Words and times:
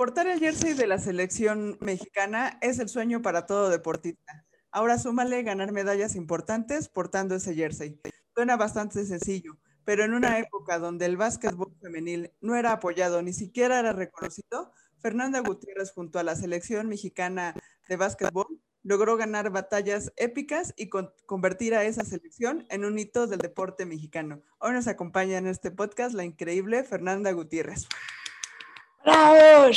Portar 0.00 0.28
el 0.28 0.40
jersey 0.40 0.72
de 0.72 0.86
la 0.86 0.98
selección 0.98 1.76
mexicana 1.82 2.56
es 2.62 2.78
el 2.78 2.88
sueño 2.88 3.20
para 3.20 3.44
todo 3.44 3.68
deportista. 3.68 4.46
Ahora 4.70 4.96
súmale 4.98 5.42
ganar 5.42 5.72
medallas 5.72 6.16
importantes 6.16 6.88
portando 6.88 7.34
ese 7.34 7.54
jersey. 7.54 8.00
Suena 8.34 8.56
bastante 8.56 9.04
sencillo, 9.04 9.58
pero 9.84 10.02
en 10.02 10.14
una 10.14 10.38
época 10.38 10.78
donde 10.78 11.04
el 11.04 11.18
básquetbol 11.18 11.76
femenil 11.82 12.32
no 12.40 12.56
era 12.56 12.72
apoyado, 12.72 13.20
ni 13.20 13.34
siquiera 13.34 13.78
era 13.78 13.92
reconocido, 13.92 14.72
Fernanda 15.00 15.40
Gutiérrez 15.40 15.92
junto 15.92 16.18
a 16.18 16.22
la 16.22 16.34
selección 16.34 16.88
mexicana 16.88 17.54
de 17.86 17.96
básquetbol 17.96 18.46
logró 18.82 19.18
ganar 19.18 19.50
batallas 19.50 20.14
épicas 20.16 20.72
y 20.78 20.88
convertir 21.26 21.74
a 21.74 21.84
esa 21.84 22.06
selección 22.06 22.64
en 22.70 22.86
un 22.86 22.98
hito 22.98 23.26
del 23.26 23.40
deporte 23.40 23.84
mexicano. 23.84 24.40
Hoy 24.60 24.72
nos 24.72 24.86
acompaña 24.86 25.36
en 25.36 25.46
este 25.46 25.70
podcast 25.70 26.14
la 26.14 26.24
increíble 26.24 26.84
Fernanda 26.84 27.32
Gutiérrez. 27.32 27.86
¡Bravo! 29.04 29.70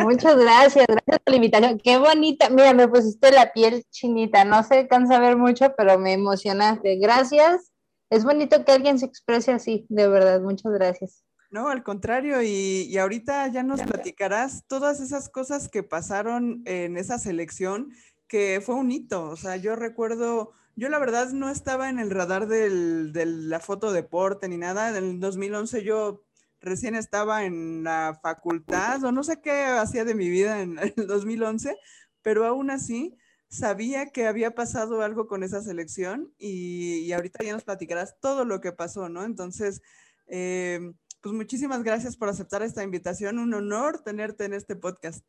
Muchas 0.00 0.36
gracias, 0.36 0.86
gracias 0.86 1.18
por 1.24 1.30
la 1.30 1.36
invitación. 1.36 1.78
Qué 1.78 1.98
bonita. 1.98 2.50
Mira, 2.50 2.74
me 2.74 2.88
pusiste 2.88 3.30
la 3.30 3.52
piel 3.52 3.84
chinita. 3.90 4.44
No 4.44 4.62
se 4.64 4.88
cansa 4.88 5.18
ver 5.18 5.36
mucho, 5.36 5.72
pero 5.76 5.98
me 5.98 6.12
emocionaste. 6.14 6.96
Gracias. 6.96 7.70
Es 8.10 8.24
bonito 8.24 8.64
que 8.64 8.72
alguien 8.72 8.98
se 8.98 9.06
exprese 9.06 9.52
así, 9.52 9.86
de 9.88 10.08
verdad. 10.08 10.40
Muchas 10.40 10.72
gracias. 10.72 11.24
No, 11.50 11.68
al 11.68 11.82
contrario, 11.82 12.42
y, 12.42 12.88
y, 12.88 12.96
ahorita 12.96 13.46
ya 13.48 13.62
nos 13.62 13.82
platicarás 13.82 14.64
todas 14.66 15.00
esas 15.00 15.28
cosas 15.28 15.68
que 15.68 15.82
pasaron 15.82 16.62
en 16.64 16.96
esa 16.96 17.18
selección, 17.18 17.90
que 18.26 18.62
fue 18.64 18.74
un 18.74 18.90
hito. 18.90 19.28
O 19.28 19.36
sea, 19.36 19.56
yo 19.56 19.76
recuerdo, 19.76 20.52
yo 20.76 20.88
la 20.88 20.98
verdad 20.98 21.28
no 21.32 21.50
estaba 21.50 21.90
en 21.90 21.98
el 21.98 22.10
radar 22.10 22.48
del, 22.48 23.12
de 23.12 23.26
la 23.26 23.60
foto 23.60 23.92
deporte 23.92 24.48
ni 24.48 24.56
nada. 24.56 24.96
En 24.96 25.04
el 25.04 25.20
2011 25.20 25.84
yo 25.84 26.22
recién 26.62 26.94
estaba 26.94 27.44
en 27.44 27.84
la 27.84 28.18
facultad 28.22 29.02
o 29.04 29.12
no 29.12 29.24
sé 29.24 29.40
qué 29.42 29.64
hacía 29.64 30.04
de 30.04 30.14
mi 30.14 30.30
vida 30.30 30.62
en 30.62 30.78
el 30.96 31.06
2011, 31.06 31.76
pero 32.22 32.46
aún 32.46 32.70
así 32.70 33.18
sabía 33.48 34.10
que 34.10 34.26
había 34.26 34.54
pasado 34.54 35.02
algo 35.02 35.26
con 35.26 35.42
esa 35.42 35.60
selección 35.60 36.32
y, 36.38 37.12
ahorita 37.12 37.44
ya 37.44 37.52
nos 37.52 37.64
platicarás 37.64 38.18
todo 38.20 38.46
lo 38.46 38.62
que 38.62 38.72
pasó, 38.72 39.10
¿no? 39.10 39.24
Entonces, 39.24 39.82
eh, 40.28 40.80
pues 41.20 41.34
muchísimas 41.34 41.82
gracias 41.82 42.16
por 42.16 42.30
aceptar 42.30 42.62
esta 42.62 42.82
invitación. 42.82 43.38
Un 43.38 43.52
honor 43.52 44.02
tenerte 44.02 44.46
en 44.46 44.54
este 44.54 44.74
podcast. 44.74 45.22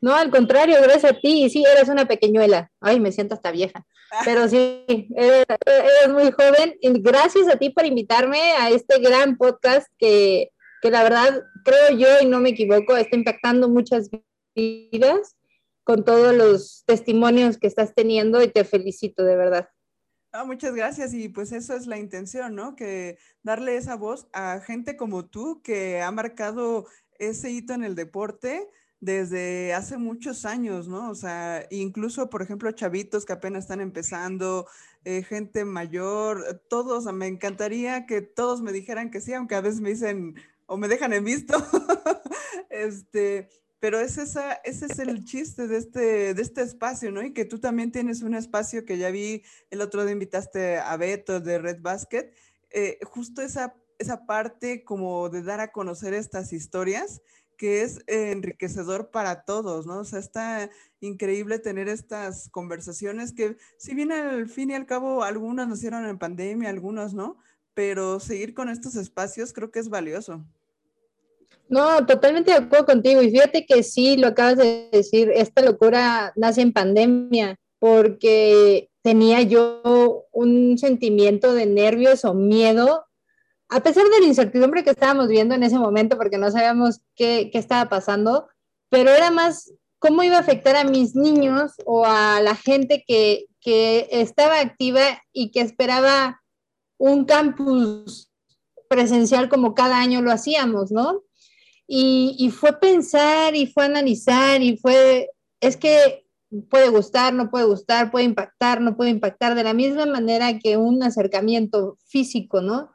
No, 0.00 0.14
al 0.14 0.30
contrario, 0.30 0.76
gracias 0.82 1.12
a 1.12 1.20
ti. 1.20 1.50
Sí, 1.50 1.62
eres 1.64 1.88
una 1.88 2.06
pequeñuela. 2.06 2.70
Ay, 2.80 3.00
me 3.00 3.12
siento 3.12 3.34
hasta 3.34 3.50
vieja. 3.50 3.86
Pero 4.24 4.48
sí, 4.48 4.84
eres, 5.14 5.46
muy 6.08 6.30
joven. 6.32 6.76
Y 6.80 7.00
gracias 7.00 7.48
a 7.48 7.56
ti 7.56 7.70
por 7.70 7.84
invitarme 7.84 8.40
a 8.58 8.70
este 8.70 8.98
gran 9.00 9.36
podcast 9.36 9.88
que, 9.98 10.50
que 10.80 10.90
la 10.90 11.02
verdad 11.02 11.42
creo 11.64 11.98
yo, 11.98 12.08
y 12.22 12.26
no 12.26 12.40
me 12.40 12.50
equivoco, 12.50 12.96
está 12.96 13.16
impactando 13.16 13.68
muchas 13.68 14.08
vidas 14.54 15.36
con 15.84 16.04
todos 16.04 16.34
los 16.34 16.84
testimonios 16.86 17.58
que 17.58 17.66
estás 17.66 17.94
teniendo 17.94 18.42
y 18.42 18.48
te 18.48 18.64
felicito 18.64 19.24
de 19.24 19.36
verdad. 19.36 19.68
muchas 20.46 20.74
gracias 20.74 21.12
y 21.12 21.28
pues 21.28 21.52
eso 21.52 21.74
es 21.74 21.86
la 21.86 21.98
intención, 21.98 22.54
¿no? 22.54 22.74
Que 22.74 23.18
darle 23.42 23.76
esa 23.76 23.96
voz 23.96 24.28
a 24.32 24.60
gente 24.60 24.96
como 24.96 25.26
tú 25.26 25.60
que 25.62 26.00
ha 26.00 26.10
marcado 26.10 26.86
ese 27.18 27.50
hito 27.50 27.74
en 27.74 27.84
el 27.84 27.94
deporte 27.94 28.68
desde 29.00 29.72
hace 29.72 29.96
muchos 29.96 30.44
años, 30.44 30.86
¿no? 30.86 31.10
O 31.10 31.14
sea, 31.14 31.66
incluso, 31.70 32.28
por 32.28 32.42
ejemplo, 32.42 32.70
chavitos 32.72 33.24
que 33.24 33.32
apenas 33.32 33.64
están 33.64 33.80
empezando, 33.80 34.66
eh, 35.04 35.22
gente 35.22 35.64
mayor, 35.64 36.62
todos, 36.68 37.10
me 37.12 37.26
encantaría 37.26 38.06
que 38.06 38.20
todos 38.20 38.60
me 38.60 38.72
dijeran 38.72 39.10
que 39.10 39.20
sí, 39.20 39.32
aunque 39.32 39.54
a 39.54 39.62
veces 39.62 39.80
me 39.80 39.90
dicen 39.90 40.34
o 40.66 40.76
me 40.76 40.88
dejan 40.88 41.12
en 41.14 41.24
visto. 41.24 41.56
este, 42.70 43.48
pero 43.80 43.98
es 43.98 44.18
esa, 44.18 44.52
ese 44.64 44.86
es 44.86 44.98
el 44.98 45.24
chiste 45.24 45.66
de 45.66 45.78
este, 45.78 46.34
de 46.34 46.42
este 46.42 46.60
espacio, 46.60 47.10
¿no? 47.10 47.22
Y 47.22 47.32
que 47.32 47.46
tú 47.46 47.58
también 47.58 47.90
tienes 47.90 48.20
un 48.20 48.34
espacio 48.34 48.84
que 48.84 48.98
ya 48.98 49.10
vi, 49.10 49.42
el 49.70 49.80
otro 49.80 50.04
día 50.04 50.12
invitaste 50.12 50.76
a 50.78 50.96
Beto 50.98 51.40
de 51.40 51.58
Red 51.58 51.80
Basket, 51.80 52.30
eh, 52.68 52.98
justo 53.04 53.40
esa, 53.40 53.74
esa 53.98 54.26
parte 54.26 54.84
como 54.84 55.30
de 55.30 55.42
dar 55.42 55.60
a 55.60 55.72
conocer 55.72 56.12
estas 56.12 56.52
historias 56.52 57.22
que 57.60 57.82
es 57.82 58.00
enriquecedor 58.06 59.10
para 59.10 59.44
todos, 59.44 59.86
¿no? 59.86 59.98
O 59.98 60.04
sea, 60.04 60.18
está 60.18 60.70
increíble 61.00 61.58
tener 61.58 61.90
estas 61.90 62.48
conversaciones 62.48 63.34
que, 63.34 63.58
si 63.76 63.94
bien 63.94 64.12
al 64.12 64.48
fin 64.48 64.70
y 64.70 64.74
al 64.74 64.86
cabo 64.86 65.22
algunas 65.22 65.68
nacieron 65.68 66.06
en 66.06 66.18
pandemia, 66.18 66.70
algunos 66.70 67.12
no, 67.12 67.36
pero 67.74 68.18
seguir 68.18 68.54
con 68.54 68.70
estos 68.70 68.96
espacios 68.96 69.52
creo 69.52 69.70
que 69.70 69.78
es 69.78 69.90
valioso. 69.90 70.42
No, 71.68 72.06
totalmente 72.06 72.50
de 72.50 72.56
acuerdo 72.56 72.86
contigo. 72.86 73.20
Y 73.20 73.30
fíjate 73.30 73.66
que 73.66 73.82
sí, 73.82 74.16
lo 74.16 74.28
acabas 74.28 74.56
de 74.56 74.88
decir, 74.90 75.30
esta 75.34 75.60
locura 75.60 76.32
nace 76.36 76.62
en 76.62 76.72
pandemia, 76.72 77.56
porque 77.78 78.88
tenía 79.02 79.42
yo 79.42 80.24
un 80.32 80.78
sentimiento 80.78 81.52
de 81.52 81.66
nervios 81.66 82.24
o 82.24 82.32
miedo 82.32 83.04
a 83.70 83.80
pesar 83.82 84.04
de 84.08 84.20
la 84.20 84.26
incertidumbre 84.26 84.82
que 84.82 84.90
estábamos 84.90 85.28
viendo 85.28 85.54
en 85.54 85.62
ese 85.62 85.78
momento, 85.78 86.16
porque 86.16 86.38
no 86.38 86.50
sabíamos 86.50 87.00
qué, 87.14 87.50
estaba 87.54 87.88
pasando, 87.88 88.48
pero 88.88 89.10
era 89.10 89.30
más 89.30 89.72
cómo 90.00 90.24
iba 90.24 90.36
a 90.36 90.40
afectar 90.40 90.74
a 90.74 90.84
mis 90.84 91.14
niños 91.14 91.74
o 91.86 92.04
a 92.04 92.40
la 92.40 92.56
gente 92.56 93.04
que, 93.06 93.46
estaba 93.62 94.58
activa 94.58 95.02
y 95.32 95.50
que 95.50 95.60
esperaba 95.60 96.40
un 96.98 97.26
campus 97.26 98.30
presencial 98.88 99.50
como 99.50 99.74
cada 99.74 100.00
año 100.00 100.22
lo 100.22 100.32
hacíamos, 100.32 100.90
¿no? 100.90 101.22
Y, 101.86 102.36
y, 102.38 102.50
fue 102.50 102.80
pensar 102.80 103.54
y 103.54 103.66
fue 103.66 103.84
analizar 103.84 104.62
y 104.62 104.78
fue, 104.78 105.30
es 105.60 105.76
que 105.76 106.24
puede 106.70 106.88
gustar, 106.88 107.34
no 107.34 107.50
puede 107.50 107.66
gustar, 107.66 108.10
puede 108.10 108.24
impactar, 108.24 108.80
no 108.80 108.96
puede 108.96 109.10
impactar, 109.10 109.54
de 109.54 109.64
la 109.64 109.74
misma 109.74 110.06
manera 110.06 110.58
que 110.58 110.78
un 110.78 111.02
acercamiento 111.02 111.98
físico, 112.06 112.62
¿no? 112.62 112.90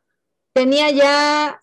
Tenía 0.55 0.89
ya 0.89 1.61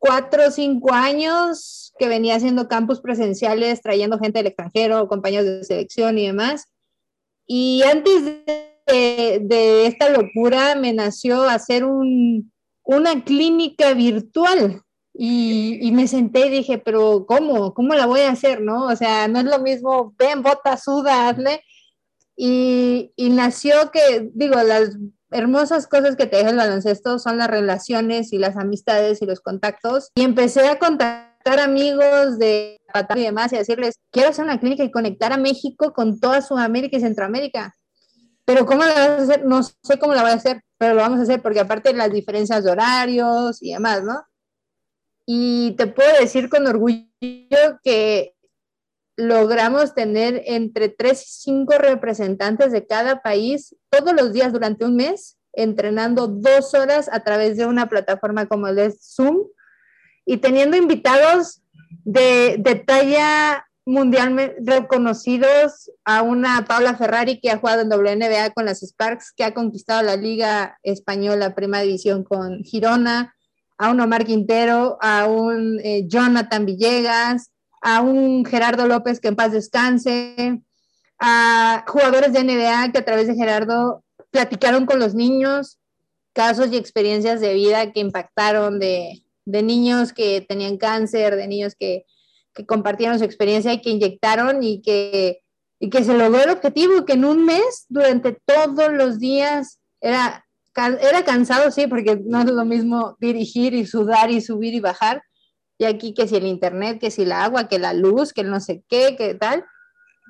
cuatro 0.00 0.48
o 0.48 0.50
cinco 0.50 0.92
años 0.92 1.94
que 1.96 2.08
venía 2.08 2.34
haciendo 2.34 2.68
campus 2.68 3.00
presenciales, 3.00 3.80
trayendo 3.82 4.18
gente 4.18 4.40
del 4.40 4.48
extranjero, 4.48 5.06
compañeros 5.06 5.46
de 5.46 5.64
selección 5.64 6.18
y 6.18 6.26
demás. 6.26 6.66
Y 7.46 7.82
antes 7.84 8.24
de, 8.24 9.86
esta 9.86 10.08
locura 10.08 10.74
me 10.74 10.92
nació 10.92 11.44
hacer 11.44 11.84
una 11.84 13.24
clínica 13.24 13.94
virtual. 13.94 14.82
Y, 15.14 15.90
me 15.92 16.08
senté 16.08 16.46
y 16.46 16.50
dije, 16.50 16.78
pero 16.78 17.26
¿cómo? 17.26 17.74
¿Cómo 17.74 17.94
la 17.94 18.06
voy 18.06 18.20
a 18.20 18.30
hacer? 18.30 18.60
¿No? 18.60 18.86
O 18.86 18.96
sea, 18.96 19.28
no 19.28 19.38
es 19.38 19.44
lo 19.44 19.60
mismo, 19.60 20.14
ven, 20.18 20.42
bota, 20.42 20.76
suda, 20.76 21.28
hazle. 21.28 21.62
Y, 22.36 23.12
y 23.14 23.30
nació 23.30 23.90
que, 23.92 24.30
digo, 24.32 24.60
las 24.62 24.96
hermosas 25.30 25.86
cosas 25.86 26.16
que 26.16 26.26
te 26.26 26.36
deja 26.36 26.50
el 26.50 26.56
baloncesto 26.56 27.18
son 27.18 27.38
las 27.38 27.48
relaciones 27.48 28.32
y 28.32 28.38
las 28.38 28.56
amistades 28.56 29.22
y 29.22 29.26
los 29.26 29.40
contactos. 29.40 30.10
Y 30.14 30.22
empecé 30.22 30.68
a 30.68 30.78
contactar 30.78 31.60
amigos 31.60 32.38
de 32.38 32.80
y 33.16 33.20
demás 33.22 33.52
y 33.52 33.56
decirles, 33.56 33.94
quiero 34.10 34.30
hacer 34.30 34.44
una 34.44 34.58
clínica 34.58 34.82
y 34.82 34.90
conectar 34.90 35.32
a 35.32 35.36
México 35.36 35.92
con 35.92 36.18
toda 36.18 36.42
Sudamérica 36.42 36.96
y 36.96 37.00
Centroamérica. 37.00 37.74
Pero 38.44 38.66
¿cómo 38.66 38.82
la 38.82 38.94
vas 38.94 39.08
a 39.08 39.16
hacer? 39.22 39.44
No 39.44 39.62
sé 39.62 39.98
cómo 40.00 40.14
la 40.14 40.22
voy 40.22 40.32
a 40.32 40.34
hacer, 40.34 40.62
pero 40.76 40.94
lo 40.94 41.02
vamos 41.02 41.20
a 41.20 41.22
hacer 41.22 41.40
porque 41.40 41.60
aparte 41.60 41.90
de 41.90 41.98
las 41.98 42.10
diferencias 42.10 42.64
de 42.64 42.70
horarios 42.72 43.62
y 43.62 43.72
demás, 43.72 44.02
¿no? 44.02 44.24
Y 45.24 45.76
te 45.76 45.86
puedo 45.86 46.18
decir 46.18 46.48
con 46.48 46.66
orgullo 46.66 47.06
que 47.84 48.34
logramos 49.20 49.94
tener 49.94 50.42
entre 50.46 50.88
tres 50.88 51.22
y 51.22 51.42
cinco 51.42 51.74
representantes 51.78 52.72
de 52.72 52.86
cada 52.86 53.22
país 53.22 53.76
todos 53.90 54.14
los 54.14 54.32
días 54.32 54.52
durante 54.52 54.84
un 54.84 54.96
mes, 54.96 55.38
entrenando 55.52 56.26
dos 56.26 56.74
horas 56.74 57.08
a 57.12 57.20
través 57.20 57.56
de 57.56 57.66
una 57.66 57.88
plataforma 57.88 58.46
como 58.46 58.68
el 58.68 58.76
de 58.76 58.94
Zoom 59.00 59.46
y 60.24 60.38
teniendo 60.38 60.76
invitados 60.76 61.62
de, 62.04 62.56
de 62.58 62.74
talla 62.76 63.66
mundialmente 63.84 64.56
reconocidos 64.60 65.90
a 66.04 66.22
una 66.22 66.64
Paula 66.64 66.96
Ferrari 66.96 67.40
que 67.40 67.50
ha 67.50 67.58
jugado 67.58 67.82
en 67.82 67.88
WNBA 67.88 68.50
con 68.50 68.64
las 68.64 68.80
Sparks, 68.82 69.32
que 69.32 69.44
ha 69.44 69.54
conquistado 69.54 70.02
la 70.02 70.16
Liga 70.16 70.78
Española 70.82 71.54
Primera 71.54 71.82
División 71.82 72.22
con 72.22 72.62
Girona, 72.62 73.34
a 73.78 73.90
un 73.90 74.00
Omar 74.00 74.24
Quintero, 74.26 74.98
a 75.00 75.26
un 75.26 75.80
eh, 75.82 76.04
Jonathan 76.06 76.66
Villegas, 76.66 77.50
a 77.80 78.00
un 78.00 78.44
Gerardo 78.44 78.86
López 78.86 79.20
que 79.20 79.28
en 79.28 79.36
paz 79.36 79.52
descanse, 79.52 80.62
a 81.18 81.84
jugadores 81.86 82.32
de 82.32 82.44
NBA 82.44 82.92
que 82.92 82.98
a 82.98 83.04
través 83.04 83.26
de 83.26 83.34
Gerardo 83.34 84.02
platicaron 84.30 84.86
con 84.86 84.98
los 84.98 85.14
niños, 85.14 85.78
casos 86.32 86.72
y 86.72 86.76
experiencias 86.76 87.40
de 87.40 87.54
vida 87.54 87.92
que 87.92 88.00
impactaron 88.00 88.78
de, 88.78 89.22
niños 89.44 90.12
que 90.12 90.40
tenían 90.40 90.76
cáncer, 90.76 91.36
de 91.36 91.46
niños 91.48 91.74
que, 91.78 92.04
compartieron 92.66 93.18
su 93.18 93.24
experiencia 93.24 93.72
y 93.72 93.80
que 93.80 93.90
inyectaron 93.90 94.62
y 94.62 94.82
que, 94.82 95.40
y 95.78 95.88
que 95.88 96.04
se 96.04 96.12
logró 96.12 96.42
el 96.42 96.50
objetivo, 96.50 97.06
que 97.06 97.14
en 97.14 97.24
un 97.24 97.44
mes, 97.46 97.86
durante 97.88 98.36
todos 98.44 98.92
los 98.92 99.18
días, 99.18 99.78
era, 100.00 100.44
era 100.74 101.24
cansado, 101.24 101.70
sí, 101.70 101.86
porque 101.86 102.20
no 102.22 102.40
es 102.40 102.46
lo 102.46 102.64
mismo 102.64 103.16
dirigir 103.18 103.72
y 103.72 103.86
sudar 103.86 104.30
y 104.30 104.40
subir 104.40 104.74
y 104.74 104.80
bajar, 104.80 105.22
y 105.80 105.86
aquí 105.86 106.12
que 106.12 106.28
si 106.28 106.36
el 106.36 106.46
internet, 106.46 107.00
que 107.00 107.10
si 107.10 107.22
el 107.22 107.32
agua, 107.32 107.66
que 107.66 107.78
la 107.78 107.94
luz, 107.94 108.34
que 108.34 108.44
no 108.44 108.60
sé 108.60 108.84
qué, 108.86 109.16
que 109.16 109.34
tal, 109.34 109.64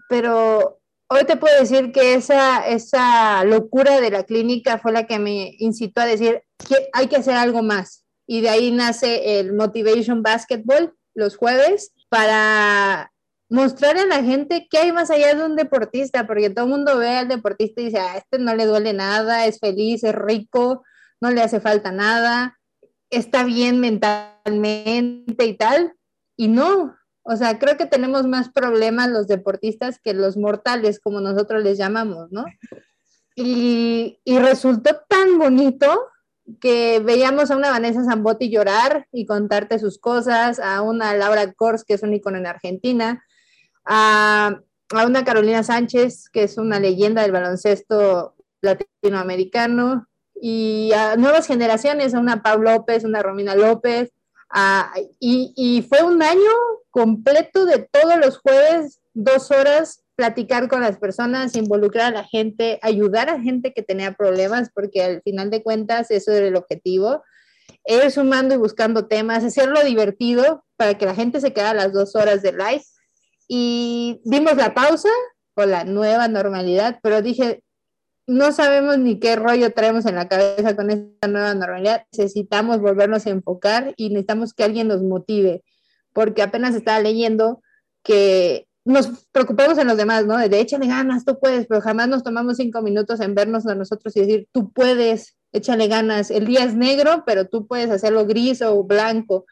pero 0.09 0.81
hoy 1.09 1.25
te 1.25 1.37
puedo 1.37 1.59
decir 1.59 1.91
que 1.91 2.15
esa, 2.15 2.65
esa 2.69 3.43
locura 3.43 4.01
de 4.01 4.13
la 4.13 4.23
clínica 4.23 4.79
fue 4.79 4.93
la 4.93 5.09
que 5.09 5.19
me 5.19 5.57
incitó 5.59 6.03
a 6.03 6.07
decir 6.07 6.45
que 6.57 6.89
hay 6.93 7.09
que 7.09 7.17
hacer 7.17 7.35
algo 7.35 7.65
más. 7.65 8.05
Y 8.29 8.43
de 8.43 8.49
ahí 8.49 8.71
nace 8.71 9.41
el 9.41 9.53
Motivation 9.53 10.23
Basketball 10.23 10.95
los 11.15 11.37
jueves 11.37 11.95
para 12.09 13.11
mostrar 13.49 13.99
a 13.99 14.07
la 14.07 14.23
gente 14.23 14.69
que 14.71 14.79
hay 14.79 14.93
más 14.93 15.11
allá 15.11 15.35
de 15.35 15.45
un 15.45 15.57
deportista, 15.57 16.29
porque 16.29 16.51
todo 16.51 16.67
el 16.67 16.71
mundo 16.71 16.97
ve 16.97 17.09
al 17.09 17.27
deportista 17.27 17.81
y 17.81 17.87
dice, 17.87 17.99
a 17.99 18.17
este 18.19 18.39
no 18.39 18.55
le 18.55 18.67
duele 18.67 18.93
nada, 18.93 19.47
es 19.47 19.59
feliz, 19.59 20.05
es 20.05 20.15
rico, 20.15 20.85
no 21.21 21.33
le 21.33 21.43
hace 21.43 21.59
falta 21.59 21.91
nada, 21.91 22.60
está 23.11 23.45
bien 23.45 23.81
mentalmente 23.81 25.45
y 25.45 25.57
tal. 25.57 25.95
Y 26.37 26.49
no, 26.49 26.97
o 27.23 27.37
sea, 27.37 27.59
creo 27.59 27.77
que 27.77 27.87
tenemos 27.87 28.27
más 28.27 28.49
problemas 28.51 29.09
los 29.09 29.27
deportistas 29.27 30.01
que 30.03 30.15
los 30.15 30.37
mortales, 30.37 31.01
como 31.01 31.21
nosotros 31.21 31.63
les 31.63 31.77
llamamos, 31.77 32.33
¿no? 32.33 32.45
Y, 33.37 34.19
resultó 34.27 35.03
tan 35.09 35.39
bonito 35.39 36.09
que 36.61 37.01
veíamos 37.01 37.51
a 37.51 37.57
una 37.57 37.71
Vanessa 37.71 38.05
Zambotti 38.05 38.51
llorar 38.51 39.07
y 39.13 39.27
contarte 39.27 39.79
sus 39.79 39.99
cosas, 39.99 40.59
a 40.59 40.83
una 40.83 41.15
Laura 41.15 41.53
Kors, 41.53 41.85
que 41.85 41.95
es 41.95 42.03
un 42.03 42.15
icono 42.15 42.39
en 42.39 42.47
Argentina, 42.47 43.25
a, 43.85 44.61
a 44.93 45.07
una 45.07 45.25
Carolina 45.25 45.63
Sánchez, 45.63 46.29
que 46.31 46.43
es 46.45 46.59
una 46.59 46.81
leyenda 46.81 47.23
del 47.23 47.33
baloncesto 47.33 48.35
latinoamericano, 48.63 50.09
y 50.41 50.93
a 50.93 51.17
nuevas 51.17 51.47
generaciones, 51.47 52.15
a 52.15 52.21
una 52.21 52.43
Pau 52.43 52.63
López, 52.63 53.05
una 53.05 53.23
Romina 53.23 53.55
López, 53.55 54.11
y, 55.21 55.53
y, 55.57 55.83
fue 55.83 56.03
un 56.03 56.23
año 56.23 56.51
completo 56.91 57.67
de 57.67 57.89
todos 57.91 58.17
los 58.17 58.39
jueves, 58.39 59.01
dos 59.15 59.51
horas, 59.53 60.03
platicar 60.17 60.69
con 60.69 60.81
las 60.81 60.99
personas, 60.99 61.55
involucrar 61.57 62.13
a 62.13 62.23
la 62.23 62.25
gente, 62.25 62.79
ayudar 62.83 63.31
a 63.31 63.41
gente 63.41 63.73
que 63.73 63.83
tenía 63.83 64.13
problemas, 64.13 64.71
porque 64.75 65.03
al 65.03 65.23
final 65.23 65.51
de 65.51 65.63
cuentas 65.63 66.11
eso 66.11 66.33
era 66.33 66.47
el 66.47 66.57
objetivo. 66.57 67.23
Ir 67.87 68.11
sumando 68.11 68.55
y 68.55 68.59
buscando 68.59 69.07
temas, 69.07 69.45
hacerlo 69.45 69.83
divertido 69.83 70.65
para 70.77 70.99
que 70.99 71.07
la 71.07 71.15
gente 71.15 71.41
se 71.41 71.53
quedara 71.53 71.85
las 71.85 71.93
dos 71.93 72.17
horas 72.17 72.43
de 72.43 72.53
live. 72.53 72.85
Y 73.49 74.21
dimos 74.25 74.57
la 74.57 74.75
pausa 74.75 75.09
con 75.55 75.71
la 75.71 75.85
nueva 75.85 76.29
normalidad, 76.29 76.99
pero 77.03 77.23
dije, 77.23 77.63
no 78.31 78.53
sabemos 78.53 78.97
ni 78.97 79.19
qué 79.19 79.35
rollo 79.35 79.73
traemos 79.73 80.07
en 80.07 80.15
la 80.15 80.29
cabeza 80.29 80.77
con 80.77 80.89
esta 80.89 81.27
nueva 81.27 81.53
normalidad. 81.53 82.05
Necesitamos 82.13 82.81
volvernos 82.81 83.27
a 83.27 83.31
enfocar 83.31 83.93
y 83.97 84.11
necesitamos 84.11 84.55
que 84.55 84.63
alguien 84.63 84.87
nos 84.87 85.03
motive, 85.03 85.65
porque 86.13 86.41
apenas 86.41 86.77
estaba 86.77 87.01
leyendo 87.01 87.61
que 88.05 88.69
nos 88.85 89.27
preocupamos 89.33 89.79
en 89.79 89.89
los 89.89 89.97
demás, 89.97 90.27
¿no? 90.27 90.39
De 90.39 90.61
échale 90.61 90.87
ganas, 90.87 91.25
tú 91.25 91.41
puedes, 91.41 91.67
pero 91.67 91.81
jamás 91.81 92.07
nos 92.07 92.23
tomamos 92.23 92.59
cinco 92.59 92.83
minutos 92.83 93.19
en 93.19 93.35
vernos 93.35 93.67
a 93.67 93.75
nosotros 93.75 94.17
y 94.17 94.21
decir, 94.21 94.49
tú 94.53 94.73
puedes, 94.73 95.37
échale 95.51 95.89
ganas. 95.89 96.31
El 96.31 96.47
día 96.47 96.63
es 96.63 96.77
negro, 96.77 97.25
pero 97.27 97.49
tú 97.49 97.67
puedes 97.67 97.91
hacerlo 97.91 98.27
gris 98.27 98.63
o 98.63 98.85
blanco. 98.85 99.45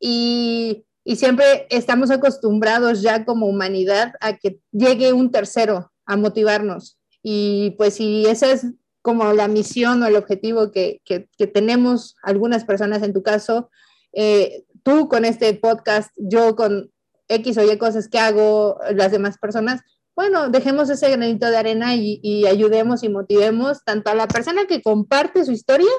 Y, 0.00 0.84
y 1.04 1.14
siempre 1.14 1.68
estamos 1.70 2.10
acostumbrados 2.10 3.02
ya 3.02 3.24
como 3.24 3.46
humanidad 3.46 4.14
a 4.20 4.36
que 4.36 4.58
llegue 4.72 5.12
un 5.12 5.30
tercero 5.30 5.92
a 6.06 6.16
motivarnos 6.16 6.99
y 7.22 7.70
pues 7.78 7.94
si 7.94 8.26
esa 8.26 8.50
es 8.52 8.66
como 9.02 9.32
la 9.32 9.48
misión 9.48 10.02
o 10.02 10.06
el 10.06 10.16
objetivo 10.16 10.70
que, 10.70 11.00
que, 11.04 11.46
tenemos 11.46 12.16
algunas 12.22 12.64
personas 12.64 13.02
en 13.02 13.12
tu 13.12 13.22
caso, 13.22 13.70
eh, 14.12 14.64
tú 14.82 15.08
con 15.08 15.24
este 15.24 15.54
podcast, 15.54 16.10
yo 16.16 16.54
con 16.56 16.90
X 17.28 17.58
o 17.58 17.72
Y 17.72 17.78
cosas 17.78 18.08
que 18.08 18.18
hago, 18.18 18.78
las 18.94 19.12
demás 19.12 19.38
personas, 19.38 19.80
bueno, 20.14 20.50
dejemos 20.50 20.90
ese 20.90 21.10
granito 21.10 21.48
de 21.48 21.56
arena 21.56 21.94
y, 21.94 22.20
y, 22.22 22.46
ayudemos 22.46 23.02
y 23.02 23.08
motivemos 23.08 23.84
tanto 23.84 24.10
a 24.10 24.14
la 24.14 24.28
persona 24.28 24.66
que 24.66 24.82
comparte 24.82 25.44
su 25.44 25.52
historia 25.52 25.90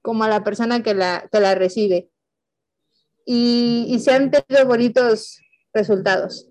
como 0.00 0.24
a 0.24 0.28
la 0.28 0.42
persona 0.42 0.82
que 0.82 0.94
la, 0.94 1.28
que 1.30 1.40
la 1.40 1.54
recibe. 1.54 2.08
Y, 3.26 3.84
y 3.88 3.98
se 3.98 4.12
han 4.12 4.30
tenido 4.30 4.66
bonitos 4.66 5.38
resultados. 5.74 6.48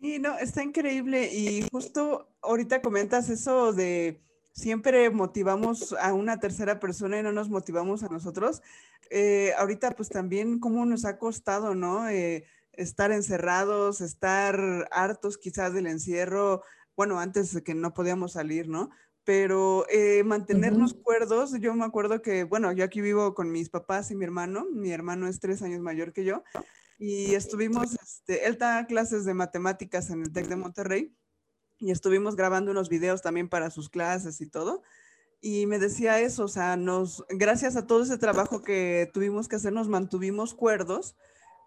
Sí, 0.00 0.18
no, 0.18 0.36
está 0.38 0.62
increíble 0.62 1.32
y 1.32 1.62
justo 1.70 2.28
ahorita 2.46 2.82
comentas 2.82 3.28
eso 3.28 3.72
de 3.72 4.20
siempre 4.52 5.10
motivamos 5.10 5.92
a 6.00 6.14
una 6.14 6.40
tercera 6.40 6.80
persona 6.80 7.18
y 7.18 7.22
no 7.22 7.32
nos 7.32 7.50
motivamos 7.50 8.02
a 8.02 8.08
nosotros. 8.08 8.62
Eh, 9.10 9.52
ahorita 9.58 9.92
pues 9.92 10.08
también 10.08 10.58
cómo 10.58 10.84
nos 10.86 11.04
ha 11.04 11.18
costado, 11.18 11.74
¿no? 11.74 12.08
Eh, 12.08 12.44
estar 12.72 13.12
encerrados, 13.12 14.00
estar 14.00 14.88
hartos 14.90 15.38
quizás 15.38 15.72
del 15.72 15.86
encierro, 15.86 16.62
bueno, 16.96 17.20
antes 17.20 17.52
de 17.52 17.62
que 17.62 17.74
no 17.74 17.94
podíamos 17.94 18.32
salir, 18.32 18.68
¿no? 18.68 18.90
Pero 19.24 19.86
eh, 19.90 20.22
mantenernos 20.24 20.94
cuerdos, 20.94 21.52
yo 21.60 21.74
me 21.74 21.84
acuerdo 21.84 22.22
que, 22.22 22.44
bueno, 22.44 22.72
yo 22.72 22.84
aquí 22.84 23.00
vivo 23.00 23.34
con 23.34 23.50
mis 23.50 23.68
papás 23.68 24.10
y 24.10 24.14
mi 24.14 24.24
hermano, 24.24 24.66
mi 24.72 24.92
hermano 24.92 25.26
es 25.26 25.40
tres 25.40 25.62
años 25.62 25.80
mayor 25.80 26.12
que 26.12 26.24
yo, 26.24 26.44
y 26.98 27.34
estuvimos, 27.34 27.94
este, 27.94 28.46
él 28.46 28.56
da 28.56 28.86
clases 28.86 29.24
de 29.24 29.34
matemáticas 29.34 30.10
en 30.10 30.22
el 30.22 30.32
TEC 30.32 30.46
de 30.46 30.56
Monterrey 30.56 31.16
y 31.78 31.90
estuvimos 31.90 32.36
grabando 32.36 32.70
unos 32.70 32.88
videos 32.88 33.22
también 33.22 33.48
para 33.48 33.70
sus 33.70 33.88
clases 33.88 34.40
y 34.40 34.46
todo. 34.46 34.82
Y 35.40 35.66
me 35.66 35.78
decía 35.78 36.20
eso, 36.20 36.44
o 36.44 36.48
sea, 36.48 36.76
nos, 36.76 37.24
gracias 37.28 37.76
a 37.76 37.86
todo 37.86 38.02
ese 38.02 38.18
trabajo 38.18 38.62
que 38.62 39.10
tuvimos 39.12 39.48
que 39.48 39.56
hacer, 39.56 39.72
nos 39.72 39.88
mantuvimos 39.88 40.54
cuerdos 40.54 41.14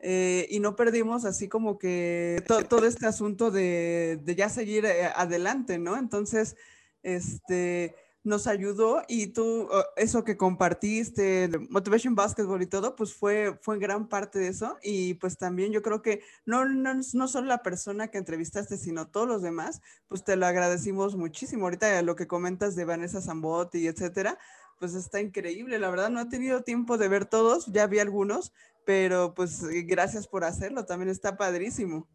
eh, 0.01 0.47
y 0.49 0.59
no 0.59 0.75
perdimos 0.75 1.25
así 1.25 1.47
como 1.47 1.77
que 1.77 2.43
todo 2.47 2.85
este 2.85 3.05
asunto 3.05 3.51
de, 3.51 4.19
de 4.23 4.35
ya 4.35 4.49
seguir 4.49 4.85
eh, 4.85 5.11
adelante, 5.15 5.77
¿no? 5.77 5.97
Entonces, 5.97 6.55
este, 7.03 7.95
nos 8.29 8.47
ayudó 8.47 9.01
y 9.07 9.27
tú, 9.27 9.67
eso 9.97 10.23
que 10.23 10.37
compartiste, 10.37 11.49
Motivation 11.69 12.15
Basketball 12.15 12.61
y 12.61 12.67
todo, 12.67 12.95
pues 12.95 13.13
fue, 13.13 13.57
fue 13.61 13.79
gran 13.79 14.07
parte 14.07 14.39
de 14.39 14.47
eso. 14.47 14.77
Y 14.81 15.15
pues 15.15 15.37
también 15.37 15.73
yo 15.73 15.81
creo 15.81 16.01
que 16.01 16.21
no, 16.45 16.65
no, 16.65 16.93
no 17.13 17.27
solo 17.27 17.47
la 17.47 17.63
persona 17.63 18.07
que 18.07 18.19
entrevistaste, 18.19 18.77
sino 18.77 19.09
todos 19.09 19.27
los 19.27 19.41
demás, 19.41 19.81
pues 20.07 20.23
te 20.23 20.35
lo 20.35 20.45
agradecimos 20.45 21.15
muchísimo. 21.15 21.65
Ahorita 21.65 22.01
lo 22.03 22.15
que 22.15 22.27
comentas 22.27 22.75
de 22.75 22.85
Vanessa 22.85 23.21
Zambot 23.21 23.73
y 23.75 23.87
etcétera, 23.87 24.37
pues 24.79 24.93
está 24.93 25.19
increíble. 25.19 25.79
La 25.79 25.89
verdad 25.89 26.09
no 26.09 26.21
he 26.21 26.25
tenido 26.25 26.61
tiempo 26.61 26.97
de 26.97 27.07
ver 27.09 27.25
todos, 27.25 27.65
ya 27.67 27.87
vi 27.87 27.99
algunos, 27.99 28.53
pero 28.85 29.33
pues 29.33 29.63
gracias 29.85 30.27
por 30.27 30.43
hacerlo, 30.43 30.85
también 30.85 31.09
está 31.09 31.35
padrísimo. 31.35 32.07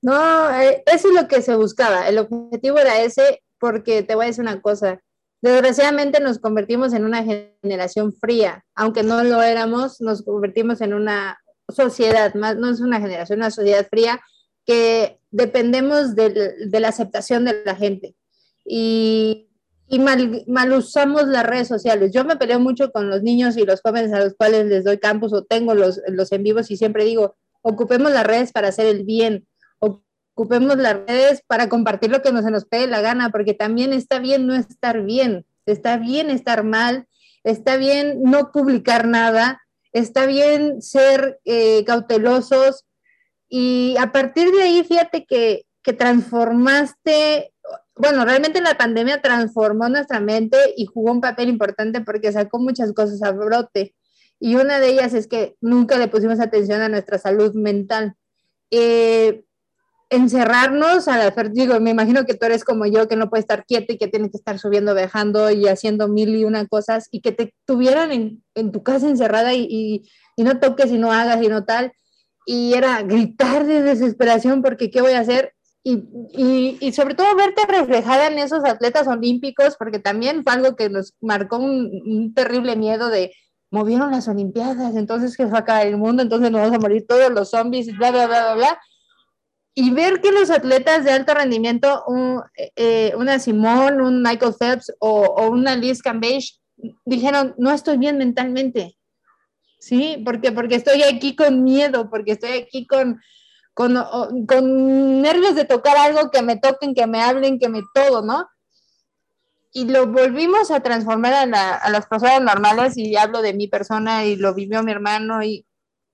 No, 0.00 0.50
eh, 0.60 0.82
eso 0.86 1.08
es 1.08 1.14
lo 1.14 1.28
que 1.28 1.42
se 1.42 1.54
buscaba. 1.56 2.08
El 2.08 2.18
objetivo 2.18 2.78
era 2.78 3.00
ese 3.00 3.42
porque 3.58 4.02
te 4.02 4.14
voy 4.14 4.24
a 4.24 4.28
decir 4.28 4.42
una 4.42 4.60
cosa, 4.60 5.00
desgraciadamente 5.42 6.20
nos 6.20 6.38
convertimos 6.38 6.92
en 6.92 7.04
una 7.04 7.24
generación 7.24 8.12
fría, 8.12 8.64
aunque 8.74 9.02
no 9.02 9.22
lo 9.24 9.42
éramos, 9.42 10.00
nos 10.00 10.22
convertimos 10.22 10.80
en 10.80 10.94
una 10.94 11.38
sociedad, 11.68 12.34
más 12.34 12.56
no 12.56 12.70
es 12.70 12.80
una 12.80 13.00
generación, 13.00 13.40
una 13.40 13.50
sociedad 13.50 13.86
fría 13.88 14.20
que 14.64 15.20
dependemos 15.30 16.14
de, 16.14 16.54
la 16.72 16.88
aceptación 16.88 17.44
de 17.44 17.62
la 17.64 17.76
gente 17.76 18.14
y, 18.64 19.48
y 19.88 19.98
mal, 19.98 20.44
mal, 20.46 20.72
usamos 20.72 21.28
las 21.28 21.46
redes 21.46 21.68
sociales. 21.68 22.10
Yo 22.12 22.24
me 22.24 22.36
peleo 22.36 22.58
mucho 22.58 22.90
con 22.90 23.08
los 23.08 23.22
niños 23.22 23.56
y 23.56 23.64
los 23.64 23.80
jóvenes 23.80 24.12
a 24.12 24.20
los 24.20 24.34
cuales 24.34 24.66
les 24.66 24.84
doy 24.84 24.98
campus 24.98 25.32
o 25.32 25.44
tengo 25.44 25.74
los, 25.74 26.00
los 26.08 26.32
en 26.32 26.42
vivos 26.42 26.70
y 26.70 26.76
siempre 26.76 27.04
digo, 27.04 27.36
ocupemos 27.62 28.10
las 28.12 28.26
redes 28.26 28.52
para 28.52 28.68
hacer 28.68 28.86
el 28.86 29.04
bien, 29.04 29.46
ocupemos 30.36 30.76
las 30.76 30.98
redes 31.06 31.42
para 31.46 31.70
compartir 31.70 32.10
lo 32.10 32.20
que 32.20 32.30
nos, 32.30 32.44
se 32.44 32.50
nos 32.50 32.66
pegue 32.66 32.86
la 32.86 33.00
gana, 33.00 33.30
porque 33.30 33.54
también 33.54 33.94
está 33.94 34.18
bien 34.18 34.46
no 34.46 34.54
estar 34.54 35.02
bien, 35.02 35.46
está 35.64 35.96
bien 35.96 36.28
estar 36.28 36.62
mal, 36.62 37.08
está 37.42 37.78
bien 37.78 38.20
no 38.22 38.52
publicar 38.52 39.08
nada, 39.08 39.62
está 39.92 40.26
bien 40.26 40.82
ser 40.82 41.40
eh, 41.46 41.84
cautelosos 41.86 42.84
y 43.48 43.96
a 43.98 44.12
partir 44.12 44.52
de 44.52 44.60
ahí, 44.60 44.84
fíjate 44.84 45.24
que, 45.24 45.64
que 45.82 45.94
transformaste, 45.94 47.54
bueno, 47.94 48.26
realmente 48.26 48.60
la 48.60 48.76
pandemia 48.76 49.22
transformó 49.22 49.88
nuestra 49.88 50.20
mente 50.20 50.58
y 50.76 50.84
jugó 50.84 51.12
un 51.12 51.22
papel 51.22 51.48
importante 51.48 52.02
porque 52.02 52.30
sacó 52.30 52.58
muchas 52.58 52.92
cosas 52.92 53.22
a 53.22 53.32
brote. 53.32 53.94
Y 54.38 54.56
una 54.56 54.80
de 54.80 54.88
ellas 54.88 55.14
es 55.14 55.28
que 55.28 55.56
nunca 55.62 55.96
le 55.96 56.08
pusimos 56.08 56.40
atención 56.40 56.82
a 56.82 56.90
nuestra 56.90 57.16
salud 57.16 57.54
mental. 57.54 58.16
Eh, 58.70 59.45
encerrarnos 60.08 61.08
a 61.08 61.18
la 61.18 61.30
digo, 61.50 61.80
me 61.80 61.90
imagino 61.90 62.24
que 62.24 62.34
tú 62.34 62.46
eres 62.46 62.64
como 62.64 62.86
yo, 62.86 63.08
que 63.08 63.16
no 63.16 63.28
puede 63.28 63.40
estar 63.40 63.64
quieto 63.64 63.92
y 63.92 63.98
que 63.98 64.08
tiene 64.08 64.30
que 64.30 64.36
estar 64.36 64.58
subiendo, 64.58 64.94
bajando 64.94 65.50
y 65.50 65.66
haciendo 65.66 66.08
mil 66.08 66.34
y 66.36 66.44
una 66.44 66.66
cosas, 66.66 67.08
y 67.10 67.20
que 67.20 67.32
te 67.32 67.54
tuvieran 67.64 68.12
en, 68.12 68.44
en 68.54 68.72
tu 68.72 68.82
casa 68.82 69.08
encerrada 69.08 69.54
y, 69.54 69.66
y, 69.68 70.10
y, 70.36 70.44
no 70.44 70.60
toques 70.60 70.92
y 70.92 70.98
no 70.98 71.12
hagas 71.12 71.42
y 71.42 71.48
no 71.48 71.64
tal, 71.64 71.92
y 72.46 72.74
era 72.74 73.02
gritar 73.02 73.66
de 73.66 73.82
desesperación 73.82 74.62
porque 74.62 74.90
qué 74.90 75.00
voy 75.00 75.12
a 75.12 75.20
hacer, 75.20 75.54
y, 75.82 76.78
y, 76.80 76.92
sobre 76.92 77.14
todo 77.14 77.36
verte 77.36 77.62
reflejada 77.68 78.26
en 78.26 78.38
esos 78.38 78.64
atletas 78.64 79.06
olímpicos, 79.06 79.76
porque 79.76 80.00
también 80.00 80.42
fue 80.42 80.52
algo 80.52 80.74
que 80.74 80.88
nos 80.88 81.14
marcó 81.20 81.58
un, 81.58 81.90
un 82.04 82.34
terrible 82.34 82.74
miedo 82.74 83.08
de 83.08 83.32
movieron 83.70 84.10
las 84.10 84.28
Olimpiadas, 84.28 84.96
entonces 84.96 85.36
que 85.36 85.44
va 85.44 85.58
a 85.58 85.60
acabar 85.60 85.86
el 85.86 85.96
mundo, 85.96 86.22
entonces 86.22 86.50
nos 86.50 86.60
vamos 86.60 86.76
a 86.76 86.80
morir 86.80 87.06
todos 87.06 87.30
los 87.30 87.50
zombies, 87.50 87.96
bla, 87.96 88.10
bla, 88.10 88.26
bla, 88.26 88.44
bla, 88.44 88.54
bla. 88.54 88.80
Y 89.78 89.90
ver 89.90 90.22
que 90.22 90.32
los 90.32 90.50
atletas 90.50 91.04
de 91.04 91.12
alto 91.12 91.34
rendimiento, 91.34 92.02
eh, 92.76 93.12
una 93.14 93.38
Simón, 93.38 94.00
un 94.00 94.22
Michael 94.22 94.54
Phelps 94.58 94.90
o, 95.00 95.26
o 95.26 95.50
una 95.50 95.76
Liz 95.76 96.00
Cambage, 96.00 96.54
dijeron, 97.04 97.54
no 97.58 97.70
estoy 97.70 97.98
bien 97.98 98.16
mentalmente. 98.16 98.96
¿Sí? 99.78 100.22
Porque, 100.24 100.50
porque 100.50 100.76
estoy 100.76 101.02
aquí 101.02 101.36
con 101.36 101.62
miedo, 101.62 102.08
porque 102.08 102.32
estoy 102.32 102.52
aquí 102.52 102.86
con, 102.86 103.20
con, 103.74 103.94
con 104.46 105.20
nervios 105.20 105.54
de 105.54 105.66
tocar 105.66 105.98
algo, 105.98 106.30
que 106.30 106.40
me 106.40 106.56
toquen, 106.56 106.94
que 106.94 107.06
me 107.06 107.20
hablen, 107.20 107.58
que 107.58 107.68
me 107.68 107.82
todo, 107.92 108.22
¿no? 108.22 108.48
y 109.76 109.84
lo 109.84 110.06
volvimos 110.06 110.70
a 110.70 110.80
transformar 110.80 111.34
a, 111.34 111.74
a, 111.74 111.90
las 111.90 112.06
personas 112.06 112.40
normales 112.40 112.96
y 112.96 113.14
hablo 113.14 113.42
de 113.42 113.52
mi 113.52 113.68
persona 113.68 114.24
y 114.24 114.36
lo 114.36 114.54
vivió 114.54 114.82
mi 114.82 114.90
hermano 114.90 115.42
y, 115.42 115.66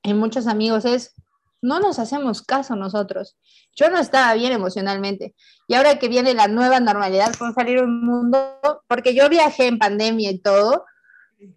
y, 0.03 0.15
muchos 0.15 0.49
amigos 0.49 0.85
es 0.85 1.15
no 1.63 1.81
nos 1.81 1.99
hacemos 1.99 2.43
caso 2.43 2.77
nosotros 2.77 3.37
yo 3.75 3.89
no 3.89 3.99
estaba 3.99 4.35
bien 4.35 4.53
emocionalmente 4.53 5.35
y 5.67 5.75
ahora 5.75 5.99
que 5.99 6.09
viene 6.09 6.35
la 6.35 6.49
nueva 6.49 6.81
normalidad 6.81 7.35
con 7.35 7.55
salir 7.55 7.83
un 7.83 8.05
mundo 8.05 8.59
porque 8.89 9.15
yo 9.15 9.29
viajé 9.29 9.69
en 9.69 9.79
pandemia 9.79 10.31
y 10.31 10.39
todo 10.39 10.85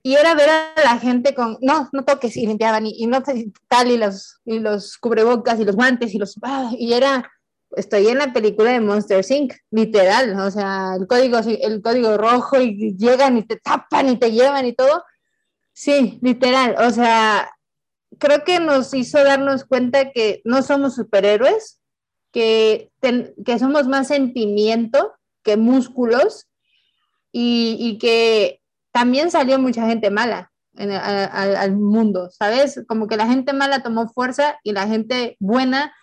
y 0.01 0.15
era 0.15 0.33
ver 0.33 0.49
a 0.49 0.73
la 0.83 0.97
gente 0.99 1.35
con 1.35 1.57
no 1.61 1.89
no 1.91 2.05
toques 2.05 2.37
y 2.37 2.47
limpiaban 2.47 2.87
y, 2.87 2.95
y 2.97 3.07
no 3.07 3.21
tal 3.67 3.91
y 3.91 3.97
los 3.97 4.39
y 4.45 4.59
los 4.59 4.97
cubrebocas 4.97 5.59
y 5.59 5.65
los 5.65 5.75
guantes 5.75 6.13
y 6.13 6.17
los 6.17 6.35
ah, 6.43 6.71
y 6.77 6.93
era 6.93 7.29
estoy 7.75 8.07
en 8.07 8.17
la 8.17 8.33
película 8.33 8.71
de 8.71 8.79
Monster 8.79 9.23
Inc., 9.29 9.53
literal, 9.71 10.39
o 10.39 10.51
sea, 10.51 10.95
el 10.99 11.07
código, 11.07 11.39
el 11.39 11.81
código 11.81 12.17
rojo 12.17 12.59
y 12.59 12.95
llegan 12.97 13.37
y 13.37 13.43
te 13.43 13.57
tapan 13.57 14.09
y 14.09 14.17
te 14.17 14.31
llevan 14.31 14.65
y 14.65 14.73
todo. 14.73 15.03
Sí, 15.73 16.19
literal, 16.21 16.75
o 16.79 16.89
sea, 16.89 17.49
creo 18.17 18.43
que 18.43 18.59
nos 18.59 18.93
hizo 18.93 19.23
darnos 19.23 19.65
cuenta 19.65 20.11
que 20.11 20.41
no 20.43 20.61
somos 20.61 20.95
superhéroes, 20.95 21.81
que, 22.31 22.91
que 23.45 23.59
somos 23.59 23.87
más 23.87 24.07
sentimiento 24.07 25.13
que 25.43 25.57
músculos 25.57 26.47
y, 27.31 27.77
y 27.79 27.97
que 27.97 28.61
también 28.91 29.31
salió 29.31 29.59
mucha 29.59 29.87
gente 29.87 30.09
mala 30.09 30.51
en 30.77 30.91
al 30.91 31.75
mundo, 31.77 32.29
¿sabes? 32.31 32.83
Como 32.87 33.07
que 33.07 33.15
la 33.15 33.27
gente 33.27 33.53
mala 33.53 33.81
tomó 33.81 34.09
fuerza 34.09 34.59
y 34.63 34.73
la 34.73 34.87
gente 34.87 35.37
buena 35.39 35.93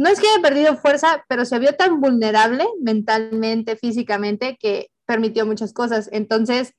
no 0.00 0.08
es 0.08 0.18
que 0.18 0.26
haya 0.28 0.40
perdido 0.40 0.78
fuerza, 0.78 1.26
pero 1.28 1.44
se 1.44 1.58
vio 1.58 1.74
tan 1.74 2.00
vulnerable 2.00 2.64
mentalmente, 2.80 3.76
físicamente, 3.76 4.56
que 4.58 4.88
permitió 5.04 5.44
muchas 5.44 5.74
cosas. 5.74 6.08
Entonces, 6.10 6.72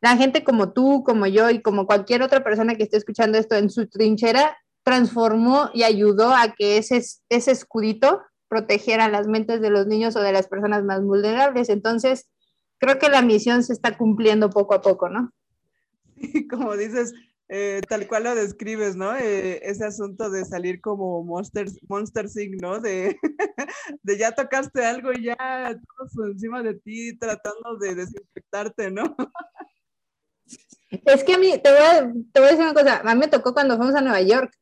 la 0.00 0.16
gente 0.16 0.44
como 0.44 0.72
tú, 0.72 1.02
como 1.04 1.26
yo 1.26 1.50
y 1.50 1.60
como 1.60 1.86
cualquier 1.86 2.22
otra 2.22 2.44
persona 2.44 2.76
que 2.76 2.84
esté 2.84 2.96
escuchando 2.96 3.38
esto 3.38 3.56
en 3.56 3.70
su 3.70 3.88
trinchera, 3.88 4.56
transformó 4.84 5.70
y 5.74 5.82
ayudó 5.82 6.34
a 6.34 6.54
que 6.54 6.78
ese, 6.78 7.02
ese 7.28 7.50
escudito 7.50 8.22
protegiera 8.48 9.08
las 9.08 9.26
mentes 9.26 9.60
de 9.60 9.70
los 9.70 9.86
niños 9.86 10.16
o 10.16 10.20
de 10.20 10.32
las 10.32 10.48
personas 10.48 10.84
más 10.84 11.02
vulnerables. 11.02 11.68
Entonces, 11.68 12.28
creo 12.78 12.98
que 12.98 13.08
la 13.08 13.22
misión 13.22 13.62
se 13.62 13.72
está 13.72 13.98
cumpliendo 13.98 14.50
poco 14.50 14.74
a 14.74 14.80
poco, 14.80 15.08
¿no? 15.08 15.32
como 16.50 16.76
dices, 16.76 17.12
eh, 17.48 17.80
tal 17.88 18.06
cual 18.06 18.24
lo 18.24 18.34
describes, 18.34 18.96
¿no? 18.96 19.16
Eh, 19.16 19.60
ese 19.62 19.84
asunto 19.84 20.30
de 20.30 20.44
salir 20.44 20.80
como 20.80 21.24
Monster, 21.24 21.66
Monster 21.88 22.26
¿no? 22.60 22.80
De, 22.80 23.18
de 24.02 24.18
ya 24.18 24.32
tocaste 24.32 24.84
algo 24.84 25.12
y 25.12 25.24
ya 25.24 25.78
todos 25.96 26.30
encima 26.30 26.62
de 26.62 26.74
ti 26.74 27.16
tratando 27.18 27.76
de 27.78 27.94
desinfectarte, 27.94 28.90
¿no? 28.90 29.16
Es 30.90 31.24
que 31.24 31.34
a 31.34 31.38
mí, 31.38 31.58
te 31.62 31.70
voy, 31.70 31.80
a, 31.80 32.12
te 32.32 32.40
voy 32.40 32.48
a 32.48 32.52
decir 32.52 32.64
una 32.64 32.74
cosa, 32.74 33.02
a 33.04 33.14
mí 33.14 33.20
me 33.20 33.28
tocó 33.28 33.52
cuando 33.52 33.76
fuimos 33.76 33.94
a 33.94 34.00
Nueva 34.00 34.20
York, 34.22 34.52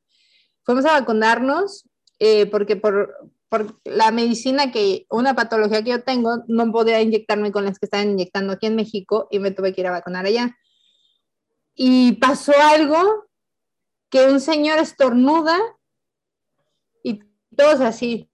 fuimos 0.64 0.85
a 0.85 0.99
vacunarnos 0.99 1.88
eh, 2.18 2.47
porque 2.47 2.76
por, 2.76 3.30
por 3.49 3.76
la 3.85 4.11
medicina 4.11 4.73
que, 4.73 5.06
una 5.09 5.35
patología 5.35 5.83
que 5.83 5.90
yo 5.90 6.02
tengo, 6.02 6.45
no 6.49 6.73
podía 6.73 7.00
inyectarme 7.00 7.52
con 7.52 7.64
las 7.64 7.78
que 7.78 7.87
estaban 7.87 8.11
inyectando 8.11 8.54
aquí 8.54 8.66
en 8.66 8.76
México 8.76 9.28
y 9.30 9.38
me 9.38 9.52
tuve 9.52 9.73
que 9.73 9.83
ir 9.83 9.87
a 9.87 9.92
vacunar 9.92 10.26
allá 10.26 10.56
y 11.76 12.12
pasó 12.14 12.52
algo 12.59 13.26
que 14.09 14.26
un 14.26 14.40
señor 14.40 14.78
estornuda 14.78 15.59
y 17.04 17.21
todos 17.54 17.80
así, 17.80 18.30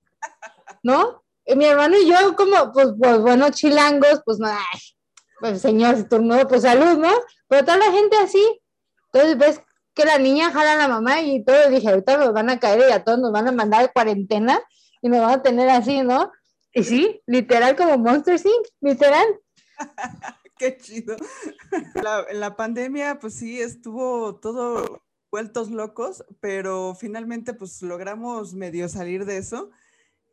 ¿no? 0.83 1.25
Y 1.45 1.57
mi 1.57 1.65
hermano 1.65 1.97
y 1.99 2.09
yo 2.09 2.37
como, 2.37 2.73
pues, 2.73 2.91
pues 2.99 3.21
bueno, 3.21 3.51
chilangos, 3.51 4.23
pues 4.25 4.39
ay, 4.45 4.81
pues 5.41 5.61
señor 5.61 5.97
estornuda, 5.97 6.47
pues 6.47 6.63
salud, 6.63 6.99
¿no? 6.99 7.13
Pero 7.53 7.67
toda 7.67 7.77
la 7.77 7.93
gente 7.93 8.17
así. 8.17 8.63
Entonces 9.13 9.37
ves 9.37 9.63
que 9.93 10.07
la 10.07 10.17
niña 10.17 10.51
jala 10.51 10.73
a 10.73 10.77
la 10.77 10.89
mamá 10.89 11.21
y 11.21 11.45
todo, 11.45 11.69
dije, 11.69 11.87
ahorita 11.87 12.17
nos 12.17 12.33
van 12.33 12.49
a 12.49 12.59
caer 12.59 12.89
y 12.89 12.93
a 12.93 13.05
todos 13.05 13.19
nos 13.19 13.31
van 13.31 13.47
a 13.47 13.53
mandar 13.53 13.93
cuarentena 13.93 14.59
y 15.03 15.11
nos 15.11 15.21
van 15.21 15.33
a 15.33 15.43
tener 15.43 15.69
así, 15.69 16.01
¿no? 16.01 16.33
Y 16.73 16.83
sí, 16.83 17.21
literal 17.27 17.77
como 17.77 17.99
Monster 17.99 18.41
Inc., 18.43 18.69
literal. 18.81 19.27
Qué 20.57 20.79
chido. 20.79 21.15
en 22.31 22.41
la 22.41 22.57
pandemia, 22.57 23.19
pues 23.19 23.35
sí, 23.35 23.61
estuvo 23.61 24.37
todo 24.37 25.03
vueltos 25.31 25.71
locos, 25.71 26.25
pero 26.41 26.97
finalmente 26.99 27.53
pues 27.53 27.83
logramos 27.83 28.55
medio 28.55 28.89
salir 28.89 29.27
de 29.27 29.37
eso. 29.37 29.69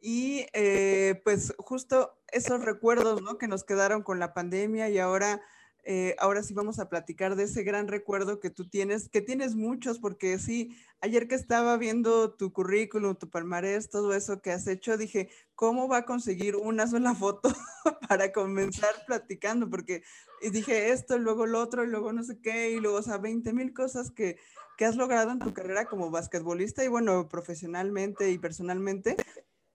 Y 0.02 0.46
eh, 0.54 1.20
pues 1.26 1.54
justo 1.58 2.18
esos 2.32 2.64
recuerdos, 2.64 3.22
¿no? 3.22 3.38
Que 3.38 3.50
nos 3.50 3.66
quedaron 3.66 4.04
con 4.04 4.20
la 4.20 4.34
pandemia 4.34 4.88
y 4.88 5.00
ahora 5.00 5.42
eh, 5.84 6.16
ahora 6.20 6.44
sí 6.44 6.54
vamos 6.54 6.80
a 6.80 6.90
platicar 6.90 7.36
de 7.36 7.44
ese 7.44 7.64
gran 7.64 7.88
recuerdo 7.88 8.40
que 8.40 8.50
tú 8.50 8.68
tienes, 8.68 9.10
que 9.10 9.22
tienes 9.22 9.56
muchos, 9.56 10.00
porque 10.00 10.38
sí, 10.38 10.78
ayer 11.02 11.28
que 11.28 11.36
estaba 11.36 11.78
viendo 11.78 12.34
tu 12.34 12.52
currículum, 12.52 13.16
tu 13.16 13.30
palmarés, 13.30 13.90
todo 13.90 14.14
eso 14.14 14.42
que 14.42 14.52
has 14.52 14.68
hecho, 14.68 14.98
dije, 14.98 15.30
¿cómo 15.56 15.88
va 15.88 15.98
a 15.98 16.06
conseguir 16.06 16.56
una 16.56 16.88
sola 16.88 17.16
foto 17.16 17.50
para 18.10 18.32
comenzar 18.32 18.94
platicando? 19.08 19.70
Porque 19.70 20.04
dije 20.52 20.92
esto, 20.92 21.18
luego 21.18 21.46
lo 21.46 21.60
otro, 21.60 21.84
y 21.84 21.88
luego 21.88 22.14
no 22.14 22.24
sé 22.24 22.40
qué, 22.42 22.72
y 22.72 22.80
luego, 22.80 22.98
o 22.98 23.04
sea, 23.04 23.18
20 23.18 23.54
mil 23.54 23.74
cosas 23.74 24.12
que, 24.12 24.38
que 24.78 24.86
has 24.86 24.96
logrado 24.96 25.32
en 25.32 25.40
tu 25.40 25.54
carrera 25.54 25.86
como 25.86 26.12
basquetbolista 26.12 26.84
y 26.84 26.88
bueno, 26.88 27.28
profesionalmente 27.30 28.32
y 28.32 28.38
personalmente, 28.38 29.16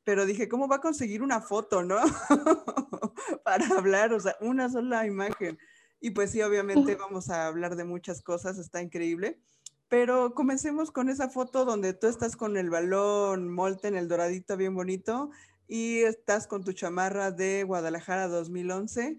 pero 0.05 0.27
dije, 0.27 0.49
¿cómo 0.49 0.69
va 0.69 0.77
a 0.77 0.81
conseguir 0.81 1.23
una 1.23 1.41
foto, 1.41 1.83
no? 1.83 1.97
Para 3.45 3.67
hablar, 3.77 4.13
o 4.13 4.21
sea, 4.21 4.37
una 4.41 4.69
sola 4.69 5.07
imagen. 5.07 5.59
Y 6.05 6.11
pues 6.11 6.33
sí, 6.33 6.43
obviamente 6.43 6.97
vamos 6.97 7.31
a 7.31 7.47
hablar 7.47 7.77
de 7.77 7.85
muchas 7.85 8.21
cosas, 8.21 8.59
está 8.59 8.83
increíble. 8.83 9.41
Pero 9.89 10.35
comencemos 10.35 10.91
con 10.91 11.09
esa 11.09 11.31
foto 11.31 11.65
donde 11.65 11.95
tú 11.95 12.09
estás 12.09 12.37
con 12.37 12.59
el 12.59 12.69
balón 12.69 13.49
Molten, 13.49 13.97
el 13.97 14.07
doradito 14.07 14.59
bien 14.59 14.75
bonito, 14.75 15.31
y 15.67 16.01
estás 16.01 16.47
con 16.47 16.63
tu 16.63 16.75
chamarra 16.75 17.31
de 17.31 17.65
Guadalajara 17.65 18.29
2011. 18.29 19.17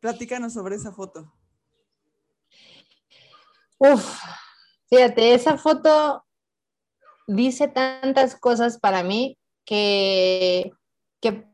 Platícanos 0.00 0.54
sobre 0.54 0.76
esa 0.76 0.90
foto. 0.90 1.34
Uf, 3.76 4.18
fíjate, 4.88 5.34
esa 5.34 5.58
foto 5.58 6.24
dice 7.26 7.68
tantas 7.68 8.36
cosas 8.36 8.78
para 8.78 9.02
mí 9.02 9.36
que, 9.66 10.72
que 11.20 11.46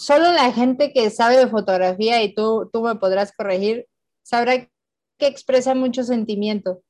solo 0.00 0.32
la 0.32 0.52
gente 0.52 0.92
que 0.92 1.10
sabe 1.10 1.36
de 1.36 1.46
fotografía, 1.46 2.22
y 2.22 2.34
tú, 2.34 2.68
tú 2.72 2.82
me 2.82 2.96
podrás 2.96 3.32
corregir, 3.32 3.86
sabrá 4.22 4.58
que 4.58 5.26
expresa 5.26 5.74
mucho 5.74 6.02
sentimiento. 6.02 6.82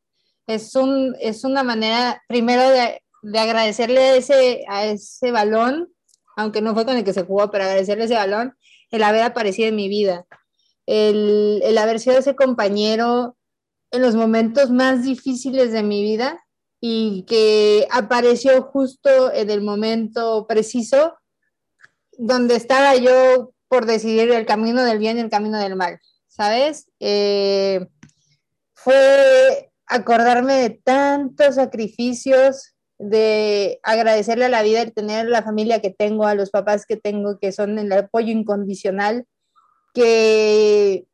Es, 0.46 0.74
un, 0.76 1.16
es 1.20 1.44
una 1.44 1.62
manera, 1.62 2.22
primero, 2.28 2.68
de, 2.70 3.02
de 3.22 3.38
agradecerle 3.38 4.00
a 4.00 4.16
ese, 4.16 4.64
a 4.68 4.86
ese 4.86 5.32
balón, 5.32 5.92
aunque 6.36 6.62
no 6.62 6.74
fue 6.74 6.84
con 6.84 6.96
el 6.96 7.04
que 7.04 7.12
se 7.12 7.24
jugó, 7.24 7.50
pero 7.50 7.64
agradecerle 7.64 8.04
ese 8.04 8.14
balón, 8.14 8.54
el 8.90 9.02
haber 9.02 9.22
aparecido 9.22 9.68
en 9.68 9.76
mi 9.76 9.88
vida, 9.88 10.26
el, 10.86 11.60
el 11.64 11.78
haber 11.78 12.00
sido 12.00 12.18
ese 12.18 12.34
compañero 12.34 13.36
en 13.90 14.02
los 14.02 14.14
momentos 14.14 14.70
más 14.70 15.02
difíciles 15.02 15.72
de 15.72 15.82
mi 15.82 16.02
vida 16.02 16.44
y 16.80 17.24
que 17.24 17.86
apareció 17.90 18.62
justo 18.62 19.32
en 19.32 19.50
el 19.50 19.60
momento 19.60 20.46
preciso 20.48 21.14
donde 22.20 22.54
estaba 22.54 22.94
yo 22.96 23.52
por 23.68 23.86
decidir 23.86 24.30
el 24.30 24.44
camino 24.44 24.84
del 24.84 24.98
bien 24.98 25.16
y 25.16 25.20
el 25.20 25.30
camino 25.30 25.58
del 25.58 25.74
mal, 25.74 26.00
¿sabes? 26.28 26.90
Eh, 27.00 27.86
fue 28.74 29.70
acordarme 29.86 30.54
de 30.56 30.70
tantos 30.70 31.54
sacrificios, 31.54 32.74
de 32.98 33.80
agradecerle 33.82 34.44
a 34.44 34.50
la 34.50 34.62
vida 34.62 34.82
el 34.82 34.92
tener 34.92 35.26
la 35.26 35.42
familia 35.42 35.80
que 35.80 35.90
tengo, 35.90 36.26
a 36.26 36.34
los 36.34 36.50
papás 36.50 36.84
que 36.84 36.98
tengo, 36.98 37.38
que 37.38 37.52
son 37.52 37.78
el 37.78 37.90
apoyo 37.90 38.30
incondicional, 38.30 39.26
que 39.94 41.06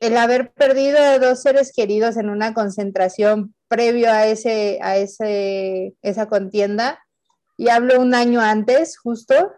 el 0.00 0.16
haber 0.18 0.52
perdido 0.52 0.98
a 0.98 1.18
dos 1.18 1.40
seres 1.40 1.72
queridos 1.74 2.18
en 2.18 2.28
una 2.28 2.52
concentración 2.52 3.54
previo 3.68 4.10
a, 4.10 4.26
ese, 4.26 4.78
a 4.82 4.98
ese, 4.98 5.94
esa 6.02 6.26
contienda, 6.26 7.02
y 7.56 7.68
hablo 7.68 8.00
un 8.00 8.14
año 8.14 8.40
antes, 8.40 8.98
justo, 8.98 9.52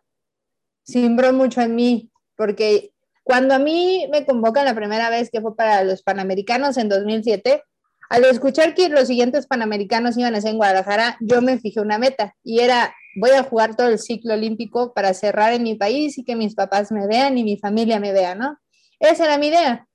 simbró 0.82 1.32
mucho 1.32 1.60
en 1.60 1.74
mí, 1.74 2.10
porque 2.36 2.90
Cuando 3.26 3.54
a 3.54 3.58
mí 3.58 4.06
me 4.12 4.26
convocan 4.26 4.66
la 4.66 4.74
primera 4.74 5.08
vez 5.08 5.30
que 5.30 5.40
fue 5.40 5.56
para 5.56 5.82
los 5.82 6.02
Panamericanos 6.02 6.76
en 6.76 6.90
2007, 6.90 7.62
al 8.10 8.24
escuchar 8.26 8.74
que 8.74 8.90
los 8.90 9.08
siguientes 9.08 9.46
Panamericanos 9.46 10.18
iban 10.18 10.34
a 10.34 10.40
ser 10.42 10.50
en 10.50 10.58
Guadalajara, 10.58 11.16
yo 11.20 11.40
me 11.40 11.58
fijé 11.58 11.80
una 11.80 11.96
meta 11.96 12.34
y 12.44 12.60
era, 12.60 12.94
voy 13.16 13.30
a 13.30 13.42
jugar 13.42 13.76
todo 13.76 13.88
el 13.88 13.98
ciclo 13.98 14.34
olímpico 14.34 14.92
para 14.92 15.14
cerrar 15.14 15.54
en 15.54 15.62
mi 15.62 15.74
país 15.74 16.18
y 16.18 16.24
que 16.24 16.36
mis 16.36 16.54
papás 16.54 16.92
me 16.92 17.06
vean 17.06 17.38
y 17.38 17.44
mi 17.44 17.56
familia 17.56 17.98
me 17.98 18.12
vea, 18.12 18.34
¿no? 18.34 18.58
Esa 19.00 19.24
era 19.24 19.38
mi 19.38 19.46
idea. 19.46 19.88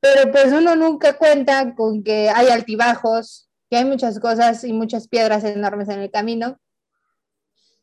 Pero 0.00 0.30
pues 0.30 0.52
uno 0.52 0.76
nunca 0.76 1.18
cuenta 1.18 1.74
con 1.74 2.04
que 2.04 2.30
hay 2.30 2.48
altibajos, 2.48 3.50
que 3.68 3.78
hay 3.78 3.84
muchas 3.84 4.20
cosas 4.20 4.62
y 4.62 4.72
muchas 4.72 5.08
piedras 5.08 5.42
enormes 5.42 5.88
en 5.88 5.98
el 6.00 6.10
camino. 6.10 6.58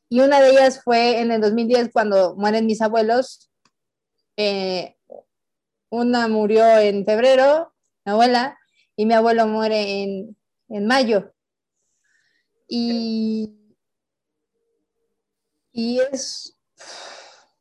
Y 0.09 0.19
una 0.19 0.39
de 0.39 0.51
ellas 0.51 0.81
fue 0.83 1.19
en 1.19 1.31
el 1.31 1.41
2010 1.41 1.89
cuando 1.91 2.35
mueren 2.35 2.65
mis 2.65 2.81
abuelos. 2.81 3.49
Eh, 4.37 4.95
una 5.89 6.27
murió 6.27 6.77
en 6.77 7.05
febrero, 7.05 7.73
mi 8.05 8.11
abuela, 8.11 8.57
y 8.95 9.05
mi 9.05 9.13
abuelo 9.13 9.47
muere 9.47 10.03
en, 10.03 10.37
en 10.69 10.87
mayo. 10.87 11.33
Y, 12.67 13.53
y 15.71 15.99
es, 16.11 16.57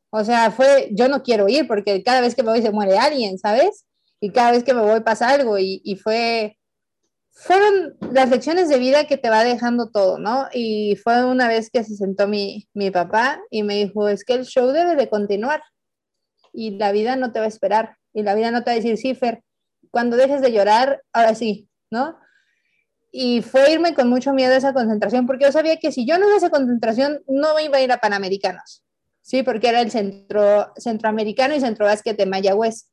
o 0.09 0.23
sea, 0.23 0.51
fue, 0.51 0.89
yo 0.91 1.07
no 1.07 1.23
quiero 1.23 1.47
ir 1.49 1.67
porque 1.67 2.03
cada 2.03 2.21
vez 2.21 2.35
que 2.35 2.43
me 2.43 2.51
voy 2.51 2.61
se 2.61 2.71
muere 2.71 2.97
alguien, 2.97 3.37
¿sabes? 3.37 3.85
Y 4.19 4.31
cada 4.31 4.51
vez 4.51 4.63
que 4.63 4.73
me 4.73 4.81
voy 4.81 5.01
pasa 5.01 5.29
algo 5.29 5.57
y, 5.59 5.81
y 5.83 5.95
fue, 5.95 6.57
fueron 7.35 7.97
las 8.13 8.29
lecciones 8.29 8.69
de 8.69 8.79
vida 8.79 9.07
que 9.07 9.17
te 9.17 9.29
va 9.29 9.43
dejando 9.43 9.89
todo, 9.89 10.17
¿no? 10.17 10.47
Y 10.53 10.95
fue 10.95 11.25
una 11.25 11.49
vez 11.49 11.69
que 11.69 11.83
se 11.83 11.95
sentó 11.97 12.27
mi, 12.27 12.69
mi 12.73 12.91
papá 12.91 13.41
y 13.51 13.63
me 13.63 13.75
dijo, 13.75 14.07
es 14.07 14.23
que 14.23 14.33
el 14.33 14.45
show 14.45 14.67
debe 14.71 14.95
de 14.95 15.09
continuar 15.09 15.61
y 16.53 16.77
la 16.77 16.93
vida 16.93 17.17
no 17.17 17.33
te 17.33 17.39
va 17.39 17.45
a 17.45 17.49
esperar 17.49 17.97
y 18.13 18.23
la 18.23 18.35
vida 18.35 18.51
no 18.51 18.63
te 18.63 18.69
va 18.69 18.71
a 18.71 18.75
decir, 18.75 18.97
sí, 18.97 19.13
Fer, 19.15 19.43
cuando 19.91 20.15
dejes 20.15 20.41
de 20.41 20.53
llorar, 20.53 21.03
ahora 21.11 21.35
sí, 21.35 21.67
¿no? 21.91 22.17
Y 23.11 23.41
fue 23.41 23.69
irme 23.69 23.93
con 23.93 24.09
mucho 24.09 24.33
miedo 24.33 24.53
a 24.53 24.57
esa 24.57 24.73
concentración 24.73 25.27
porque 25.27 25.43
yo 25.43 25.51
sabía 25.51 25.77
que 25.77 25.91
si 25.91 26.05
yo 26.07 26.17
no 26.17 26.25
iba 26.25 26.35
a 26.35 26.37
esa 26.37 26.49
concentración, 26.49 27.21
no 27.27 27.53
me 27.53 27.65
iba 27.65 27.77
a 27.77 27.81
ir 27.81 27.91
a 27.91 27.97
Panamericanos, 27.97 28.81
¿sí? 29.21 29.43
Porque 29.43 29.67
era 29.67 29.81
el 29.81 29.91
centro, 29.91 30.71
centroamericano 30.77 31.53
y 31.53 31.59
centro 31.59 31.85
básquet 31.85 32.17
de 32.17 32.25
Mayagüez 32.25 32.87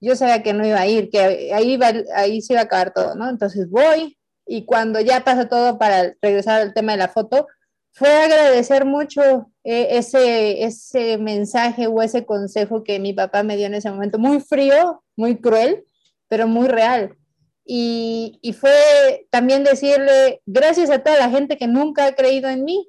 yo 0.00 0.16
sabía 0.16 0.42
que 0.42 0.52
no 0.52 0.66
iba 0.66 0.80
a 0.80 0.86
ir, 0.86 1.10
que 1.10 1.52
ahí, 1.52 1.72
iba, 1.72 1.92
ahí 2.14 2.40
se 2.40 2.54
iba 2.54 2.62
a 2.62 2.64
acabar 2.64 2.92
todo, 2.92 3.14
¿no? 3.14 3.28
Entonces 3.28 3.68
voy 3.68 4.18
y 4.46 4.64
cuando 4.64 5.00
ya 5.00 5.22
pasa 5.22 5.48
todo 5.48 5.78
para 5.78 6.14
regresar 6.20 6.60
al 6.60 6.74
tema 6.74 6.92
de 6.92 6.98
la 6.98 7.08
foto, 7.08 7.46
fue 7.92 8.08
agradecer 8.08 8.84
mucho 8.84 9.50
eh, 9.64 9.88
ese, 9.90 10.64
ese 10.64 11.18
mensaje 11.18 11.86
o 11.86 12.02
ese 12.02 12.24
consejo 12.24 12.82
que 12.82 12.98
mi 12.98 13.12
papá 13.12 13.42
me 13.42 13.56
dio 13.56 13.66
en 13.66 13.74
ese 13.74 13.90
momento, 13.90 14.18
muy 14.18 14.40
frío, 14.40 15.02
muy 15.16 15.40
cruel, 15.40 15.84
pero 16.28 16.46
muy 16.46 16.68
real. 16.68 17.16
Y, 17.64 18.38
y 18.42 18.52
fue 18.52 19.26
también 19.30 19.64
decirle 19.64 20.40
gracias 20.46 20.90
a 20.90 21.00
toda 21.00 21.18
la 21.18 21.30
gente 21.30 21.56
que 21.56 21.66
nunca 21.66 22.06
ha 22.06 22.14
creído 22.14 22.48
en 22.48 22.64
mí. 22.64 22.88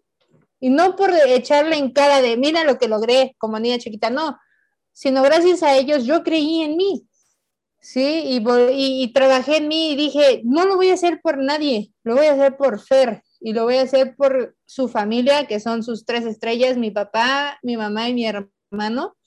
Y 0.60 0.70
no 0.70 0.96
por 0.96 1.12
echarle 1.28 1.76
en 1.78 1.92
cara 1.92 2.22
de, 2.22 2.38
mira 2.38 2.64
lo 2.64 2.78
que 2.78 2.88
logré 2.88 3.36
como 3.40 3.60
niña 3.60 3.80
chiquita, 3.80 4.12
no, 4.12 4.38
sino 5.02 5.24
gracias 5.24 5.64
a 5.64 5.76
ellos 5.76 6.06
yo 6.06 6.22
creí 6.22 6.62
en 6.62 6.78
mí, 6.78 7.08
¿sí? 7.80 8.22
Y, 8.24 8.44
y, 9.04 9.14
trabajé 9.14 9.58
en 9.58 9.68
mí 9.68 9.94
y 9.94 9.96
dije, 9.96 10.44
no 10.46 10.66
lo 10.66 10.76
voy 10.76 10.90
a 10.90 10.94
hacer 10.94 11.22
por 11.24 11.40
nadie, 11.40 11.92
lo 12.04 12.16
voy 12.16 12.28
a 12.28 12.34
hacer 12.34 12.56
por 12.56 12.80
Fer 12.80 13.24
y 13.40 13.54
lo 13.54 13.64
voy 13.64 13.78
a 13.78 13.82
hacer 13.82 14.16
por 14.16 14.56
su 14.68 14.90
familia, 14.90 15.48
que 15.48 15.60
son 15.60 15.82
sus 15.82 16.06
tres 16.06 16.28
estrellas, 16.28 16.78
mi 16.78 16.92
papá, 16.92 17.58
mi 17.64 17.78
mamá 17.78 18.10
y 18.10 18.14
mi 18.14 18.28
hermano, 18.28 19.18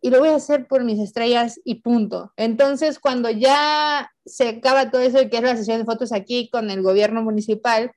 y 0.00 0.10
lo 0.10 0.18
voy 0.18 0.30
a 0.30 0.34
hacer 0.34 0.66
por 0.66 0.82
mis 0.82 0.98
estrellas 0.98 1.60
y 1.64 1.76
punto. 1.76 2.32
Entonces, 2.36 2.98
cuando 2.98 3.30
ya 3.30 4.10
se 4.26 4.48
acaba 4.48 4.90
todo 4.90 5.02
eso, 5.02 5.18
que 5.30 5.36
es 5.36 5.42
la 5.44 5.56
sesión 5.56 5.78
de 5.78 5.84
fotos 5.84 6.12
aquí 6.12 6.50
con 6.50 6.68
el 6.68 6.82
gobierno 6.82 7.22
municipal, 7.22 7.92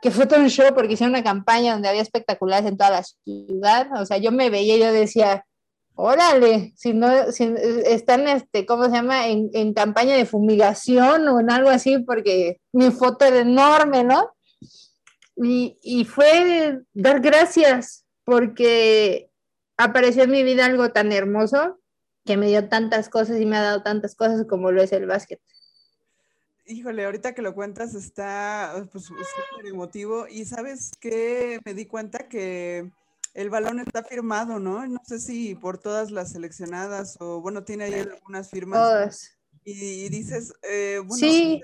que 0.00 0.12
fue 0.12 0.26
todo 0.26 0.38
un 0.38 0.50
show 0.50 0.72
porque 0.72 0.92
hicieron 0.92 1.14
una 1.14 1.24
campaña 1.24 1.72
donde 1.72 1.88
había 1.88 2.02
espectaculares 2.02 2.70
en 2.70 2.76
toda 2.76 2.90
la 2.90 3.02
ciudad, 3.02 3.88
o 4.00 4.06
sea, 4.06 4.18
yo 4.18 4.30
me 4.30 4.50
veía 4.50 4.76
y 4.76 4.78
yo 4.80 4.92
decía, 4.92 5.44
órale, 5.96 6.72
si 6.76 6.92
no, 6.92 7.32
si 7.32 7.52
están, 7.86 8.28
este, 8.28 8.64
¿cómo 8.66 8.84
se 8.84 8.92
llama? 8.92 9.28
En, 9.28 9.50
en, 9.54 9.74
campaña 9.74 10.14
de 10.14 10.26
fumigación 10.26 11.26
o 11.28 11.40
en 11.40 11.50
algo 11.50 11.70
así, 11.70 11.98
porque 11.98 12.60
mi 12.72 12.90
foto 12.90 13.24
era 13.24 13.40
enorme, 13.40 14.04
¿no? 14.04 14.30
Y, 15.36 15.78
y 15.82 16.04
fue 16.04 16.80
dar 16.92 17.20
gracias, 17.20 18.04
porque 18.24 19.30
apareció 19.76 20.24
en 20.24 20.30
mi 20.30 20.42
vida 20.42 20.66
algo 20.66 20.90
tan 20.90 21.12
hermoso 21.12 21.78
que 22.24 22.36
me 22.36 22.48
dio 22.48 22.68
tantas 22.68 23.08
cosas 23.08 23.40
y 23.40 23.46
me 23.46 23.56
ha 23.56 23.62
dado 23.62 23.82
tantas 23.82 24.14
cosas 24.14 24.46
como 24.46 24.70
lo 24.72 24.82
es 24.82 24.92
el 24.92 25.06
básquet. 25.06 25.40
Híjole, 26.66 27.04
ahorita 27.04 27.32
que 27.32 27.42
lo 27.42 27.54
cuentas 27.54 27.94
está 27.94 28.86
pues 28.90 29.04
súper 29.04 29.66
emotivo 29.66 30.26
y 30.28 30.44
sabes 30.44 30.90
que 30.98 31.60
me 31.64 31.74
di 31.74 31.86
cuenta 31.86 32.28
que 32.28 32.90
el 33.36 33.50
balón 33.50 33.80
está 33.80 34.02
firmado, 34.02 34.58
¿no? 34.58 34.86
No 34.86 34.98
sé 35.04 35.18
si 35.18 35.54
por 35.54 35.76
todas 35.76 36.10
las 36.10 36.32
seleccionadas 36.32 37.18
o, 37.20 37.42
bueno, 37.42 37.64
tiene 37.64 37.84
ahí 37.84 37.94
algunas 37.94 38.48
firmas. 38.48 38.78
Todas. 38.78 39.38
Y, 39.62 40.08
dices, 40.08 40.54
eh, 40.62 41.00
bueno, 41.04 41.16
sí. 41.16 41.60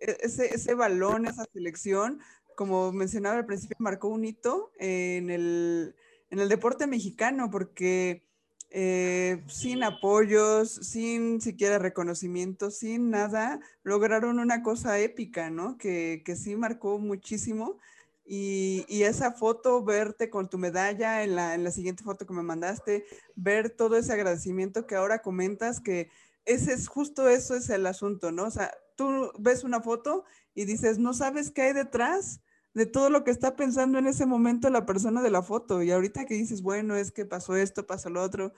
E, 0.00 0.16
ese, 0.20 0.54
ese 0.54 0.72
balón, 0.72 1.26
esa 1.26 1.44
selección, 1.52 2.20
como 2.56 2.90
mencionaba 2.90 3.36
al 3.36 3.44
principio, 3.44 3.76
marcó 3.80 4.08
un 4.08 4.24
hito 4.24 4.72
en 4.78 5.28
el, 5.28 5.94
en 6.30 6.38
el 6.38 6.48
deporte 6.48 6.86
mexicano, 6.86 7.50
porque 7.50 8.26
eh, 8.70 9.44
sin 9.46 9.84
apoyos, 9.84 10.70
sin 10.70 11.42
siquiera 11.42 11.78
reconocimiento, 11.78 12.70
sin 12.70 13.10
nada, 13.10 13.60
lograron 13.82 14.38
una 14.38 14.62
cosa 14.62 14.98
épica, 14.98 15.50
¿no? 15.50 15.76
Que, 15.76 16.22
que 16.24 16.34
sí 16.34 16.56
marcó 16.56 16.98
muchísimo 16.98 17.78
y, 18.26 19.02
esa 19.02 19.32
foto, 19.32 19.84
verte 19.84 20.30
con 20.30 20.48
tu 20.48 20.58
medalla 20.58 21.22
en 21.22 21.36
la, 21.36 21.54
en 21.54 21.62
la 21.62 21.70
siguiente 21.70 22.04
foto 22.04 22.26
que 22.26 22.32
me 22.32 22.42
mandaste, 22.42 23.04
ver 23.34 23.70
todo 23.70 23.96
ese 23.96 24.12
agradecimiento 24.12 24.86
que 24.86 24.96
ahora 24.96 25.20
comentas, 25.20 25.80
que 25.80 26.10
ese 26.46 26.72
es 26.72 26.88
justo 26.88 27.28
eso 27.28 27.54
es 27.54 27.68
el 27.70 27.86
asunto, 27.86 28.32
¿no? 28.32 28.44
O 28.44 28.50
sea, 28.50 28.72
tú 28.96 29.30
ves 29.38 29.64
una 29.64 29.80
foto 29.80 30.24
y 30.54 30.64
dices, 30.64 30.98
no 30.98 31.12
sabes 31.12 31.50
qué 31.50 31.62
hay 31.62 31.72
detrás 31.72 32.40
de 32.74 32.86
todo 32.86 33.10
lo 33.10 33.24
que 33.24 33.30
está 33.30 33.56
pensando 33.56 33.98
en 33.98 34.06
ese 34.06 34.26
momento 34.26 34.68
la 34.70 34.86
persona 34.86 35.22
de 35.22 35.30
la 35.30 35.42
foto. 35.42 35.82
Y 35.82 35.90
ahorita 35.90 36.24
que 36.26 36.34
dices, 36.34 36.62
bueno, 36.62 36.96
es 36.96 37.12
que 37.12 37.24
pasó 37.24 37.56
esto, 37.56 37.86
pasó 37.86 38.10
lo 38.10 38.22
otro, 38.22 38.52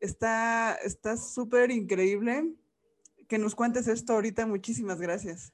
está 0.00 0.78
súper 1.16 1.70
increíble 1.70 2.54
que 3.26 3.38
nos 3.38 3.54
cuentes 3.54 3.88
esto 3.88 4.12
ahorita. 4.12 4.46
Muchísimas 4.46 5.00
gracias. 5.00 5.52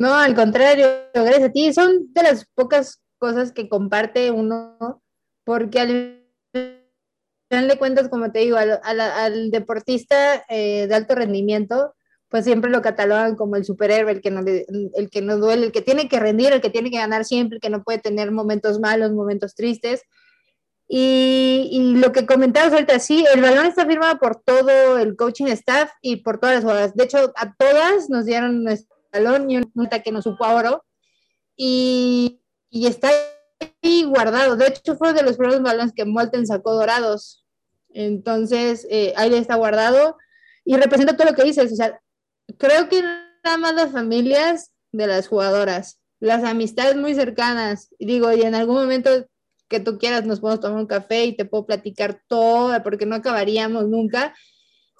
No, 0.00 0.14
al 0.14 0.34
contrario, 0.34 0.86
gracias 1.12 1.42
a 1.42 1.52
ti. 1.52 1.74
Son 1.74 2.10
de 2.14 2.22
las 2.22 2.46
pocas 2.54 3.02
cosas 3.18 3.52
que 3.52 3.68
comparte 3.68 4.30
uno, 4.30 5.02
porque 5.44 5.78
al 5.78 6.24
final 7.50 7.68
de 7.68 7.76
cuentas, 7.76 8.08
como 8.08 8.32
te 8.32 8.38
digo, 8.38 8.56
al, 8.56 9.50
deportista 9.50 10.42
eh, 10.48 10.86
de 10.86 10.94
alto 10.94 11.14
rendimiento, 11.14 11.94
pues 12.30 12.44
siempre 12.44 12.70
lo 12.70 12.80
catalogan 12.80 13.36
como 13.36 13.56
el 13.56 13.66
superhéroe, 13.66 14.12
el 14.12 14.22
que, 14.22 14.30
no 14.30 14.40
el 14.40 15.10
que 15.10 15.20
no 15.20 15.36
duele, 15.36 15.66
el 15.66 15.72
que 15.72 15.82
tiene 15.82 16.08
que 16.08 16.18
rendir, 16.18 16.54
el 16.54 16.62
que 16.62 16.70
tiene 16.70 16.90
que 16.90 16.96
ganar 16.96 17.26
siempre, 17.26 17.56
el 17.56 17.60
que 17.60 17.68
no 17.68 17.82
puede 17.82 17.98
tener 17.98 18.30
momentos 18.30 18.80
malos, 18.80 19.12
momentos 19.12 19.54
tristes. 19.54 20.04
Y, 20.88 21.96
lo 21.96 22.10
que 22.12 22.24
comentabas 22.24 22.72
ahorita, 22.72 22.98
sí, 23.00 23.26
el 23.34 23.42
balón 23.42 23.66
está 23.66 23.84
firmado 23.84 24.18
por 24.18 24.36
todo 24.36 24.96
el 24.96 25.14
coaching 25.14 25.48
staff 25.48 25.90
y 26.00 26.16
por 26.22 26.40
todas 26.40 26.54
las 26.54 26.64
jugadoras. 26.64 26.94
De 26.94 27.04
hecho, 27.04 27.34
a 27.36 27.54
todas 27.54 28.08
nos 28.08 28.24
dieron 28.24 28.66
balón 29.12 29.50
y 29.50 29.56
un 29.56 29.72
que 30.04 30.12
no 30.12 30.22
supo 30.22 30.44
a 30.44 30.54
oro. 30.54 30.84
Y, 31.56 32.40
y, 32.70 32.86
está 32.86 33.10
ahí 33.82 34.04
guardado. 34.04 34.56
De 34.56 34.68
hecho, 34.68 34.96
fue 34.96 35.12
de 35.12 35.22
los 35.22 35.36
primeros 35.36 35.62
balones 35.62 35.92
que 35.94 36.04
Molten 36.04 36.46
sacó 36.46 36.74
dorados. 36.74 37.44
Entonces, 37.92 38.86
eh, 38.90 39.12
ahí 39.16 39.34
está 39.34 39.56
guardado 39.56 40.16
y 40.64 40.76
representa 40.76 41.16
todo 41.16 41.28
lo 41.28 41.34
que 41.34 41.44
dices. 41.44 41.72
O 41.72 41.76
sea, 41.76 42.00
creo 42.58 42.88
que 42.88 43.02
nada 43.02 43.58
más 43.58 43.74
las 43.74 43.92
familias 43.92 44.72
de 44.92 45.06
las 45.06 45.28
jugadoras, 45.28 46.00
las 46.20 46.44
amistades 46.44 46.96
muy 46.96 47.14
cercanas. 47.14 47.88
Y 47.98 48.06
digo, 48.06 48.32
y 48.32 48.42
en 48.42 48.54
algún 48.54 48.76
momento 48.76 49.26
que 49.68 49.80
tú 49.80 49.98
quieras 49.98 50.24
nos 50.26 50.40
podemos 50.40 50.60
tomar 50.60 50.78
un 50.80 50.86
café 50.86 51.24
y 51.24 51.36
te 51.36 51.44
puedo 51.44 51.64
platicar 51.64 52.20
todo, 52.26 52.82
porque 52.82 53.06
no 53.06 53.16
acabaríamos 53.16 53.88
nunca. 53.88 54.34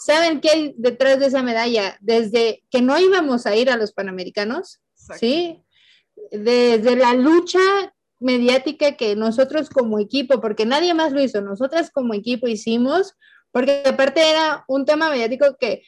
¿Saben 0.04 0.40
qué 0.40 0.50
hay 0.50 0.74
detrás 0.78 1.18
de 1.18 1.26
esa 1.26 1.42
medalla? 1.42 1.96
Desde 2.00 2.64
que 2.70 2.80
no 2.80 2.98
íbamos 2.98 3.46
a 3.46 3.54
ir 3.54 3.70
a 3.70 3.76
los 3.76 3.92
Panamericanos, 3.92 4.80
¿sí? 4.94 5.62
Desde 6.30 6.96
la 6.96 7.12
lucha 7.14 7.60
mediática 8.18 8.96
que 8.96 9.14
nosotros 9.14 9.68
como 9.68 9.98
equipo, 9.98 10.40
porque 10.40 10.64
nadie 10.64 10.94
más 10.94 11.12
lo 11.12 11.22
hizo, 11.22 11.40
nosotras 11.42 11.90
como 11.90 12.14
equipo 12.14 12.48
hicimos, 12.48 13.14
porque 13.52 13.82
aparte 13.84 14.30
era 14.30 14.64
un 14.68 14.86
tema 14.86 15.10
mediático 15.10 15.56
que 15.58 15.82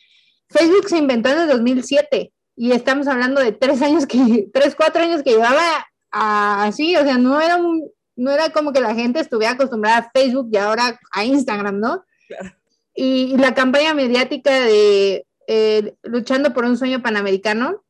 Facebook 0.49 0.89
se 0.89 0.99
inventó 0.99 1.31
en 1.31 1.41
el 1.41 1.49
2007 1.49 2.33
y 2.57 2.73
estamos 2.73 3.07
hablando 3.07 3.41
de 3.41 3.53
tres 3.53 3.81
años 3.81 4.07
que, 4.07 4.49
tres, 4.53 4.75
cuatro 4.75 5.03
años 5.03 5.23
que 5.23 5.31
llevaba 5.31 5.87
así, 6.11 6.97
o 6.97 7.03
sea, 7.03 7.17
no 7.17 7.41
era, 7.41 7.59
no 8.17 8.31
era 8.31 8.51
como 8.51 8.73
que 8.75 8.81
la 8.81 8.95
gente 8.95 9.21
estuviera 9.21 9.55
acostumbrada 9.55 9.99
a 9.99 10.11
Facebook 10.11 10.49
y 10.53 10.59
ahora 10.59 11.01
a 11.13 11.25
Instagram, 11.25 11.81
¿no? 11.81 12.05
Y, 12.95 13.37
la 13.37 13.55
campaña 13.55 13.95
mediática 13.95 14.51
de 14.53 15.27
eh, 15.47 15.95
luchando 16.03 16.53
por 16.53 16.65
un 16.65 16.77
sueño 16.77 17.03
panamericano 17.03 17.83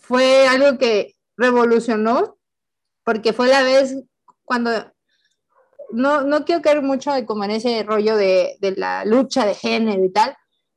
fue 0.00 0.46
algo 0.48 0.78
que 0.78 1.14
revolucionó, 1.36 2.38
porque 3.04 3.32
fue 3.32 3.48
la 3.48 3.62
vez 3.62 3.96
cuando, 4.44 4.70
no, 5.90 6.22
no 6.22 6.44
quiero 6.44 6.62
caer 6.62 6.82
mucho 6.82 7.12
como 7.26 7.44
en 7.44 7.52
ese 7.52 7.82
rollo 7.82 8.16
de, 8.16 8.56
de 8.60 8.76
la 8.76 9.04
lucha 9.04 9.46
de 9.46 9.54
género 9.54 10.04
y 10.04 10.12
tal, 10.12 10.36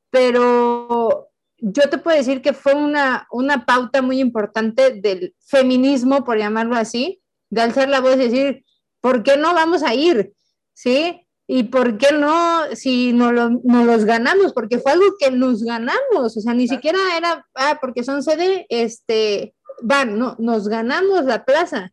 pero 0.09 1.31
yo 1.65 1.89
te 1.89 1.97
puedo 1.97 2.17
decir 2.17 2.41
que 2.41 2.53
fue 2.53 2.73
una, 2.73 3.25
una 3.31 3.65
pauta 3.65 4.01
muy 4.01 4.19
importante 4.19 4.91
del 4.91 5.33
feminismo, 5.39 6.25
por 6.25 6.37
llamarlo 6.37 6.75
así, 6.75 7.21
de 7.49 7.61
alzar 7.61 7.87
la 7.87 8.01
voz 8.01 8.15
y 8.15 8.29
decir, 8.29 8.65
¿por 8.99 9.23
qué 9.23 9.37
no 9.37 9.53
vamos 9.53 9.81
a 9.81 9.93
ir? 9.93 10.33
¿Sí? 10.73 11.22
¿Y 11.45 11.63
por 11.63 11.97
qué 11.97 12.13
no 12.13 12.73
si 12.73 13.11
no, 13.11 13.31
lo, 13.31 13.49
no 13.63 13.83
los 13.83 14.05
ganamos? 14.05 14.53
Porque 14.53 14.79
fue 14.79 14.93
algo 14.93 15.05
que 15.19 15.31
nos 15.31 15.63
ganamos, 15.63 16.37
o 16.37 16.41
sea, 16.41 16.53
ni 16.53 16.67
siquiera 16.67 16.99
era, 17.17 17.45
ah, 17.55 17.77
porque 17.81 18.03
son 18.03 18.23
sede, 18.23 18.65
este, 18.69 19.53
van, 19.81 20.17
no, 20.17 20.35
nos 20.39 20.67
ganamos 20.67 21.25
la 21.25 21.43
plaza. 21.43 21.91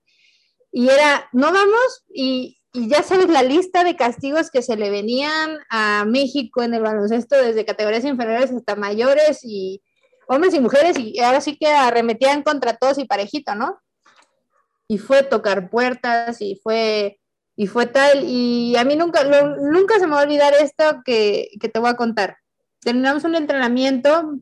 Y 0.70 0.88
era, 0.88 1.28
no 1.32 1.52
vamos 1.52 2.04
y, 2.08 2.58
y 2.72 2.88
ya 2.88 3.02
sabes 3.02 3.28
la 3.28 3.42
lista 3.42 3.82
de 3.82 3.96
castigos 3.96 4.50
que 4.50 4.62
se 4.62 4.76
le 4.76 4.90
venían 4.90 5.58
a 5.68 6.04
México 6.06 6.62
en 6.62 6.74
el 6.74 6.82
baloncesto 6.82 7.36
desde 7.36 7.64
categorías 7.64 8.04
inferiores 8.04 8.52
hasta 8.52 8.76
mayores 8.76 9.40
y 9.42 9.82
hombres 10.28 10.54
y 10.54 10.60
mujeres 10.60 10.96
y 10.96 11.18
ahora 11.18 11.40
sí 11.40 11.56
que 11.56 11.66
arremetían 11.66 12.44
contra 12.44 12.76
todos 12.76 12.98
y 12.98 13.04
parejito, 13.04 13.56
¿no? 13.56 13.80
Y 14.86 14.98
fue 14.98 15.24
tocar 15.24 15.70
puertas 15.70 16.40
y 16.40 16.60
fue 16.62 17.19
y 17.60 17.66
fue 17.66 17.84
tal, 17.84 18.24
y 18.24 18.74
a 18.76 18.84
mí 18.84 18.96
nunca, 18.96 19.22
nunca 19.22 19.98
se 19.98 20.06
me 20.06 20.14
va 20.14 20.20
a 20.20 20.24
olvidar 20.24 20.54
esto 20.54 21.02
que, 21.04 21.50
que, 21.60 21.68
te 21.68 21.78
voy 21.78 21.90
a 21.90 21.94
contar. 21.94 22.38
Terminamos 22.80 23.24
un 23.24 23.34
entrenamiento 23.34 24.38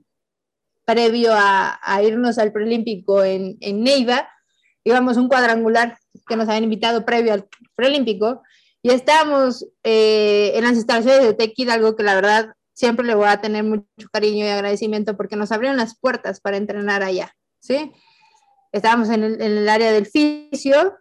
previo 0.84 1.32
a, 1.34 1.80
a 1.82 2.00
irnos 2.04 2.38
al 2.38 2.52
preolímpico 2.52 3.24
en, 3.24 3.56
en, 3.60 3.82
Neiva, 3.82 4.28
íbamos 4.84 5.16
un 5.16 5.26
cuadrangular 5.26 5.98
que 6.28 6.36
nos 6.36 6.46
habían 6.46 6.62
invitado 6.62 7.04
previo 7.04 7.32
al 7.32 7.48
preolímpico, 7.74 8.44
y 8.82 8.90
estábamos 8.90 9.66
eh, 9.82 10.52
en 10.54 10.62
las 10.62 10.74
instalaciones 10.74 11.24
de 11.24 11.34
Tequila, 11.34 11.74
algo 11.74 11.96
que 11.96 12.04
la 12.04 12.14
verdad 12.14 12.54
siempre 12.72 13.04
le 13.04 13.16
voy 13.16 13.26
a 13.26 13.40
tener 13.40 13.64
mucho 13.64 13.82
cariño 14.12 14.46
y 14.46 14.48
agradecimiento 14.48 15.16
porque 15.16 15.34
nos 15.34 15.50
abrieron 15.50 15.76
las 15.76 15.98
puertas 15.98 16.40
para 16.40 16.56
entrenar 16.56 17.02
allá, 17.02 17.34
¿sí? 17.58 17.90
Estábamos 18.70 19.10
en 19.10 19.24
el, 19.24 19.42
en 19.42 19.58
el 19.58 19.68
área 19.68 19.90
del 19.90 20.06
fisio, 20.06 20.96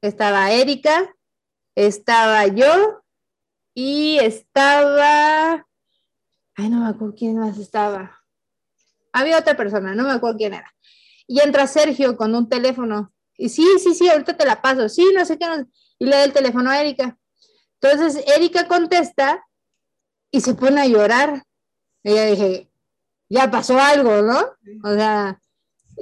estaba 0.00 0.50
Erika, 0.50 1.10
estaba 1.86 2.48
yo 2.48 3.04
y 3.72 4.18
estaba, 4.18 5.64
ay, 6.56 6.68
no 6.68 6.80
me 6.80 6.88
acuerdo 6.88 7.14
quién 7.16 7.38
más 7.38 7.56
estaba. 7.56 8.18
Había 9.12 9.38
otra 9.38 9.56
persona, 9.56 9.94
no 9.94 10.02
me 10.02 10.10
acuerdo 10.10 10.38
quién 10.38 10.54
era. 10.54 10.74
Y 11.28 11.40
entra 11.40 11.68
Sergio 11.68 12.16
con 12.16 12.34
un 12.34 12.48
teléfono. 12.48 13.12
Y 13.36 13.48
sí, 13.48 13.64
sí, 13.78 13.94
sí, 13.94 14.08
ahorita 14.08 14.36
te 14.36 14.44
la 14.44 14.60
paso. 14.60 14.88
Sí, 14.88 15.06
no 15.14 15.24
sé 15.24 15.38
qué. 15.38 15.46
Y 16.00 16.06
le 16.06 16.10
da 16.10 16.24
el 16.24 16.32
teléfono 16.32 16.68
a 16.68 16.80
Erika. 16.80 17.16
Entonces 17.80 18.24
Erika 18.26 18.66
contesta 18.66 19.46
y 20.32 20.40
se 20.40 20.54
pone 20.54 20.80
a 20.80 20.86
llorar. 20.86 21.44
Y 22.02 22.10
ella 22.10 22.24
dije, 22.24 22.72
ya 23.28 23.52
pasó 23.52 23.78
algo, 23.78 24.22
¿no? 24.22 24.40
O 24.82 24.94
sea, 24.94 25.40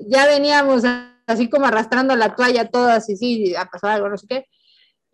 ya 0.09 0.27
veníamos 0.27 0.85
así 1.27 1.51
como 1.51 1.67
arrastrando 1.67 2.17
la 2.17 2.35
toalla 2.35 2.71
todas 2.71 3.11
y 3.11 3.17
sí, 3.17 3.55
ha 3.57 3.67
pasado 3.67 3.93
algo, 3.93 4.09
no 4.09 4.17
sé 4.17 4.27
qué. 4.27 4.47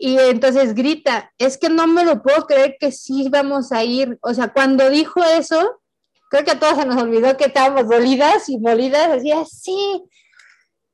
Y 0.04 0.18
entonces 0.18 0.74
grita, 0.74 1.32
es 1.38 1.56
que 1.56 1.68
no 1.68 1.86
me 1.86 2.04
lo 2.04 2.22
puedo 2.24 2.44
creer 2.48 2.76
que 2.80 2.90
sí 2.90 3.28
vamos 3.30 3.70
a 3.70 3.84
ir. 3.84 4.18
O 4.20 4.34
sea, 4.34 4.52
cuando 4.52 4.90
dijo 4.90 5.22
eso, 5.22 5.80
creo 6.28 6.44
que 6.44 6.50
a 6.50 6.58
todos 6.58 6.76
se 6.76 6.86
nos 6.86 7.00
olvidó 7.00 7.36
que 7.36 7.44
estábamos 7.44 7.88
dolidas 7.88 8.48
y 8.48 8.58
molidas, 8.58 9.12
decía, 9.12 9.44
sí. 9.44 10.02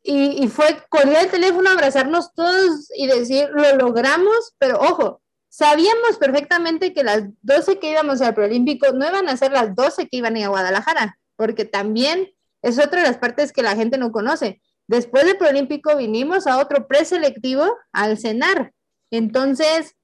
Y, 0.03 0.47
fue 0.49 0.83
colgar 0.91 1.25
el 1.25 1.31
teléfono, 1.31 1.71
abrazarnos 1.71 2.35
todos 2.35 2.91
y 2.95 3.07
decir, 3.07 3.49
lo 3.51 3.77
logramos, 3.77 4.55
pero 4.59 4.79
ojo, 4.79 5.23
sabíamos 5.49 6.19
perfectamente 6.21 6.93
que 6.93 7.03
las 7.03 7.23
12 7.41 7.79
que 7.79 7.93
íbamos 7.93 8.21
al 8.21 8.35
preolímpico 8.35 8.93
no 8.93 9.09
iban 9.09 9.27
a 9.31 9.39
ser 9.39 9.53
las 9.53 9.75
12 9.75 10.07
que 10.09 10.19
iban 10.19 10.37
a 10.37 10.41
ir 10.41 10.45
a 10.45 10.49
Guadalajara, 10.49 11.19
porque 11.35 11.65
también 11.65 12.31
es 12.61 12.79
otra 12.79 13.01
de 13.01 13.09
las 13.09 13.17
partes 13.17 13.55
que 13.55 13.63
la 13.63 13.75
gente 13.75 13.97
no 13.97 14.13
conoce. 14.13 14.61
Después 14.87 15.25
del 15.25 15.39
preolímpico 15.39 15.97
vinimos 15.97 16.47
a 16.47 16.59
otro 16.59 16.87
preselectivo 16.87 17.75
al 17.93 18.19
cenar 18.19 18.75
entonces, 19.11 19.95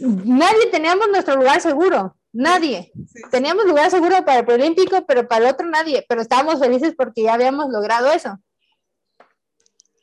nadie 0.00 0.66
teníamos 0.70 1.08
nuestro 1.08 1.36
lugar 1.36 1.60
seguro, 1.60 2.16
nadie. 2.32 2.92
Teníamos 3.30 3.66
lugar 3.66 3.90
seguro 3.90 4.24
para 4.24 4.40
el 4.40 4.46
preolímpico, 4.46 5.04
pero 5.06 5.26
para 5.26 5.46
el 5.46 5.54
otro 5.54 5.66
nadie, 5.66 6.04
pero 6.08 6.20
estábamos 6.20 6.60
felices 6.60 6.94
porque 6.96 7.22
ya 7.22 7.34
habíamos 7.34 7.70
logrado 7.70 8.10
eso. 8.12 8.38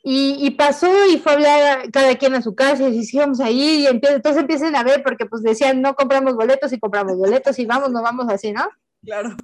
Y, 0.06 0.50
pasó 0.50 1.06
y 1.06 1.18
fue 1.18 1.32
a 1.32 1.34
hablar 1.34 1.90
cada 1.90 2.14
quien 2.16 2.34
a 2.34 2.42
su 2.42 2.54
casa 2.54 2.86
y 2.86 2.98
decíamos 2.98 3.40
ahí, 3.40 3.84
y 3.84 3.86
entonces 3.86 4.36
empiecen 4.36 4.76
a 4.76 4.82
ver 4.82 5.02
porque 5.02 5.24
pues 5.24 5.42
decían 5.42 5.80
no 5.80 5.94
compramos 5.94 6.34
boletos 6.34 6.74
y 6.74 6.78
compramos 6.78 7.16
boletos 7.16 7.58
y 7.58 7.64
vamos, 7.64 7.90
no 7.90 8.02
vamos 8.02 8.28
así, 8.28 8.52
¿no? 8.52 8.68
Claro. 9.02 9.34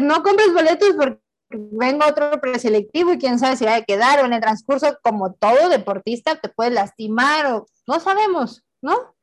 No 0.00 0.22
compres 0.22 0.52
boletos 0.52 0.90
porque 0.98 1.18
venga 1.50 2.08
otro 2.08 2.40
preselectivo 2.40 3.12
y 3.12 3.18
quién 3.18 3.38
sabe 3.38 3.56
si 3.56 3.64
va 3.64 3.76
a 3.76 3.84
quedar 3.84 4.20
o 4.20 4.26
en 4.26 4.32
el 4.32 4.40
transcurso, 4.40 4.98
como 5.02 5.34
todo 5.34 5.68
deportista, 5.68 6.36
te 6.36 6.48
puede 6.48 6.70
lastimar 6.70 7.46
o 7.46 7.66
no 7.86 8.00
sabemos, 8.00 8.64
¿no? 8.82 9.14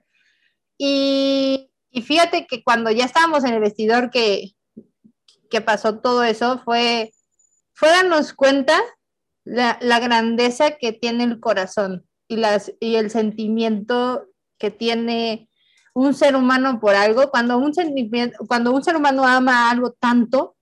Y, 0.78 1.70
fíjate 2.06 2.48
que 2.48 2.64
cuando 2.64 2.90
ya 2.92 3.06
estábamos 3.06 3.44
en 3.44 3.54
el 3.54 3.60
vestidor 3.60 4.10
que, 4.10 4.54
que 5.50 5.62
pasó 5.62 6.00
todo 6.00 6.24
eso, 6.24 6.60
fue, 6.66 7.12
fue 7.74 7.90
darnos 7.90 8.34
cuenta 8.34 8.80
la, 9.44 9.78
la, 9.82 10.00
grandeza 10.00 10.72
que 10.72 10.94
tiene 10.94 11.26
el 11.26 11.40
corazón 11.40 12.08
y, 12.28 12.38
las, 12.38 12.74
y 12.80 12.96
el 12.96 13.12
sentimiento 13.12 14.26
que 14.58 14.72
tiene 14.72 15.50
un 15.94 16.14
ser 16.14 16.36
humano 16.36 16.80
por 16.80 16.96
algo. 16.96 17.30
Cuando 17.30 17.58
un, 17.58 17.74
cuando 18.48 18.72
un 18.72 18.84
ser 18.84 18.96
humano 18.96 19.26
ama 19.26 19.70
algo 19.70 19.92
tanto, 19.92 20.53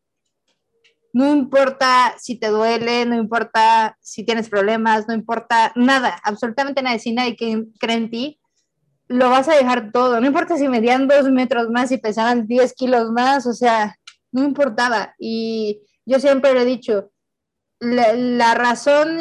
no 1.14 1.32
importa 1.34 2.16
si 2.18 2.40
te 2.40 2.48
duele, 2.48 3.06
no 3.06 3.16
importa 3.16 3.98
si 4.02 4.24
tienes 4.24 4.50
problemas, 4.50 5.08
no 5.08 5.14
importa 5.14 5.72
nada, 5.76 6.20
absolutamente 6.24 6.82
nada, 6.82 6.98
si 7.00 7.14
nadie 7.14 7.36
que 7.36 7.66
cree 7.80 7.98
en 7.98 8.10
ti, 8.10 8.40
lo 9.08 9.30
vas 9.30 9.50
a 9.50 9.56
dejar 9.56 9.92
todo. 9.92 10.22
No 10.22 10.28
importa 10.28 10.58
si 10.58 10.70
medían 10.70 11.08
dos 11.08 11.30
metros 11.30 11.70
más 11.70 11.92
y 11.92 11.98
pesaban 11.98 12.48
10 12.48 12.74
kilos 12.74 13.12
más, 13.12 13.46
o 13.46 13.54
sea, 13.54 13.98
no 14.32 14.44
importaba. 14.44 15.16
Y 15.20 15.82
yo 16.06 16.20
siempre 16.20 16.54
lo 16.54 16.62
he 16.62 16.66
dicho, 16.66 17.12
la, 17.80 18.14
la 18.14 18.54
razón 18.54 19.20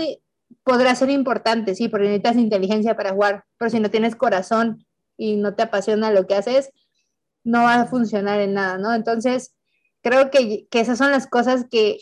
podrá 0.62 0.94
ser 0.94 1.10
importante, 1.10 1.74
sí, 1.74 1.88
porque 1.88 2.06
necesitas 2.06 2.36
inteligencia 2.36 2.96
para 2.96 3.12
jugar, 3.12 3.44
pero 3.58 3.70
si 3.70 3.80
no 3.80 3.90
tienes 3.90 4.14
corazón 4.14 4.86
y 5.16 5.36
no 5.36 5.54
te 5.54 5.64
apasiona 5.64 6.12
lo 6.12 6.26
que 6.26 6.36
haces, 6.36 6.70
no 7.42 7.64
va 7.64 7.74
a 7.74 7.86
funcionar 7.86 8.40
en 8.40 8.54
nada, 8.54 8.78
¿no? 8.78 8.94
Entonces, 8.94 9.54
creo 10.02 10.30
que, 10.30 10.66
que 10.70 10.80
esas 10.80 10.98
son 10.98 11.10
las 11.10 11.26
cosas 11.26 11.66
que, 11.70 11.98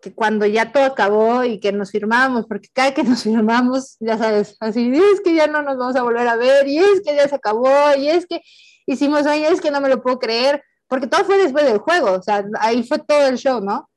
que, 0.00 0.14
cuando 0.14 0.46
ya 0.46 0.72
todo 0.72 0.84
acabó 0.84 1.44
y 1.44 1.60
que 1.60 1.72
nos 1.72 1.90
firmamos, 1.90 2.46
porque 2.46 2.68
cada 2.72 2.94
que 2.94 3.02
nos 3.02 3.22
firmamos, 3.24 3.96
ya 4.00 4.18
sabes, 4.18 4.56
así, 4.60 4.92
es 4.94 5.20
que 5.20 5.34
ya 5.34 5.46
no 5.46 5.62
nos 5.62 5.76
vamos 5.76 5.96
a 5.96 6.02
volver 6.02 6.28
a 6.28 6.36
ver, 6.36 6.66
y 6.68 6.78
es 6.78 7.00
que 7.04 7.14
ya 7.14 7.28
se 7.28 7.36
acabó, 7.36 7.94
y 7.96 8.08
es 8.08 8.26
que 8.26 8.40
hicimos 8.86 9.26
ahí, 9.26 9.44
es 9.44 9.60
que 9.60 9.70
no 9.70 9.80
me 9.80 9.88
lo 9.88 10.02
puedo 10.02 10.18
creer, 10.18 10.62
porque 10.88 11.06
todo 11.06 11.24
fue 11.24 11.38
después 11.38 11.64
del 11.64 11.78
juego, 11.78 12.12
o 12.12 12.22
sea, 12.22 12.44
ahí 12.60 12.82
fue 12.82 12.98
todo 12.98 13.26
el 13.26 13.36
show, 13.36 13.60
¿no? 13.60 13.90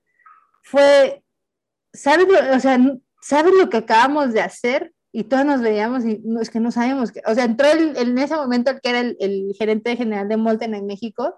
Fue, 0.64 1.24
¿sabes 1.94 2.28
lo, 2.28 2.56
o 2.56 2.60
sea, 2.60 2.80
¿sabes 3.22 3.54
lo 3.54 3.70
que 3.70 3.78
acabamos 3.78 4.34
de 4.34 4.42
hacer? 4.42 4.94
Y 5.12 5.24
todos 5.24 5.44
nos 5.44 5.62
veíamos 5.62 6.06
y 6.06 6.20
no, 6.24 6.40
es 6.40 6.50
que 6.50 6.60
no 6.60 6.72
sabemos, 6.72 7.12
que, 7.12 7.22
o 7.26 7.34
sea, 7.34 7.44
entró 7.44 7.68
el, 7.68 7.98
en 7.98 8.18
ese 8.18 8.36
momento 8.36 8.72
el 8.72 8.80
que 8.80 8.90
era 8.90 9.00
el, 9.00 9.18
el 9.20 9.54
gerente 9.58 9.96
general 9.96 10.28
de 10.28 10.38
Molten 10.38 10.76
en 10.76 10.86
México, 10.86 11.36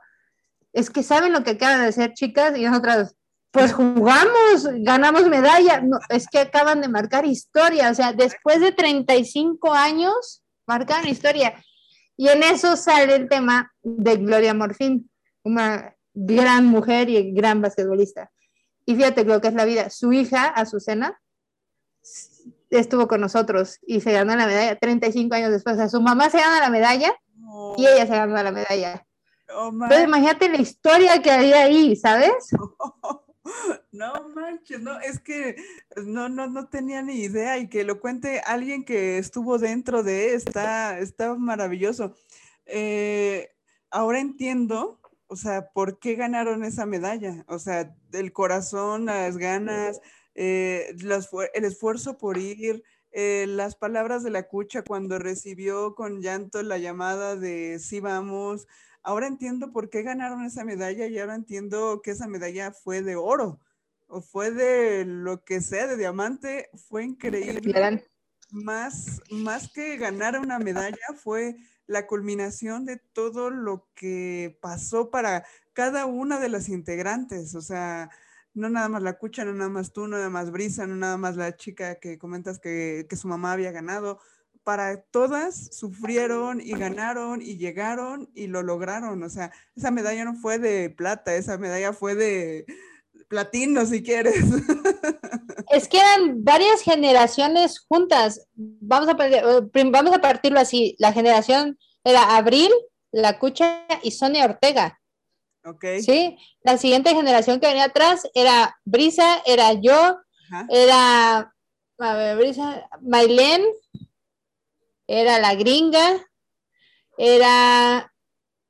es 0.73 0.89
que 0.89 1.03
saben 1.03 1.33
lo 1.33 1.43
que 1.43 1.51
acaban 1.51 1.81
de 1.81 1.87
hacer, 1.87 2.13
chicas, 2.13 2.57
y 2.57 2.63
nosotras, 2.63 3.15
pues 3.51 3.73
jugamos, 3.73 4.67
ganamos 4.79 5.27
medalla. 5.27 5.81
No, 5.81 5.99
es 6.09 6.27
que 6.27 6.39
acaban 6.39 6.81
de 6.81 6.87
marcar 6.87 7.25
historia, 7.25 7.89
o 7.89 7.93
sea, 7.93 8.13
después 8.13 8.59
de 8.59 8.71
35 8.71 9.73
años, 9.73 10.43
marcaron 10.65 11.07
historia. 11.07 11.53
Y 12.15 12.29
en 12.29 12.43
eso 12.43 12.77
sale 12.77 13.15
el 13.15 13.27
tema 13.27 13.73
de 13.81 14.17
Gloria 14.17 14.53
Morfín, 14.53 15.09
una 15.43 15.95
gran 16.13 16.65
mujer 16.65 17.09
y 17.09 17.33
gran 17.33 17.61
basquetbolista. 17.61 18.31
Y 18.85 18.95
fíjate 18.95 19.25
lo 19.25 19.41
que 19.41 19.47
es 19.47 19.53
la 19.53 19.65
vida. 19.65 19.89
Su 19.89 20.13
hija, 20.13 20.47
Azucena, 20.47 21.19
estuvo 22.69 23.07
con 23.07 23.21
nosotros 23.21 23.79
y 23.81 24.01
se 24.01 24.11
ganó 24.11 24.35
la 24.35 24.45
medalla 24.45 24.75
35 24.75 25.35
años 25.35 25.51
después. 25.51 25.75
O 25.75 25.79
sea, 25.79 25.89
su 25.89 26.01
mamá 26.01 26.29
se 26.29 26.39
gana 26.39 26.59
la 26.59 26.69
medalla 26.69 27.13
y 27.77 27.85
ella 27.85 28.05
se 28.05 28.13
ganó 28.13 28.41
la 28.41 28.51
medalla. 28.51 29.05
Oh, 29.55 29.71
imagínate 30.03 30.49
la 30.49 30.57
historia 30.57 31.21
que 31.21 31.31
había 31.31 31.63
ahí, 31.63 31.95
¿sabes? 31.95 32.31
No 33.91 34.29
manches, 34.29 34.79
no, 34.79 34.99
es 34.99 35.19
que 35.19 35.55
no, 36.05 36.29
no, 36.29 36.47
no 36.47 36.69
tenía 36.69 37.01
ni 37.01 37.15
idea 37.15 37.57
y 37.57 37.67
que 37.67 37.83
lo 37.83 37.99
cuente 37.99 38.39
alguien 38.39 38.85
que 38.85 39.17
estuvo 39.17 39.57
dentro 39.57 40.03
de, 40.03 40.35
está, 40.35 40.99
está 40.99 41.33
maravilloso. 41.35 42.15
Eh, 42.65 43.49
ahora 43.89 44.19
entiendo, 44.19 45.01
o 45.27 45.35
sea, 45.35 45.69
por 45.71 45.99
qué 45.99 46.15
ganaron 46.15 46.63
esa 46.63 46.85
medalla. 46.85 47.43
O 47.47 47.59
sea, 47.59 47.95
el 48.13 48.31
corazón, 48.31 49.05
las 49.05 49.37
ganas, 49.37 50.01
eh, 50.35 50.95
el 51.53 51.65
esfuerzo 51.65 52.17
por 52.17 52.37
ir, 52.37 52.83
eh, 53.11 53.45
las 53.47 53.75
palabras 53.75 54.23
de 54.23 54.29
la 54.29 54.47
cucha 54.47 54.83
cuando 54.83 55.19
recibió 55.19 55.95
con 55.95 56.21
llanto 56.21 56.63
la 56.63 56.77
llamada 56.77 57.35
de 57.35 57.79
sí 57.79 57.99
vamos. 57.99 58.67
Ahora 59.03 59.27
entiendo 59.27 59.71
por 59.71 59.89
qué 59.89 60.03
ganaron 60.03 60.43
esa 60.43 60.63
medalla 60.63 61.07
y 61.07 61.17
ahora 61.19 61.35
entiendo 61.35 62.01
que 62.03 62.11
esa 62.11 62.27
medalla 62.27 62.71
fue 62.71 63.01
de 63.01 63.15
oro 63.15 63.59
o 64.07 64.21
fue 64.21 64.51
de 64.51 65.05
lo 65.05 65.43
que 65.43 65.61
sea, 65.61 65.87
de 65.87 65.97
diamante, 65.97 66.69
fue 66.87 67.03
increíble. 67.05 67.61
Más, 68.51 69.21
más 69.29 69.71
que 69.71 69.95
ganar 69.95 70.37
una 70.37 70.59
medalla 70.59 70.97
fue 71.15 71.55
la 71.87 72.07
culminación 72.07 72.85
de 72.85 72.97
todo 72.97 73.49
lo 73.49 73.87
que 73.95 74.57
pasó 74.61 75.09
para 75.09 75.45
cada 75.73 76.05
una 76.05 76.39
de 76.39 76.49
las 76.49 76.69
integrantes. 76.69 77.55
O 77.55 77.61
sea, 77.61 78.09
no 78.53 78.69
nada 78.69 78.89
más 78.89 79.01
la 79.01 79.17
cucha, 79.17 79.45
no 79.45 79.53
nada 79.53 79.69
más 79.69 79.93
tú, 79.93 80.07
no 80.07 80.17
nada 80.17 80.29
más 80.29 80.51
Brisa, 80.51 80.87
no 80.87 80.95
nada 80.95 81.17
más 81.17 81.37
la 81.37 81.55
chica 81.55 81.95
que 81.95 82.17
comentas 82.17 82.59
que, 82.59 83.07
su 83.15 83.27
mamá 83.27 83.53
había 83.53 83.71
ganado. 83.71 84.19
Para 84.63 85.01
todas 85.01 85.75
sufrieron 85.75 86.61
y 86.61 86.71
ganaron 86.71 87.41
y 87.41 87.57
llegaron 87.57 88.29
y 88.35 88.47
lo 88.47 88.61
lograron. 88.61 89.23
O 89.23 89.29
sea, 89.29 89.51
esa 89.75 89.91
medalla 89.91 90.23
no 90.25 90.35
fue 90.35 90.59
de 90.59 90.89
plata, 90.89 91.35
esa 91.35 91.57
medalla 91.57 91.93
fue 91.93 92.15
de 92.15 92.65
platino, 93.27 93.85
si 93.85 94.03
quieres. 94.03 94.35
Es 95.71 95.87
que 95.87 95.99
eran 95.99 96.43
varias 96.43 96.81
generaciones 96.81 97.79
juntas. 97.79 98.45
Vamos 98.55 99.07
a, 99.07 99.27
eh, 99.27 99.61
vamos 99.85 100.13
a 100.13 100.19
partirlo 100.19 100.59
así. 100.59 100.97
La 100.99 101.13
generación 101.13 101.79
era 102.03 102.35
Abril, 102.35 102.69
La 103.11 103.39
Cucha 103.39 103.85
y 104.03 104.11
Sonia 104.11 104.43
Ortega. 104.43 104.99
Ok. 105.63 105.85
Sí, 106.01 106.37
la 106.63 106.77
siguiente 106.77 107.15
generación 107.15 107.61
que 107.61 107.67
venía 107.67 107.85
atrás 107.85 108.27
era 108.33 108.75
Brisa, 108.83 109.41
era 109.45 109.73
yo, 109.73 110.17
era, 110.69 111.53
a 111.99 112.15
ver, 112.15 112.37
Brisa, 112.37 112.89
Mailén, 113.01 113.63
era 115.19 115.39
la 115.39 115.55
gringa, 115.55 116.25
era, 117.17 118.13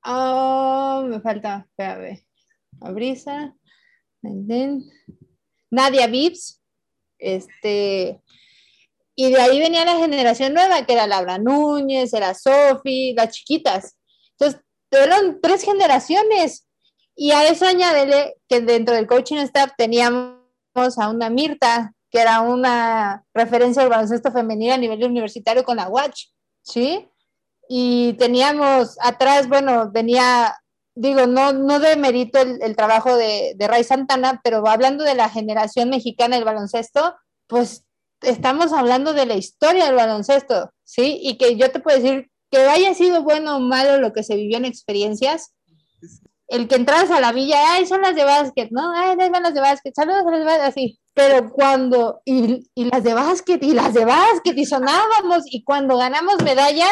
oh, 0.04 1.04
me 1.08 1.21
falta, 1.21 1.67
espérame, 1.69 2.25
Brisa, 2.93 3.56
Mailén, 4.23 4.89
Nadia 5.69 6.08
Vips, 6.08 6.60
este, 7.19 8.19
y 9.15 9.32
de 9.32 9.39
ahí 9.39 9.60
venía 9.60 9.86
la 9.86 9.97
generación 9.97 10.56
nueva, 10.56 10.84
que 10.84 10.93
era 10.93 11.06
Laura 11.06 11.38
Núñez, 11.38 12.12
era 12.12 12.34
Sofi, 12.34 13.13
las 13.13 13.36
chiquitas. 13.36 13.97
Entonces, 14.32 14.62
eran 14.89 15.39
tres 15.41 15.63
generaciones 15.63 16.67
y 17.15 17.32
a 17.32 17.47
eso 17.47 17.67
añádele 17.67 18.36
que 18.49 18.62
dentro 18.62 18.95
del 18.95 19.06
coaching 19.06 19.38
staff 19.38 19.73
teníamos 19.77 20.39
a 20.97 21.10
una 21.10 21.30
Mirta, 21.30 21.93
que 22.12 22.19
era 22.19 22.41
una 22.41 23.26
referencia 23.34 23.82
al 23.82 23.89
baloncesto 23.89 24.32
femenino 24.32 24.74
a 24.74 24.78
nivel 24.78 25.04
universitario 25.04 25.63
con 25.63 25.78
la 25.78 25.88
Watch, 25.88 26.26
¿sí? 26.62 27.10
Y 27.69 28.13
teníamos 28.13 28.97
atrás, 29.02 29.47
bueno, 29.47 29.89
venía, 29.91 30.58
digo, 30.93 31.26
no, 31.26 31.54
no 31.54 31.80
de 31.80 31.95
mérito 31.95 32.39
el, 32.39 32.76
trabajo 32.76 33.15
de, 33.15 33.54
de 33.56 33.67
Ray 33.67 33.86
Santana, 33.86 34.41
pero 34.43 34.67
hablando 34.67 35.06
de 35.06 35.15
la 35.15 35.30
generación 35.30 35.89
mexicana 35.89 36.36
del 36.36 36.43
baloncesto, 36.45 37.15
pues 37.47 37.86
estamos 38.21 38.74
hablando 38.74 39.13
de 39.13 39.26
la 39.26 39.36
historia 39.36 39.86
del 39.86 39.95
baloncesto, 39.95 40.71
¿sí? 40.84 41.19
Y 41.24 41.38
que 41.38 41.56
yo 41.56 41.71
te 41.71 41.80
puedo 41.80 41.97
decir 41.97 42.30
que 42.52 42.60
haya 42.60 42.93
sido 42.93 43.24
bueno 43.24 43.56
o 43.56 43.60
malo 43.62 44.00
lo 44.00 44.12
que 44.12 44.24
se 44.24 44.36
vivió 44.36 44.58
en 44.58 44.65
experiencias, 44.65 45.54
el 46.47 46.67
que 46.67 46.76
entras 46.76 47.10
a 47.10 47.21
la 47.21 47.32
villa, 47.32 47.58
ay, 47.74 47.86
son 47.86 48.02
las 48.02 48.15
de 48.15 48.26
básquet, 48.26 48.69
¿no? 48.71 48.93
Ay, 48.93 49.15
ahí 49.17 49.30
van 49.30 49.43
las 49.43 49.54
de 49.54 49.62
básquet, 49.62 49.95
saludos 49.95 50.26
a 50.28 50.32
las 50.32 50.39
de 50.39 50.45
básquet, 50.45 50.67
así. 50.67 51.01
Pero 51.13 51.52
cuando, 51.52 52.21
y, 52.26 52.65
las 52.76 53.04
de 53.04 53.13
básquet, 53.13 53.62
y 53.63 53.74
las 53.74 53.93
de 53.93 54.06
básquet, 54.06 54.58
y 54.58 54.65
sonábamos, 54.65 55.43
y 55.45 55.63
cuando 55.63 55.97
ganamos 55.97 56.41
medalla, 56.41 56.88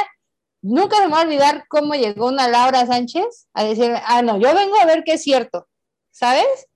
nunca 0.62 1.00
me 1.00 1.08
voy 1.08 1.20
a 1.20 1.22
olvidar 1.22 1.66
cómo 1.70 1.94
llegó 1.94 2.28
una 2.28 2.48
Laura 2.50 2.86
Sánchez 2.86 3.48
a 3.54 3.64
decir, 3.64 3.94
ah, 4.06 4.22
no, 4.22 4.38
yo 4.38 4.54
vengo 4.54 4.76
a 4.76 4.86
ver 4.86 5.04
qué 5.06 5.14
es 5.14 5.24
cierto, 5.24 5.68
¿sabes? 6.12 6.68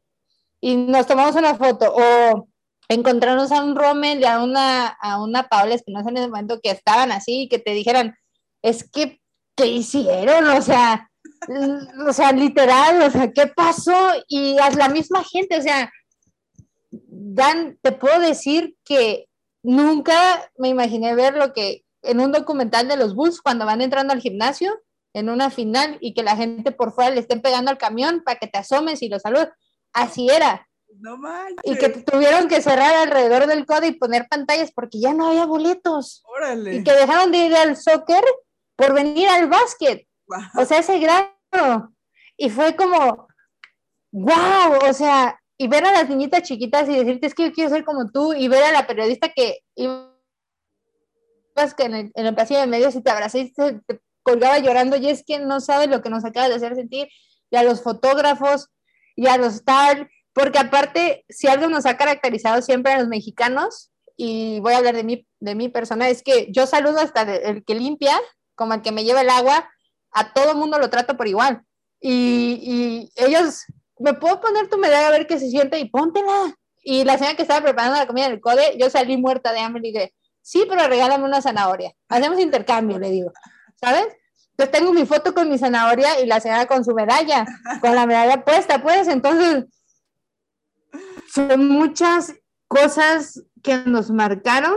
Y 0.62 0.76
nos 0.76 1.06
tomamos 1.06 1.36
una 1.36 1.56
foto, 1.56 1.94
o 1.94 2.48
encontrarnos 2.88 3.52
a 3.52 3.62
un 3.64 3.76
Rommel 3.76 4.22
y 4.22 4.26
a 4.26 4.42
una, 4.42 4.88
a 4.88 5.22
una 5.22 5.44
Paula 5.50 5.76
Espinosa 5.76 6.10
en 6.10 6.18
ese 6.18 6.28
momento 6.28 6.60
que 6.64 6.72
estaban 6.72 7.12
así, 7.12 7.42
y 7.42 7.50
que 7.50 7.60
te 7.60 7.72
dijeran, 7.72 8.16
es 8.62 8.90
que, 8.90 9.20
¿qué 9.58 9.68
hicieron? 9.68 10.48
O 10.48 10.62
sea, 10.62 11.10
o 12.08 12.14
sea, 12.14 12.32
literal, 12.32 13.02
o 13.02 13.12
sea, 13.12 13.32
¿qué 13.32 13.48
pasó? 13.48 14.12
Y 14.28 14.58
a 14.60 14.70
la 14.72 14.88
misma 14.90 15.24
gente, 15.24 15.58
o 15.58 15.62
sea, 15.62 15.92
Dan, 17.08 17.78
te 17.82 17.92
puedo 17.92 18.20
decir 18.20 18.76
que 18.84 19.28
nunca 19.64 20.52
me 20.58 20.70
imaginé 20.70 21.16
ver 21.16 21.36
lo 21.36 21.54
que 21.54 21.84
en 22.02 22.20
un 22.20 22.32
documental 22.32 22.88
de 22.88 22.98
los 22.98 23.16
Bulls 23.16 23.42
cuando 23.42 23.66
van 23.66 23.82
entrando 23.82 24.14
al 24.14 24.22
gimnasio 24.22 24.78
en 25.14 25.30
una 25.30 25.50
final 25.50 25.98
y 26.02 26.14
que 26.14 26.24
la 26.24 26.36
gente 26.36 26.72
por 26.72 26.94
fuera 26.94 27.12
le 27.12 27.22
estén 27.22 27.42
pegando 27.42 27.72
al 27.72 27.78
camión 27.78 28.22
para 28.26 28.40
que 28.40 28.48
te 28.48 28.58
asomes 28.58 29.02
y 29.02 29.10
lo 29.10 29.20
saludes. 29.20 29.50
Así 29.94 30.28
era. 30.30 30.68
No. 31.00 31.18
Y 31.64 31.78
que 31.78 31.90
tuvieron 31.90 32.48
que 32.48 32.62
cerrar 32.62 32.94
alrededor 32.96 33.48
del 33.48 33.66
codo 33.66 33.86
y 33.86 33.94
poner 33.94 34.28
pantallas 34.28 34.72
porque 34.72 35.00
ya 35.00 35.14
no 35.14 35.28
había 35.28 35.46
boletos. 35.46 36.24
Órale. 36.26 36.76
Y 36.76 36.84
que 36.84 36.94
dejaron 36.94 37.32
de 37.32 37.38
ir 37.40 37.56
al 37.56 37.78
soccer 37.78 38.24
por 38.76 38.94
venir 38.94 39.28
al 39.30 39.50
básquet. 39.50 40.08
O 40.56 40.66
sea, 40.66 40.80
ese 40.80 41.00
grado. 41.00 41.94
Y 42.38 42.50
fue 42.50 42.76
como, 42.76 43.28
wow, 44.12 44.90
o 44.90 44.94
sea, 44.94 45.40
y 45.64 45.68
ver 45.70 45.86
a 45.86 45.94
las 45.94 46.10
niñitas 46.10 46.44
chiquitas 46.44 46.90
y 46.90 46.96
decirte, 46.98 47.28
es 47.28 47.34
que 47.34 47.46
yo 47.46 47.54
quiero 47.54 47.70
ser 47.70 47.86
como 47.86 48.12
tú, 48.12 48.34
y 48.34 48.50
ver 48.50 48.66
a 48.66 48.74
la 48.74 48.86
periodista 48.86 49.30
que 49.30 49.60
ibas 49.76 50.10
en 51.78 51.96
el, 51.96 52.12
en 52.16 52.36
de 52.36 52.68
medios 52.68 52.96
y 52.96 53.02
te 53.02 53.10
abrazé 53.10 53.40
y 53.40 53.54
te, 53.54 53.80
colgaba 54.24 54.60
llorando, 54.60 54.98
y 54.98 55.08
es 55.08 55.24
que 55.26 55.40
no 55.40 55.62
sabes 55.62 55.88
lo 55.88 56.02
que 56.02 56.10
nos 56.10 56.26
acaba 56.26 56.50
de 56.50 56.56
hacer 56.56 56.76
sentir, 56.76 57.08
y 57.50 57.56
a 57.56 57.64
los 57.64 57.82
fotógrafos, 57.82 58.68
y 59.16 59.28
a 59.28 59.38
los 59.38 59.64
tal, 59.64 60.10
porque 60.34 60.60
aparte, 60.60 61.24
si 61.30 61.48
algo 61.48 61.70
nos 61.70 61.86
ha 61.86 61.96
caracterizado 61.96 62.62
siempre 62.62 62.92
a 62.92 63.00
los 63.00 63.08
mexicanos, 63.08 63.90
y 64.18 64.60
voy 64.60 64.74
a 64.74 64.80
hablar 64.80 64.98
de 64.98 65.06
mi, 65.06 65.26
de 65.40 65.56
mi 65.56 65.70
persona, 65.70 66.10
es 66.10 66.24
que 66.24 66.48
yo 66.52 66.68
saludo 66.68 67.00
hasta 67.00 67.22
el 67.22 67.64
que 67.64 67.76
limpia, 67.76 68.20
como 68.56 68.74
el 68.74 68.82
que 68.82 68.92
me 68.92 69.06
lleva 69.06 69.22
el 69.22 69.30
agua, 69.30 69.70
a 70.12 70.34
todo 70.34 70.56
mundo 70.56 70.78
lo 70.78 70.90
trato 70.90 71.16
por 71.16 71.30
igual. 71.30 71.64
Y, 72.06 73.10
ellos, 73.16 73.64
¿me 74.04 74.14
puedo 74.14 74.42
poner 74.42 74.68
tu 74.68 74.78
medalla 74.78 75.08
a 75.08 75.12
ver 75.12 75.28
qué 75.28 75.40
se 75.40 75.50
siente? 75.50 75.80
Y 75.80 75.90
póntela. 75.90 76.54
Y 76.84 77.06
la 77.06 77.18
señora 77.18 77.38
que 77.38 77.44
estaba 77.44 77.62
preparando 77.62 77.98
la 77.98 78.06
comida 78.06 78.26
en 78.26 78.34
el 78.34 78.42
code, 78.42 78.78
yo 78.78 78.90
salí 78.90 79.16
muerta 79.16 79.54
de 79.54 79.60
hambre 79.60 79.82
y 79.86 79.94
dije, 79.94 80.14
sí, 80.42 80.66
pero 80.68 80.86
regálame 80.90 81.24
una 81.24 81.42
zanahoria. 81.42 81.94
Hacemos 82.10 82.38
intercambio, 82.40 83.00
le 83.00 83.10
digo, 83.10 83.32
¿sabes? 83.80 84.08
Entonces 84.52 84.72
tengo 84.78 84.92
mi 84.92 85.06
foto 85.06 85.34
con 85.34 85.50
mi 85.50 85.58
zanahoria 85.58 86.20
y 86.20 86.26
la 86.26 86.42
señora 86.42 86.66
con 86.66 86.84
su 86.84 86.94
medalla, 86.94 87.46
con 87.80 87.96
la 87.96 88.06
medalla 88.06 88.44
puesta, 88.44 88.84
pues. 88.84 89.08
Entonces, 89.08 89.66
son 91.34 91.70
muchas 91.70 92.34
cosas 92.68 93.42
que 93.64 93.78
nos 93.86 94.12
marcaron 94.12 94.76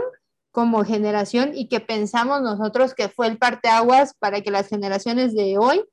como 0.51 0.85
generación 0.85 1.51
y 1.53 1.67
que 1.67 1.81
pensamos 1.81 2.41
nosotros 2.41 2.93
que 2.93 3.09
fue 3.09 3.27
el 3.27 3.37
parteaguas 3.37 4.13
para 4.17 4.39
que 4.39 4.51
las 4.51 4.69
generaciones 4.69 5.35
de 5.35 5.57
hoy 5.57 5.83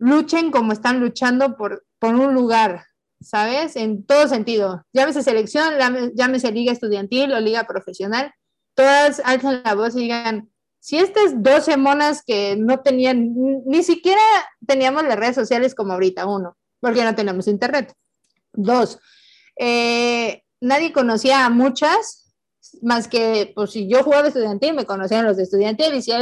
luchen 0.00 0.50
como 0.50 0.72
están 0.72 0.98
luchando 0.98 1.56
por, 1.56 1.84
por 1.98 2.14
un 2.14 2.34
lugar, 2.34 2.86
¿sabes? 3.20 3.76
En 3.76 4.04
todo 4.04 4.26
sentido. 4.26 4.84
Llámese 4.92 5.22
selección, 5.22 5.74
llámese 6.14 6.50
liga 6.50 6.72
estudiantil 6.72 7.32
o 7.32 7.40
liga 7.40 7.64
profesional, 7.64 8.32
todas 8.74 9.20
alzan 9.24 9.62
la 9.62 9.74
voz 9.74 9.94
y 9.94 10.00
digan, 10.00 10.50
si 10.80 10.96
estas 10.96 11.42
12 11.42 11.76
monas 11.76 12.22
que 12.26 12.56
no 12.56 12.80
tenían, 12.80 13.34
ni 13.66 13.82
siquiera 13.82 14.22
teníamos 14.66 15.04
las 15.04 15.16
redes 15.16 15.34
sociales 15.36 15.74
como 15.74 15.92
ahorita, 15.92 16.26
uno, 16.26 16.56
porque 16.80 17.04
no 17.04 17.14
tenemos 17.14 17.46
internet. 17.46 17.94
Dos, 18.54 18.98
eh, 19.56 20.42
nadie 20.60 20.92
conocía 20.92 21.44
a 21.44 21.50
muchas 21.50 22.34
más 22.80 23.06
que, 23.06 23.52
pues 23.54 23.72
si 23.72 23.86
yo 23.86 24.02
jugaba 24.02 24.28
estudiantil, 24.28 24.72
me 24.72 24.86
conocían 24.86 25.26
los 25.26 25.36
de 25.36 25.42
estudiantil 25.42 25.92
y 25.94 26.00
si 26.00 26.12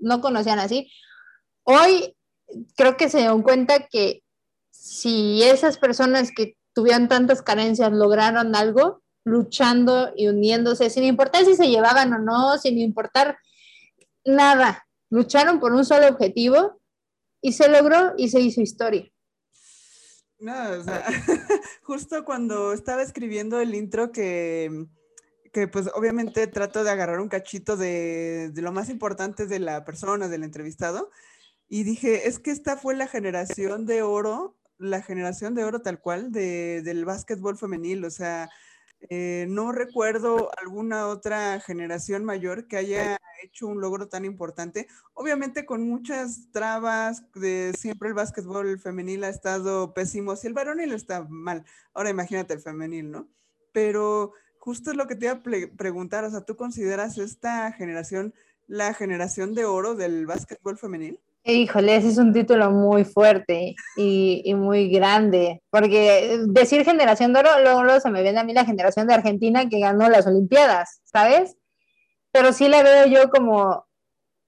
no 0.00 0.20
conocían 0.20 0.58
así. 0.58 0.90
Hoy 1.62 2.16
creo 2.76 2.96
que 2.96 3.08
se 3.08 3.18
dieron 3.18 3.42
cuenta 3.42 3.86
que 3.86 4.22
si 4.70 5.42
esas 5.42 5.78
personas 5.78 6.30
que 6.34 6.56
tuvieron 6.72 7.08
tantas 7.08 7.42
carencias 7.42 7.92
lograron 7.92 8.54
algo, 8.54 9.02
luchando 9.24 10.12
y 10.16 10.28
uniéndose, 10.28 10.90
sin 10.90 11.04
importar 11.04 11.44
si 11.44 11.54
se 11.54 11.68
llevaban 11.68 12.12
o 12.12 12.18
no, 12.18 12.58
sin 12.58 12.78
importar 12.78 13.38
nada, 14.24 14.86
lucharon 15.10 15.60
por 15.60 15.72
un 15.72 15.84
solo 15.84 16.08
objetivo 16.08 16.80
y 17.40 17.52
se 17.52 17.68
logró 17.68 18.14
y 18.16 18.28
se 18.28 18.40
hizo 18.40 18.60
historia. 18.60 19.10
No, 20.38 20.70
o 20.70 20.82
sea, 20.82 21.04
justo 21.82 22.24
cuando 22.24 22.72
estaba 22.72 23.02
escribiendo 23.02 23.60
el 23.60 23.74
intro 23.74 24.12
que 24.12 24.86
que 25.54 25.68
pues 25.68 25.88
obviamente 25.94 26.48
trato 26.48 26.82
de 26.82 26.90
agarrar 26.90 27.20
un 27.20 27.28
cachito 27.28 27.76
de, 27.76 28.52
lo 28.56 28.72
más 28.72 28.90
importante 28.90 29.46
de 29.46 29.60
la 29.60 29.84
persona, 29.84 30.28
del 30.28 30.42
entrevistado. 30.42 31.10
Y 31.68 31.84
dije, 31.84 32.28
es 32.28 32.38
que 32.38 32.50
esta 32.50 32.76
fue 32.76 32.94
la 32.94 33.06
generación 33.06 33.86
de 33.86 34.02
oro, 34.02 34.56
la 34.78 35.02
generación 35.02 35.54
de 35.54 35.64
oro 35.64 35.80
tal 35.80 36.00
cual 36.00 36.32
de, 36.32 36.82
del 36.82 37.04
básquetbol 37.04 37.56
femenil, 37.56 38.04
o 38.04 38.10
sea, 38.10 38.50
eh, 39.10 39.46
no 39.48 39.72
recuerdo 39.72 40.50
alguna 40.58 41.08
otra 41.08 41.60
generación 41.60 42.24
mayor 42.24 42.66
que 42.68 42.78
haya 42.78 43.18
hecho 43.42 43.66
un 43.66 43.80
logro 43.80 44.08
tan 44.08 44.24
importante. 44.24 44.88
Obviamente 45.12 45.66
con 45.66 45.86
muchas 45.86 46.50
trabas, 46.52 47.24
de 47.34 47.72
siempre 47.78 48.08
el 48.08 48.14
básquetbol 48.14 48.78
femenil 48.78 49.24
ha 49.24 49.28
estado 49.28 49.92
pésimo, 49.92 50.36
si 50.36 50.46
el 50.46 50.54
varonil 50.54 50.92
está 50.92 51.26
mal, 51.28 51.64
ahora 51.92 52.10
imagínate 52.10 52.54
el 52.54 52.60
femenil, 52.60 53.10
¿no? 53.10 53.28
Pero 53.72 54.32
justo 54.58 54.90
es 54.90 54.96
lo 54.96 55.06
que 55.06 55.16
te 55.16 55.26
iba 55.26 55.34
a 55.34 55.42
preguntar, 55.76 56.24
o 56.24 56.30
sea, 56.30 56.40
¿tú 56.42 56.56
consideras 56.56 57.18
esta 57.18 57.72
generación 57.72 58.34
la 58.66 58.94
generación 58.94 59.54
de 59.54 59.66
oro 59.66 59.94
del 59.94 60.26
básquetbol 60.26 60.78
femenil? 60.78 61.20
Híjole, 61.46 61.96
ese 61.96 62.08
es 62.08 62.16
un 62.16 62.32
título 62.32 62.70
muy 62.70 63.04
fuerte 63.04 63.74
y, 63.98 64.54
muy 64.54 64.88
grande, 64.88 65.62
porque 65.68 66.40
decir 66.46 66.86
generación 66.86 67.34
de 67.34 67.40
oro, 67.40 67.50
luego, 67.60 68.00
se 68.00 68.10
me 68.10 68.22
viene 68.22 68.40
a 68.40 68.44
mí 68.44 68.54
la 68.54 68.64
generación 68.64 69.06
de 69.06 69.12
Argentina 69.12 69.68
que 69.68 69.78
ganó 69.78 70.08
las 70.08 70.26
Olimpiadas, 70.26 71.02
¿sabes? 71.04 71.58
Pero 72.32 72.54
sí 72.54 72.68
la 72.68 72.82
veo 72.82 73.06
yo 73.08 73.28
como 73.28 73.86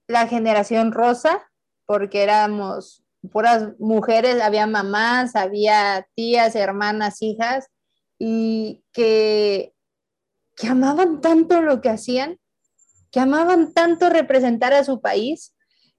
la 0.07 0.25
generación 0.25 0.91
rosa, 0.91 1.47
porque 1.85 2.23
éramos 2.23 3.03
puras 3.31 3.77
mujeres, 3.77 4.41
había 4.41 4.65
mamás, 4.65 5.35
había 5.35 6.07
tías, 6.15 6.55
hermanas, 6.55 7.21
hijas, 7.21 7.67
y 8.17 8.83
que, 8.91 9.71
que 10.55 10.67
amaban 10.67 11.21
tanto 11.21 11.61
lo 11.61 11.79
que 11.79 11.89
hacían, 11.89 12.39
que 13.11 13.19
amaban 13.19 13.71
tanto 13.75 14.09
representar 14.09 14.73
a 14.73 14.83
su 14.83 14.99
país 14.99 15.53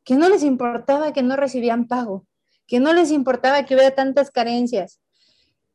que 0.08 0.14
no 0.14 0.30
les 0.30 0.42
importaba 0.42 1.12
que 1.12 1.22
no 1.22 1.36
recibían 1.36 1.86
pago, 1.86 2.24
que 2.66 2.80
no 2.80 2.94
les 2.94 3.10
importaba 3.10 3.66
que 3.66 3.74
hubiera 3.74 3.94
tantas 3.94 4.30
carencias 4.30 5.00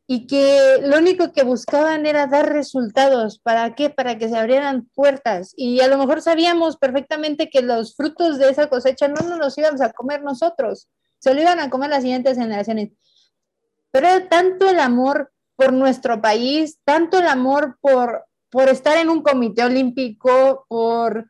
y 0.08 0.26
que 0.26 0.80
lo 0.82 0.98
único 0.98 1.32
que 1.34 1.44
buscaban 1.44 2.08
era 2.08 2.26
dar 2.26 2.52
resultados. 2.52 3.38
¿Para 3.38 3.76
qué? 3.76 3.92
Para 3.92 4.18
que 4.18 4.30
se 4.30 4.36
abrieran 4.36 4.90
puertas. 4.96 5.54
Y 5.56 5.82
a 5.82 5.88
lo 5.88 6.00
mejor 6.00 6.24
sabíamos 6.24 6.78
perfectamente 6.78 7.52
que 7.52 7.62
los 7.62 7.96
frutos 7.96 8.40
de 8.40 8.50
esa 8.50 8.70
cosecha 8.70 9.08
no 9.08 9.22
nos 9.22 9.38
los 9.38 9.56
íbamos 9.56 9.82
a 9.82 9.94
comer 9.94 10.24
nosotros, 10.24 10.90
se 11.20 11.36
lo 11.36 11.40
iban 11.40 11.60
a 11.60 11.70
comer 11.70 11.92
las 11.92 12.02
siguientes 12.02 12.36
generaciones. 12.36 12.90
Pero 13.92 14.08
era 14.08 14.30
tanto 14.30 14.68
el 14.68 14.80
amor 14.80 15.32
por 15.56 15.74
nuestro 15.74 16.24
país, 16.24 16.80
tanto 16.84 17.20
el 17.20 17.28
amor 17.28 17.78
por, 17.82 18.26
por 18.50 18.68
estar 18.68 18.98
en 18.98 19.10
un 19.10 19.22
comité 19.22 19.64
olímpico, 19.64 20.66
por 20.68 21.28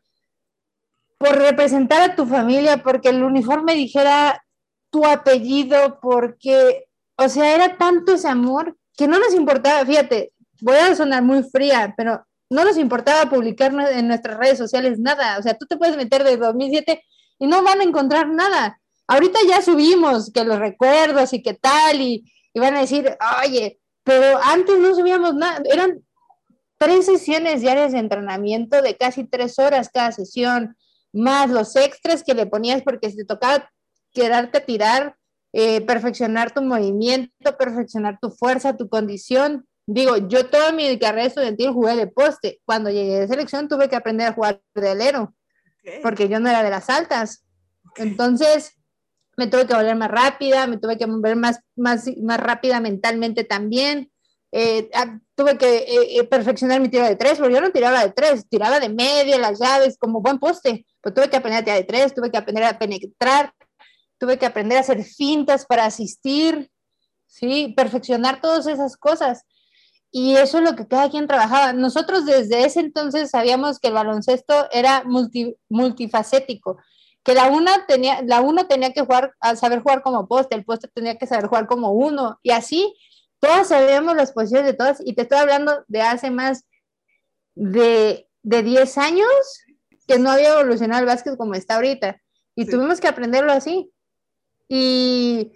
por 1.24 1.38
representar 1.38 2.02
a 2.02 2.16
tu 2.18 2.26
familia, 2.26 2.84
porque 2.84 3.08
el 3.08 3.24
uniforme 3.24 3.76
dijera 3.76 4.44
tu 4.90 5.06
apellido, 5.06 6.02
porque, 6.02 6.84
o 7.16 7.30
sea, 7.30 7.56
era 7.56 7.78
tanto 7.78 8.16
ese 8.16 8.28
amor 8.28 8.76
que 8.98 9.08
no 9.08 9.18
nos 9.18 9.34
importaba, 9.34 9.86
fíjate, 9.86 10.34
voy 10.60 10.76
a 10.76 10.94
sonar 10.94 11.24
muy 11.24 11.42
fría, 11.44 11.94
pero 11.96 12.26
no 12.50 12.66
nos 12.66 12.76
importaba 12.76 13.30
publicar 13.30 13.74
en 13.94 14.10
nuestras 14.10 14.38
redes 14.38 14.58
sociales 14.58 15.00
nada, 15.00 15.38
o 15.40 15.42
sea, 15.42 15.54
tú 15.54 15.66
te 15.66 15.78
puedes 15.78 15.96
meter 15.96 16.26
de 16.26 16.36
2007 16.36 17.02
y 17.40 17.48
no 17.48 17.64
van 17.64 17.80
a 17.80 17.86
encontrar 17.86 18.28
nada. 18.28 18.82
Ahorita 19.08 19.40
ya 19.48 19.62
subimos 19.62 20.30
que 20.30 20.44
los 20.44 20.60
recuerdos 20.60 21.32
y 21.32 21.42
qué 21.42 21.54
tal, 21.54 22.02
y, 22.02 22.30
y 22.54 22.60
van 22.60 22.76
a 22.76 22.82
decir, 22.82 23.18
oye, 23.46 23.80
pero 24.04 24.42
antes 24.44 24.78
no 24.78 24.94
subíamos 24.94 25.36
nada, 25.36 25.62
eran 25.72 26.04
tres 26.78 27.06
sesiones 27.06 27.62
diarias 27.62 27.94
de 27.94 28.00
entrenamiento 28.00 28.82
de 28.82 28.98
casi 28.98 29.24
tres 29.24 29.58
horas 29.58 29.90
cada 29.90 30.12
sesión, 30.12 30.76
más 31.13 31.49
los 31.49 31.76
extras 31.76 32.23
que 32.23 32.34
le 32.34 32.45
ponías 32.45 32.82
porque 32.82 33.10
si 33.10 33.17
te 33.17 33.26
tocaba 33.26 33.69
quedarte 34.12 34.58
a 34.58 34.65
tirar, 34.65 35.15
eh, 35.54 35.82
perfeccionar 35.82 36.52
tu 36.52 36.62
movimiento, 36.62 37.58
perfeccionar 37.58 38.17
tu 38.19 38.32
fuerza, 38.32 38.76
tu 38.76 38.89
condición. 38.89 39.67
Digo, 39.86 40.17
yo 40.17 40.47
toda 40.47 40.71
mi 40.71 40.97
carrera 40.97 41.28
estudiantil 41.28 41.71
jugué 41.71 41.95
de 41.95 42.08
poste. 42.08 42.60
Cuando 42.65 42.89
llegué 42.89 43.19
de 43.19 43.28
selección 43.28 43.67
tuve 43.67 43.89
que 43.89 43.95
aprender 43.95 44.28
a 44.28 44.34
jugar 44.34 44.62
de 44.73 44.89
alero, 44.89 45.36
porque 46.02 46.28
yo 46.28 46.39
no 46.39 46.49
era 46.49 46.63
de 46.63 46.69
las 46.71 46.89
altas. 46.89 47.45
Entonces, 47.97 48.73
me 49.38 49.47
tuve 49.47 49.67
que 49.67 49.76
volver 49.76 49.95
más 49.95 50.10
rápida, 50.10 50.67
me 50.67 50.78
tuve 50.78 50.97
que 50.97 51.08
mover 51.08 51.36
más, 51.36 51.60
más, 51.76 52.06
más 52.21 52.39
rápida 52.39 52.80
mentalmente 52.80 53.43
también. 53.43 54.12
Eh, 54.52 54.89
tuve 55.36 55.58
que 55.58 55.78
eh, 55.78 56.19
eh, 56.19 56.24
perfeccionar 56.26 56.80
mi 56.80 56.89
tiro 56.89 57.06
de 57.06 57.15
tres, 57.15 57.39
porque 57.39 57.54
yo 57.54 57.62
no 57.62 57.72
tiraba 57.72 58.04
de 58.04 58.12
tres, 58.12 58.48
tiraba 58.48 58.80
de 58.80 58.89
media, 58.89 59.38
las 59.38 59.60
llaves, 59.60 59.98
como 59.98 60.22
buen 60.22 60.39
poste. 60.39 60.86
Pues 61.02 61.13
tuve 61.15 61.30
que 61.30 61.38
aprender 61.38 61.62
a 61.62 61.63
tirar 61.63 61.80
de 61.80 61.86
tres, 61.86 62.13
tuve 62.13 62.30
que 62.30 62.38
aprender 62.38 62.63
a 62.63 62.78
penetrar, 62.78 63.54
tuve 64.17 64.38
que 64.38 64.46
aprender 64.46 64.78
a 64.78 64.82
hacer 64.82 65.04
fintas 65.04 65.65
para 65.65 65.86
asistir, 65.86 66.69
¿sí? 67.28 67.74
Perfeccionar 67.76 68.41
todas 68.41 68.67
esas 68.67 68.96
cosas. 68.96 69.43
Y 70.12 70.36
eso 70.36 70.60
es 70.60 70.63
lo 70.63 70.76
que 70.76 70.88
cada 70.88 71.10
quien 71.10 71.28
trabajaba. 71.28 71.74
Nosotros 71.74 72.26
desde 72.26 72.65
ese 72.65 72.82
entonces 72.82 73.32
sabíamos 73.32 73.80
que 73.80 73.88
el 73.88 73.96
baloncesto 73.96 74.67
era 74.72 75.04
multifacético, 75.69 76.78
que 77.24 77.34
la 77.34 77.48
una 77.48 77.88
tenía, 77.88 78.22
la 78.22 78.41
uno 78.41 78.67
tenía 78.67 78.93
que 78.93 79.02
jugar, 79.02 79.34
saber 79.56 79.82
jugar 79.82 80.04
como 80.04 80.28
poste, 80.28 80.56
el 80.56 80.65
poste 80.65 80.88
tenía 80.89 81.17
que 81.17 81.26
saber 81.26 81.48
jugar 81.48 81.65
como 81.65 81.91
uno, 81.91 82.38
y 82.43 82.52
así 82.52 82.93
todas 83.43 83.67
sabíamos 83.67 84.15
las 84.15 84.32
posiciones 84.32 84.67
de 84.67 84.73
todas, 84.73 85.01
y 85.03 85.15
te 85.15 85.23
estoy 85.23 85.38
hablando 85.38 85.84
de 85.89 86.01
hace 86.01 86.32
más 86.32 86.63
de, 87.56 88.29
de 88.41 88.63
10 88.63 88.97
años 88.97 89.27
que 90.08 90.17
no 90.17 90.32
había 90.32 90.53
evolucionado 90.53 91.01
el 91.01 91.08
básquet 91.08 91.36
como 91.36 91.53
está 91.53 91.75
ahorita, 91.75 92.21
y 92.56 92.65
tuvimos 92.65 93.01
que 93.01 93.10
aprenderlo 93.10 93.51
así. 93.51 93.91
Y, 94.69 95.51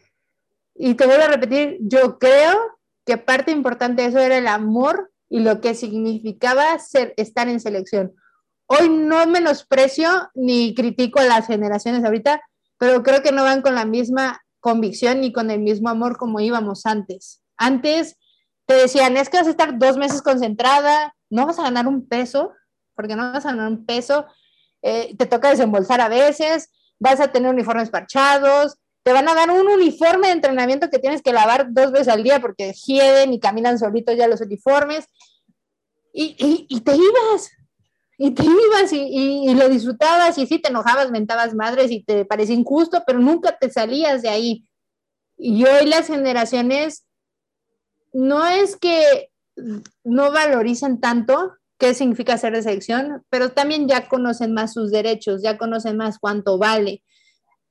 y 0.75 0.95
te 0.95 1.05
vuelvo 1.05 1.23
a 1.23 1.27
repetir, 1.29 1.77
yo 1.79 2.19
creo 2.19 2.57
que 3.05 3.17
parte 3.17 3.51
importante 3.51 4.01
de 4.01 4.09
eso 4.09 4.19
era 4.19 4.37
el 4.37 4.47
amor 4.47 5.13
y 5.29 5.39
lo 5.39 5.61
que 5.61 5.73
significaba 5.73 6.77
ser, 6.79 7.13
estar 7.15 7.47
en 7.47 7.61
selección. 7.61 8.13
Hoy 8.65 8.89
no 8.89 9.25
menosprecio 9.27 10.09
ni 10.35 10.75
critico 10.75 11.19
a 11.19 11.25
las 11.25 11.47
generaciones 11.47 12.03
ahorita, 12.03 12.41
pero 12.77 13.01
creo 13.01 13.23
que 13.23 13.31
no 13.31 13.43
van 13.43 13.61
con 13.61 13.75
la 13.75 13.85
misma 13.85 14.41
convicción 14.59 15.21
ni 15.21 15.31
con 15.31 15.51
el 15.51 15.61
mismo 15.61 15.87
amor 15.87 16.17
como 16.17 16.41
íbamos 16.41 16.85
antes. 16.85 17.41
Antes 17.57 18.17
te 18.65 18.75
decían, 18.75 19.17
es 19.17 19.29
que 19.29 19.37
vas 19.37 19.47
a 19.47 19.51
estar 19.51 19.77
dos 19.77 19.97
meses 19.97 20.21
concentrada, 20.21 21.15
no 21.29 21.45
vas 21.45 21.59
a 21.59 21.63
ganar 21.63 21.87
un 21.87 22.07
peso, 22.07 22.53
porque 22.95 23.15
no 23.15 23.31
vas 23.31 23.45
a 23.45 23.51
ganar 23.51 23.71
un 23.71 23.85
peso, 23.85 24.25
eh, 24.81 25.15
te 25.17 25.25
toca 25.25 25.49
desembolsar 25.49 26.01
a 26.01 26.09
veces, 26.09 26.71
vas 26.99 27.19
a 27.19 27.31
tener 27.31 27.51
uniformes 27.51 27.89
parchados, 27.89 28.77
te 29.03 29.13
van 29.13 29.29
a 29.29 29.35
dar 29.35 29.49
un 29.51 29.67
uniforme 29.67 30.27
de 30.27 30.33
entrenamiento 30.33 30.89
que 30.89 30.99
tienes 30.99 31.21
que 31.21 31.31
lavar 31.31 31.67
dos 31.71 31.91
veces 31.91 32.09
al 32.09 32.23
día 32.23 32.41
porque 32.41 32.73
hieden 32.73 33.33
y 33.33 33.39
caminan 33.39 33.79
solitos 33.79 34.17
ya 34.17 34.27
los 34.27 34.41
uniformes, 34.41 35.07
y, 36.19 36.65
y, 36.67 36.81
te 36.81 36.95
ibas, 36.95 37.51
y 38.17 38.31
te 38.31 38.43
ibas 38.43 38.91
y, 38.91 39.49
y, 39.49 39.53
lo 39.53 39.69
disfrutabas 39.69 40.37
y 40.39 40.47
sí 40.47 40.57
te 40.57 40.69
enojabas, 40.69 41.11
mentabas 41.11 41.53
madres 41.53 41.91
y 41.91 42.01
te 42.01 42.25
parecía 42.25 42.55
injusto, 42.55 43.03
pero 43.05 43.19
nunca 43.19 43.55
te 43.55 43.69
salías 43.69 44.23
de 44.23 44.29
ahí. 44.29 44.67
Y 45.37 45.63
hoy 45.63 45.85
las 45.85 46.07
generaciones 46.07 47.06
no 48.17 48.47
es 48.47 48.75
que 48.75 49.29
no 50.03 50.31
valorizan 50.31 50.99
tanto 50.99 51.53
qué 51.77 51.93
significa 51.93 52.37
ser 52.39 52.53
de 52.53 52.63
selección, 52.63 53.23
pero 53.29 53.51
también 53.51 53.87
ya 53.87 54.07
conocen 54.07 54.55
más 54.55 54.73
sus 54.73 54.89
derechos, 54.89 55.43
ya 55.43 55.59
conocen 55.59 55.97
más 55.97 56.17
cuánto 56.17 56.57
vale. 56.57 57.03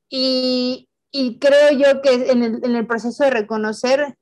Y, 0.08 0.88
creo 1.40 1.72
yo 1.72 2.00
que 2.00 2.30
en 2.30 2.42
el, 2.64 2.86
proceso 2.86 3.24
de 3.24 3.30
reconocer 3.30 4.16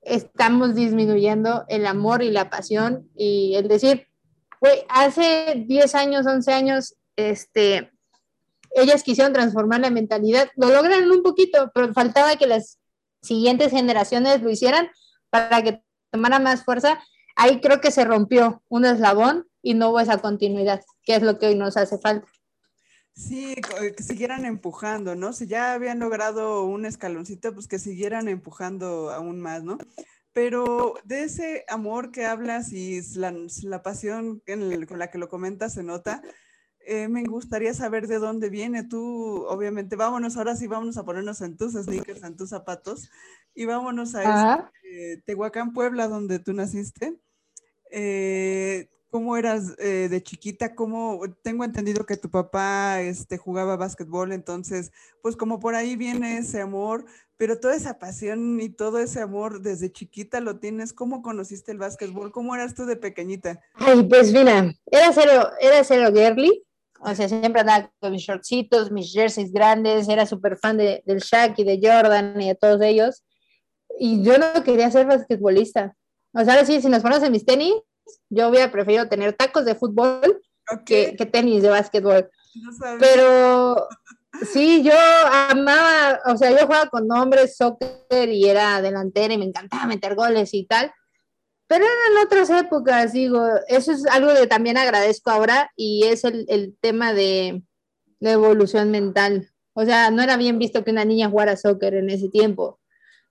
estamos 0.00 0.74
disminuyendo 0.74 1.64
el 1.68 1.86
amor 1.86 2.24
y 2.24 2.30
la 2.30 2.50
pasión 2.50 3.08
y 3.14 3.54
el 3.54 3.68
decir, 3.68 4.08
güey, 4.60 4.80
hace 4.88 5.64
10 5.64 5.94
años, 5.94 6.26
11 6.26 6.52
años, 6.52 6.96
este, 7.14 7.92
ellas 8.70 9.04
quisieron 9.04 9.32
transformar 9.32 9.80
la 9.80 9.90
mentalidad, 9.90 10.48
lo 10.56 10.70
logran 10.70 11.08
un 11.08 11.22
poquito, 11.22 11.70
pero 11.72 11.92
faltaba 11.94 12.34
que 12.34 12.48
las 12.48 12.80
siguientes 13.22 13.70
generaciones 13.70 14.42
lo 14.42 14.50
hicieran 14.50 14.88
para 15.36 15.62
que 15.62 15.82
tomara 16.10 16.38
más 16.38 16.64
fuerza, 16.64 16.98
ahí 17.36 17.60
creo 17.60 17.80
que 17.80 17.90
se 17.90 18.04
rompió 18.04 18.62
un 18.68 18.84
eslabón 18.84 19.46
y 19.62 19.74
no 19.74 19.90
hubo 19.90 20.00
esa 20.00 20.18
continuidad, 20.18 20.82
que 21.04 21.16
es 21.16 21.22
lo 21.22 21.38
que 21.38 21.46
hoy 21.46 21.54
nos 21.54 21.76
hace 21.76 21.98
falta. 21.98 22.28
Sí, 23.14 23.54
que 23.54 24.02
siguieran 24.02 24.44
empujando, 24.44 25.14
¿no? 25.14 25.32
Si 25.32 25.46
ya 25.46 25.72
habían 25.72 25.98
logrado 25.98 26.64
un 26.64 26.84
escaloncito, 26.84 27.54
pues 27.54 27.66
que 27.66 27.78
siguieran 27.78 28.28
empujando 28.28 29.10
aún 29.10 29.40
más, 29.40 29.64
¿no? 29.64 29.78
Pero 30.34 30.94
de 31.04 31.22
ese 31.22 31.64
amor 31.68 32.10
que 32.10 32.26
hablas 32.26 32.72
y 32.72 33.00
la, 33.18 33.34
la 33.62 33.82
pasión 33.82 34.42
con 34.86 34.98
la 34.98 35.10
que 35.10 35.16
lo 35.16 35.30
comentas 35.30 35.72
se 35.72 35.82
nota, 35.82 36.22
eh, 36.86 37.08
me 37.08 37.24
gustaría 37.24 37.74
saber 37.74 38.06
de 38.06 38.18
dónde 38.18 38.48
viene. 38.48 38.84
Tú, 38.84 39.44
obviamente, 39.48 39.96
vámonos 39.96 40.36
ahora 40.36 40.54
sí, 40.54 40.66
vámonos 40.66 40.96
a 40.96 41.04
ponernos 41.04 41.40
en 41.40 41.56
tus 41.56 41.72
sneakers, 41.72 42.22
en 42.22 42.36
tus 42.36 42.50
zapatos 42.50 43.10
y 43.54 43.64
vámonos 43.64 44.14
a 44.14 44.56
este, 44.56 45.22
Tehuacán, 45.24 45.72
Puebla, 45.72 46.06
donde 46.06 46.38
tú 46.38 46.52
naciste. 46.52 47.18
Eh, 47.90 48.88
¿Cómo 49.10 49.36
eras 49.36 49.74
eh, 49.78 50.08
de 50.10 50.22
chiquita? 50.22 50.74
¿Cómo, 50.74 51.20
tengo 51.42 51.64
entendido 51.64 52.04
que 52.04 52.16
tu 52.16 52.30
papá 52.30 53.00
este, 53.00 53.38
jugaba 53.38 53.76
básquetbol, 53.76 54.32
entonces, 54.32 54.92
pues 55.22 55.36
como 55.36 55.58
por 55.58 55.74
ahí 55.74 55.96
viene 55.96 56.38
ese 56.38 56.60
amor, 56.60 57.06
pero 57.38 57.58
toda 57.58 57.76
esa 57.76 57.98
pasión 57.98 58.60
y 58.60 58.68
todo 58.68 58.98
ese 58.98 59.20
amor 59.20 59.62
desde 59.62 59.90
chiquita 59.90 60.40
lo 60.40 60.58
tienes. 60.58 60.92
¿Cómo 60.92 61.22
conociste 61.22 61.72
el 61.72 61.78
básquetbol? 61.78 62.30
¿Cómo 62.30 62.54
eras 62.54 62.74
tú 62.74 62.84
de 62.84 62.96
pequeñita? 62.96 63.60
Ay, 63.74 64.02
pues 64.04 64.32
mira, 64.32 64.74
era 64.90 65.12
cero, 65.12 65.50
era 65.60 65.82
cero 65.82 66.10
girly. 66.14 66.65
O 67.08 67.14
sea, 67.14 67.28
siempre 67.28 67.60
andaba 67.60 67.88
con 68.00 68.10
mis 68.10 68.22
shortcitos, 68.22 68.90
mis 68.90 69.12
jerseys 69.12 69.52
grandes, 69.52 70.08
era 70.08 70.26
súper 70.26 70.56
fan 70.56 70.76
de, 70.76 71.04
del 71.06 71.20
Shaq 71.20 71.56
y 71.60 71.64
de 71.64 71.78
Jordan 71.80 72.40
y 72.40 72.48
de 72.48 72.56
todos 72.56 72.82
ellos. 72.82 73.22
Y 74.00 74.24
yo 74.24 74.38
no 74.38 74.64
quería 74.64 74.90
ser 74.90 75.06
basquetbolista. 75.06 75.94
O 76.34 76.44
sea, 76.44 76.64
sí, 76.64 76.82
si 76.82 76.88
nos 76.88 77.02
ponemos 77.02 77.22
en 77.22 77.30
mis 77.30 77.46
tenis, 77.46 77.74
yo 78.28 78.48
hubiera 78.48 78.72
preferido 78.72 79.08
tener 79.08 79.34
tacos 79.34 79.64
de 79.64 79.76
fútbol 79.76 80.42
que, 80.84 81.14
que, 81.16 81.26
tenis 81.26 81.62
de 81.62 81.68
básquetbol. 81.68 82.28
Pero 82.98 83.86
sí, 84.52 84.82
yo 84.82 84.92
amaba, 85.48 86.18
o 86.26 86.36
sea, 86.36 86.50
yo 86.50 86.66
jugaba 86.66 86.90
con 86.90 87.10
hombres, 87.12 87.56
soccer 87.56 88.28
y 88.28 88.48
era 88.48 88.82
delantera 88.82 89.32
y 89.32 89.38
me 89.38 89.44
encantaba 89.44 89.86
meter 89.86 90.16
goles 90.16 90.52
y 90.54 90.66
tal. 90.66 90.92
Pero 91.68 91.84
eran 91.84 92.24
otras 92.24 92.50
épocas, 92.50 93.12
digo, 93.12 93.44
eso 93.68 93.92
es 93.92 94.06
algo 94.06 94.32
que 94.34 94.46
también 94.46 94.76
agradezco 94.76 95.30
ahora 95.30 95.70
y 95.74 96.04
es 96.04 96.24
el, 96.24 96.46
el 96.48 96.76
tema 96.80 97.12
de 97.12 97.62
la 98.20 98.32
evolución 98.32 98.90
mental. 98.90 99.50
O 99.72 99.84
sea, 99.84 100.10
no 100.10 100.22
era 100.22 100.36
bien 100.36 100.58
visto 100.58 100.84
que 100.84 100.92
una 100.92 101.04
niña 101.04 101.28
jugara 101.28 101.56
soccer 101.56 101.94
en 101.94 102.08
ese 102.08 102.28
tiempo. 102.28 102.80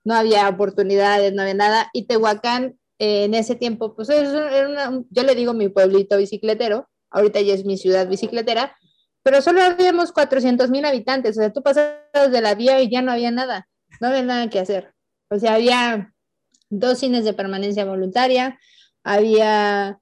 No 0.04 0.14
había 0.14 0.48
oportunidades, 0.48 1.32
no 1.32 1.42
había 1.42 1.54
nada. 1.54 1.90
Y 1.92 2.06
Tehuacán 2.06 2.78
eh, 2.98 3.24
en 3.24 3.34
ese 3.34 3.54
tiempo, 3.56 3.94
pues 3.94 4.08
era 4.08 4.68
una, 4.68 5.02
yo 5.10 5.22
le 5.22 5.34
digo 5.34 5.52
mi 5.52 5.68
pueblito 5.68 6.16
bicicletero, 6.16 6.88
ahorita 7.10 7.40
ya 7.42 7.52
es 7.52 7.64
mi 7.64 7.76
ciudad 7.76 8.08
bicicletera, 8.08 8.74
pero 9.22 9.42
solo 9.42 9.62
habíamos 9.62 10.12
400 10.12 10.70
mil 10.70 10.84
habitantes, 10.84 11.36
o 11.36 11.40
sea, 11.40 11.52
tú 11.52 11.62
pasabas 11.62 12.30
de 12.30 12.40
la 12.40 12.54
vía 12.54 12.80
y 12.80 12.88
ya 12.90 13.02
no 13.02 13.12
había 13.12 13.30
nada, 13.30 13.68
no 14.00 14.08
había 14.08 14.22
nada 14.22 14.48
que 14.48 14.60
hacer. 14.60 14.94
O 15.28 15.38
sea, 15.38 15.54
había 15.54 16.14
dos 16.70 16.98
cines 16.98 17.24
de 17.24 17.32
permanencia 17.32 17.84
voluntaria, 17.84 18.58
había 19.04 20.00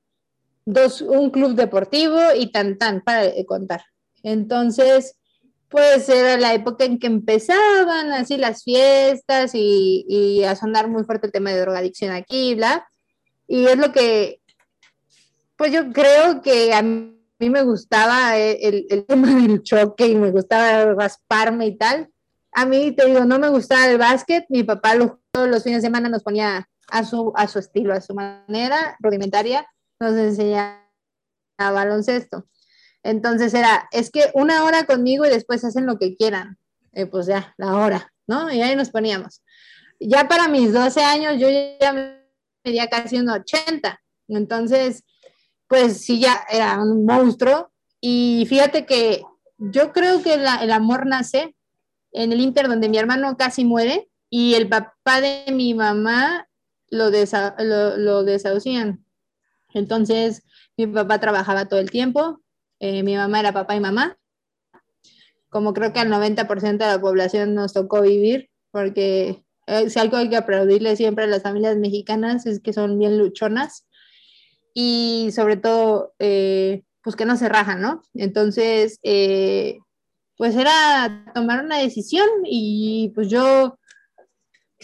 dos, 0.64 1.02
un 1.02 1.30
club 1.30 1.54
deportivo 1.54 2.18
y 2.36 2.50
tan 2.50 2.78
tan, 2.78 3.02
para 3.02 3.30
contar. 3.46 3.84
Entonces, 4.22 5.16
pues 5.68 6.08
era 6.08 6.38
la 6.38 6.54
época 6.54 6.84
en 6.84 6.98
que 6.98 7.06
empezaban 7.06 8.12
así 8.12 8.36
las 8.36 8.62
fiestas 8.62 9.52
y, 9.54 10.42
a 10.44 10.54
sonar 10.56 10.88
muy 10.88 11.04
fuerte 11.04 11.26
el 11.26 11.32
tema 11.32 11.50
de 11.50 11.60
drogadicción 11.60 12.12
aquí, 12.12 12.54
bla. 12.54 12.86
Y 13.46 13.66
es 13.66 13.76
lo 13.76 13.92
que, 13.92 14.40
pues 15.56 15.72
yo 15.72 15.92
creo 15.92 16.40
que 16.42 16.72
a 16.72 16.80
mí 16.82 17.12
me 17.38 17.62
gustaba 17.62 18.38
el, 18.38 18.86
el 18.88 19.04
tema 19.04 19.34
del 19.34 19.62
choque 19.62 20.06
y 20.06 20.14
me 20.14 20.30
gustaba 20.30 20.94
rasparme 20.94 21.66
y 21.66 21.76
tal. 21.76 22.08
A 22.52 22.64
mí, 22.66 22.92
te 22.92 23.06
digo, 23.06 23.24
no 23.24 23.40
me 23.40 23.48
gustaba 23.48 23.86
el 23.86 23.98
básquet. 23.98 24.44
Mi 24.48 24.62
papá 24.62 24.94
todos 25.34 25.48
los 25.48 25.64
fines 25.64 25.82
de 25.82 25.88
semana 25.88 26.08
nos 26.08 26.22
ponía 26.22 26.68
a 26.88 27.04
su, 27.04 27.32
a 27.34 27.48
su 27.48 27.58
estilo, 27.58 27.92
a 27.92 28.00
su 28.00 28.14
manera 28.14 28.96
rudimentaria, 29.00 29.66
nos 29.98 30.14
enseñaba 30.14 30.78
baloncesto. 31.58 32.46
Entonces 33.02 33.52
era, 33.52 33.88
es 33.90 34.12
que 34.12 34.30
una 34.34 34.62
hora 34.62 34.84
conmigo 34.84 35.26
y 35.26 35.30
después 35.30 35.64
hacen 35.64 35.86
lo 35.86 35.98
que 35.98 36.14
quieran. 36.14 36.56
Eh, 36.92 37.06
pues 37.06 37.26
ya, 37.26 37.52
la 37.58 37.74
hora, 37.74 38.12
¿no? 38.28 38.52
Y 38.52 38.62
ahí 38.62 38.76
nos 38.76 38.90
poníamos. 38.90 39.42
Ya 39.98 40.28
para 40.28 40.46
mis 40.46 40.72
12 40.72 41.02
años 41.02 41.34
yo 41.38 41.48
ya 41.50 42.16
medía 42.64 42.88
casi 42.88 43.18
un 43.18 43.28
80. 43.28 44.00
Entonces, 44.28 45.02
pues 45.66 46.04
sí, 46.04 46.20
ya 46.20 46.44
era 46.48 46.80
un 46.80 47.04
monstruo. 47.04 47.72
Y 48.00 48.46
fíjate 48.48 48.86
que 48.86 49.24
yo 49.58 49.92
creo 49.92 50.22
que 50.22 50.34
el 50.34 50.70
amor 50.70 51.06
nace 51.06 51.56
en 52.12 52.30
el 52.30 52.40
Inter 52.40 52.68
donde 52.68 52.88
mi 52.88 52.98
hermano 52.98 53.36
casi 53.36 53.64
muere 53.64 54.08
y 54.36 54.54
el 54.56 54.68
papá 54.68 55.20
de 55.20 55.44
mi 55.52 55.74
mamá 55.74 56.48
lo, 56.90 57.08
lo, 57.08 57.96
lo 57.96 58.24
desahucian. 58.24 59.06
Entonces, 59.72 60.42
mi 60.76 60.88
papá 60.88 61.20
trabajaba 61.20 61.68
todo 61.68 61.78
el 61.78 61.88
tiempo, 61.88 62.42
eh, 62.80 63.04
mi 63.04 63.14
mamá 63.14 63.38
era 63.38 63.52
papá 63.52 63.76
y 63.76 63.80
mamá. 63.80 64.18
Como 65.50 65.72
creo 65.72 65.92
que 65.92 66.00
al 66.00 66.08
90% 66.08 66.78
de 66.78 66.78
la 66.78 67.00
población 67.00 67.54
nos 67.54 67.74
tocó 67.74 68.02
vivir, 68.02 68.50
porque 68.72 69.44
eh, 69.68 69.88
si 69.88 70.00
algo 70.00 70.16
hay 70.16 70.28
que 70.28 70.36
aplaudirle 70.36 70.96
siempre 70.96 71.26
a 71.26 71.28
las 71.28 71.44
familias 71.44 71.76
mexicanas 71.76 72.44
es 72.44 72.58
que 72.58 72.72
son 72.72 72.98
bien 72.98 73.16
luchonas 73.16 73.86
y 74.74 75.28
sobre 75.30 75.58
todo, 75.58 76.12
eh, 76.18 76.82
pues 77.04 77.14
que 77.14 77.24
no 77.24 77.36
se 77.36 77.48
rajan, 77.48 77.80
¿no? 77.80 78.02
Entonces, 78.14 78.98
pues 80.36 80.56
era 80.56 81.30
tomar 81.36 81.64
una 81.64 81.78
decisión 81.78 82.28
y 82.44 83.12
pues 83.14 83.28
yo 83.28 83.78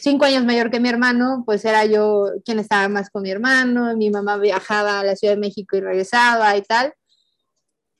cinco 0.01 0.24
años 0.24 0.44
mayor 0.44 0.70
que 0.70 0.80
mi 0.80 0.88
hermano, 0.88 1.42
pues 1.46 1.64
era 1.64 1.84
yo 1.84 2.26
quien 2.44 2.59
estaba 2.59 2.88
más 2.88 3.11
con 3.11 3.22
mi 3.22 3.30
hermano, 3.30 3.96
mi 3.96 4.11
mamá 4.11 4.36
viajaba 4.36 5.01
a 5.01 5.05
la 5.05 5.16
Ciudad 5.16 5.34
de 5.34 5.40
México 5.40 5.76
y 5.76 5.80
regresaba 5.80 6.57
y 6.57 6.62
tal. 6.62 6.94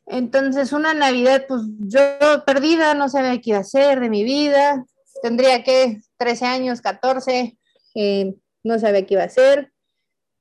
Entonces, 0.07 0.73
una 0.73 0.93
Navidad, 0.93 1.45
pues 1.47 1.63
yo 1.79 2.01
perdida, 2.45 2.95
no 2.95 3.09
sabía 3.09 3.41
qué 3.41 3.51
iba 3.51 3.59
a 3.59 3.63
hacer 3.63 4.01
de 4.01 4.11
mi 4.11 4.25
vida. 4.25 4.85
Tendría 5.23 5.63
que 5.63 6.01
13 6.17 6.47
años, 6.47 6.81
14, 6.81 7.57
eh, 7.95 8.35
no 8.65 8.79
sabía 8.79 9.07
qué 9.07 9.15
iba 9.15 9.23
a 9.23 9.27
hacer. 9.27 9.73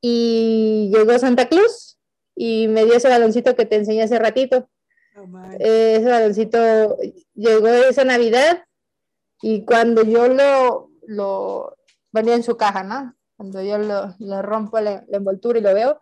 Y 0.01 0.89
llegó 0.93 1.19
Santa 1.19 1.49
Cruz 1.49 1.99
y 2.35 2.67
me 2.67 2.85
dio 2.85 2.95
ese 2.95 3.09
baloncito 3.09 3.55
que 3.55 3.65
te 3.65 3.75
enseñé 3.75 4.03
hace 4.03 4.17
ratito. 4.17 4.69
Eh, 5.59 5.97
ese 5.99 6.09
baloncito 6.09 6.97
llegó 7.35 7.67
esa 7.67 8.05
Navidad 8.05 8.63
y 9.41 9.65
cuando 9.65 10.03
yo 10.03 10.27
lo, 10.29 10.88
lo 11.09 11.75
venía 12.11 12.35
en 12.35 12.43
su 12.43 12.55
caja, 12.55 12.83
¿no? 12.83 13.15
Cuando 13.35 13.61
yo 13.61 13.77
lo, 13.77 14.15
lo 14.19 14.41
rompo 14.41 14.79
la, 14.79 15.03
la 15.07 15.17
envoltura 15.17 15.59
y 15.59 15.61
lo 15.61 15.73
veo, 15.73 16.01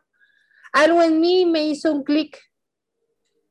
algo 0.73 1.01
en 1.01 1.19
mí 1.19 1.45
me 1.45 1.63
hizo 1.63 1.91
un 1.91 2.03
clic 2.03 2.37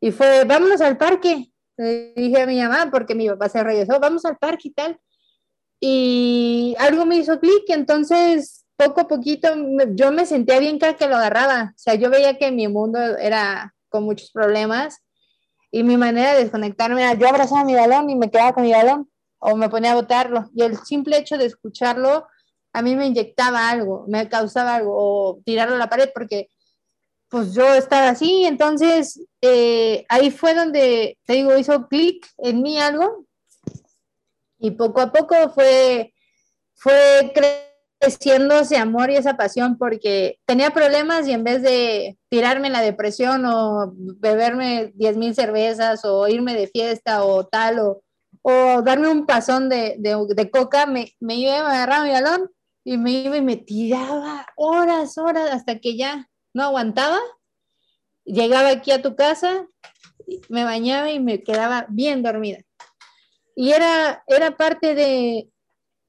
y 0.01 0.13
fue, 0.13 0.45
vámonos 0.45 0.81
al 0.81 0.99
parque. 0.99 1.53
Le 1.77 2.13
dije 2.15 2.43
a 2.43 2.47
mi 2.47 2.61
mamá, 2.61 2.91
porque 2.91 3.15
mi 3.15 3.29
papá 3.29 3.49
se 3.49 3.63
regresó, 3.63 3.99
vamos 4.01 4.25
al 4.25 4.37
parque 4.37 4.69
y 4.69 4.73
tal. 4.73 5.01
Y 5.81 6.75
algo 6.79 7.05
me 7.07 7.17
hizo 7.17 7.39
clic, 7.39 7.65
entonces 7.69 8.65
poco 8.77 9.03
a 9.03 9.09
poquito 9.09 9.49
yo 9.95 10.13
me 10.13 10.27
sentía 10.27 10.59
bien 10.59 10.79
cada 10.79 10.97
que 10.97 11.09
lo 11.09 11.17
agarraba. 11.17 11.73
O 11.75 11.79
sea, 11.79 11.95
yo 11.95 12.11
veía 12.11 12.39
que 12.39 12.51
mi 12.51 12.69
mundo 12.69 12.99
era 12.99 13.75
con 13.89 14.05
muchos 14.05 14.31
problemas 14.31 15.03
y 15.71 15.83
mi 15.83 15.97
manera 15.97 16.35
de 16.35 16.45
desconectarme 16.45 17.03
era 17.03 17.15
yo 17.15 17.29
abrazaba 17.29 17.65
mi 17.65 17.75
balón 17.75 18.11
y 18.11 18.17
me 18.17 18.31
quedaba 18.31 18.53
con 18.53 18.65
mi 18.65 18.73
balón 18.73 19.11
o 19.39 19.57
me 19.57 19.69
ponía 19.69 19.93
a 19.93 19.97
botarlo. 19.97 20.51
Y 20.55 20.63
el 20.63 20.79
simple 20.79 21.19
hecho 21.19 21.39
de 21.39 21.47
escucharlo 21.47 22.27
a 22.73 22.83
mí 22.83 22.95
me 22.95 23.07
inyectaba 23.07 23.71
algo, 23.71 24.05
me 24.07 24.29
causaba 24.29 24.75
algo, 24.75 24.93
o 24.95 25.41
tirarlo 25.47 25.77
a 25.77 25.79
la 25.79 25.89
pared, 25.89 26.11
porque 26.15 26.51
pues 27.29 27.55
yo 27.55 27.75
estaba 27.75 28.11
así, 28.11 28.45
entonces 28.45 29.21
eh, 29.41 30.05
ahí 30.11 30.31
fue 30.31 30.55
donde, 30.55 31.19
te 31.25 31.35
digo, 31.35 31.57
hizo 31.57 31.89
clic 31.89 32.27
en 32.39 32.63
mí 32.63 32.79
algo 32.79 33.25
y 34.59 34.73
poco 34.73 35.01
a 35.01 35.11
poco 35.11 35.35
fue, 35.51 36.13
fue 36.75 37.33
creciendo 38.01 38.61
ese 38.61 38.77
amor 38.77 39.11
y 39.11 39.17
esa 39.17 39.37
pasión 39.37 39.77
porque 39.79 40.39
tenía 40.45 40.71
problemas 40.71 41.27
y 41.27 41.33
en 41.33 41.45
vez 41.45 41.63
de 41.63 42.19
tirarme 42.29 42.71
la 42.71 42.81
depresión 42.81 43.45
o 43.47 43.93
beberme 43.97 44.93
10 44.95 45.17
mil 45.17 45.35
cervezas 45.35 46.05
o 46.05 46.29
irme 46.29 46.55
de 46.55 46.69
fiesta 46.69 47.25
o 47.25 47.47
tal 47.47 47.79
o, 47.81 48.03
o 48.49 48.81
darme 48.81 49.09
un 49.09 49.27
pasón 49.27 49.69
de, 49.69 49.97
de, 49.99 50.51
coca, 50.53 50.87
me, 50.87 51.13
me 51.19 51.35
iba 51.35 51.55
a 51.55 51.69
agarrar 51.69 52.05
mi 52.05 52.13
balón 52.13 52.49
y 52.85 52.97
me 52.97 53.11
iba 53.11 53.37
y 53.37 53.43
me 53.43 53.57
tiraba 53.57 54.47
horas, 54.55 55.19
horas 55.19 55.51
hasta 55.51 55.81
que 55.81 55.97
ya 55.97 56.31
no 56.55 56.63
aguantaba, 56.63 57.19
llegaba 58.25 58.69
aquí 58.69 58.93
a 58.93 59.03
tu 59.03 59.17
casa, 59.17 59.67
me 60.49 60.63
bañaba 60.63 61.11
y 61.11 61.19
me 61.19 61.43
quedaba 61.43 61.87
bien 61.89 62.23
dormida. 62.23 62.59
Y 63.57 63.73
era, 63.73 64.23
era 64.29 64.57
parte 64.57 64.95
de, 64.95 65.51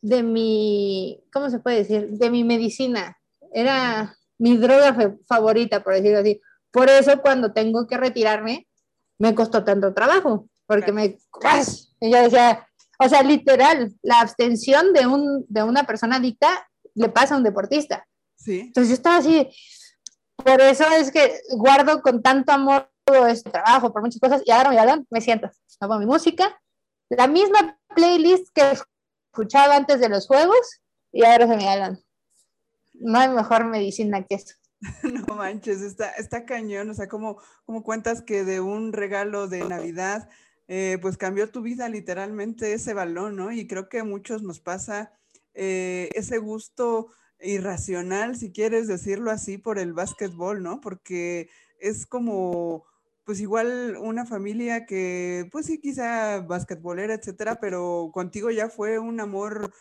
de 0.03 0.21
mi, 0.21 1.23
¿cómo 1.33 1.49
se 1.49 1.57
puede 1.57 1.77
decir? 1.77 2.07
De 2.07 2.29
mi 2.29 2.43
medicina. 2.43 3.17
Era 3.51 4.15
mi 4.38 4.57
droga 4.57 4.95
favorita, 5.27 5.83
por 5.83 5.95
decirlo 5.95 6.19
así. 6.19 6.39
Por 6.69 6.88
eso 6.88 7.19
cuando 7.19 7.51
tengo 7.51 7.88
que 7.88 7.97
retirarme, 7.97 8.67
me 9.17 9.33
costó 9.33 9.63
tanto 9.63 9.95
trabajo, 9.95 10.47
porque 10.68 10.91
me... 10.91 11.18
Y 11.99 12.11
yo 12.11 12.22
decía, 12.22 12.68
o 12.99 13.09
sea, 13.09 13.24
literal, 13.24 13.95
la 14.03 14.20
abstención 14.20 14.93
de, 14.93 15.07
un, 15.07 15.45
de 15.47 15.63
una 15.63 15.86
persona 15.86 16.18
adicta 16.18 16.70
le 16.93 17.09
pasa 17.09 17.36
a 17.36 17.38
un 17.38 17.43
deportista. 17.43 18.07
Sí. 18.36 18.59
Entonces 18.59 18.89
yo 18.89 18.93
estaba 18.95 19.18
así, 19.18 19.49
por 20.36 20.61
eso 20.61 20.86
es 20.91 21.11
que 21.11 21.39
guardo 21.55 22.01
con 22.01 22.22
tanto 22.22 22.51
amor 22.51 22.89
todo 23.03 23.28
este 23.28 23.49
trabajo, 23.49 23.91
por 23.91 24.01
muchas 24.01 24.20
cosas, 24.20 24.43
y 24.45 24.51
ahora 24.51 24.70
mi 24.70 24.76
balón, 24.76 25.07
me 25.09 25.22
siento, 25.22 25.49
hago 25.80 25.97
mi 25.97 26.05
música, 26.05 26.59
la 27.09 27.28
misma 27.28 27.80
playlist 27.95 28.49
que 28.53 28.78
escuchaba 29.32 29.76
antes 29.76 29.99
de 29.99 30.09
los 30.09 30.28
juegos, 30.28 30.82
y 31.11 31.24
ahora 31.24 31.47
se 31.47 31.55
me 31.55 31.65
balón. 31.65 31.99
No 32.93 33.20
hay 33.20 33.30
mejor 33.30 33.65
medicina 33.65 34.26
que 34.26 34.36
eso. 34.36 34.55
No 35.03 35.36
manches, 35.36 35.82
está, 35.82 36.11
está 36.11 36.45
cañón, 36.45 36.89
o 36.89 36.93
sea, 36.93 37.07
como, 37.07 37.41
como 37.65 37.84
cuentas 37.84 38.22
que 38.22 38.43
de 38.43 38.59
un 38.59 38.93
regalo 38.93 39.47
de 39.47 39.63
Navidad, 39.63 40.30
eh, 40.68 40.97
pues 41.01 41.18
cambió 41.18 41.49
tu 41.49 41.61
vida 41.61 41.88
literalmente 41.89 42.74
ese 42.74 42.93
balón, 42.93 43.36
¿no? 43.36 43.51
Y 43.51 43.68
creo 43.68 43.89
que 43.89 43.99
a 43.99 44.03
muchos 44.03 44.43
nos 44.43 44.59
pasa 44.59 45.11
eh, 45.53 46.09
ese 46.13 46.38
gusto 46.39 47.07
irracional, 47.39 48.36
si 48.38 48.51
quieres 48.51 48.88
decirlo 48.88 49.32
así, 49.32 49.57
por 49.57 49.80
el 49.80 49.93
básquetbol, 49.93 50.61
¿no? 50.63 50.82
Porque 50.82 51.49
es 51.80 52.05
como, 52.05 52.86
pues 53.24 53.39
igual 53.39 53.97
una 53.99 54.26
familia 54.26 54.86
que, 54.86 55.47
pues 55.51 55.68
sí, 55.68 55.80
quizá 55.80 56.39
basquetbolera, 56.41 57.13
etcétera, 57.13 57.59
pero 57.59 58.11
contigo 58.13 58.51
ya 58.51 58.70
fue 58.70 58.99
un 58.99 59.20
amor, 59.20 59.72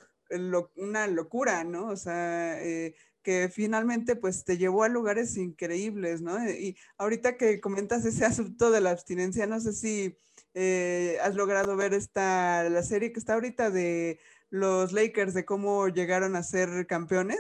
una 0.77 1.07
locura, 1.07 1.65
¿no? 1.65 1.89
O 1.89 1.97
sea, 1.97 2.63
eh, 2.63 2.95
que 3.23 3.49
finalmente 3.49 4.15
pues 4.15 4.45
te 4.45 4.57
llevó 4.57 4.85
a 4.85 4.89
lugares 4.89 5.37
increíbles, 5.37 6.23
¿no? 6.23 6.39
Y 6.49 6.77
ahorita 6.97 7.37
que 7.37 7.61
comentas 7.61 8.05
ese 8.05 8.25
asunto 8.25 8.71
de 8.71 8.81
la 8.81 8.91
abstinencia, 8.91 9.47
no 9.47 9.59
sé 9.61 9.73
si 9.73 10.17
eh, 10.59 11.19
has 11.23 11.35
logrado 11.35 11.77
ver 11.77 11.93
esta, 11.93 12.67
la 12.71 12.83
serie 12.83 13.13
que 13.13 13.21
está 13.21 13.35
ahorita 13.35 13.69
de 13.69 14.19
los 14.49 14.93
Lakers, 14.93 15.35
de 15.35 15.45
cómo 15.45 15.89
llegaron 15.89 16.35
a 16.35 16.43
ser 16.43 16.87
campeones. 16.87 17.39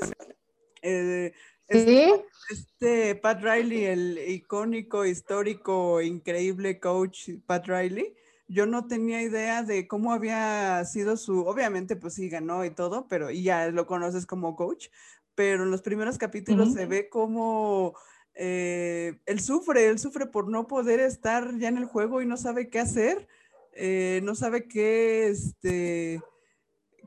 Eh, 0.82 1.32
este, 1.66 1.86
¿Sí? 1.86 2.12
este 2.50 3.14
Pat 3.14 3.42
Riley, 3.42 3.86
el 3.86 4.18
icónico, 4.28 5.06
histórico, 5.06 6.02
increíble 6.02 6.78
coach 6.78 7.30
Pat 7.46 7.66
Riley, 7.66 8.14
yo 8.48 8.66
no 8.66 8.86
tenía 8.86 9.22
idea 9.22 9.62
de 9.62 9.88
cómo 9.88 10.12
había 10.12 10.84
sido 10.84 11.16
su, 11.16 11.46
obviamente 11.46 11.96
pues 11.96 12.14
sí 12.14 12.28
ganó 12.28 12.66
y 12.66 12.70
todo, 12.70 13.08
pero 13.08 13.30
y 13.30 13.42
ya 13.42 13.70
lo 13.70 13.86
conoces 13.86 14.26
como 14.26 14.56
coach, 14.56 14.88
pero 15.34 15.64
en 15.64 15.70
los 15.70 15.80
primeros 15.80 16.18
capítulos 16.18 16.74
se 16.74 16.84
ve 16.84 17.08
como 17.08 17.94
eh, 18.38 19.18
él 19.24 19.40
sufre, 19.40 19.86
él 19.88 19.98
sufre 19.98 20.26
por 20.26 20.48
no 20.48 20.66
poder 20.66 21.00
estar 21.00 21.56
ya 21.58 21.68
en 21.68 21.78
el 21.78 21.86
juego 21.86 22.20
y 22.20 22.26
no 22.26 22.36
sabe 22.36 22.68
qué 22.68 22.80
hacer, 22.80 23.26
eh, 23.72 24.20
no 24.24 24.34
sabe 24.34 24.68
qué, 24.68 25.28
este, 25.28 26.20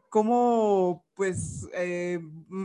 cómo 0.09 1.05
pues 1.13 1.67
eh, 1.73 2.19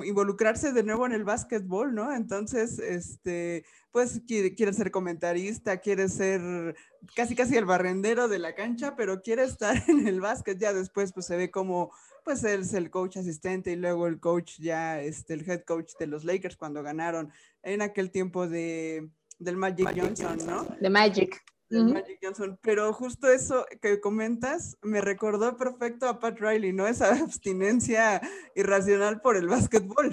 involucrarse 0.04 0.72
de 0.72 0.82
nuevo 0.82 1.04
en 1.04 1.12
el 1.12 1.24
básquetbol, 1.24 1.94
¿no? 1.94 2.14
Entonces, 2.14 2.78
este, 2.78 3.66
pues 3.92 4.22
quiere, 4.26 4.54
quiere, 4.54 4.72
ser 4.72 4.90
comentarista, 4.90 5.76
quiere 5.78 6.08
ser 6.08 6.74
casi 7.14 7.34
casi 7.34 7.56
el 7.56 7.66
barrendero 7.66 8.28
de 8.28 8.38
la 8.38 8.54
cancha, 8.54 8.96
pero 8.96 9.20
quiere 9.20 9.44
estar 9.44 9.76
en 9.88 10.08
el 10.08 10.22
básquet, 10.22 10.58
ya 10.58 10.72
después 10.72 11.12
pues 11.12 11.26
se 11.26 11.36
ve 11.36 11.50
como 11.50 11.92
pues 12.24 12.42
él 12.44 12.62
es 12.62 12.72
el 12.72 12.90
coach 12.90 13.18
asistente 13.18 13.72
y 13.72 13.76
luego 13.76 14.06
el 14.06 14.18
coach 14.18 14.58
ya, 14.58 15.02
este, 15.02 15.34
el 15.34 15.48
head 15.48 15.64
coach 15.64 15.92
de 15.98 16.06
los 16.06 16.24
Lakers 16.24 16.56
cuando 16.56 16.82
ganaron 16.82 17.30
en 17.64 17.82
aquel 17.82 18.10
tiempo 18.10 18.46
de, 18.46 19.10
del 19.38 19.56
Magic, 19.56 19.88
Johnson, 19.96 20.38
¿no? 20.46 20.64
De 20.80 20.90
Magic. 20.90 21.42
Del 21.68 21.86
Magic 21.86 22.18
Johnson. 22.22 22.58
Pero 22.62 22.92
justo 22.92 23.28
eso 23.28 23.66
que 23.80 24.00
comentas 24.00 24.76
me 24.82 25.00
recordó 25.00 25.56
perfecto 25.56 26.08
a 26.08 26.18
Pat 26.20 26.38
Riley, 26.38 26.72
¿no? 26.72 26.86
Esa 26.86 27.10
abstinencia 27.14 28.20
irracional 28.54 29.20
por 29.20 29.36
el 29.36 29.48
básquetbol. 29.48 30.10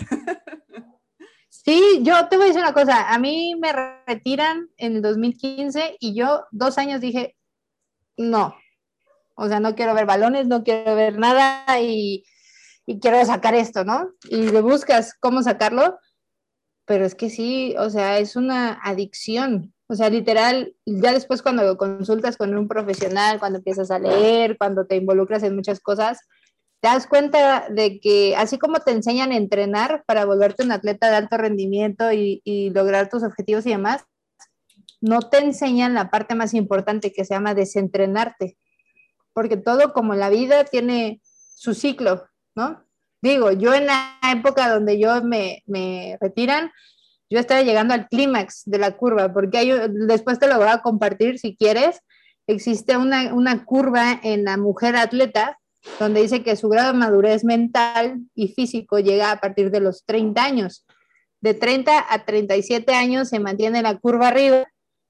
Sí, 1.49 1.99
yo 2.01 2.27
te 2.27 2.37
voy 2.37 2.45
a 2.45 2.47
decir 2.47 2.61
una 2.61 2.73
cosa, 2.73 3.13
a 3.13 3.19
mí 3.19 3.53
me 3.59 3.71
retiran 4.07 4.69
en 4.77 4.95
el 4.95 5.01
2015 5.01 5.97
y 5.99 6.15
yo 6.15 6.45
dos 6.51 6.77
años 6.77 7.01
dije, 7.01 7.35
no, 8.17 8.55
o 9.35 9.47
sea, 9.47 9.59
no 9.59 9.75
quiero 9.75 9.93
ver 9.93 10.05
balones, 10.05 10.47
no 10.47 10.63
quiero 10.63 10.95
ver 10.95 11.19
nada 11.19 11.65
y, 11.81 12.23
quiero 13.01 13.23
sacar 13.25 13.53
esto, 13.53 13.85
¿no? 13.85 14.11
Y 14.29 14.49
le 14.49 14.61
buscas 14.61 15.13
cómo 15.19 15.43
sacarlo, 15.43 15.97
pero 16.85 17.05
es 17.05 17.15
que 17.15 17.29
sí, 17.29 17.75
o 17.77 17.89
sea, 17.89 18.19
es 18.19 18.35
una 18.35 18.79
adicción. 18.83 19.73
O 19.87 19.95
sea, 19.95 20.09
literal, 20.09 20.75
ya 20.85 21.13
después 21.13 21.41
cuando 21.41 21.77
consultas 21.77 22.37
con 22.37 22.55
un 22.57 22.67
profesional, 22.67 23.39
cuando 23.39 23.59
empiezas 23.59 23.91
a 23.91 23.99
leer, 23.99 24.57
cuando 24.57 24.85
te 24.85 24.95
involucras 24.95 25.43
en 25.43 25.55
muchas 25.55 25.79
cosas, 25.79 26.19
te 26.81 26.87
das 26.87 27.07
cuenta 27.07 27.67
de 27.69 27.99
que 27.99 28.35
así 28.35 28.57
como 28.57 28.79
te 28.79 28.91
enseñan 28.91 29.31
a 29.31 29.37
entrenar 29.37 30.03
para 30.07 30.25
volverte 30.25 30.63
un 30.63 30.71
atleta 30.71 31.09
de 31.09 31.17
alto 31.17 31.37
rendimiento 31.37 32.11
y, 32.11 32.41
y 32.43 32.69
lograr 32.71 33.09
tus 33.09 33.23
objetivos 33.23 33.65
y 33.65 33.71
demás, 33.71 34.03
no 35.01 35.19
te 35.19 35.39
enseñan 35.39 35.93
la 35.93 36.09
parte 36.09 36.35
más 36.35 36.53
importante 36.53 37.11
que 37.11 37.25
se 37.25 37.33
llama 37.33 37.53
desentrenarte 37.53 38.57
porque 39.33 39.57
todo 39.57 39.93
como 39.93 40.15
la 40.15 40.29
vida 40.29 40.63
tiene 40.65 41.21
su 41.55 41.73
ciclo, 41.73 42.27
¿no? 42.55 42.83
Digo, 43.21 43.51
yo 43.51 43.73
en 43.73 43.85
la 43.85 44.17
época 44.31 44.69
donde 44.69 44.99
yo 44.99 45.23
me, 45.23 45.63
me 45.67 46.17
retiran, 46.19 46.71
yo 47.29 47.39
estaba 47.39 47.61
llegando 47.61 47.93
al 47.93 48.07
clímax 48.09 48.63
de 48.65 48.77
la 48.77 48.97
curva, 48.97 49.31
porque 49.31 49.57
hay, 49.59 49.71
después 50.07 50.39
te 50.39 50.47
lo 50.47 50.57
voy 50.57 50.67
a 50.67 50.81
compartir 50.81 51.39
si 51.39 51.55
quieres, 51.55 52.01
existe 52.47 52.97
una, 52.97 53.33
una 53.33 53.63
curva 53.63 54.19
en 54.23 54.43
la 54.43 54.57
mujer 54.57 54.95
atleta 54.95 55.57
donde 55.99 56.21
dice 56.21 56.43
que 56.43 56.55
su 56.55 56.69
grado 56.69 56.93
de 56.93 56.99
madurez 56.99 57.43
mental 57.43 58.19
y 58.35 58.49
físico 58.49 58.99
llega 58.99 59.31
a 59.31 59.39
partir 59.39 59.71
de 59.71 59.79
los 59.79 60.05
30 60.05 60.43
años. 60.43 60.85
De 61.39 61.53
30 61.53 62.05
a 62.07 62.25
37 62.25 62.93
años 62.93 63.29
se 63.29 63.39
mantiene 63.39 63.81
la 63.81 63.97
curva 63.97 64.27
arriba 64.27 64.67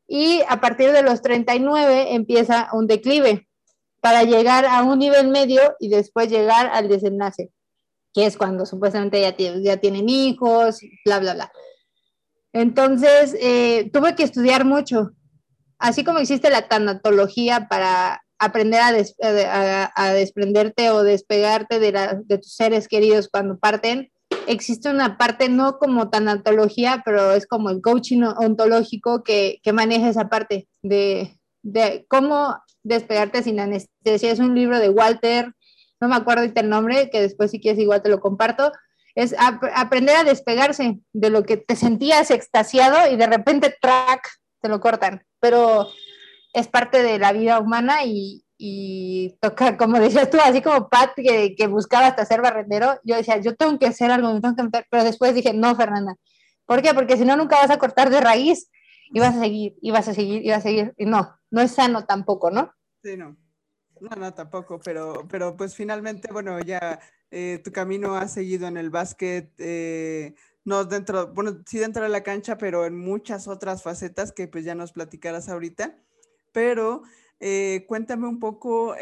y 0.07 0.41
a 0.47 0.61
partir 0.61 0.91
de 0.91 1.03
los 1.03 1.21
39 1.21 2.13
empieza 2.13 2.69
un 2.73 2.87
declive 2.87 3.47
para 3.99 4.23
llegar 4.23 4.65
a 4.65 4.83
un 4.83 4.99
nivel 4.99 5.27
medio 5.27 5.61
y 5.79 5.89
después 5.89 6.29
llegar 6.29 6.69
al 6.73 6.87
desenlace, 6.87 7.51
que 8.13 8.25
es 8.25 8.37
cuando 8.37 8.65
supuestamente 8.65 9.21
ya, 9.21 9.35
ya 9.37 9.77
tienen 9.77 10.09
hijos, 10.09 10.79
bla, 11.05 11.19
bla, 11.19 11.33
bla. 11.33 11.51
Entonces, 12.53 13.35
eh, 13.39 13.89
tuve 13.93 14.15
que 14.15 14.23
estudiar 14.23 14.65
mucho, 14.65 15.11
así 15.79 16.03
como 16.03 16.19
existe 16.19 16.49
la 16.49 16.67
tanatología 16.67 17.67
para 17.69 18.21
aprender 18.39 18.81
a, 18.81 19.91
a, 19.95 20.13
desprenderte 20.13 20.89
o 20.89 21.03
despegarte 21.03 21.79
de, 21.79 22.21
de, 22.25 22.37
tus 22.39 22.55
seres 22.55 22.87
queridos 22.87 23.29
cuando 23.29 23.59
parten, 23.59 24.11
existe 24.47 24.89
una 24.89 25.17
parte 25.17 25.47
no 25.47 25.77
como 25.77 26.09
tanatología, 26.09 27.03
pero 27.05 27.33
es 27.33 27.45
como 27.45 27.69
el 27.69 27.81
coaching 27.81 28.23
ontológico 28.23 29.23
que, 29.23 29.59
que 29.63 29.73
maneja 29.73 30.09
esa 30.09 30.27
parte 30.27 30.67
de, 30.81 31.37
de 31.61 32.05
cómo 32.09 32.57
despegarte 32.83 33.43
sin 33.43 33.59
anestesia. 33.59 34.31
Es 34.31 34.39
un 34.39 34.55
libro 34.55 34.79
de 34.79 34.89
Walter, 34.89 35.53
no 36.01 36.07
me 36.07 36.15
acuerdo 36.15 36.43
el 36.43 36.69
nombre, 36.69 37.09
que 37.11 37.21
después 37.21 37.51
si 37.51 37.61
quieres 37.61 37.79
igual 37.79 38.01
te 38.01 38.09
lo 38.09 38.19
comparto. 38.19 38.71
Es 39.13 39.35
aprender 39.37 40.15
a 40.15 40.23
despegarse 40.23 40.99
de 41.13 41.29
lo 41.29 41.43
que 41.43 41.57
te 41.57 41.75
sentías 41.75 42.31
extasiado 42.31 43.11
y 43.11 43.17
de 43.17 43.27
repente, 43.27 43.75
track, 43.79 44.27
te 44.61 44.69
lo 44.69 44.79
cortan. 44.79 45.23
Pero 45.39 45.89
es 46.53 46.67
parte 46.67 47.03
de 47.03 47.19
la 47.19 47.33
vida 47.33 47.59
humana 47.59 48.03
y, 48.03 48.43
y 48.57 49.37
toca, 49.41 49.77
como 49.77 49.99
decías 49.99 50.29
tú, 50.29 50.37
así 50.43 50.61
como 50.61 50.89
Pat 50.89 51.11
que, 51.15 51.55
que, 51.55 51.67
buscaba 51.67 52.07
hasta 52.07 52.25
ser 52.25 52.41
barrendero, 52.41 52.99
yo 53.03 53.15
decía, 53.15 53.37
yo 53.37 53.55
tengo 53.55 53.77
que 53.77 53.87
hacer 53.87 54.11
algo, 54.11 54.39
tengo 54.39 54.55
que 54.55 54.63
meter, 54.63 54.87
pero 54.89 55.03
después 55.03 55.35
dije, 55.35 55.53
no, 55.53 55.75
Fernanda, 55.75 56.15
¿por 56.65 56.81
qué? 56.81 56.93
Porque 56.93 57.17
si 57.17 57.25
no, 57.25 57.35
nunca 57.35 57.57
vas 57.57 57.71
a 57.71 57.79
cortar 57.79 58.09
de 58.09 58.21
raíz 58.21 58.69
y 59.13 59.19
vas 59.19 59.35
a 59.35 59.39
seguir, 59.39 59.75
y 59.81 59.91
vas 59.91 60.07
a 60.07 60.13
seguir, 60.13 60.45
y 60.45 60.49
vas 60.49 60.59
a 60.59 60.61
seguir, 60.61 60.93
y 60.97 61.05
no, 61.05 61.35
no 61.49 61.61
es 61.61 61.71
sano 61.71 62.05
tampoco, 62.05 62.51
¿no? 62.51 62.71
Sí, 63.03 63.17
no. 63.17 63.35
No, 64.01 64.09
no, 64.17 64.33
tampoco, 64.33 64.79
pero, 64.79 65.27
pero 65.29 65.55
pues 65.55 65.75
finalmente, 65.75 66.33
bueno, 66.33 66.59
ya 66.59 66.99
eh, 67.29 67.61
tu 67.63 67.71
camino 67.71 68.15
ha 68.15 68.27
seguido 68.27 68.67
en 68.67 68.77
el 68.77 68.89
básquet, 68.89 69.53
eh, 69.59 70.33
no 70.65 70.85
dentro, 70.85 71.27
bueno, 71.27 71.61
sí 71.67 71.77
dentro 71.77 72.01
de 72.01 72.09
la 72.09 72.23
cancha, 72.23 72.57
pero 72.57 72.87
en 72.87 72.97
muchas 72.97 73.47
otras 73.47 73.83
facetas 73.83 74.31
que 74.31 74.47
pues 74.47 74.65
ya 74.65 74.73
nos 74.73 74.91
platicarás 74.91 75.49
ahorita. 75.49 75.99
Pero 76.51 77.03
eh, 77.39 77.85
cuéntame 77.87 78.27
un 78.27 78.39
poco 78.39 78.95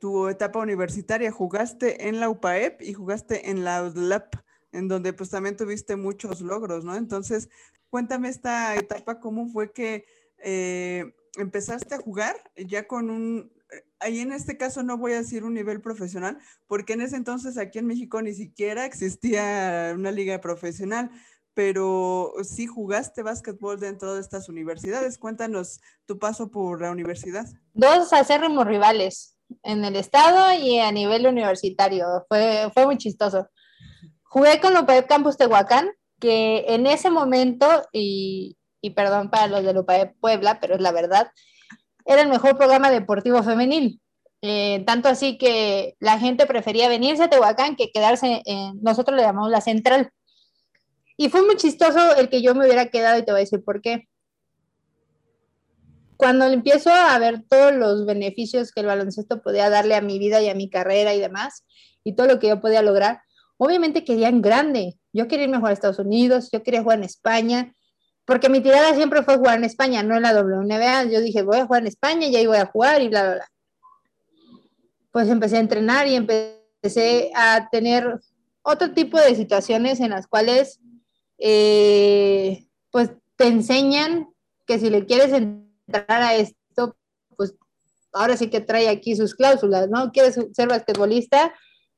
tu 0.00 0.28
etapa 0.28 0.58
universitaria. 0.58 1.32
Jugaste 1.32 2.08
en 2.08 2.20
la 2.20 2.28
UPAEP 2.28 2.82
y 2.82 2.92
jugaste 2.92 3.50
en 3.50 3.64
la 3.64 3.82
UDLAP, 3.82 4.34
en 4.72 4.86
donde 4.86 5.14
pues 5.14 5.30
también 5.30 5.56
tuviste 5.56 5.96
muchos 5.96 6.42
logros, 6.42 6.84
¿no? 6.84 6.94
Entonces, 6.94 7.48
cuéntame 7.88 8.28
esta 8.28 8.76
etapa, 8.76 9.18
cómo 9.18 9.48
fue 9.48 9.72
que 9.72 10.04
empezaste 11.38 11.94
a 11.94 11.98
jugar 11.98 12.36
ya 12.56 12.86
con 12.86 13.08
un, 13.10 13.50
ahí 14.00 14.20
en 14.20 14.32
este 14.32 14.56
caso 14.56 14.82
no 14.82 14.98
voy 14.98 15.12
a 15.12 15.18
decir 15.18 15.44
un 15.44 15.54
nivel 15.54 15.80
profesional, 15.80 16.38
porque 16.66 16.94
en 16.94 17.02
ese 17.02 17.16
entonces 17.16 17.58
aquí 17.58 17.78
en 17.78 17.86
México 17.86 18.20
ni 18.22 18.34
siquiera 18.34 18.84
existía 18.84 19.92
una 19.94 20.10
liga 20.10 20.40
profesional, 20.40 21.10
pero 21.54 22.32
sí 22.42 22.66
jugaste 22.66 23.22
básquetbol 23.22 23.78
dentro 23.78 24.14
de 24.14 24.20
estas 24.20 24.48
universidades. 24.48 25.18
Cuéntanos 25.18 25.80
tu 26.06 26.18
paso 26.18 26.50
por 26.50 26.80
la 26.80 26.90
universidad. 26.90 27.46
Dos 27.74 28.12
acérrimos 28.12 28.66
rivales 28.66 29.36
en 29.62 29.84
el 29.84 29.96
estado 29.96 30.52
y 30.58 30.78
a 30.78 30.90
nivel 30.92 31.26
universitario. 31.26 32.06
Fue, 32.28 32.70
fue 32.72 32.86
muy 32.86 32.96
chistoso. 32.96 33.48
Jugué 34.22 34.60
con 34.60 34.72
Lopez 34.72 35.04
Campus 35.06 35.36
Tehuacán, 35.36 35.90
que 36.18 36.64
en 36.68 36.86
ese 36.86 37.10
momento, 37.10 37.66
y, 37.92 38.56
y 38.80 38.90
perdón 38.90 39.30
para 39.30 39.48
los 39.48 39.62
de 39.62 39.74
Lupa 39.74 39.94
de 39.94 40.06
Puebla, 40.06 40.58
pero 40.58 40.76
es 40.76 40.80
la 40.80 40.92
verdad, 40.92 41.30
era 42.04 42.22
el 42.22 42.28
mejor 42.28 42.56
programa 42.56 42.90
deportivo 42.90 43.42
femenil. 43.42 44.00
Eh, 44.44 44.82
tanto 44.86 45.08
así 45.08 45.38
que 45.38 45.94
la 46.00 46.18
gente 46.18 46.46
prefería 46.46 46.88
venirse 46.88 47.22
a 47.22 47.30
Tehuacán 47.30 47.76
que 47.76 47.92
quedarse 47.92 48.42
en, 48.44 48.82
nosotros 48.82 49.16
le 49.16 49.22
llamamos 49.22 49.50
la 49.50 49.60
central. 49.60 50.10
Y 51.16 51.28
fue 51.28 51.42
muy 51.42 51.56
chistoso 51.56 52.16
el 52.16 52.28
que 52.28 52.42
yo 52.42 52.54
me 52.54 52.66
hubiera 52.66 52.86
quedado 52.86 53.18
y 53.18 53.24
te 53.24 53.30
voy 53.30 53.40
a 53.40 53.44
decir 53.44 53.62
por 53.62 53.80
qué. 53.80 54.08
Cuando 56.16 56.46
empiezo 56.46 56.90
a 56.90 57.16
ver 57.18 57.44
todos 57.48 57.72
los 57.72 58.06
beneficios 58.06 58.72
que 58.72 58.80
el 58.80 58.86
baloncesto 58.86 59.42
podía 59.42 59.70
darle 59.70 59.94
a 59.94 60.00
mi 60.00 60.18
vida 60.18 60.40
y 60.42 60.48
a 60.48 60.54
mi 60.54 60.68
carrera 60.70 61.14
y 61.14 61.20
demás, 61.20 61.64
y 62.04 62.14
todo 62.14 62.26
lo 62.26 62.38
que 62.38 62.48
yo 62.48 62.60
podía 62.60 62.82
lograr, 62.82 63.20
obviamente 63.56 64.04
quería 64.04 64.28
en 64.28 64.42
grande. 64.42 64.98
Yo 65.12 65.28
quería 65.28 65.44
irme 65.44 65.56
a 65.56 65.60
jugar 65.60 65.70
a 65.70 65.74
Estados 65.74 65.98
Unidos, 65.98 66.48
yo 66.52 66.62
quería 66.62 66.82
jugar 66.82 66.98
en 66.98 67.04
España, 67.04 67.74
porque 68.24 68.48
mi 68.48 68.60
tirada 68.60 68.94
siempre 68.94 69.22
fue 69.22 69.36
jugar 69.36 69.58
en 69.58 69.64
España, 69.64 70.02
no 70.02 70.16
en 70.16 70.22
la 70.22 70.34
WNBA. 70.34 71.04
Yo 71.04 71.20
dije, 71.20 71.42
voy 71.42 71.58
a 71.58 71.66
jugar 71.66 71.82
en 71.82 71.88
España 71.88 72.26
y 72.26 72.36
ahí 72.36 72.46
voy 72.46 72.58
a 72.58 72.66
jugar 72.66 73.02
y 73.02 73.08
bla, 73.08 73.22
bla, 73.22 73.34
bla. 73.34 73.48
Pues 75.10 75.28
empecé 75.28 75.56
a 75.56 75.60
entrenar 75.60 76.06
y 76.06 76.14
empecé 76.14 77.30
a 77.34 77.68
tener 77.70 78.20
otro 78.62 78.92
tipo 78.92 79.18
de 79.18 79.34
situaciones 79.34 80.00
en 80.00 80.10
las 80.10 80.26
cuales, 80.26 80.80
eh, 81.38 82.66
pues, 82.90 83.10
te 83.36 83.48
enseñan 83.48 84.28
que 84.66 84.78
si 84.78 84.88
le 84.88 85.04
quieres 85.04 85.32
entrar 85.32 86.22
a 86.22 86.34
esto, 86.36 86.96
pues, 87.36 87.54
ahora 88.12 88.36
sí 88.36 88.48
que 88.48 88.60
trae 88.60 88.88
aquí 88.88 89.16
sus 89.16 89.34
cláusulas, 89.34 89.88
¿no? 89.88 90.12
Quieres 90.12 90.38
ser 90.52 90.68
basquetbolista, 90.68 91.52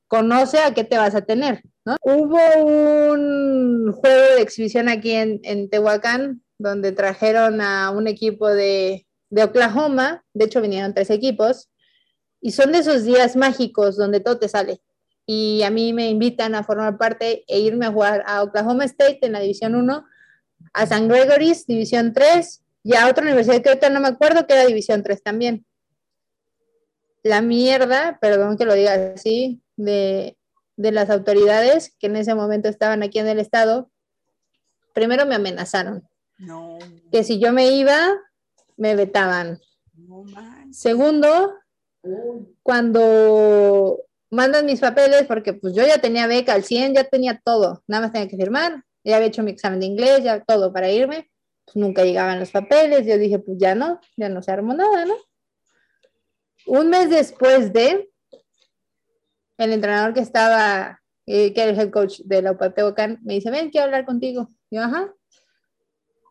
conoce 0.09 0.59
a 0.61 0.72
qué 0.72 0.85
te 0.85 0.97
vas 0.97 1.14
a 1.14 1.22
tener, 1.22 1.62
Hubo 2.03 3.12
un 3.12 3.93
juego 3.93 4.35
de 4.37 4.41
exhibición 4.41 4.89
aquí 4.89 5.12
en, 5.12 5.41
en 5.45 5.68
Tehuacán, 5.68 6.43
donde 6.59 6.93
trajeron 6.93 7.61
a 7.61 7.91
un 7.91 8.07
equipo 8.07 8.49
de, 8.49 9.07
de 9.28 9.45
Oklahoma, 9.45 10.24
de 10.32 10.47
hecho 10.47 10.62
vinieron 10.62 10.95
tres 10.95 11.11
equipos, 11.11 11.68
y 12.41 12.53
son 12.53 12.72
de 12.72 12.78
esos 12.78 13.05
días 13.05 13.37
mágicos 13.37 13.97
donde 13.97 14.20
todo 14.20 14.39
te 14.39 14.49
sale. 14.49 14.80
Y 15.26 15.62
a 15.62 15.70
mí 15.70 15.93
me 15.93 16.09
invitan 16.09 16.55
a 16.55 16.64
formar 16.64 16.97
parte 16.97 17.45
e 17.49 17.61
irme 17.61 17.87
a 17.87 17.93
jugar 17.93 18.22
a 18.26 18.43
Oklahoma 18.43 18.85
State 18.85 19.20
en 19.22 19.32
la 19.32 19.41
División 19.41 19.74
1, 19.74 20.05
a 20.72 20.87
San 20.87 21.09
Gregory's, 21.09 21.66
División 21.66 22.12
3, 22.12 22.62
y 22.82 22.95
a 22.95 23.09
otra 23.09 23.24
universidad 23.24 23.62
que 23.62 23.70
ahorita 23.70 23.91
no 23.91 24.01
me 24.01 24.09
acuerdo 24.09 24.47
que 24.47 24.55
era 24.55 24.66
División 24.66 25.03
3 25.03 25.22
también. 25.22 25.66
La 27.22 27.41
mierda, 27.41 28.18
perdón 28.20 28.57
que 28.57 28.66
lo 28.66 28.74
diga 28.74 29.14
así, 29.14 29.62
de, 29.76 30.37
las 30.77 31.11
autoridades 31.11 31.95
que 31.99 32.07
en 32.07 32.16
ese 32.16 32.35
momento 32.35 32.68
estaban 32.68 33.03
aquí 33.03 33.18
en 33.18 33.29
el 33.29 33.39
estado, 33.39 33.91
primero 34.93 35.27
me 35.27 35.35
amenazaron. 35.35 36.09
Que 37.12 37.25
si 37.25 37.39
yo 37.39 37.53
me 37.53 37.68
iba, 37.68 37.97
me 38.77 38.97
vetaban. 38.97 39.61
Segundo, 40.72 41.55
cuando 42.62 44.01
mandan 44.31 44.66
mis 44.66 44.81
papeles, 44.81 45.25
porque 45.27 45.55
pues 45.55 45.75
yo 45.75 45.87
ya 45.87 45.99
tenía 45.99 46.27
beca 46.27 46.55
al 46.55 46.64
100, 46.64 46.95
ya 46.95 47.05
tenía 47.05 47.41
todo, 47.43 47.83
nada 47.87 48.03
más 48.03 48.12
tenía 48.12 48.29
que 48.29 48.37
firmar, 48.37 48.85
ya 49.05 49.16
había 49.16 49.29
hecho 49.29 49.43
mi 49.43 49.53
examen 49.53 49.81
de 49.81 49.87
inglés, 49.87 50.25
ya 50.25 50.43
todo 50.43 50.72
para 50.72 50.91
irme, 50.91 51.31
pues 51.64 51.77
nunca 51.77 52.05
llegaban 52.05 52.41
los 52.41 52.51
papeles, 52.51 53.07
yo 53.07 53.16
dije, 53.16 53.39
pues 53.39 53.59
ya 53.59 53.75
no, 53.75 54.01
ya 54.16 54.29
no 54.29 54.43
se 54.43 54.51
armó 54.51 54.75
nada, 54.75 55.05
¿no? 55.05 55.14
Un 56.66 56.89
mes 56.91 57.11
después 57.11 57.72
de, 57.72 58.11
el 59.59 59.73
entrenador 59.73 60.15
que 60.15 60.21
estaba, 60.21 61.01
eh, 61.27 61.53
que 61.53 61.63
era 61.63 61.71
el 61.71 61.79
head 61.79 61.91
coach 61.91 62.21
de 62.25 62.43
la 62.43 62.53
UPAP 62.53 62.79
me 63.23 63.35
dice, 63.35 63.51
ven, 63.51 63.71
quiero 63.71 63.87
hablar 63.87 64.05
contigo. 64.05 64.51
yo, 64.71 64.83
ajá. 64.83 65.13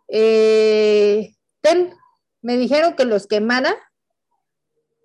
Eh, 0.08 1.34
ten, 1.62 1.94
me 2.42 2.58
dijeron 2.58 2.96
que 2.96 3.06
los 3.06 3.26
quemara, 3.28 3.76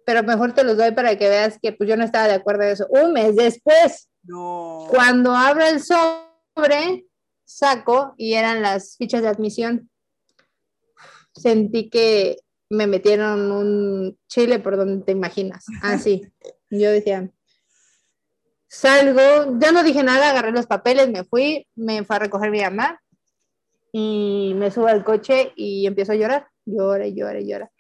pero 0.05 0.23
mejor 0.23 0.53
te 0.55 0.65
los 0.65 0.77
doy 0.77 0.93
para 0.93 1.17
que 1.17 1.29
veas 1.29 1.59
que 1.61 1.73
pues 1.73 1.89
yo 1.89 1.97
no 1.97 2.05
estaba 2.05 2.27
de 2.27 2.35
acuerdo 2.35 2.63
en 2.65 2.71
eso. 2.71 2.87
Un 2.91 3.13
mes 3.13 3.37
después, 3.37 4.09
cuando 4.91 5.35
abro 5.35 5.65
el 5.65 5.81
sobre, 5.83 7.07
saco 7.45 8.15
y 8.17 8.35
eran 8.35 8.63
las 8.63 8.97
fichas 8.97 9.23
de 9.23 9.29
admisión. 9.29 9.91
Sentí 11.35 11.89
que 11.89 12.39
me 12.71 12.87
metieron 12.87 13.53
un 13.53 14.19
chile 14.29 14.59
por 14.59 14.77
donde 14.77 15.05
te 15.05 15.13
imaginas. 15.13 15.65
Así. 15.83 16.23
yo 16.71 16.91
decía, 16.91 17.31
Salgo, 18.69 19.59
ya 19.59 19.73
no 19.73 19.83
dije 19.83 20.03
nada, 20.03 20.29
agarré 20.31 20.53
los 20.53 20.67
papeles, 20.67 21.09
me 21.09 21.25
fui, 21.25 21.67
me 21.75 22.05
fue 22.05 22.17
a 22.17 22.19
recoger 22.19 22.51
mi 22.51 22.61
mamá 22.61 23.01
y 23.93 24.53
me 24.57 24.71
subo 24.71 24.89
al 24.89 25.05
coche 25.05 25.53
y 25.57 25.87
empiezo 25.87 26.13
a 26.13 26.17
llorar, 26.17 26.49
llora 26.67 27.07
llora 27.09 27.41
llora. 27.41 27.71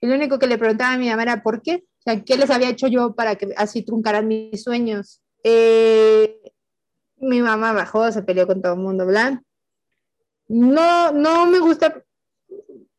Y 0.00 0.06
lo 0.06 0.14
único 0.14 0.38
que 0.38 0.46
le 0.46 0.56
preguntaba 0.56 0.94
a 0.94 0.98
mi 0.98 1.08
mamá 1.08 1.22
era 1.22 1.42
por 1.42 1.62
qué, 1.62 1.84
o 1.98 2.02
sea, 2.02 2.22
¿qué 2.22 2.36
les 2.36 2.50
había 2.50 2.68
hecho 2.68 2.86
yo 2.86 3.14
para 3.14 3.34
que 3.34 3.52
así 3.56 3.82
truncaran 3.82 4.28
mis 4.28 4.62
sueños? 4.62 5.20
Eh, 5.42 6.40
mi 7.16 7.42
mamá 7.42 7.72
bajó, 7.72 8.12
se 8.12 8.22
peleó 8.22 8.46
con 8.46 8.62
todo 8.62 8.74
el 8.74 8.80
mundo, 8.80 9.04
¿verdad? 9.04 9.40
No, 10.46 11.10
no 11.10 11.46
me 11.46 11.58
gusta 11.58 12.04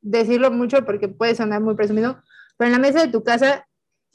decirlo 0.01 0.51
mucho 0.51 0.83
porque 0.85 1.07
puede 1.07 1.35
sonar 1.35 1.61
muy 1.61 1.75
presumido, 1.75 2.21
pero 2.57 2.67
en 2.67 2.73
la 2.73 2.79
mesa 2.79 3.05
de 3.05 3.11
tu 3.11 3.23
casa 3.23 3.67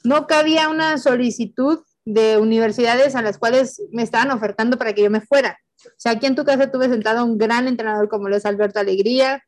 no 0.03 0.27
cabía 0.27 0.69
una 0.69 0.99
solicitud 0.99 1.79
de 2.05 2.37
universidades 2.37 3.15
a 3.15 3.21
las 3.21 3.37
cuales 3.37 3.81
me 3.91 4.03
estaban 4.03 4.31
ofertando 4.31 4.77
para 4.77 4.93
que 4.93 5.03
yo 5.03 5.09
me 5.09 5.21
fuera. 5.21 5.57
O 5.85 5.89
sea, 5.97 6.13
aquí 6.13 6.25
en 6.25 6.35
tu 6.35 6.43
casa 6.45 6.71
tuve 6.71 6.89
sentado 6.89 7.19
a 7.19 7.23
un 7.23 7.37
gran 7.37 7.67
entrenador 7.67 8.09
como 8.09 8.29
lo 8.29 8.35
es 8.35 8.45
Alberto 8.45 8.79
Alegría, 8.79 9.43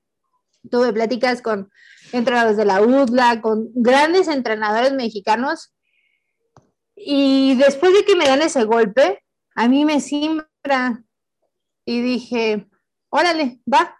tuve 0.69 0.93
pláticas 0.93 1.41
con 1.41 1.69
entrenadores 2.11 2.57
de 2.57 2.65
la 2.65 2.81
UDLA, 2.81 3.41
con 3.41 3.69
grandes 3.73 4.27
entrenadores 4.27 4.93
mexicanos. 4.93 5.73
Y 6.95 7.55
después 7.55 7.93
de 7.93 8.05
que 8.05 8.15
me 8.15 8.25
dan 8.25 8.41
ese 8.41 8.63
golpe, 8.63 9.23
a 9.53 9.67
mí 9.67 9.85
me 9.85 9.99
simbra 9.99 11.03
y 11.85 12.01
dije, 12.01 12.67
órale, 13.09 13.59
va. 13.71 13.97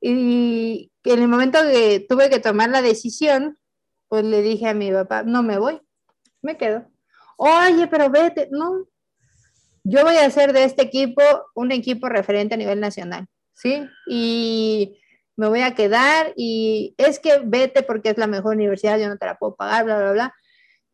Y 0.00 0.90
en 1.04 1.22
el 1.22 1.28
momento 1.28 1.60
que 1.62 2.04
tuve 2.08 2.30
que 2.30 2.40
tomar 2.40 2.70
la 2.70 2.82
decisión, 2.82 3.58
pues 4.08 4.24
le 4.24 4.42
dije 4.42 4.68
a 4.68 4.74
mi 4.74 4.90
papá, 4.90 5.22
no 5.22 5.42
me 5.42 5.58
voy, 5.58 5.80
me 6.42 6.56
quedo 6.56 6.89
oye, 7.40 7.86
pero 7.86 8.10
vete, 8.10 8.48
no, 8.50 8.86
yo 9.82 10.04
voy 10.04 10.16
a 10.16 10.26
hacer 10.26 10.52
de 10.52 10.64
este 10.64 10.82
equipo 10.82 11.22
un 11.54 11.72
equipo 11.72 12.08
referente 12.08 12.54
a 12.54 12.58
nivel 12.58 12.80
nacional, 12.80 13.26
¿sí? 13.54 13.88
Y 14.06 14.98
me 15.36 15.48
voy 15.48 15.62
a 15.62 15.74
quedar 15.74 16.34
y 16.36 16.94
es 16.98 17.18
que 17.18 17.40
vete 17.42 17.82
porque 17.82 18.10
es 18.10 18.18
la 18.18 18.26
mejor 18.26 18.56
universidad, 18.56 18.98
yo 18.98 19.08
no 19.08 19.16
te 19.16 19.24
la 19.24 19.38
puedo 19.38 19.54
pagar, 19.54 19.84
bla, 19.84 19.98
bla, 19.98 20.12
bla. 20.12 20.34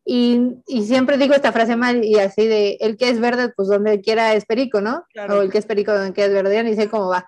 Y, 0.05 0.53
y 0.67 0.83
siempre 0.83 1.17
digo 1.17 1.33
esta 1.33 1.51
frase 1.51 1.75
mal 1.75 2.05
y 2.05 2.15
así 2.15 2.47
de, 2.47 2.77
el 2.79 2.95
que 2.95 3.09
es 3.09 3.19
verde, 3.19 3.51
pues 3.53 3.67
donde 3.67 3.99
quiera 3.99 4.33
es 4.33 4.45
perico, 4.45 4.79
¿no? 4.79 5.03
O 5.29 5.41
el 5.41 5.51
que 5.51 5.57
es 5.57 5.65
perico 5.65 5.93
donde 5.93 6.13
quiera 6.13 6.29
es 6.29 6.33
verde, 6.33 6.55
ya 6.55 6.63
ni 6.63 6.75
sé 6.75 6.89
cómo 6.89 7.09
va. 7.09 7.27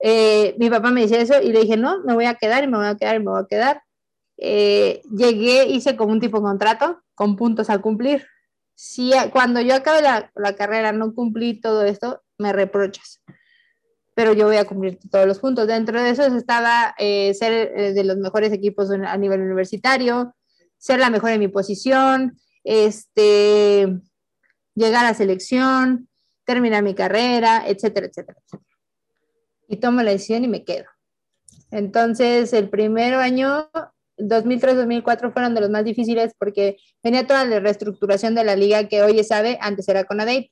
Eh, 0.00 0.56
mi 0.58 0.68
papá 0.68 0.90
me 0.90 1.02
dice 1.02 1.20
eso 1.20 1.40
y 1.40 1.52
le 1.52 1.60
dije, 1.60 1.76
no, 1.76 2.02
me 2.02 2.14
voy 2.14 2.24
a 2.24 2.34
quedar 2.34 2.64
y 2.64 2.66
me 2.66 2.78
voy 2.78 2.88
a 2.88 2.96
quedar 2.96 3.14
y 3.14 3.20
me 3.20 3.30
voy 3.30 3.42
a 3.42 3.46
quedar. 3.46 3.82
Eh, 4.38 5.02
llegué, 5.16 5.66
hice 5.66 5.94
como 5.94 6.12
un 6.12 6.18
tipo 6.18 6.38
de 6.38 6.42
contrato 6.42 7.00
con 7.14 7.36
puntos 7.36 7.70
a 7.70 7.78
cumplir 7.78 8.26
si 8.80 9.12
cuando 9.30 9.60
yo 9.60 9.74
acabe 9.74 10.00
la, 10.00 10.56
carrera 10.56 10.90
no 10.90 11.14
cumplí 11.14 11.60
todo 11.60 11.84
esto, 11.84 12.22
me 12.38 12.50
reprochas. 12.50 13.20
Pero 14.14 14.32
yo 14.32 14.46
voy 14.46 14.56
a 14.56 14.64
cumplir 14.64 14.98
todos 15.10 15.26
los 15.26 15.38
puntos. 15.38 15.66
Dentro 15.66 16.02
de 16.02 16.08
eso 16.08 16.24
estaba 16.24 16.94
eh, 16.96 17.34
ser 17.34 17.52
eh, 17.52 17.92
de 17.92 18.04
los 18.04 18.16
mejores 18.16 18.50
equipos 18.54 18.90
a 18.90 19.16
nivel 19.18 19.42
universitario, 19.42 20.34
ser 20.78 20.98
la 20.98 21.10
mejor 21.10 21.32
en 21.32 21.40
mi 21.40 21.48
posición, 21.48 22.38
este, 22.64 24.00
llegar 24.74 25.04
a 25.04 25.12
selección, 25.12 26.08
terminar 26.46 26.82
mi 26.82 26.94
carrera, 26.94 27.64
etcétera, 27.66 28.06
etcétera, 28.06 28.38
etcétera. 28.42 28.78
Y 29.68 29.76
tomo 29.76 30.02
la 30.02 30.12
decisión 30.12 30.42
y 30.42 30.48
me 30.48 30.64
quedo. 30.64 30.86
Entonces, 31.70 32.54
el 32.54 32.70
primer 32.70 33.12
año 33.12 33.68
2003-2004 34.20 35.32
fueron 35.32 35.54
de 35.54 35.60
los 35.60 35.70
más 35.70 35.84
difíciles 35.84 36.34
porque 36.38 36.76
venía 37.02 37.26
toda 37.26 37.44
la 37.44 37.60
reestructuración 37.60 38.34
de 38.34 38.44
la 38.44 38.56
liga 38.56 38.88
que 38.88 39.02
hoy 39.02 39.22
sabe, 39.24 39.58
antes 39.60 39.88
era 39.88 40.04
Conadey, 40.04 40.50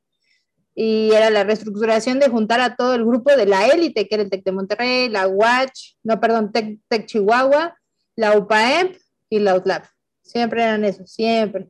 y 0.74 1.10
era 1.12 1.28
la 1.30 1.42
reestructuración 1.42 2.20
de 2.20 2.28
juntar 2.28 2.60
a 2.60 2.76
todo 2.76 2.94
el 2.94 3.04
grupo 3.04 3.34
de 3.34 3.46
la 3.46 3.66
élite, 3.66 4.06
que 4.06 4.14
era 4.14 4.22
el 4.22 4.30
TEC 4.30 4.44
de 4.44 4.52
Monterrey, 4.52 5.08
la 5.08 5.26
Watch, 5.26 5.94
no, 6.04 6.20
perdón, 6.20 6.52
TEC, 6.52 7.06
Chihuahua, 7.06 7.76
la 8.14 8.38
UPAEP 8.38 8.96
y 9.28 9.40
la 9.40 9.56
UTLAP. 9.56 9.86
Siempre 10.22 10.62
eran 10.62 10.84
esos, 10.84 11.10
siempre. 11.10 11.68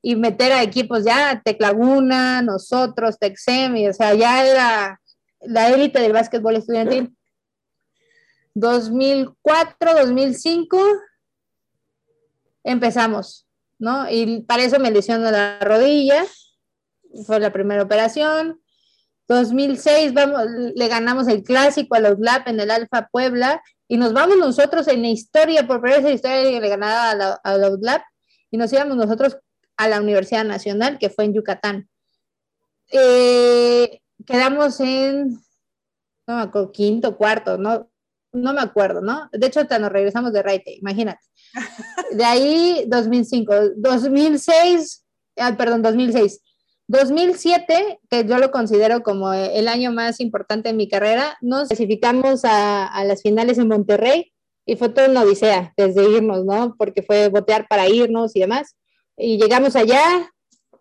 Y 0.00 0.16
meter 0.16 0.52
a 0.52 0.62
equipos 0.62 1.04
ya, 1.04 1.42
Tec 1.44 1.60
Laguna, 1.60 2.40
nosotros, 2.40 3.16
Semi, 3.34 3.88
o 3.88 3.92
sea, 3.92 4.14
ya 4.14 4.46
era 4.46 5.00
la 5.42 5.68
élite 5.68 6.00
del 6.00 6.14
básquetbol 6.14 6.56
estudiantil. 6.56 7.14
2004, 8.54 9.94
2005 9.96 10.78
empezamos, 12.66 13.46
¿no? 13.78 14.10
Y 14.10 14.42
para 14.42 14.64
eso 14.64 14.78
me 14.78 14.90
lesionó 14.90 15.30
la 15.30 15.58
rodilla, 15.60 16.24
fue 17.26 17.40
la 17.40 17.52
primera 17.52 17.82
operación. 17.82 18.60
2006 19.28 20.12
vamos, 20.14 20.42
le 20.74 20.88
ganamos 20.88 21.26
el 21.28 21.42
clásico 21.42 21.94
a 21.96 22.00
los 22.00 22.18
LAP 22.18 22.48
en 22.48 22.60
el 22.60 22.70
Alfa 22.70 23.08
Puebla 23.10 23.62
y 23.88 23.96
nos 23.96 24.12
vamos 24.12 24.36
nosotros 24.36 24.86
en 24.88 25.02
la 25.02 25.08
historia, 25.08 25.66
por 25.66 25.80
primera 25.80 26.00
vez 26.00 26.04
en 26.04 26.10
la 26.10 26.14
historia 26.14 26.60
le 26.60 26.68
ganaba 26.68 27.38
a, 27.42 27.56
los 27.56 27.80
LAP 27.80 28.02
y 28.50 28.56
nos 28.56 28.72
íbamos 28.72 28.96
nosotros 28.96 29.38
a 29.76 29.88
la 29.88 30.00
Universidad 30.00 30.44
Nacional 30.44 30.98
que 30.98 31.10
fue 31.10 31.24
en 31.24 31.34
Yucatán. 31.34 31.88
Eh, 32.92 34.00
quedamos 34.24 34.78
en 34.80 35.40
no 36.26 36.36
me 36.36 36.42
acuerdo, 36.42 36.72
quinto, 36.72 37.16
cuarto, 37.16 37.56
no, 37.56 37.88
no 38.32 38.52
me 38.52 38.60
acuerdo, 38.60 39.00
¿no? 39.00 39.28
De 39.32 39.46
hecho, 39.46 39.60
hasta 39.60 39.78
nos 39.78 39.92
regresamos 39.92 40.32
de 40.32 40.42
Raite, 40.42 40.74
imagínate. 40.74 41.20
De 42.12 42.24
ahí, 42.24 42.84
2005, 42.86 43.54
2006, 43.76 45.04
ah, 45.38 45.56
perdón, 45.56 45.82
2006. 45.82 46.40
2007, 46.88 48.00
que 48.08 48.24
yo 48.26 48.38
lo 48.38 48.50
considero 48.50 49.02
como 49.02 49.32
el 49.32 49.66
año 49.66 49.92
más 49.92 50.20
importante 50.20 50.68
en 50.68 50.76
mi 50.76 50.88
carrera, 50.88 51.36
nos 51.40 51.68
clasificamos 51.68 52.44
a, 52.44 52.86
a 52.86 53.04
las 53.04 53.22
finales 53.22 53.58
en 53.58 53.68
Monterrey 53.68 54.32
y 54.66 54.76
fue 54.76 54.88
toda 54.88 55.08
una 55.08 55.22
odisea 55.22 55.72
desde 55.76 56.08
irnos, 56.08 56.44
¿no? 56.44 56.74
Porque 56.76 57.02
fue 57.02 57.28
botear 57.28 57.66
para 57.68 57.88
irnos 57.88 58.34
y 58.36 58.40
demás. 58.40 58.76
Y 59.16 59.38
llegamos 59.38 59.76
allá, 59.76 60.30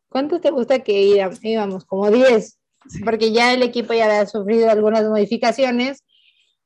¿cuántos 0.10 0.42
te 0.42 0.52
gusta 0.52 0.80
que 0.80 1.30
íbamos? 1.44 1.86
Como 1.86 2.12
10, 2.12 2.60
porque 3.04 3.32
ya 3.32 3.54
el 3.54 3.64
equipo 3.64 3.94
ya 3.94 4.06
había 4.06 4.26
sufrido 4.26 4.70
algunas 4.70 5.08
modificaciones 5.08 6.04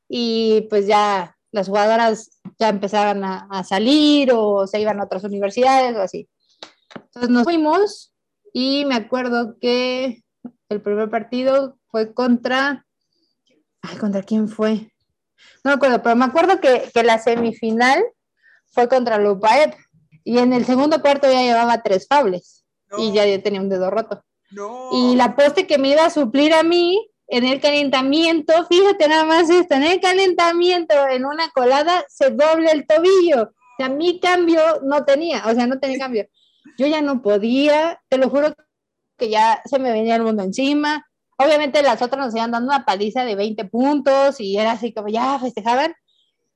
y 0.08 0.68
pues 0.70 0.88
ya 0.88 1.38
las 1.52 1.68
jugadoras 1.68 2.39
ya 2.60 2.70
empezaban 2.70 3.24
a, 3.24 3.48
a, 3.50 3.64
salir 3.64 4.32
o 4.34 4.68
se 4.68 4.80
iban 4.80 5.00
a 5.00 5.06
otras 5.06 5.24
universidades 5.24 5.96
o 5.96 6.02
así. 6.02 6.30
Entonces 6.94 7.30
nos 7.30 7.44
fuimos 7.44 8.14
y 8.54 8.86
me 8.86 8.96
acuerdo 8.96 9.58
que 9.60 10.24
el 10.70 10.82
primer 10.82 11.10
partido 11.10 11.78
fue 11.88 12.14
contra... 12.14 12.86
Ay, 13.82 13.98
¿contra 13.98 14.24
quién 14.24 14.50
fue? 14.50 14.92
No 15.64 15.72
me 15.72 15.74
acuerdo, 15.74 16.04
pero 16.04 16.16
me 16.16 16.26
acuerdo 16.26 16.60
que, 16.60 16.90
que 16.94 17.04
la 17.04 17.18
semifinal 17.18 18.04
fue 18.72 18.90
contra 18.90 19.18
Lupaep 19.18 19.74
y 20.24 20.38
en 20.40 20.54
el 20.54 20.66
segundo 20.66 21.02
cuarto 21.02 21.32
ya 21.32 21.42
llevaba 21.42 21.82
tres 21.82 22.08
fables 22.08 22.66
y 22.98 23.14
ya 23.14 23.24
tenía 23.42 23.62
un 23.62 23.70
dedo 23.70 23.90
roto. 23.90 24.24
No. 24.52 24.90
Y 24.92 25.16
la 25.16 25.36
poste 25.36 25.66
que 25.66 25.78
me 25.78 25.90
iba 25.90 26.06
a 26.06 26.10
suplir 26.10 26.54
a 26.54 26.64
mí 26.64 27.10
en 27.30 27.46
el 27.46 27.62
calentamiento, 27.62 28.54
fíjate 28.68 29.08
nada 29.08 29.24
más 29.24 29.50
esto, 29.50 29.76
en 29.76 29.84
el 29.84 30.00
calentamiento, 30.00 30.96
en 31.08 31.26
una 31.26 31.50
colada, 31.50 32.04
se 32.10 32.32
doble 32.32 32.72
el 32.72 32.88
tobillo. 32.88 33.44
O 33.44 33.76
sea, 33.78 33.90
mi 33.90 34.20
cambio 34.20 34.62
no 34.84 35.06
tenía, 35.06 35.44
o 35.46 35.54
sea, 35.54 35.68
no 35.68 35.80
tenía 35.80 36.00
cambio. 36.00 36.28
Yo 36.78 36.88
ya 36.88 37.02
no 37.02 37.22
podía, 37.22 38.02
te 38.10 38.18
lo 38.18 38.30
juro 38.30 38.54
que 39.18 39.30
ya 39.30 39.62
se 39.66 39.78
me 39.78 39.92
venía 39.92 40.16
el 40.16 40.24
mundo 40.24 40.44
encima. 40.44 41.06
Obviamente 41.38 41.84
las 41.84 42.02
otras 42.02 42.26
nos 42.26 42.36
iban 42.36 42.52
dando 42.52 42.74
una 42.74 42.86
paliza 42.86 43.24
de 43.24 43.36
20 43.36 43.66
puntos 43.66 44.40
y 44.40 44.58
era 44.58 44.72
así 44.72 44.92
como 44.92 45.08
ya 45.08 45.38
festejaban. 45.40 45.94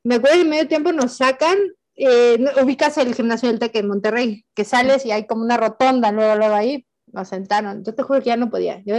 Me 0.03 0.15
acuerdo 0.15 0.37
que 0.37 0.41
en 0.41 0.49
medio 0.49 0.67
tiempo 0.67 0.91
nos 0.91 1.17
sacan, 1.17 1.57
eh, 1.95 2.43
ubicas 2.61 2.97
el 2.97 3.13
gimnasio 3.13 3.47
del 3.47 3.59
TEC 3.59 3.75
en 3.75 3.87
Monterrey, 3.87 4.45
que 4.55 4.65
sales 4.65 5.05
y 5.05 5.11
hay 5.11 5.27
como 5.27 5.43
una 5.43 5.55
rotonda 5.55 6.11
luego, 6.11 6.35
luego 6.35 6.55
ahí, 6.55 6.85
nos 7.13 7.29
sentaron. 7.29 7.83
Yo 7.83 7.93
te 7.93 8.03
juro 8.03 8.19
que 8.19 8.27
ya 8.27 8.37
no 8.37 8.49
podía. 8.49 8.81
Yo 8.85 8.95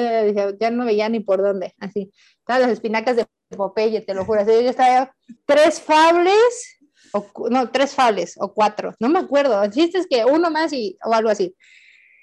ya 0.58 0.70
no 0.70 0.84
veía 0.86 1.08
ni 1.08 1.20
por 1.20 1.42
dónde. 1.42 1.74
Así. 1.78 2.12
Todas 2.46 2.62
las 2.62 2.70
espinacas 2.70 3.16
de 3.16 3.26
Popeye, 3.56 4.00
te 4.00 4.14
lo 4.14 4.24
juro. 4.24 4.40
Así, 4.40 4.52
yo 4.52 4.70
estaba 4.70 5.14
tres 5.44 5.80
fables, 5.80 6.78
o, 7.12 7.26
no, 7.50 7.70
tres 7.70 7.94
fables 7.94 8.36
o 8.38 8.54
cuatro. 8.54 8.94
No 9.00 9.08
me 9.08 9.18
acuerdo. 9.18 9.62
El 9.62 9.70
chiste 9.70 9.98
es 9.98 10.06
que 10.06 10.24
uno 10.24 10.50
más 10.50 10.72
y, 10.72 10.96
o 11.04 11.12
algo 11.12 11.28
así. 11.28 11.54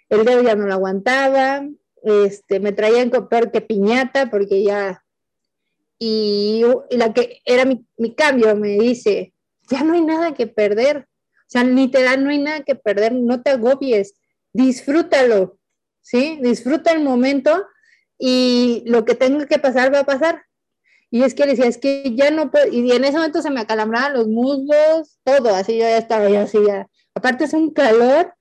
El 0.09 0.25
dedo 0.25 0.41
ya 0.41 0.55
no 0.55 0.65
lo 0.65 0.73
aguantaba. 0.73 1.65
Este, 2.03 2.59
me 2.59 2.71
traían 2.71 3.11
peor 3.11 3.51
que 3.51 3.61
piñata 3.61 4.29
porque 4.29 4.63
ya. 4.63 5.03
Y, 5.99 6.63
la 6.91 7.13
que 7.13 7.41
era 7.45 7.65
mi, 7.65 7.85
mi 7.97 8.15
cambio 8.15 8.55
me 8.55 8.69
dice: 8.79 9.33
Ya 9.69 9.83
no 9.83 9.93
hay 9.93 10.01
nada 10.01 10.33
que 10.33 10.47
perder. 10.47 11.07
O 11.27 11.51
sea, 11.51 11.65
literal, 11.65 12.23
no 12.23 12.29
hay 12.29 12.39
nada 12.39 12.61
que 12.61 12.75
perder. 12.75 13.13
No 13.13 13.41
te 13.41 13.51
agobies. 13.51 14.13
Disfrútalo 14.53 15.59
¿sí? 16.01 16.39
Disfruta 16.41 16.91
el 16.91 17.03
momento 17.03 17.65
y 18.17 18.83
lo 18.85 19.05
que 19.05 19.15
tenga 19.15 19.45
que 19.47 19.59
pasar 19.59 19.93
va 19.93 19.99
a 19.99 20.05
pasar. 20.05 20.43
Y 21.09 21.23
es 21.23 21.33
que 21.33 21.45
decía, 21.45 21.65
es 21.65 21.77
que 21.77 22.15
ya 22.15 22.31
no 22.31 22.51
puedo, 22.51 22.67
y 22.71 22.91
en 22.91 23.03
ese 23.03 23.17
momento 23.17 23.41
se 23.41 23.49
me 23.49 23.59
acalambraban 23.59 24.13
los 24.13 24.27
muslos, 24.27 25.19
todo, 25.23 25.53
así 25.53 25.73
yo 25.73 25.83
ya 25.83 25.97
estaba 25.97 26.29
yo 26.29 26.39
así 26.39 26.59
ya. 26.65 26.87
Aparte 27.13 27.43
es 27.43 27.53
un 27.53 27.71
calor, 27.71 28.33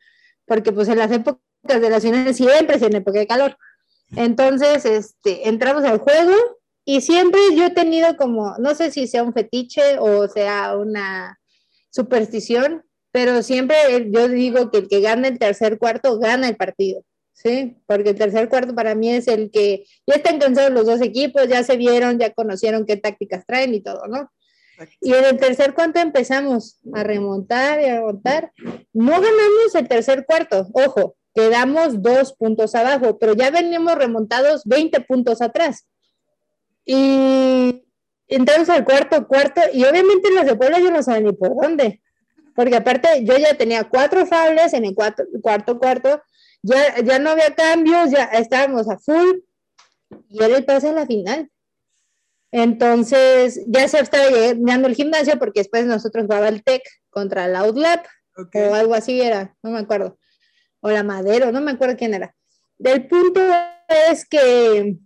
porque 0.46 0.70
pues 0.72 0.88
en 0.88 0.98
las 0.98 1.10
épocas 1.10 1.40
de 1.62 1.90
las 1.90 2.02
finales 2.02 2.36
siempre 2.36 2.76
es 2.76 2.82
en 2.82 2.96
época 2.96 3.18
de 3.18 3.26
calor. 3.26 3.56
Entonces, 4.16 4.84
este, 4.84 5.48
entramos 5.48 5.84
al 5.84 5.98
juego 5.98 6.32
y 6.84 7.00
siempre 7.00 7.40
yo 7.56 7.66
he 7.66 7.70
tenido 7.70 8.16
como, 8.16 8.56
no 8.58 8.74
sé 8.74 8.90
si 8.90 9.06
sea 9.06 9.22
un 9.22 9.32
fetiche 9.32 9.98
o 9.98 10.28
sea 10.28 10.76
una 10.76 11.38
superstición, 11.90 12.84
pero 13.12 13.42
siempre 13.42 13.76
yo 14.10 14.28
digo 14.28 14.70
que 14.70 14.78
el 14.78 14.88
que 14.88 15.00
gana 15.00 15.28
el 15.28 15.38
tercer 15.38 15.78
cuarto 15.78 16.18
gana 16.18 16.48
el 16.48 16.56
partido. 16.56 17.02
¿Sí? 17.42 17.76
Porque 17.86 18.10
el 18.10 18.16
tercer 18.16 18.48
cuarto 18.48 18.74
para 18.74 18.94
mí 18.94 19.10
es 19.10 19.28
el 19.28 19.50
que 19.50 19.84
ya 20.06 20.16
están 20.16 20.38
cansados 20.38 20.72
los 20.72 20.86
dos 20.86 21.00
equipos, 21.00 21.48
ya 21.48 21.62
se 21.62 21.76
vieron, 21.76 22.18
ya 22.18 22.30
conocieron 22.32 22.86
qué 22.86 22.96
tácticas 22.96 23.46
traen 23.46 23.74
y 23.74 23.80
todo, 23.80 24.06
¿no? 24.06 24.30
Y 25.00 25.12
en 25.12 25.24
el 25.24 25.38
tercer 25.38 25.74
cuarto 25.74 26.00
empezamos 26.00 26.78
a 26.94 27.02
remontar 27.02 27.80
y 27.80 27.84
a 27.84 27.96
remontar. 27.96 28.52
No 28.92 29.12
ganamos 29.12 29.74
el 29.74 29.88
tercer 29.88 30.24
cuarto, 30.24 30.68
ojo, 30.72 31.16
quedamos 31.34 32.02
dos 32.02 32.32
puntos 32.32 32.74
abajo, 32.74 33.18
pero 33.18 33.34
ya 33.34 33.50
veníamos 33.50 33.94
remontados 33.94 34.62
20 34.64 35.00
puntos 35.02 35.42
atrás. 35.42 35.86
Y 36.84 37.84
entramos 38.26 38.68
al 38.70 38.84
cuarto 38.84 39.26
cuarto 39.28 39.60
y 39.72 39.84
obviamente 39.84 40.30
los 40.34 40.46
de 40.46 40.56
Puebla 40.56 40.78
yo 40.78 40.90
no 40.90 41.02
sabía 41.02 41.30
ni 41.30 41.32
por 41.32 41.54
dónde, 41.60 42.00
porque 42.54 42.76
aparte 42.76 43.08
yo 43.22 43.36
ya 43.36 43.54
tenía 43.54 43.84
cuatro 43.84 44.24
fables 44.26 44.72
en 44.72 44.86
el 44.86 44.94
cuarto 44.94 45.24
cuarto, 45.42 45.78
cuarto 45.78 46.22
ya, 46.62 47.00
ya 47.00 47.18
no 47.18 47.30
había 47.30 47.54
cambios, 47.54 48.10
ya 48.10 48.24
estábamos 48.24 48.88
a 48.88 48.98
full 48.98 49.40
y 50.28 50.42
era 50.42 50.56
el 50.56 50.64
pase 50.64 50.88
a 50.88 50.92
la 50.92 51.06
final. 51.06 51.50
Entonces 52.52 53.62
ya 53.66 53.86
se 53.86 54.00
estaba 54.00 54.28
llegando 54.28 54.88
el 54.88 54.94
gimnasio 54.94 55.38
porque 55.38 55.60
después 55.60 55.86
nosotros 55.86 56.26
jugaba 56.26 56.48
el 56.48 56.64
TEC 56.64 56.82
contra 57.10 57.46
el 57.46 57.56
Outlap 57.56 58.06
o 58.36 58.74
algo 58.74 58.94
así 58.94 59.20
era, 59.20 59.56
no 59.62 59.70
me 59.70 59.78
acuerdo. 59.78 60.18
O 60.80 60.90
la 60.90 61.02
Madero, 61.02 61.52
no 61.52 61.60
me 61.60 61.72
acuerdo 61.72 61.96
quién 61.96 62.14
era. 62.14 62.34
Del 62.78 63.06
punto 63.06 63.40
es 64.10 64.24
que 64.24 64.96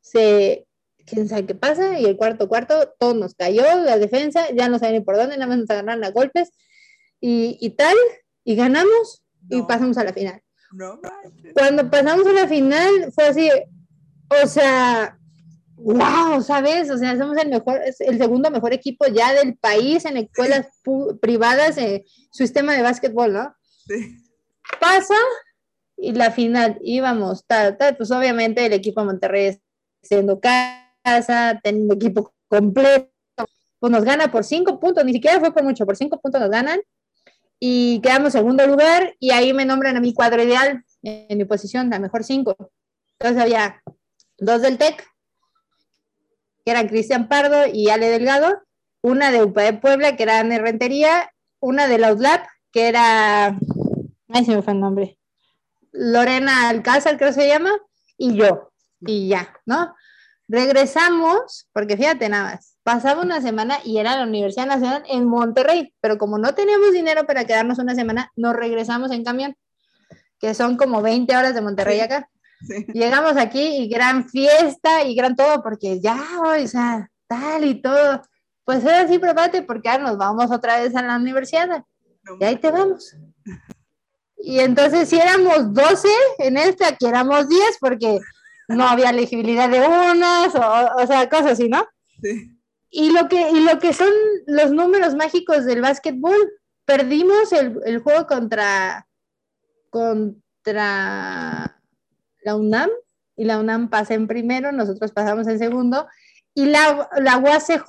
se, 0.00 0.66
quién 1.06 1.28
sabe 1.28 1.46
qué 1.46 1.54
pasa, 1.54 1.98
y 1.98 2.04
el 2.04 2.16
cuarto 2.16 2.48
cuarto, 2.48 2.94
todo 2.98 3.14
nos 3.14 3.34
cayó, 3.34 3.62
la 3.82 3.96
defensa, 3.98 4.50
ya 4.52 4.68
no 4.68 4.78
sabían 4.78 5.00
ni 5.00 5.04
por 5.04 5.16
dónde, 5.16 5.36
nada 5.36 5.46
más 5.46 5.58
nos 5.58 5.70
agarraron 5.70 6.04
a 6.04 6.10
golpes 6.10 6.50
y, 7.20 7.56
y 7.60 7.70
tal, 7.70 7.96
y 8.44 8.56
ganamos 8.56 9.24
y 9.48 9.62
pasamos 9.62 9.96
a 9.96 10.04
la 10.04 10.12
final. 10.12 10.42
Cuando 11.54 11.90
pasamos 11.90 12.26
a 12.26 12.32
la 12.32 12.48
final 12.48 13.12
fue 13.12 13.24
así, 13.24 13.50
o 14.42 14.46
sea, 14.46 15.18
wow, 15.76 16.40
¿sabes? 16.42 16.90
O 16.90 16.98
sea, 16.98 17.16
somos 17.18 17.36
el 17.38 17.48
mejor, 17.48 17.80
el 17.84 18.18
segundo 18.18 18.50
mejor 18.50 18.72
equipo 18.72 19.06
ya 19.06 19.32
del 19.32 19.56
país 19.56 20.04
en 20.04 20.16
escuelas 20.16 20.68
privadas, 21.20 21.76
en 21.78 22.04
su 22.30 22.44
sistema 22.44 22.74
de 22.74 22.82
básquetbol, 22.82 23.32
¿no? 23.32 23.54
Sí. 23.86 24.16
Pasa 24.78 25.16
y 25.96 26.12
la 26.12 26.30
final 26.30 26.78
íbamos, 26.82 27.46
tal, 27.46 27.76
tal, 27.76 27.96
pues 27.96 28.10
obviamente 28.10 28.64
el 28.64 28.72
equipo 28.72 29.00
de 29.00 29.06
Monterrey 29.06 29.60
siendo 30.02 30.40
casa, 30.40 31.60
teniendo 31.62 31.94
equipo 31.94 32.32
completo, 32.48 33.10
pues 33.78 33.92
nos 33.92 34.04
gana 34.04 34.30
por 34.30 34.44
cinco 34.44 34.78
puntos, 34.78 35.04
ni 35.04 35.12
siquiera 35.12 35.40
fue 35.40 35.52
por 35.52 35.62
mucho, 35.62 35.84
por 35.84 35.96
cinco 35.96 36.20
puntos 36.20 36.40
nos 36.40 36.50
ganan 36.50 36.80
y 37.60 38.00
quedamos 38.00 38.32
segundo 38.32 38.66
lugar 38.66 39.14
y 39.20 39.30
ahí 39.30 39.52
me 39.52 39.66
nombran 39.66 39.96
a 39.96 40.00
mi 40.00 40.14
cuadro 40.14 40.42
ideal 40.42 40.82
en 41.02 41.38
mi 41.38 41.44
posición, 41.44 41.90
la 41.90 41.98
mejor 41.98 42.24
cinco. 42.24 42.56
Entonces 43.18 43.42
había 43.42 43.82
dos 44.38 44.62
del 44.62 44.78
TEC, 44.78 45.06
que 46.64 46.70
eran 46.70 46.88
Cristian 46.88 47.28
Pardo 47.28 47.66
y 47.66 47.90
Ale 47.90 48.08
Delgado, 48.08 48.62
una 49.02 49.30
de 49.30 49.44
UPAE 49.44 49.74
Puebla, 49.74 50.16
que 50.16 50.22
era 50.22 50.40
Anne 50.40 50.58
Rentería, 50.58 51.30
una 51.60 51.86
de 51.86 51.98
la 51.98 52.12
UDLAP, 52.12 52.46
que 52.72 52.88
era, 52.88 53.58
ay, 54.28 54.44
se 54.44 54.56
me 54.56 54.62
fue 54.62 54.72
el 54.72 54.80
nombre, 54.80 55.18
Lorena 55.92 56.68
Alcázar, 56.68 57.18
creo 57.18 57.30
que 57.30 57.40
se 57.40 57.48
llama, 57.48 57.72
y 58.16 58.36
yo, 58.36 58.72
y 59.00 59.28
ya, 59.28 59.54
¿no? 59.66 59.94
Regresamos, 60.48 61.68
porque 61.72 61.96
fíjate 61.96 62.28
nada 62.28 62.54
más, 62.54 62.76
pasaba 62.92 63.22
una 63.22 63.40
semana 63.40 63.78
y 63.84 63.98
era 63.98 64.16
la 64.16 64.24
Universidad 64.24 64.66
Nacional 64.66 65.04
en 65.06 65.24
Monterrey, 65.24 65.94
pero 66.00 66.18
como 66.18 66.38
no 66.38 66.56
teníamos 66.56 66.90
dinero 66.90 67.24
para 67.24 67.44
quedarnos 67.44 67.78
una 67.78 67.94
semana, 67.94 68.32
nos 68.34 68.52
regresamos 68.56 69.12
en 69.12 69.22
camión, 69.22 69.54
que 70.40 70.54
son 70.54 70.76
como 70.76 71.00
20 71.00 71.36
horas 71.36 71.54
de 71.54 71.60
Monterrey 71.60 72.00
acá. 72.00 72.28
Llegamos 72.92 73.36
aquí 73.36 73.60
y 73.60 73.88
gran 73.88 74.28
fiesta 74.28 75.04
y 75.04 75.14
gran 75.14 75.36
todo, 75.36 75.62
porque 75.62 76.00
ya, 76.00 76.20
o 76.44 76.66
sea, 76.66 77.08
tal 77.28 77.64
y 77.64 77.80
todo. 77.80 78.22
Pues 78.64 78.84
era 78.84 79.02
así, 79.02 79.20
prepárate, 79.20 79.62
porque 79.62 79.88
ahora 79.88 80.02
nos 80.02 80.18
vamos 80.18 80.50
otra 80.50 80.80
vez 80.80 80.92
a 80.96 81.02
la 81.02 81.14
universidad. 81.14 81.84
y 82.40 82.44
ahí 82.44 82.56
te 82.56 82.72
vamos. 82.72 83.16
Y 84.36 84.58
entonces, 84.58 85.08
si 85.08 85.16
éramos 85.16 85.72
12 85.72 86.08
en 86.38 86.56
esta, 86.56 86.88
aquí 86.88 87.06
éramos 87.06 87.48
10, 87.48 87.62
porque 87.78 88.18
no 88.66 88.82
había 88.82 89.10
elegibilidad 89.10 89.68
de 89.70 89.78
unas, 89.78 90.56
o, 90.56 91.02
o 91.02 91.06
sea, 91.06 91.28
cosas 91.28 91.52
así, 91.52 91.68
¿no? 91.68 91.86
Sí. 92.20 92.56
Y 92.90 93.12
lo 93.12 93.28
que, 93.28 93.50
y 93.50 93.60
lo 93.60 93.78
que 93.78 93.92
son 93.92 94.12
los 94.46 94.72
números 94.72 95.14
mágicos 95.14 95.64
del 95.64 95.80
básquetbol, 95.80 96.36
perdimos 96.84 97.52
el, 97.52 97.78
el 97.84 98.00
juego 98.00 98.26
contra, 98.26 99.06
contra 99.90 101.80
la 102.42 102.56
UNAM 102.56 102.90
y 103.36 103.44
la 103.44 103.58
UNAM 103.58 103.90
pasa 103.90 104.14
en 104.14 104.26
primero, 104.26 104.72
nosotros 104.72 105.12
pasamos 105.12 105.46
en 105.46 105.58
segundo 105.58 106.06
y 106.54 106.66
la, 106.66 107.08
la 107.18 107.38
UACJ 107.38 107.86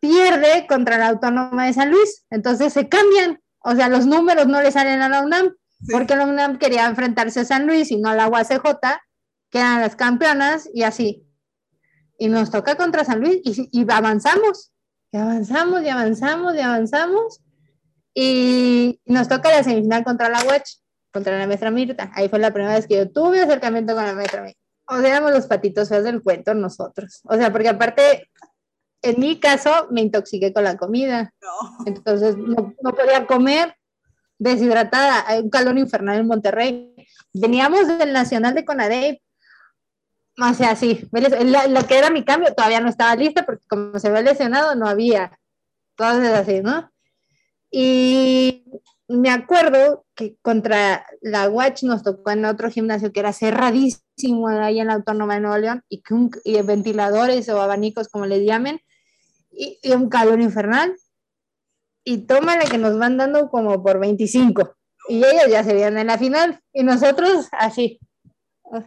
pierde 0.00 0.66
contra 0.66 0.98
la 0.98 1.08
Autónoma 1.08 1.66
de 1.66 1.72
San 1.72 1.90
Luis. 1.90 2.26
Entonces 2.30 2.72
se 2.72 2.88
cambian, 2.88 3.40
o 3.60 3.74
sea, 3.74 3.88
los 3.88 4.06
números 4.06 4.46
no 4.46 4.60
le 4.60 4.72
salen 4.72 5.00
a 5.02 5.08
la 5.08 5.22
UNAM, 5.22 5.54
porque 5.90 6.16
la 6.16 6.26
UNAM 6.26 6.58
quería 6.58 6.86
enfrentarse 6.86 7.40
a 7.40 7.44
San 7.44 7.66
Luis 7.66 7.90
y 7.90 7.96
no 7.98 8.10
a 8.10 8.14
la 8.14 8.28
UACJ, 8.28 8.62
que 9.50 9.58
eran 9.58 9.80
las 9.80 9.96
campeonas, 9.96 10.68
y 10.74 10.82
así. 10.82 11.26
Y 12.24 12.28
nos 12.28 12.50
toca 12.50 12.76
contra 12.76 13.04
San 13.04 13.20
Luis 13.20 13.40
y, 13.44 13.68
y 13.70 13.86
avanzamos, 13.90 14.72
y 15.12 15.18
avanzamos, 15.18 15.82
y 15.82 15.88
avanzamos, 15.90 16.54
y 16.54 16.60
avanzamos. 16.60 17.40
Y 18.14 19.00
nos 19.04 19.28
toca 19.28 19.50
la 19.50 19.62
semifinal 19.62 20.04
contra 20.04 20.30
la 20.30 20.42
UACH, 20.42 20.80
contra 21.12 21.38
la 21.38 21.46
maestra 21.46 21.70
Mirta. 21.70 22.10
Ahí 22.14 22.30
fue 22.30 22.38
la 22.38 22.50
primera 22.52 22.74
vez 22.74 22.86
que 22.86 22.96
yo 22.96 23.10
tuve 23.10 23.42
acercamiento 23.42 23.94
con 23.94 24.06
la 24.06 24.14
maestra 24.14 24.42
Mirta. 24.42 24.58
O 24.86 25.00
sea, 25.00 25.10
éramos 25.10 25.32
los 25.32 25.46
patitos 25.46 25.90
feos 25.90 26.04
del 26.04 26.22
cuento 26.22 26.54
nosotros. 26.54 27.20
O 27.24 27.36
sea, 27.36 27.52
porque 27.52 27.68
aparte 27.68 28.30
en 29.02 29.20
mi 29.20 29.38
caso, 29.38 29.88
me 29.90 30.00
intoxiqué 30.00 30.54
con 30.54 30.64
la 30.64 30.78
comida. 30.78 31.34
Entonces, 31.84 32.38
no, 32.38 32.74
podía 32.80 33.26
comer 33.26 33.76
deshidratada. 34.38 35.24
Hay 35.26 35.42
un 35.42 35.50
calor 35.50 35.76
infernal 35.76 36.20
en 36.20 36.26
Monterrey. 36.26 36.94
Veníamos 37.34 37.86
del 37.86 38.14
Nacional 38.14 38.54
de 38.54 38.64
Conadey. 38.64 39.22
O 40.36 40.54
sea, 40.54 40.74
sí, 40.74 41.08
lo 41.12 41.86
que 41.86 41.98
era 41.98 42.10
mi 42.10 42.24
cambio 42.24 42.52
todavía 42.54 42.80
no 42.80 42.88
estaba 42.88 43.14
lista 43.14 43.46
porque 43.46 43.64
como 43.68 43.98
se 43.98 44.08
había 44.08 44.22
lesionado 44.22 44.74
no 44.74 44.88
había. 44.88 45.38
Entonces, 45.96 46.32
así, 46.32 46.60
¿no? 46.60 46.90
Y 47.70 48.64
me 49.08 49.30
acuerdo 49.30 50.06
que 50.14 50.36
contra 50.42 51.06
la 51.20 51.48
Watch 51.48 51.82
nos 51.82 52.02
tocó 52.02 52.30
en 52.30 52.44
otro 52.44 52.70
gimnasio 52.70 53.12
que 53.12 53.20
era 53.20 53.32
cerradísimo 53.32 54.48
ahí 54.48 54.80
en 54.80 54.88
la 54.88 54.94
Autónoma 54.94 55.34
de 55.34 55.40
Nuevo 55.40 55.58
León 55.58 55.82
y, 55.88 56.02
que 56.02 56.14
y 56.44 56.60
ventiladores 56.62 57.48
o 57.48 57.60
abanicos, 57.60 58.08
como 58.08 58.26
le 58.26 58.44
llamen, 58.44 58.80
y, 59.50 59.78
un 59.92 60.08
calor 60.08 60.40
infernal. 60.40 60.94
Y 62.04 62.26
tómale 62.26 62.64
que 62.66 62.78
nos 62.78 62.98
van 62.98 63.16
dando 63.16 63.48
como 63.50 63.82
por 63.82 63.98
25. 63.98 64.76
Y 65.08 65.18
ellos 65.18 65.48
ya 65.48 65.64
se 65.64 65.74
veían 65.74 65.96
en 65.96 66.08
la 66.08 66.18
final. 66.18 66.60
Y 66.72 66.82
nosotros 66.82 67.48
así. 67.52 67.98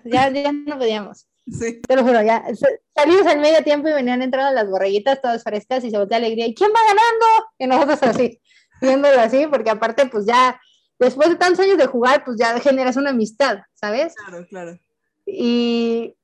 Ya, 0.05 0.29
ya 0.29 0.51
no 0.51 0.77
podíamos. 0.77 1.27
Sí. 1.51 1.81
Te 1.81 1.95
lo 1.95 2.03
juro, 2.03 2.21
ya. 2.21 2.43
Salimos 2.95 3.25
al 3.27 3.39
medio 3.39 3.63
tiempo 3.63 3.87
y 3.87 3.93
venían 3.93 4.21
entrando 4.21 4.53
las 4.53 4.69
borreguitas 4.69 5.21
todas 5.21 5.43
frescas 5.43 5.83
y 5.83 5.91
se 5.91 5.97
voltea 5.97 6.17
alegría. 6.17 6.47
¿Y 6.47 6.53
quién 6.53 6.71
va 6.71 6.79
ganando? 6.81 7.25
Y 7.57 7.67
nosotros 7.67 8.15
así, 8.15 8.41
viéndolo 8.81 9.19
así, 9.19 9.47
porque 9.47 9.69
aparte, 9.69 10.05
pues 10.07 10.25
ya, 10.25 10.59
después 10.99 11.29
de 11.29 11.35
tantos 11.35 11.59
años 11.59 11.77
de 11.77 11.87
jugar, 11.87 12.23
pues 12.25 12.37
ya 12.37 12.59
generas 12.59 12.97
una 12.97 13.11
amistad, 13.11 13.59
¿sabes? 13.73 14.13
Claro, 14.15 14.45
claro. 14.49 14.79
Y, 15.25 16.17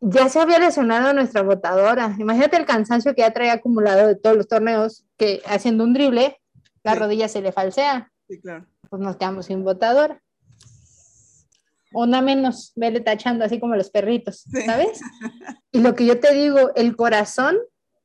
ya 0.00 0.28
se 0.28 0.40
había 0.40 0.58
lesionado 0.58 1.12
nuestra 1.12 1.42
botadora. 1.42 2.16
Imagínate 2.18 2.56
el 2.56 2.64
cansancio 2.64 3.14
que 3.14 3.20
ya 3.20 3.32
traía 3.32 3.54
acumulado 3.54 4.08
de 4.08 4.16
todos 4.16 4.36
los 4.36 4.48
torneos, 4.48 5.04
que 5.16 5.42
haciendo 5.44 5.84
un 5.84 5.92
drible, 5.92 6.40
la 6.82 6.94
rodilla 6.94 7.28
se 7.28 7.42
le 7.42 7.52
falsea. 7.52 8.10
Sí, 8.26 8.40
claro. 8.40 8.66
Pues 8.88 9.02
nos 9.02 9.16
quedamos 9.16 9.46
sin 9.46 9.62
botadora. 9.62 10.22
Una 11.92 12.22
menos, 12.22 12.72
vele 12.76 13.00
tachando 13.00 13.44
así 13.44 13.58
como 13.58 13.74
los 13.76 13.90
perritos, 13.90 14.44
¿sabes? 14.66 15.00
Y 15.72 15.80
lo 15.80 15.94
que 15.94 16.04
yo 16.04 16.18
te 16.18 16.34
digo, 16.34 16.72
el 16.74 16.96
corazón 16.96 17.56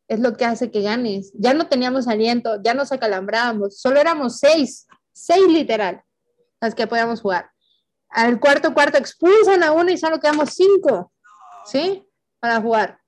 es 0.08 0.20
lo 0.20 0.38
que 0.38 0.46
hace 0.46 0.70
que 0.70 0.82
ganes. 0.82 1.32
Ya 1.34 1.56
no 1.56 1.68
teníamos 1.68 2.08
aliento, 2.08 2.62
ya 2.62 2.76
nos 2.76 2.92
acalambrábamos, 2.92 3.80
solo 3.80 4.00
éramos 4.00 4.38
seis, 4.38 4.86
seis 5.12 5.48
literal, 5.48 6.04
las 6.62 6.76
que 6.76 6.86
podíamos 6.86 7.22
jugar. 7.22 7.50
Al 8.10 8.40
cuarto 8.40 8.76
cuarto 8.76 9.00
expulsan 9.00 9.64
a 9.64 9.72
uno 9.72 9.92
y 9.92 9.98
solo 9.98 10.20
quedamos 10.20 10.52
cinco. 10.52 11.12
¿sí? 11.66 12.08
Para 12.40 12.62
jugar. 12.62 13.00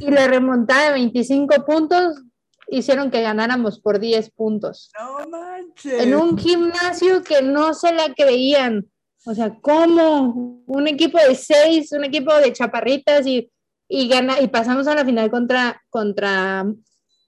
y 0.00 0.10
la 0.10 0.26
remontada 0.28 0.86
de 0.86 0.92
25 0.92 1.64
puntos 1.66 2.22
hicieron 2.68 3.10
que 3.10 3.22
ganáramos 3.22 3.80
por 3.80 3.98
10 3.98 4.30
puntos. 4.30 4.90
No 4.98 5.28
manches. 5.28 6.02
En 6.02 6.14
un 6.14 6.38
gimnasio 6.38 7.22
que 7.22 7.42
no 7.42 7.74
se 7.74 7.92
la 7.92 8.14
creían. 8.14 8.90
O 9.26 9.34
sea, 9.34 9.52
¿cómo? 9.60 10.62
Un 10.66 10.86
equipo 10.86 11.18
de 11.18 11.34
6, 11.34 11.92
un 11.92 12.04
equipo 12.04 12.32
de 12.36 12.52
chaparritas 12.52 13.26
y, 13.26 13.50
y, 13.88 14.08
gana, 14.08 14.40
y 14.40 14.46
pasamos 14.46 14.86
a 14.86 14.94
la 14.94 15.04
final 15.04 15.30
contra, 15.32 15.82
contra 15.90 16.64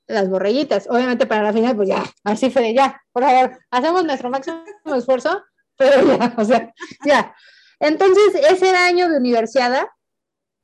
las 0.06 0.30
borrellitas. 0.30 0.86
Obviamente 0.88 1.26
para 1.26 1.42
la 1.42 1.52
final, 1.52 1.74
pues 1.74 1.88
ya, 1.88 2.04
así 2.22 2.50
fue 2.50 2.62
de 2.62 2.74
ya, 2.74 3.02
por 3.12 3.24
favor, 3.24 3.58
hacemos 3.72 4.04
nuestro 4.04 4.30
máximo 4.30 4.62
esfuerzo, 4.94 5.42
pero 5.76 6.06
ya, 6.06 6.34
o 6.38 6.44
sea, 6.44 6.72
ya. 7.04 7.34
Entonces, 7.80 8.42
ese 8.48 8.68
era 8.68 8.86
año 8.86 9.08
de 9.08 9.18
universidad, 9.18 9.88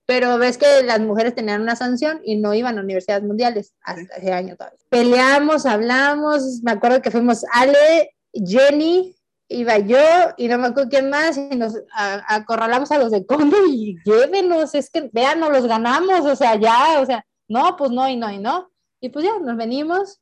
pero 0.06 0.38
ves 0.38 0.56
que 0.56 0.84
las 0.84 1.00
mujeres 1.00 1.34
tenían 1.34 1.62
una 1.62 1.74
sanción 1.74 2.20
y 2.24 2.36
no 2.36 2.54
iban 2.54 2.78
a 2.78 2.82
universidades 2.82 3.24
mundiales 3.24 3.74
hasta 3.82 4.16
ese 4.16 4.32
año 4.32 4.54
todavía. 4.54 4.78
Peleamos, 4.88 5.66
hablamos, 5.66 6.60
me 6.62 6.70
acuerdo 6.70 7.02
que 7.02 7.10
fuimos 7.10 7.44
Ale, 7.52 8.14
Jenny, 8.32 9.16
iba 9.48 9.78
yo 9.78 9.98
y 10.36 10.48
no 10.48 10.58
me 10.58 10.68
acuerdo 10.68 10.90
quién 10.90 11.10
más 11.10 11.36
y 11.36 11.56
nos 11.56 11.74
acorralamos 11.94 12.90
a 12.90 12.98
los 12.98 13.10
de 13.10 13.26
Conde 13.26 13.56
y 13.68 13.96
llévenos, 14.04 14.74
es 14.74 14.90
que 14.90 15.10
vean, 15.12 15.40
nos 15.40 15.50
los 15.50 15.66
ganamos, 15.66 16.20
o 16.20 16.36
sea, 16.36 16.56
ya, 16.56 17.00
o 17.00 17.06
sea, 17.06 17.24
no, 17.48 17.76
pues 17.76 17.90
no 17.90 18.08
y 18.08 18.16
no 18.16 18.30
y 18.30 18.38
no. 18.38 18.70
Y 19.00 19.10
pues 19.10 19.24
ya, 19.24 19.38
nos 19.38 19.56
venimos 19.56 20.20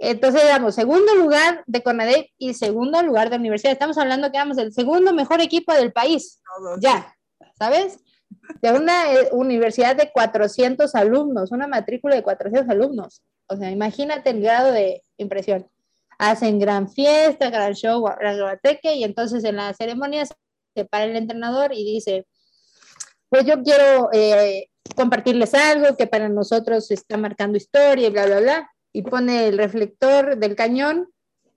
entonces 0.00 0.42
éramos 0.42 0.74
segundo 0.74 1.14
lugar 1.14 1.62
de 1.66 1.82
Conadep 1.82 2.26
y 2.38 2.54
segundo 2.54 3.02
lugar 3.02 3.28
de 3.28 3.36
universidad. 3.36 3.72
Estamos 3.72 3.98
hablando 3.98 4.30
que 4.30 4.38
éramos 4.38 4.56
el 4.56 4.72
segundo 4.72 5.12
mejor 5.12 5.42
equipo 5.42 5.74
del 5.74 5.92
país. 5.92 6.40
ya, 6.80 7.14
¿sabes? 7.58 7.98
De 8.62 8.72
una 8.72 9.12
eh, 9.12 9.28
universidad 9.32 9.94
de 9.96 10.10
400 10.10 10.94
alumnos, 10.94 11.52
una 11.52 11.66
matrícula 11.66 12.14
de 12.14 12.22
400 12.22 12.70
alumnos. 12.70 13.22
O 13.46 13.56
sea, 13.56 13.70
imagínate 13.70 14.30
el 14.30 14.40
grado 14.40 14.72
de 14.72 15.04
impresión. 15.18 15.68
Hacen 16.22 16.58
gran 16.58 16.90
fiesta, 16.90 17.48
gran 17.48 17.72
show, 17.72 18.04
gran 18.18 18.38
guateque, 18.38 18.94
y 18.94 19.04
entonces 19.04 19.42
en 19.44 19.56
la 19.56 19.72
ceremonia 19.72 20.26
se 20.26 20.84
para 20.84 21.04
el 21.04 21.16
entrenador 21.16 21.72
y 21.72 21.82
dice, 21.84 22.26
pues 23.30 23.46
yo 23.46 23.62
quiero 23.62 24.10
eh, 24.12 24.68
compartirles 24.94 25.54
algo 25.54 25.96
que 25.96 26.06
para 26.06 26.28
nosotros 26.28 26.90
está 26.90 27.16
marcando 27.16 27.56
historia 27.56 28.08
y 28.08 28.10
bla, 28.10 28.26
bla, 28.26 28.40
bla 28.40 28.70
y 28.92 29.02
pone 29.02 29.48
el 29.48 29.58
reflector 29.58 30.36
del 30.38 30.56
cañón 30.56 31.08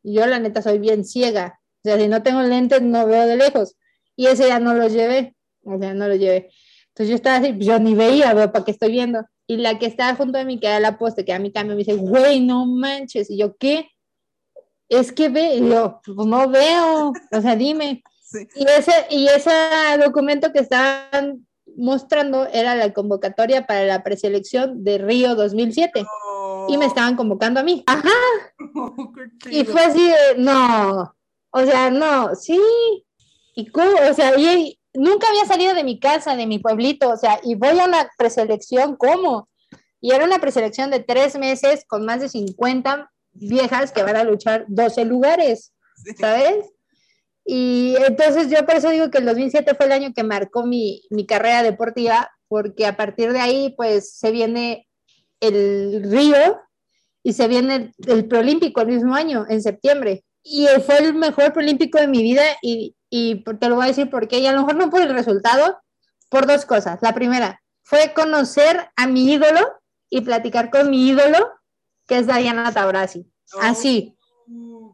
y 0.03 0.15
yo 0.15 0.25
la 0.25 0.39
neta 0.39 0.61
soy 0.61 0.79
bien 0.79 1.05
ciega. 1.05 1.59
O 1.83 1.89
sea, 1.89 1.97
si 1.97 2.07
no 2.07 2.23
tengo 2.23 2.41
lentes 2.41 2.81
no 2.81 3.05
veo 3.07 3.25
de 3.25 3.37
lejos. 3.37 3.75
Y 4.15 4.27
ese 4.27 4.47
ya 4.47 4.59
no 4.59 4.73
lo 4.73 4.87
llevé. 4.87 5.35
O 5.63 5.77
sea, 5.79 5.93
no 5.93 6.07
lo 6.07 6.15
llevé. 6.15 6.51
Entonces 6.89 7.09
yo 7.09 7.15
estaba 7.15 7.37
así, 7.37 7.55
yo 7.57 7.79
ni 7.79 7.95
veía, 7.95 8.33
veo 8.33 8.51
para 8.51 8.65
qué 8.65 8.71
estoy 8.71 8.91
viendo. 8.91 9.25
Y 9.47 9.57
la 9.57 9.79
que 9.79 9.87
estaba 9.87 10.15
junto 10.15 10.37
a 10.37 10.43
mí, 10.43 10.59
que 10.59 10.67
era 10.67 10.79
la 10.79 10.97
poste, 10.97 11.25
que 11.25 11.33
a 11.33 11.39
mi 11.39 11.51
cambio, 11.51 11.75
me 11.75 11.83
dice, 11.83 11.95
güey, 11.95 12.39
no 12.39 12.65
manches. 12.65 13.29
Y 13.29 13.37
yo, 13.37 13.55
¿qué? 13.57 13.87
Es 14.93 15.11
que 15.11 15.29
ve, 15.29 15.55
y 15.55 15.69
yo, 15.69 16.01
pues 16.05 16.27
no 16.27 16.47
veo. 16.49 17.13
O 17.31 17.41
sea, 17.41 17.55
dime. 17.55 18.03
Y, 18.55 18.65
ese, 18.67 18.91
y 19.11 19.27
ese 19.27 19.51
documento 20.03 20.51
que 20.51 20.57
estaban 20.57 21.45
mostrando 21.77 22.47
era 22.47 22.73
la 22.73 22.91
convocatoria 22.91 23.67
para 23.67 23.83
la 23.83 24.01
preselección 24.01 24.83
de 24.83 24.97
Río 24.97 25.35
2007 25.35 26.03
y 26.67 26.77
me 26.79 26.87
estaban 26.87 27.15
convocando 27.15 27.59
a 27.59 27.63
mí. 27.63 27.83
Ajá. 27.85 28.09
y 29.51 29.63
fue 29.65 29.81
así 29.81 30.07
de, 30.07 30.39
no, 30.39 31.15
o 31.51 31.61
sea, 31.61 31.91
no, 31.91 32.33
sí. 32.33 32.59
Y 33.53 33.67
cómo, 33.67 33.91
o 34.09 34.13
sea, 34.15 34.35
y, 34.35 34.79
nunca 34.93 35.27
había 35.29 35.45
salido 35.45 35.75
de 35.75 35.83
mi 35.83 35.99
casa, 35.99 36.35
de 36.35 36.47
mi 36.47 36.57
pueblito, 36.57 37.09
o 37.09 37.17
sea, 37.17 37.39
y 37.43 37.53
voy 37.53 37.79
a 37.79 37.85
una 37.85 38.09
preselección, 38.17 38.95
¿cómo? 38.95 39.47
Y 40.01 40.11
era 40.11 40.25
una 40.25 40.39
preselección 40.39 40.89
de 40.89 41.01
tres 41.01 41.37
meses 41.37 41.85
con 41.87 42.03
más 42.05 42.19
de 42.19 42.29
50 42.29 43.11
viejas 43.33 43.91
que 43.91 44.03
van 44.03 44.15
a 44.15 44.23
luchar 44.23 44.65
12 44.67 45.05
lugares, 45.05 45.73
¿sabes? 46.19 46.65
Y 47.45 47.95
entonces 48.07 48.49
yo 48.49 48.65
por 48.65 48.75
eso 48.75 48.89
digo 48.89 49.09
que 49.09 49.17
el 49.17 49.25
2007 49.25 49.75
fue 49.75 49.87
el 49.87 49.91
año 49.91 50.13
que 50.15 50.23
marcó 50.23 50.65
mi, 50.65 51.03
mi 51.09 51.25
carrera 51.25 51.63
deportiva, 51.63 52.29
porque 52.47 52.85
a 52.85 52.95
partir 52.95 53.33
de 53.33 53.39
ahí, 53.39 53.73
pues 53.75 54.17
se 54.17 54.31
viene 54.31 54.87
el 55.39 56.09
Río 56.09 56.61
y 57.23 57.33
se 57.33 57.47
viene 57.47 57.93
el, 58.07 58.27
preolímpico 58.27 58.81
el 58.81 58.87
mismo 58.87 59.15
año, 59.15 59.45
en 59.49 59.61
septiembre. 59.61 60.23
Y 60.43 60.67
fue 60.85 60.99
el 60.99 61.13
mejor 61.13 61.53
preolímpico 61.53 61.97
de 61.97 62.07
mi 62.07 62.21
vida 62.21 62.43
y, 62.61 62.95
y 63.09 63.43
te 63.43 63.69
lo 63.69 63.75
voy 63.75 63.85
a 63.85 63.87
decir 63.87 64.09
porque, 64.09 64.39
y 64.39 64.47
a 64.47 64.51
lo 64.53 64.61
mejor 64.61 64.75
no 64.75 64.89
por 64.89 65.01
el 65.01 65.13
resultado, 65.13 65.77
por 66.29 66.47
dos 66.47 66.65
cosas. 66.65 66.99
La 67.01 67.13
primera 67.13 67.61
fue 67.83 68.13
conocer 68.13 68.89
a 68.95 69.07
mi 69.07 69.31
ídolo 69.31 69.61
y 70.09 70.21
platicar 70.21 70.69
con 70.69 70.89
mi 70.89 71.09
ídolo, 71.09 71.51
que 72.07 72.19
es 72.19 72.27
Diana 72.27 72.71
Taurasi. 72.73 73.25
Oh. 73.55 73.59
Así. 73.61 74.15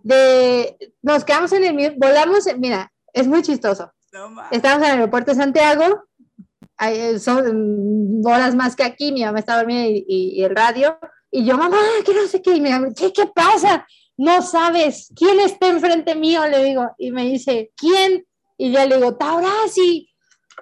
De, 0.04 0.78
nos 1.02 1.26
quedamos 1.26 1.52
en 1.54 1.64
el 1.64 1.96
volamos, 1.98 2.46
mira, 2.58 2.92
es 3.14 3.28
muy 3.28 3.42
chistoso. 3.42 3.92
Estamos 4.52 4.80
en 4.80 4.94
el 4.94 5.00
aeropuerto 5.00 5.32
de 5.32 5.38
Santiago, 5.38 6.04
son 7.20 8.22
horas 8.26 8.56
más 8.56 8.76
que 8.76 8.84
aquí, 8.84 9.12
mi 9.12 9.24
mamá 9.24 9.40
está 9.40 9.58
dormida 9.58 9.86
y, 9.88 10.42
el 10.42 10.56
radio, 10.56 10.98
y 11.30 11.46
yo, 11.46 11.58
mamá, 11.58 11.78
que 12.06 12.14
no 12.14 12.26
sé 12.28 12.42
qué, 12.42 12.56
y 12.56 12.62
me 12.62 12.94
¿qué, 12.96 13.12
¿qué 13.14 13.28
pasa? 13.28 13.86
No 14.18 14.42
sabes, 14.42 15.12
¿quién 15.16 15.40
está 15.40 15.68
enfrente 15.68 16.16
mío? 16.16 16.46
Le 16.48 16.64
digo, 16.64 16.90
y 16.98 17.12
me 17.12 17.26
dice, 17.26 17.72
¿quién? 17.76 18.26
Y 18.58 18.72
yo 18.72 18.86
le 18.86 18.98
digo, 18.98 19.16
Taurasi. 19.16 20.10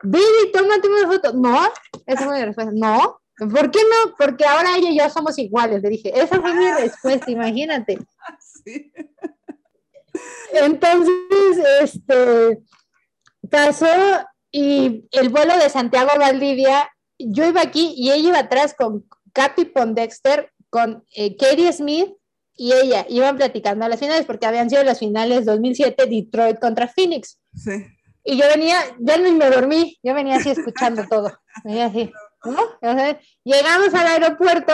Vivi, 0.03 0.51
tómate 0.53 0.87
una 0.87 1.07
foto. 1.07 1.33
No, 1.33 1.67
esa 2.05 2.25
fue 2.25 2.37
mi 2.37 2.45
respuesta. 2.45 2.71
No, 2.75 3.19
¿por 3.37 3.71
qué 3.71 3.79
no? 3.79 4.15
Porque 4.17 4.45
ahora 4.45 4.77
ella 4.77 4.89
y 4.89 4.97
yo 4.97 5.09
somos 5.09 5.37
iguales, 5.37 5.81
le 5.81 5.89
dije. 5.89 6.11
Esa 6.13 6.41
fue 6.41 6.53
mi 6.53 6.71
respuesta, 6.71 7.31
imagínate. 7.31 7.99
Sí. 8.65 8.91
Entonces, 10.51 11.13
este, 11.81 12.59
pasó 13.49 13.87
y 14.51 15.07
el 15.11 15.29
vuelo 15.29 15.57
de 15.57 15.69
Santiago 15.69 16.11
a 16.11 16.17
Valdivia, 16.17 16.89
yo 17.19 17.45
iba 17.47 17.61
aquí 17.61 17.93
y 17.95 18.11
ella 18.11 18.29
iba 18.29 18.39
atrás 18.39 18.73
con 18.73 19.05
Capi 19.33 19.65
Pondexter, 19.65 20.51
con 20.69 21.05
eh, 21.15 21.37
Katie 21.37 21.71
Smith 21.71 22.09
y 22.55 22.73
ella 22.73 23.05
iban 23.09 23.37
platicando 23.37 23.85
a 23.85 23.89
las 23.89 23.99
finales 23.99 24.25
porque 24.25 24.47
habían 24.47 24.69
sido 24.69 24.83
las 24.83 24.99
finales 24.99 25.45
2007 25.45 26.07
Detroit 26.07 26.59
contra 26.59 26.87
Phoenix. 26.87 27.39
Sí. 27.53 27.85
Y 28.23 28.37
yo 28.37 28.45
venía, 28.47 28.77
ya 28.99 29.17
no 29.17 29.31
me 29.31 29.49
dormí, 29.49 29.97
yo 30.03 30.13
venía 30.13 30.37
así 30.37 30.49
escuchando 30.49 31.05
todo. 31.09 31.31
Venía 31.63 31.85
así, 31.85 32.11
¿no? 32.45 32.57
llegamos 33.43 33.93
al 33.93 34.07
aeropuerto, 34.07 34.73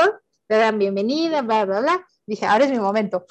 le 0.49 0.57
dan 0.57 0.79
bienvenida, 0.79 1.41
bla, 1.41 1.65
bla, 1.65 1.79
bla. 1.81 2.07
Dije, 2.25 2.45
ahora 2.45 2.65
es 2.65 2.71
mi 2.71 2.79
momento. 2.79 3.25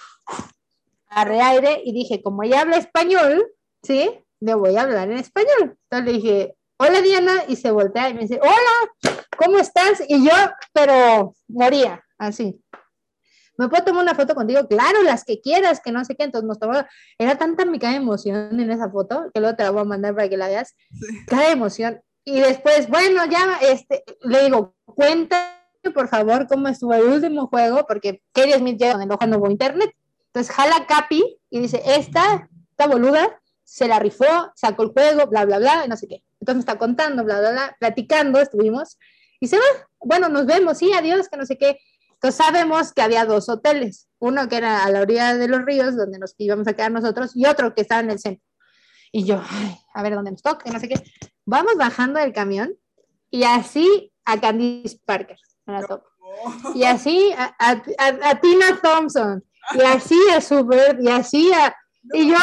Agarré 1.08 1.40
aire 1.40 1.82
y 1.84 1.92
dije, 1.92 2.22
como 2.22 2.42
ella 2.42 2.62
habla 2.62 2.76
español, 2.76 3.46
¿sí? 3.82 4.10
Le 4.40 4.54
voy 4.54 4.76
a 4.76 4.82
hablar 4.82 5.10
en 5.10 5.18
español. 5.18 5.76
Entonces 5.90 6.06
le 6.06 6.12
dije, 6.12 6.56
hola 6.78 7.00
Diana, 7.00 7.44
y 7.48 7.56
se 7.56 7.70
voltea 7.70 8.08
y 8.08 8.14
me 8.14 8.22
dice, 8.22 8.40
hola, 8.42 9.16
¿cómo 9.36 9.58
estás? 9.58 10.02
Y 10.08 10.24
yo, 10.24 10.34
pero 10.72 11.34
moría, 11.48 12.04
así. 12.18 12.60
¿me 13.62 13.68
puedo 13.68 13.84
tomar 13.84 14.02
una 14.02 14.14
foto 14.14 14.34
contigo? 14.34 14.66
Claro, 14.66 15.02
las 15.02 15.24
que 15.24 15.40
quieras, 15.40 15.80
que 15.80 15.92
no 15.92 16.04
sé 16.04 16.16
qué. 16.16 16.24
Entonces 16.24 16.46
nos 16.46 16.58
tomó, 16.58 16.74
era 17.18 17.36
tanta 17.36 17.64
mi 17.64 17.78
cada 17.78 17.94
emoción 17.94 18.58
en 18.58 18.70
esa 18.70 18.90
foto, 18.90 19.30
que 19.32 19.40
luego 19.40 19.56
te 19.56 19.62
la 19.62 19.70
voy 19.70 19.82
a 19.82 19.84
mandar 19.84 20.14
para 20.14 20.28
que 20.28 20.36
la 20.36 20.48
veas, 20.48 20.74
cada 21.26 21.50
emoción. 21.50 22.00
Y 22.24 22.40
después, 22.40 22.88
bueno, 22.88 23.24
ya, 23.26 23.58
este, 23.62 24.04
le 24.22 24.44
digo, 24.44 24.74
cuéntame, 24.84 25.52
por 25.94 26.08
favor, 26.08 26.46
cómo 26.46 26.68
estuvo 26.68 26.94
el 26.94 27.04
último 27.04 27.48
juego, 27.48 27.84
porque 27.86 28.22
Kerry 28.32 28.52
Smith 28.52 28.78
llega 28.78 28.92
con 28.94 29.02
el 29.02 29.12
ojo 29.12 29.26
no 29.26 29.38
hubo 29.38 29.50
internet. 29.50 29.92
Entonces 30.26 30.54
jala 30.54 30.86
Capi 30.86 31.38
y 31.50 31.60
dice, 31.60 31.82
esta, 31.84 32.48
esta 32.70 32.86
boluda, 32.86 33.38
se 33.64 33.88
la 33.88 33.98
rifó, 33.98 34.26
sacó 34.54 34.82
el 34.82 34.90
juego, 34.90 35.26
bla, 35.26 35.44
bla, 35.44 35.58
bla, 35.58 35.86
no 35.86 35.96
sé 35.96 36.06
qué. 36.06 36.22
Entonces 36.40 36.56
me 36.56 36.60
está 36.60 36.78
contando, 36.78 37.24
bla, 37.24 37.40
bla, 37.40 37.50
bla, 37.52 37.76
platicando, 37.80 38.40
estuvimos, 38.40 38.98
y 39.40 39.48
se 39.48 39.56
va, 39.56 39.64
bueno, 39.98 40.28
nos 40.28 40.46
vemos, 40.46 40.78
sí, 40.78 40.92
adiós, 40.92 41.28
que 41.28 41.36
no 41.36 41.46
sé 41.46 41.58
qué. 41.58 41.78
Entonces 42.12 42.36
sabemos 42.36 42.92
que 42.92 43.02
había 43.02 43.24
dos 43.24 43.48
hoteles, 43.48 44.08
uno 44.18 44.48
que 44.48 44.56
era 44.56 44.84
a 44.84 44.90
la 44.90 45.00
orilla 45.00 45.36
de 45.36 45.48
los 45.48 45.64
ríos, 45.64 45.96
donde 45.96 46.18
nos 46.18 46.34
íbamos 46.38 46.68
a 46.68 46.74
quedar 46.74 46.92
nosotros, 46.92 47.32
y 47.34 47.46
otro 47.46 47.74
que 47.74 47.82
estaba 47.82 48.00
en 48.00 48.10
el 48.10 48.20
centro. 48.20 48.44
Y 49.10 49.24
yo, 49.24 49.42
a 49.95 50.03
ver 50.03 50.14
dónde 50.14 50.30
nos 50.30 50.43
toca, 50.43 50.70
no 50.70 50.78
sé 50.78 50.88
qué. 50.88 51.03
Vamos 51.45 51.74
bajando 51.76 52.20
del 52.20 52.32
camión 52.32 52.74
y 53.30 53.45
así 53.45 54.12
a 54.24 54.40
Candice 54.40 54.99
Parker, 55.05 55.38
Y 56.74 56.84
así 56.84 57.32
a, 57.36 58.40
Tina 58.40 58.80
Thompson, 58.82 59.45
y 59.74 59.82
así 59.82 60.18
a 60.34 60.40
Super, 60.40 60.99
y 61.01 61.09
así 61.09 61.53
a... 61.53 61.74
Y 62.14 62.28
yo, 62.28 62.36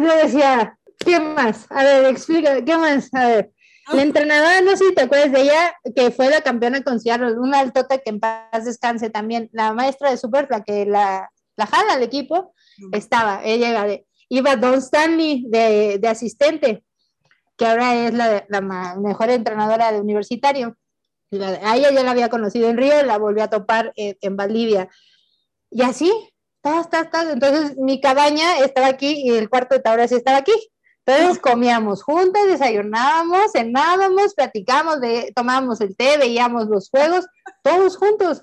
yo 0.00 0.16
decía, 0.16 0.78
¿qué 0.98 1.20
más? 1.20 1.66
A 1.70 1.82
ver, 1.82 2.04
explica, 2.06 2.64
¿qué 2.64 2.76
más? 2.76 3.12
A 3.14 3.26
ver. 3.26 3.50
La 3.92 4.02
entrenadora, 4.02 4.60
no 4.62 4.76
sé 4.76 4.88
si 4.88 4.94
te 4.94 5.02
acuerdas 5.02 5.30
de 5.32 5.42
ella, 5.42 5.74
que 5.94 6.10
fue 6.10 6.30
la 6.30 6.40
campeona 6.40 6.82
con 6.82 7.00
Seattle, 7.00 7.38
una 7.38 7.60
altota 7.60 7.98
que 7.98 8.10
en 8.10 8.20
paz 8.20 8.64
descanse 8.64 9.10
también, 9.10 9.50
la 9.52 9.74
maestra 9.74 10.10
de 10.10 10.16
Super, 10.16 10.46
la 10.50 10.62
que 10.62 10.86
la, 10.86 11.30
la 11.56 11.66
jala 11.66 11.94
al 11.94 12.02
equipo, 12.02 12.54
estaba, 12.92 13.42
ella 13.44 13.70
iba, 13.70 13.84
de, 13.84 14.06
iba 14.28 14.56
Don 14.56 14.74
Stanley 14.74 15.44
de, 15.48 15.98
de 15.98 16.08
asistente, 16.08 16.83
que 17.56 17.66
ahora 17.66 18.06
es 18.06 18.14
la, 18.14 18.44
la, 18.48 18.60
mejor 18.96 19.30
entrenadora 19.30 19.92
de 19.92 20.00
universitario. 20.00 20.76
a 21.32 21.76
ella 21.76 21.90
ya 21.90 22.02
la 22.02 22.10
había 22.10 22.28
conocido 22.28 22.68
en 22.68 22.76
Río, 22.76 23.02
la 23.02 23.18
volví 23.18 23.40
a 23.40 23.50
topar 23.50 23.92
en, 23.96 24.16
en 24.20 24.36
Valdivia. 24.36 24.88
Y 25.70 25.82
así, 25.82 26.12
tas, 26.60 26.88
tas, 26.90 27.10
tas. 27.10 27.26
Entonces 27.32 27.76
mi 27.76 28.00
cabaña 28.00 28.58
estaba 28.58 28.88
aquí 28.88 29.22
y 29.24 29.30
el 29.30 29.48
cuarto 29.48 29.74
de 29.74 29.82
Taura 29.82 30.08
sí 30.08 30.14
estaba 30.14 30.38
aquí. 30.38 30.52
Entonces 31.06 31.38
comíamos 31.38 32.02
juntas, 32.02 32.46
desayunábamos, 32.46 33.52
cenábamos, 33.52 34.34
platicábamos, 34.34 35.00
de, 35.00 35.32
tomábamos 35.36 35.80
el 35.82 35.94
té, 35.94 36.16
veíamos 36.16 36.66
los 36.68 36.88
juegos, 36.88 37.26
todos 37.62 37.96
juntos. 37.98 38.42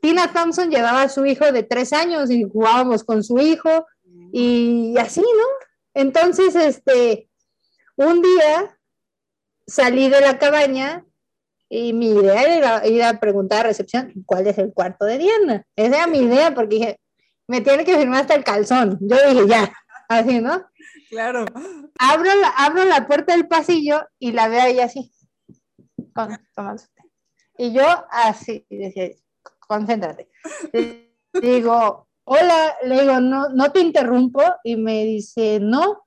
Tina 0.00 0.32
Thompson 0.32 0.70
llevaba 0.70 1.02
a 1.02 1.08
su 1.08 1.24
hijo 1.24 1.52
de 1.52 1.62
tres 1.62 1.92
años 1.92 2.30
y 2.30 2.42
jugábamos 2.42 3.04
con 3.04 3.22
su 3.22 3.38
hijo 3.38 3.86
y 4.32 4.96
así, 4.98 5.20
¿no? 5.20 5.46
Entonces, 5.94 6.56
este, 6.56 7.28
un 7.96 8.22
día 8.22 8.78
salí 9.66 10.08
de 10.08 10.20
la 10.20 10.38
cabaña 10.38 11.04
y 11.68 11.92
mi 11.92 12.10
idea 12.10 12.42
era 12.42 12.86
ir 12.86 13.02
a 13.02 13.18
preguntar 13.18 13.60
a 13.60 13.68
recepción 13.68 14.12
cuál 14.26 14.46
es 14.46 14.58
el 14.58 14.72
cuarto 14.72 15.04
de 15.06 15.18
Diana. 15.18 15.66
Esa 15.74 15.96
era 15.96 16.06
mi 16.06 16.18
idea 16.18 16.54
porque 16.54 16.76
dije, 16.76 17.00
me 17.46 17.60
tiene 17.60 17.84
que 17.84 17.96
firmar 17.96 18.22
hasta 18.22 18.34
el 18.34 18.44
calzón. 18.44 18.98
Yo 19.00 19.16
dije, 19.28 19.48
ya, 19.48 19.72
así, 20.08 20.40
¿no? 20.40 20.66
Claro. 21.08 21.46
Abro 21.98 22.34
la, 22.34 22.48
abro 22.48 22.84
la 22.84 23.06
puerta 23.06 23.32
del 23.34 23.48
pasillo 23.48 24.06
y 24.18 24.32
la 24.32 24.48
veo 24.48 24.62
ahí 24.62 24.80
así. 24.80 25.12
y 27.58 27.72
yo 27.72 27.84
así, 28.10 28.66
decía, 28.68 29.10
concéntrate. 29.60 30.28
digo, 31.40 32.08
hola, 32.24 32.76
le 32.84 33.00
digo, 33.00 33.20
no, 33.20 33.48
no 33.48 33.72
te 33.72 33.80
interrumpo. 33.80 34.42
Y 34.64 34.76
me 34.76 35.04
dice, 35.04 35.58
no, 35.60 36.04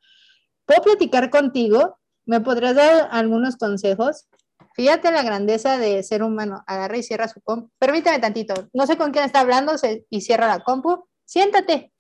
¿puedo 0.65 0.81
platicar 0.81 1.29
contigo? 1.29 1.97
¿Me 2.25 2.41
podrías 2.41 2.75
dar 2.75 3.09
algunos 3.11 3.57
consejos? 3.57 4.27
Fíjate 4.75 5.11
la 5.11 5.23
grandeza 5.23 5.77
de 5.77 6.03
ser 6.03 6.23
humano. 6.23 6.63
Agarra 6.67 6.97
y 6.97 7.03
cierra 7.03 7.27
su 7.27 7.41
compu. 7.41 7.71
Permítame 7.79 8.19
tantito. 8.19 8.69
No 8.73 8.85
sé 8.87 8.97
con 8.97 9.11
quién 9.11 9.25
está 9.25 9.41
hablando 9.41 9.73
y 10.09 10.21
cierra 10.21 10.47
la 10.47 10.63
compu. 10.63 11.07
Siéntate. 11.23 11.93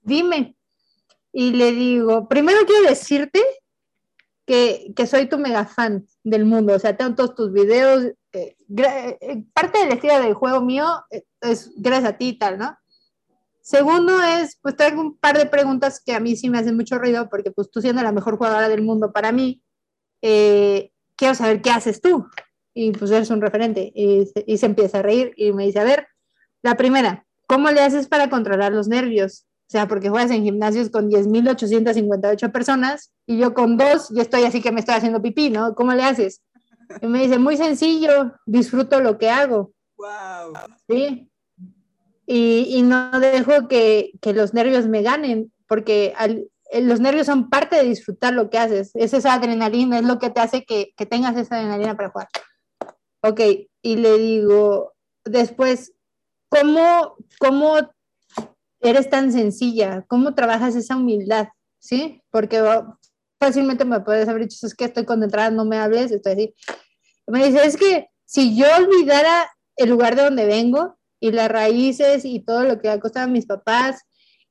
Dime, 0.00 0.56
y 1.32 1.52
le 1.52 1.72
digo, 1.72 2.28
primero 2.28 2.66
quiero 2.66 2.88
decirte 2.88 3.40
que, 4.46 4.92
que, 4.94 5.06
soy 5.06 5.26
tu 5.26 5.38
mega 5.38 5.64
fan 5.64 6.06
del 6.22 6.44
mundo, 6.44 6.74
o 6.74 6.78
sea, 6.78 6.96
tengo 6.96 7.14
todos 7.14 7.34
tus 7.34 7.52
videos, 7.52 8.04
eh, 8.32 8.56
eh, 8.68 9.44
parte 9.54 9.78
del 9.78 9.92
estilo 9.92 10.20
del 10.20 10.34
juego 10.34 10.60
mío 10.60 10.86
eh, 11.10 11.24
es 11.40 11.72
gracias 11.76 12.12
a 12.12 12.18
ti 12.18 12.28
y 12.28 12.38
tal, 12.38 12.58
¿no? 12.58 12.76
Segundo 13.62 14.20
es, 14.22 14.58
pues 14.60 14.76
traigo 14.76 15.00
un 15.00 15.16
par 15.16 15.38
de 15.38 15.46
preguntas 15.46 16.02
que 16.04 16.12
a 16.12 16.20
mí 16.20 16.36
sí 16.36 16.50
me 16.50 16.58
hacen 16.58 16.76
mucho 16.76 16.98
ruido, 16.98 17.28
porque 17.30 17.50
pues 17.52 17.70
tú 17.70 17.80
siendo 17.80 18.02
la 18.02 18.12
mejor 18.12 18.36
jugadora 18.36 18.68
del 18.68 18.82
mundo 18.82 19.12
para 19.12 19.32
mí, 19.32 19.62
quiero 20.20 21.34
saber 21.34 21.62
qué 21.62 21.70
haces 21.70 22.00
tú. 22.00 22.26
Y 22.74 22.90
pues 22.92 23.10
eres 23.10 23.30
un 23.30 23.40
referente. 23.40 23.92
Y 23.94 24.28
y 24.46 24.58
se 24.58 24.66
empieza 24.66 24.98
a 24.98 25.02
reír 25.02 25.32
y 25.36 25.52
me 25.52 25.64
dice, 25.64 25.78
a 25.78 25.84
ver, 25.84 26.08
la 26.62 26.76
primera, 26.76 27.26
¿cómo 27.46 27.70
le 27.70 27.80
haces 27.80 28.08
para 28.08 28.30
controlar 28.30 28.72
los 28.72 28.88
nervios? 28.88 29.46
O 29.68 29.72
sea, 29.72 29.88
porque 29.88 30.10
juegas 30.10 30.30
en 30.30 30.42
gimnasios 30.42 30.90
con 30.90 31.08
10.858 31.10 32.52
personas 32.52 33.12
y 33.26 33.38
yo 33.38 33.54
con 33.54 33.76
dos, 33.76 34.10
yo 34.14 34.22
estoy 34.22 34.44
así 34.44 34.60
que 34.60 34.72
me 34.72 34.80
estoy 34.80 34.96
haciendo 34.96 35.22
pipí, 35.22 35.50
¿no? 35.50 35.74
¿Cómo 35.74 35.92
le 35.92 36.02
haces? 36.02 36.42
Y 37.00 37.06
me 37.06 37.22
dice, 37.22 37.38
muy 37.38 37.56
sencillo, 37.56 38.34
disfruto 38.44 39.00
lo 39.00 39.16
que 39.16 39.30
hago. 39.30 39.72
Wow. 39.96 40.52
Sí. 40.88 41.31
Y, 42.34 42.78
y 42.78 42.80
no 42.80 43.20
dejo 43.20 43.68
que, 43.68 44.12
que, 44.22 44.32
los 44.32 44.54
nervios 44.54 44.86
me 44.86 45.02
ganen, 45.02 45.52
porque 45.66 46.14
los 46.80 46.98
nervios 46.98 47.26
son 47.26 47.50
parte 47.50 47.76
de 47.76 47.82
disfrutar 47.82 48.32
lo 48.32 48.48
que 48.48 48.56
haces. 48.56 48.90
Es 48.94 49.12
esa 49.12 49.34
adrenalina, 49.34 49.98
es 49.98 50.04
lo 50.06 50.18
que 50.18 50.30
te 50.30 50.40
hace 50.40 50.64
que, 50.64 50.94
que 50.96 51.04
tengas 51.04 51.36
esa 51.36 51.56
adrenalina 51.56 51.94
para 51.94 52.08
jugar. 52.08 52.28
Ok, 53.22 53.40
y 53.82 53.96
le 53.96 54.16
digo, 54.16 54.94
después, 55.26 55.92
¿cómo, 56.48 57.16
cómo 57.38 57.76
eres 58.80 59.10
tan 59.10 59.30
sencilla, 59.30 60.02
¿cómo 60.08 60.34
trabajas 60.34 60.74
esa 60.74 60.96
humildad? 60.96 61.48
¿Sí? 61.80 62.22
Porque 62.30 62.62
fácilmente 63.38 63.84
me 63.84 64.00
puedes 64.00 64.26
haber 64.26 64.44
dicho, 64.48 64.66
es 64.66 64.74
que 64.74 64.86
estoy 64.86 65.04
concentrada, 65.04 65.50
no 65.50 65.66
me 65.66 65.76
hables, 65.76 66.10
estoy 66.10 66.32
así. 66.32 66.54
Me 67.26 67.46
dice, 67.46 67.62
es 67.62 67.76
que 67.76 68.08
si 68.24 68.56
yo 68.56 68.64
olvidara 68.74 69.50
el 69.76 69.90
lugar 69.90 70.16
de 70.16 70.22
donde 70.22 70.46
vengo 70.46 70.96
y 71.22 71.30
las 71.30 71.48
raíces 71.48 72.24
y 72.24 72.40
todo 72.40 72.64
lo 72.64 72.80
que 72.80 72.90
ha 72.90 73.00
costado 73.00 73.26
a 73.26 73.30
mis 73.30 73.46
papás 73.46 74.02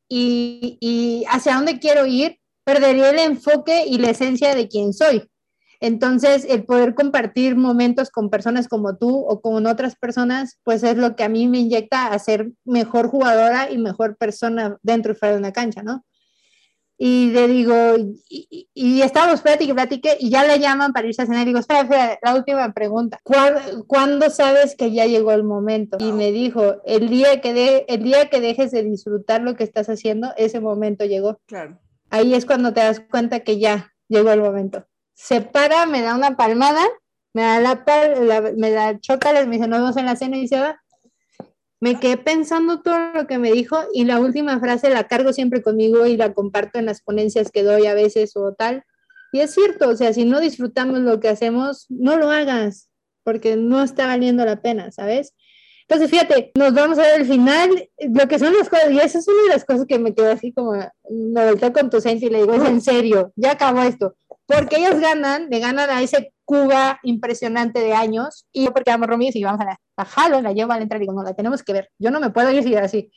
y, 0.08 0.78
y 0.80 1.26
hacia 1.30 1.56
dónde 1.56 1.80
quiero 1.80 2.06
ir, 2.06 2.38
perdería 2.64 3.10
el 3.10 3.20
enfoque 3.20 3.86
y 3.86 3.98
la 3.98 4.12
esencia 4.12 4.56
de 4.56 4.70
quién 4.70 4.94
soy. 4.94 5.30
Entonces, 5.82 6.46
el 6.48 6.64
poder 6.64 6.96
compartir 6.96 7.56
momentos 7.56 8.10
con 8.10 8.30
personas 8.30 8.68
como 8.68 8.98
tú 8.98 9.18
o 9.18 9.42
con 9.42 9.66
otras 9.66 9.96
personas, 9.96 10.60
pues 10.64 10.84
es 10.84 10.96
lo 10.96 11.16
que 11.16 11.24
a 11.24 11.30
mí 11.30 11.48
me 11.48 11.58
inyecta 11.58 12.08
a 12.08 12.20
ser 12.20 12.52
mejor 12.64 13.08
jugadora 13.10 13.70
y 13.70 13.78
mejor 13.78 14.16
persona 14.16 14.78
dentro 14.84 15.12
y 15.12 15.16
fuera 15.16 15.34
de 15.34 15.40
una 15.40 15.52
cancha, 15.52 15.84
¿no? 15.84 16.06
Y 17.04 17.32
le 17.32 17.48
digo, 17.48 17.74
y, 18.30 18.70
y 18.76 19.02
estábamos 19.02 19.42
plática 19.42 19.72
y 19.72 19.74
plática, 19.74 20.10
y 20.20 20.30
ya 20.30 20.46
le 20.46 20.60
llaman 20.60 20.94
para 20.94 21.08
irse 21.08 21.24
a 21.24 21.26
cenar. 21.26 21.42
Y 21.42 21.46
digo, 21.46 21.58
espera, 21.58 21.82
espera, 21.82 22.20
la 22.22 22.36
última 22.36 22.72
pregunta. 22.74 23.20
¿Cuándo, 23.24 24.30
sabes 24.30 24.76
que 24.76 24.92
ya 24.92 25.08
llegó 25.08 25.32
el 25.32 25.44
momento? 25.44 25.98
Y 26.00 26.12
me 26.12 26.32
dijo, 26.32 26.76
el 26.86 27.10
día, 27.10 27.42
que 27.42 27.56
de, 27.56 27.86
el 27.88 28.04
día 28.04 28.30
que 28.30 28.40
dejes 28.40 28.70
de 28.70 28.84
disfrutar 28.84 29.42
lo 29.42 29.56
que 29.56 29.64
estás 29.64 29.90
haciendo, 29.90 30.32
ese 30.38 30.60
momento 30.60 31.04
llegó. 31.04 31.40
Claro. 31.48 31.80
Ahí 32.12 32.36
es 32.36 32.46
cuando 32.46 32.72
te 32.72 32.82
das 32.82 33.00
cuenta 33.00 33.40
que 33.40 33.58
ya 33.58 33.92
llegó 34.08 34.30
el 34.30 34.42
momento. 34.42 34.86
se 35.16 35.42
para, 35.42 35.88
me 35.88 36.04
da 36.04 36.14
una 36.14 36.38
palmada, 36.38 36.84
me 37.34 37.42
da 37.42 37.60
la, 37.62 38.54
me 38.56 38.70
da 38.70 39.00
choca, 39.00 39.34
me 39.34 39.58
dice, 39.58 39.68
nos 39.68 39.80
vemos 39.80 39.98
en 39.98 40.06
la 40.06 40.16
cena 40.16 40.38
y 40.38 40.48
se 40.48 40.60
va. 40.60 40.80
Me 41.82 42.00
quedé 42.00 42.16
pensando 42.16 42.82
todo 42.82 43.12
lo 43.14 43.28
que 43.28 43.40
me 43.40 43.52
dijo 43.52 43.78
y 43.94 44.06
la 44.06 44.20
última 44.20 44.60
frase 44.60 44.92
la 44.92 45.08
cargo 45.08 45.34
siempre 45.34 45.64
conmigo 45.64 46.06
y 46.06 46.16
la 46.16 46.34
comparto 46.34 46.78
en 46.78 46.86
las 46.86 47.02
ponencias 47.02 47.52
que 47.52 47.64
doy 47.64 47.88
a 47.88 47.96
veces 47.96 48.38
o 48.38 48.54
tal. 48.54 48.84
Y 49.34 49.40
es 49.40 49.54
cierto, 49.54 49.90
o 49.90 49.96
sea, 49.96 50.14
si 50.14 50.24
no 50.24 50.40
disfrutamos 50.40 51.00
lo 51.00 51.20
que 51.20 51.30
hacemos, 51.30 51.88
no 51.90 52.18
lo 52.18 52.30
hagas, 52.30 52.90
porque 53.24 53.56
no 53.56 53.82
está 53.82 54.06
valiendo 54.06 54.46
la 54.46 54.62
pena, 54.62 54.92
¿sabes? 54.92 55.34
Entonces, 55.88 56.10
fíjate, 56.10 56.52
nos 56.56 56.74
vamos 56.74 57.00
a 57.00 57.02
ver 57.02 57.22
el 57.22 57.28
final, 57.28 57.90
lo 58.00 58.28
que 58.28 58.40
son 58.40 58.54
las 58.54 58.70
cosas, 58.70 58.92
y 58.92 59.00
esa 59.00 59.20
es 59.20 59.28
una 59.28 59.44
de 59.44 59.50
las 59.50 59.66
cosas 59.66 59.86
que 59.86 60.00
me 60.00 60.14
quedó 60.14 60.32
así 60.32 60.54
como, 60.54 60.74
me 61.10 61.46
volteó 61.46 61.74
con 61.74 61.90
tu 61.90 61.98
y 61.98 62.30
le 62.30 62.38
digo, 62.40 62.54
es 62.54 62.64
en 62.64 62.82
serio, 62.82 63.34
ya 63.36 63.52
acabó 63.52 63.82
esto. 63.82 64.16
Porque 64.56 64.78
ellos 64.78 65.00
ganan, 65.00 65.50
le 65.50 65.60
ganan 65.60 65.90
a 65.90 66.02
ese 66.02 66.34
Cuba 66.44 67.00
impresionante 67.04 67.80
de 67.80 67.94
años, 67.94 68.46
y 68.52 68.66
yo 68.66 68.74
porque 68.74 68.92
amo 68.92 69.06
Romí 69.06 69.30
y 69.34 69.44
vamos 69.44 69.62
a 69.62 69.66
la, 69.66 69.80
la 69.98 70.06
jalo, 70.06 70.42
la 70.42 70.52
llevo 70.52 70.74
al 70.74 70.82
entrar 70.82 71.00
y 71.02 71.04
digo, 71.04 71.14
no, 71.14 71.24
la 71.24 71.34
tenemos 71.34 71.64
que 71.64 71.74
ver, 71.74 71.90
yo 71.98 72.12
no 72.12 72.20
me 72.20 72.30
puedo 72.30 72.52
ir 72.52 72.64
si 72.64 72.76
así. 72.76 73.12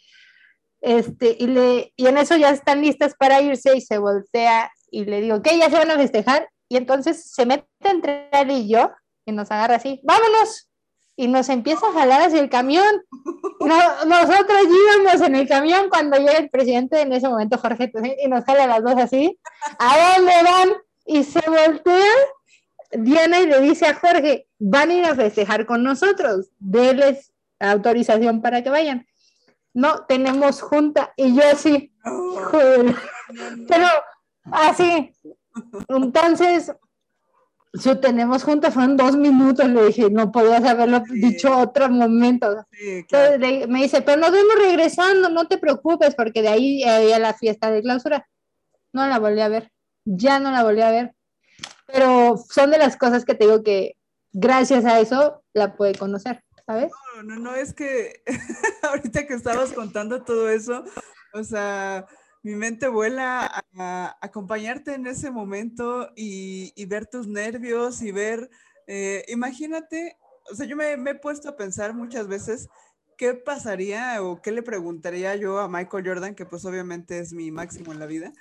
Este, 0.80 1.36
y, 1.38 1.46
le, 1.46 1.92
y 1.96 2.06
en 2.06 2.18
eso 2.18 2.36
ya 2.36 2.50
están 2.50 2.82
listas 2.82 3.14
para 3.18 3.40
irse 3.40 3.76
y 3.76 3.80
se 3.80 3.98
voltea 3.98 4.70
y 4.90 5.04
le 5.06 5.20
digo, 5.22 5.42
¿qué? 5.42 5.58
¿Ya 5.58 5.70
se 5.70 5.78
van 5.78 5.90
a 5.90 5.96
festejar? 5.96 6.48
Y 6.68 6.76
entonces 6.76 7.30
se 7.32 7.46
mete 7.46 7.66
entre 7.80 8.28
él 8.32 8.50
y 8.50 8.68
yo 8.68 8.90
y 9.24 9.32
nos 9.32 9.50
agarra 9.50 9.76
así, 9.76 10.00
vámonos, 10.04 10.68
y 11.16 11.28
nos 11.28 11.48
empieza 11.48 11.86
a 11.86 11.92
jalar 11.92 12.22
hacia 12.22 12.40
el 12.40 12.50
camión. 12.50 13.02
nosotros 13.60 14.58
íbamos 14.62 15.20
en 15.26 15.34
el 15.36 15.48
camión 15.48 15.88
cuando 15.88 16.18
llega 16.18 16.38
el 16.38 16.50
presidente, 16.50 17.00
en 17.00 17.12
ese 17.12 17.28
momento 17.28 17.58
Jorge, 17.58 17.90
y 18.22 18.28
nos 18.28 18.44
jala 18.44 18.66
las 18.66 18.82
dos 18.82 18.96
así, 18.96 19.38
¿a 19.78 20.16
dónde 20.16 20.32
van? 20.42 20.68
Y 21.06 21.24
se 21.24 21.40
voltea 21.48 22.04
Diana 22.92 23.40
y 23.40 23.46
le 23.46 23.60
dice 23.60 23.86
a 23.86 23.94
Jorge, 23.94 24.48
van 24.58 24.90
a 24.90 24.94
ir 24.94 25.04
a 25.04 25.14
festejar 25.14 25.66
con 25.66 25.82
nosotros, 25.82 26.50
déles 26.58 27.32
autorización 27.58 28.40
para 28.40 28.62
que 28.62 28.70
vayan. 28.70 29.06
No, 29.72 30.04
tenemos 30.06 30.62
junta, 30.62 31.12
y 31.16 31.34
yo 31.34 31.42
así, 31.52 31.92
pero 33.68 33.86
así. 34.52 35.12
Entonces, 35.88 36.72
si 37.74 37.96
tenemos 37.96 38.44
juntos 38.44 38.72
fueron 38.72 38.96
dos 38.96 39.16
minutos, 39.16 39.68
le 39.68 39.86
dije, 39.86 40.10
no 40.10 40.30
podías 40.30 40.64
haberlo 40.64 41.02
dicho 41.10 41.56
otro 41.58 41.88
momento. 41.88 42.64
Entonces 42.70 43.68
me 43.68 43.82
dice, 43.82 44.02
pero 44.02 44.20
nos 44.20 44.30
vemos 44.30 44.54
regresando, 44.56 45.28
no 45.28 45.48
te 45.48 45.58
preocupes, 45.58 46.14
porque 46.14 46.42
de 46.42 46.48
ahí 46.48 46.84
había 46.84 47.18
la 47.18 47.34
fiesta 47.34 47.72
de 47.72 47.82
clausura. 47.82 48.28
No 48.92 49.06
la 49.08 49.18
volví 49.18 49.40
a 49.40 49.48
ver, 49.48 49.72
ya 50.04 50.40
no 50.40 50.50
la 50.50 50.62
volví 50.62 50.82
a 50.82 50.90
ver. 50.90 51.14
Pero 51.86 52.36
son 52.36 52.70
de 52.70 52.78
las 52.78 52.96
cosas 52.96 53.24
que 53.24 53.34
te 53.34 53.44
digo 53.44 53.62
que 53.62 53.96
gracias 54.32 54.84
a 54.84 55.00
eso 55.00 55.42
la 55.52 55.76
puede 55.76 55.94
conocer, 55.94 56.42
¿sabes? 56.66 56.90
No, 57.16 57.22
no, 57.22 57.36
no, 57.36 57.54
es 57.54 57.72
que 57.72 58.22
ahorita 58.82 59.26
que 59.26 59.34
estabas 59.34 59.72
contando 59.72 60.22
todo 60.22 60.50
eso, 60.50 60.84
o 61.32 61.44
sea, 61.44 62.06
mi 62.44 62.54
mente 62.54 62.88
vuela 62.88 63.64
a, 63.78 64.18
acompañarte 64.20 64.94
en 64.94 65.06
ese 65.06 65.30
momento 65.30 66.10
y, 66.14 66.72
ver 66.86 67.06
tus 67.06 67.26
nervios 67.26 68.02
y 68.02 68.12
ver, 68.12 68.50
eh, 68.86 69.24
imagínate, 69.28 70.18
o 70.50 70.54
sea, 70.54 70.66
yo 70.66 70.76
me, 70.76 70.92
he 70.92 71.14
puesto 71.14 71.48
a 71.48 71.56
pensar 71.56 71.94
muchas 71.94 72.28
veces 72.28 72.68
qué 73.16 73.32
pasaría 73.32 74.22
o 74.22 74.42
qué 74.42 74.52
le 74.52 74.62
preguntaría 74.62 75.34
yo 75.36 75.58
a 75.58 75.68
Michael 75.68 76.06
Jordan, 76.06 76.34
que 76.34 76.44
pues 76.44 76.66
obviamente 76.66 77.18
es 77.18 77.32
mi 77.32 77.50
máximo 77.50 77.92
en 77.92 77.98
la 77.98 78.06
vida. 78.06 78.32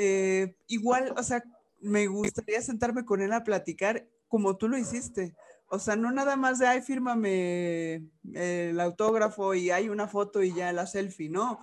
Eh, 0.00 0.56
igual, 0.68 1.12
o 1.16 1.22
sea, 1.22 1.42
me 1.80 2.06
gustaría 2.06 2.62
sentarme 2.62 3.04
con 3.04 3.20
él 3.20 3.32
a 3.32 3.42
platicar 3.42 4.06
como 4.28 4.56
tú 4.56 4.68
lo 4.68 4.78
hiciste. 4.78 5.34
O 5.68 5.78
sea, 5.78 5.96
no 5.96 6.12
nada 6.12 6.36
más 6.36 6.58
de, 6.58 6.66
ay, 6.66 6.82
fírmame 6.82 8.08
el 8.32 8.80
autógrafo 8.80 9.54
y 9.54 9.70
hay 9.70 9.88
una 9.88 10.06
foto 10.06 10.42
y 10.42 10.54
ya 10.54 10.72
la 10.72 10.86
selfie, 10.86 11.28
no 11.28 11.60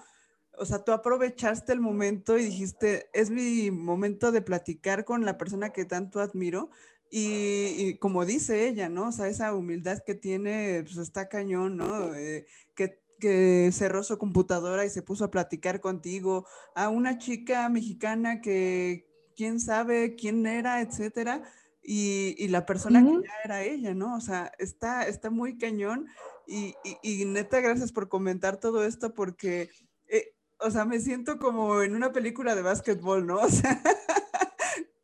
o 0.58 0.66
sea, 0.66 0.84
tú 0.84 0.92
aprovechaste 0.92 1.74
el 1.74 1.80
momento 1.80 2.38
y 2.38 2.46
dijiste, 2.46 3.10
es 3.14 3.30
mi 3.30 3.72
momento 3.72 4.32
de 4.32 4.42
platicar 4.42 5.06
con 5.06 5.26
la 5.26 5.38
persona 5.38 5.72
que 5.72 5.86
tanto 5.86 6.20
admiro. 6.20 6.70
Y, 7.12 7.98
como 8.00 8.26
dice 8.26 8.68
ella, 8.68 8.90
¿no? 8.90 9.08
O 9.10 9.12
sea, 9.12 9.28
esa 9.30 9.54
humildad 9.54 10.00
que 10.06 10.16
tiene, 10.16 10.84
pues 10.84 10.98
está 10.98 11.30
cañón, 11.30 11.78
¿no? 11.78 12.14
Eh, 12.14 12.46
que, 13.20 13.70
cerró 13.72 14.04
su 14.04 14.18
computadora 14.18 14.86
y 14.86 14.90
se 14.90 15.02
puso 15.02 15.26
a 15.26 15.32
platicar 15.32 15.82
contigo, 15.82 16.46
a 16.76 16.90
una 16.90 17.18
chica 17.18 17.68
mexicana 17.70 18.42
que 18.42 19.08
quién 19.36 19.60
sabe 19.60 20.16
quién 20.16 20.46
era, 20.46 20.82
etcétera, 20.82 21.44
y, 21.82 22.36
y 22.38 22.48
la 22.48 22.66
persona 22.66 23.04
que 23.04 23.28
ya 23.28 23.34
era 23.44 23.64
ella, 23.64 23.94
¿no? 23.94 24.16
O 24.16 24.22
sea, 24.22 24.52
está, 24.58 25.08
está 25.08 25.30
muy 25.30 25.58
cañón 25.58 26.08
y, 26.48 26.74
y, 26.84 27.22
y, 27.22 27.26
neta, 27.26 27.60
gracias 27.60 27.92
por 27.92 28.10
comentar 28.10 28.58
todo 28.58 28.86
esto 28.86 29.14
porque 29.14 29.70
o 30.60 30.72
sea, 30.72 30.86
me 30.86 31.00
siento 31.00 31.38
como 31.38 31.82
en 31.82 31.96
una 31.96 32.12
película 32.12 32.56
de 32.56 32.62
básquetbol, 32.62 33.26
¿no? 33.26 33.40
O 33.46 33.50
sea, 33.50 33.82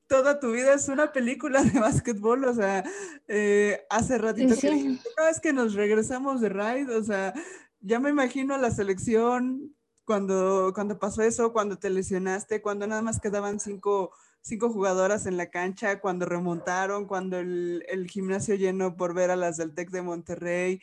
toda 0.08 0.40
tu 0.40 0.52
vida 0.52 0.74
es 0.74 0.90
una 0.90 1.14
película 1.14 1.64
de 1.64 1.80
básquetbol, 1.80 2.44
o 2.46 2.54
sea, 2.54 2.84
eh, 3.28 3.86
hace 3.90 4.18
ratito 4.18 4.56
que 4.60 4.70
una 4.70 5.28
vez 5.28 5.40
que 5.40 5.54
nos 5.54 5.74
regresamos 5.74 6.42
de 6.42 6.50
ride, 6.50 6.94
o 6.96 7.04
sea, 7.04 7.34
ya 7.82 8.00
me 8.00 8.10
imagino 8.10 8.58
la 8.58 8.72
selección 8.72 9.76
cuando, 10.06 10.72
cuando 10.74 11.00
pasó 11.00 11.22
eso, 11.22 11.54
cuando 11.54 11.78
te 11.78 11.90
lesionaste, 11.90 12.62
cuando 12.62 12.88
nada 12.88 13.02
más 13.02 13.20
quedaban 13.20 13.60
cinco, 13.60 14.12
cinco 14.42 14.70
jugadoras 14.70 15.26
en 15.26 15.38
la 15.38 15.50
cancha, 15.50 16.00
cuando 16.00 16.26
remontaron, 16.26 17.06
cuando 17.06 17.40
el, 17.40 17.84
el 17.88 18.08
gimnasio 18.08 18.56
lleno 18.56 18.96
por 18.96 19.14
ver 19.14 19.32
a 19.32 19.36
las 19.36 19.58
del 19.58 19.74
TEC 19.74 19.90
de 19.90 20.02
Monterrey, 20.02 20.82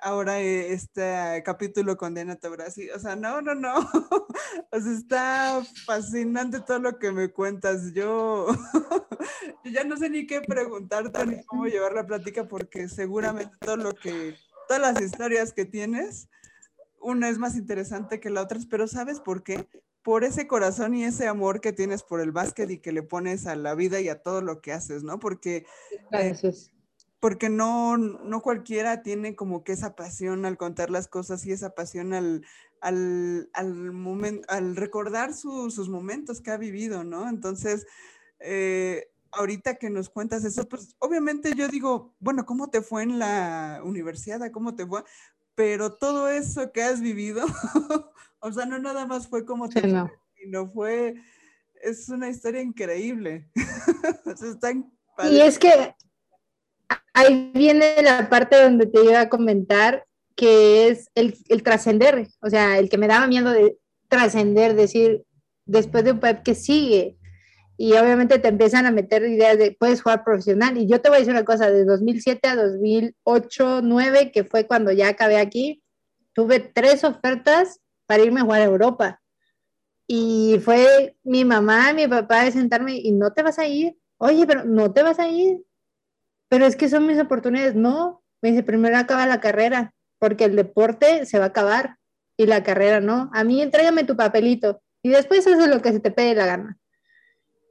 ahora 0.00 0.40
eh, 0.40 0.72
este 0.72 1.42
capítulo 1.44 1.96
con 1.96 2.14
Diana 2.14 2.36
Taurasi. 2.36 2.90
O 2.90 2.98
sea, 2.98 3.16
no, 3.16 3.40
no, 3.42 3.54
no. 3.54 3.74
O 4.70 4.80
sea, 4.80 4.92
está 4.92 5.62
fascinante 5.86 6.60
todo 6.60 6.78
lo 6.78 6.98
que 6.98 7.10
me 7.10 7.30
cuentas. 7.30 7.92
Yo, 7.94 8.46
yo 9.64 9.70
ya 9.70 9.84
no 9.84 9.96
sé 9.96 10.10
ni 10.10 10.26
qué 10.26 10.40
preguntarte 10.40 11.26
ni 11.26 11.42
cómo 11.44 11.66
llevar 11.66 11.92
la 11.94 12.06
plática 12.06 12.46
porque 12.46 12.88
seguramente 12.88 13.56
todo 13.60 13.76
lo 13.76 13.92
que, 13.92 14.34
todas 14.72 14.94
las 14.94 15.02
historias 15.02 15.52
que 15.52 15.66
tienes, 15.66 16.30
una 16.98 17.28
es 17.28 17.36
más 17.36 17.56
interesante 17.56 18.20
que 18.20 18.30
la 18.30 18.40
otra, 18.40 18.58
pero 18.70 18.86
¿sabes 18.86 19.20
por 19.20 19.42
qué? 19.42 19.68
Por 20.02 20.24
ese 20.24 20.46
corazón 20.46 20.94
y 20.94 21.04
ese 21.04 21.28
amor 21.28 21.60
que 21.60 21.74
tienes 21.74 22.02
por 22.02 22.22
el 22.22 22.32
básquet 22.32 22.70
y 22.70 22.78
que 22.78 22.90
le 22.90 23.02
pones 23.02 23.46
a 23.46 23.54
la 23.54 23.74
vida 23.74 24.00
y 24.00 24.08
a 24.08 24.22
todo 24.22 24.40
lo 24.40 24.62
que 24.62 24.72
haces, 24.72 25.02
¿no? 25.02 25.18
Porque... 25.18 25.66
Gracias 26.10 26.70
porque 27.20 27.48
no, 27.48 27.96
no 27.98 28.42
cualquiera 28.42 29.04
tiene 29.04 29.36
como 29.36 29.62
que 29.62 29.70
esa 29.70 29.94
pasión 29.94 30.44
al 30.44 30.56
contar 30.56 30.90
las 30.90 31.06
cosas 31.06 31.46
y 31.46 31.52
esa 31.52 31.70
pasión 31.70 32.14
al, 32.14 32.44
al, 32.80 33.48
al, 33.52 33.92
momento, 33.92 34.44
al 34.50 34.74
recordar 34.74 35.32
sus 35.32 35.88
momentos 35.88 36.40
que 36.40 36.50
ha 36.50 36.56
vivido, 36.56 37.04
¿no? 37.04 37.28
Entonces, 37.28 37.86
eh, 38.40 39.11
ahorita 39.32 39.76
que 39.76 39.90
nos 39.90 40.08
cuentas 40.08 40.44
eso, 40.44 40.68
pues 40.68 40.94
obviamente 40.98 41.54
yo 41.56 41.68
digo, 41.68 42.14
bueno, 42.20 42.46
¿cómo 42.46 42.70
te 42.70 42.82
fue 42.82 43.02
en 43.02 43.18
la 43.18 43.80
universidad? 43.84 44.40
¿Cómo 44.52 44.74
te 44.74 44.86
fue? 44.86 45.02
Pero 45.54 45.94
todo 45.94 46.28
eso 46.28 46.72
que 46.72 46.82
has 46.82 47.00
vivido, 47.00 47.44
o 48.40 48.52
sea, 48.52 48.66
no 48.66 48.78
nada 48.78 49.06
más 49.06 49.28
fue 49.28 49.44
como 49.44 49.68
te 49.68 49.86
no. 49.86 50.10
sino 50.36 50.70
fue, 50.70 51.14
es 51.82 52.08
una 52.08 52.28
historia 52.28 52.62
increíble. 52.62 53.50
y 55.30 55.40
es 55.40 55.58
que 55.58 55.94
ahí 57.14 57.50
viene 57.54 58.02
la 58.02 58.28
parte 58.28 58.62
donde 58.62 58.86
te 58.86 59.02
iba 59.02 59.20
a 59.20 59.28
comentar 59.28 60.06
que 60.34 60.88
es 60.88 61.10
el, 61.14 61.36
el 61.48 61.62
trascender, 61.62 62.28
o 62.40 62.48
sea, 62.48 62.78
el 62.78 62.88
que 62.88 62.98
me 62.98 63.08
daba 63.08 63.26
miedo 63.26 63.50
de 63.50 63.78
trascender, 64.08 64.74
decir, 64.74 65.24
después 65.66 66.04
de 66.04 66.12
un 66.12 66.20
web 66.20 66.42
que 66.42 66.54
sigue. 66.54 67.16
Y 67.76 67.92
obviamente 67.94 68.38
te 68.38 68.48
empiezan 68.48 68.86
a 68.86 68.90
meter 68.90 69.22
ideas 69.24 69.58
de, 69.58 69.76
puedes 69.78 70.02
jugar 70.02 70.24
profesional. 70.24 70.76
Y 70.76 70.86
yo 70.86 71.00
te 71.00 71.08
voy 71.08 71.16
a 71.16 71.18
decir 71.20 71.32
una 71.32 71.44
cosa, 71.44 71.70
de 71.70 71.84
2007 71.84 72.48
a 72.48 72.56
2008, 72.56 73.64
2009, 73.64 74.30
que 74.30 74.44
fue 74.44 74.66
cuando 74.66 74.92
ya 74.92 75.08
acabé 75.08 75.38
aquí, 75.38 75.82
tuve 76.32 76.60
tres 76.60 77.04
ofertas 77.04 77.80
para 78.06 78.22
irme 78.22 78.40
a 78.40 78.44
jugar 78.44 78.60
a 78.60 78.66
Europa. 78.66 79.20
Y 80.06 80.60
fue 80.64 81.16
mi 81.22 81.44
mamá, 81.44 81.92
mi 81.92 82.06
papá 82.06 82.44
de 82.44 82.52
sentarme 82.52 82.96
y 82.96 83.12
no 83.12 83.32
te 83.32 83.42
vas 83.42 83.58
a 83.58 83.66
ir. 83.66 83.96
Oye, 84.18 84.46
pero 84.46 84.64
no 84.64 84.92
te 84.92 85.02
vas 85.02 85.18
a 85.18 85.28
ir 85.28 85.62
pero 86.52 86.66
es 86.66 86.76
que 86.76 86.90
son 86.90 87.06
mis 87.06 87.18
oportunidades. 87.18 87.74
No, 87.74 88.22
me 88.42 88.50
dice, 88.50 88.62
primero 88.62 88.98
acaba 88.98 89.26
la 89.26 89.40
carrera, 89.40 89.94
porque 90.18 90.44
el 90.44 90.54
deporte 90.54 91.24
se 91.24 91.38
va 91.38 91.46
a 91.46 91.48
acabar 91.48 91.96
y 92.36 92.44
la 92.44 92.62
carrera 92.62 93.00
no. 93.00 93.30
A 93.32 93.42
mí 93.42 93.62
entrégame 93.62 94.04
tu 94.04 94.16
papelito 94.16 94.82
y 95.02 95.08
después 95.08 95.46
haces 95.46 95.66
lo 95.66 95.80
que 95.80 95.92
se 95.92 96.00
te 96.00 96.10
pegue 96.10 96.34
la 96.34 96.44
gana. 96.44 96.78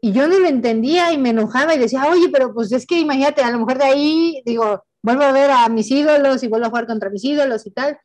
Y 0.01 0.13
yo 0.13 0.27
no 0.27 0.39
lo 0.39 0.47
entendía 0.47 1.13
y 1.13 1.17
me 1.19 1.29
enojaba 1.29 1.75
y 1.75 1.79
decía, 1.79 2.07
oye, 2.09 2.29
pero 2.29 2.53
pues 2.53 2.71
es 2.71 2.87
que 2.87 2.99
imagínate, 2.99 3.43
a 3.43 3.51
lo 3.51 3.59
mejor 3.59 3.77
de 3.77 3.85
ahí, 3.85 4.41
digo, 4.45 4.83
vuelvo 5.03 5.23
a 5.23 5.31
ver 5.31 5.51
a 5.51 5.69
mis 5.69 5.91
ídolos 5.91 6.41
y 6.43 6.47
vuelvo 6.47 6.65
a 6.65 6.69
jugar 6.69 6.87
contra 6.87 7.11
mis 7.11 7.23
ídolos 7.23 7.65
y 7.67 7.71
tal. 7.71 7.99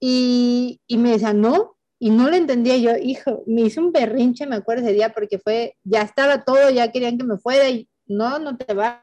Y, 0.00 0.80
y 0.88 0.98
me 0.98 1.12
decía, 1.12 1.32
no, 1.32 1.76
y 2.00 2.10
no 2.10 2.28
lo 2.28 2.34
entendía 2.34 2.76
yo, 2.78 2.96
hijo, 2.96 3.44
me 3.46 3.60
hice 3.60 3.78
un 3.78 3.92
berrinche, 3.92 4.46
me 4.46 4.56
acuerdo 4.56 4.82
ese 4.82 4.94
día, 4.94 5.12
porque 5.12 5.38
fue, 5.38 5.76
ya 5.84 6.02
estaba 6.02 6.44
todo, 6.44 6.70
ya 6.70 6.90
querían 6.90 7.18
que 7.18 7.24
me 7.24 7.38
fuera 7.38 7.68
y 7.68 7.88
no, 8.06 8.38
no 8.38 8.56
te 8.56 8.74
vas, 8.74 8.98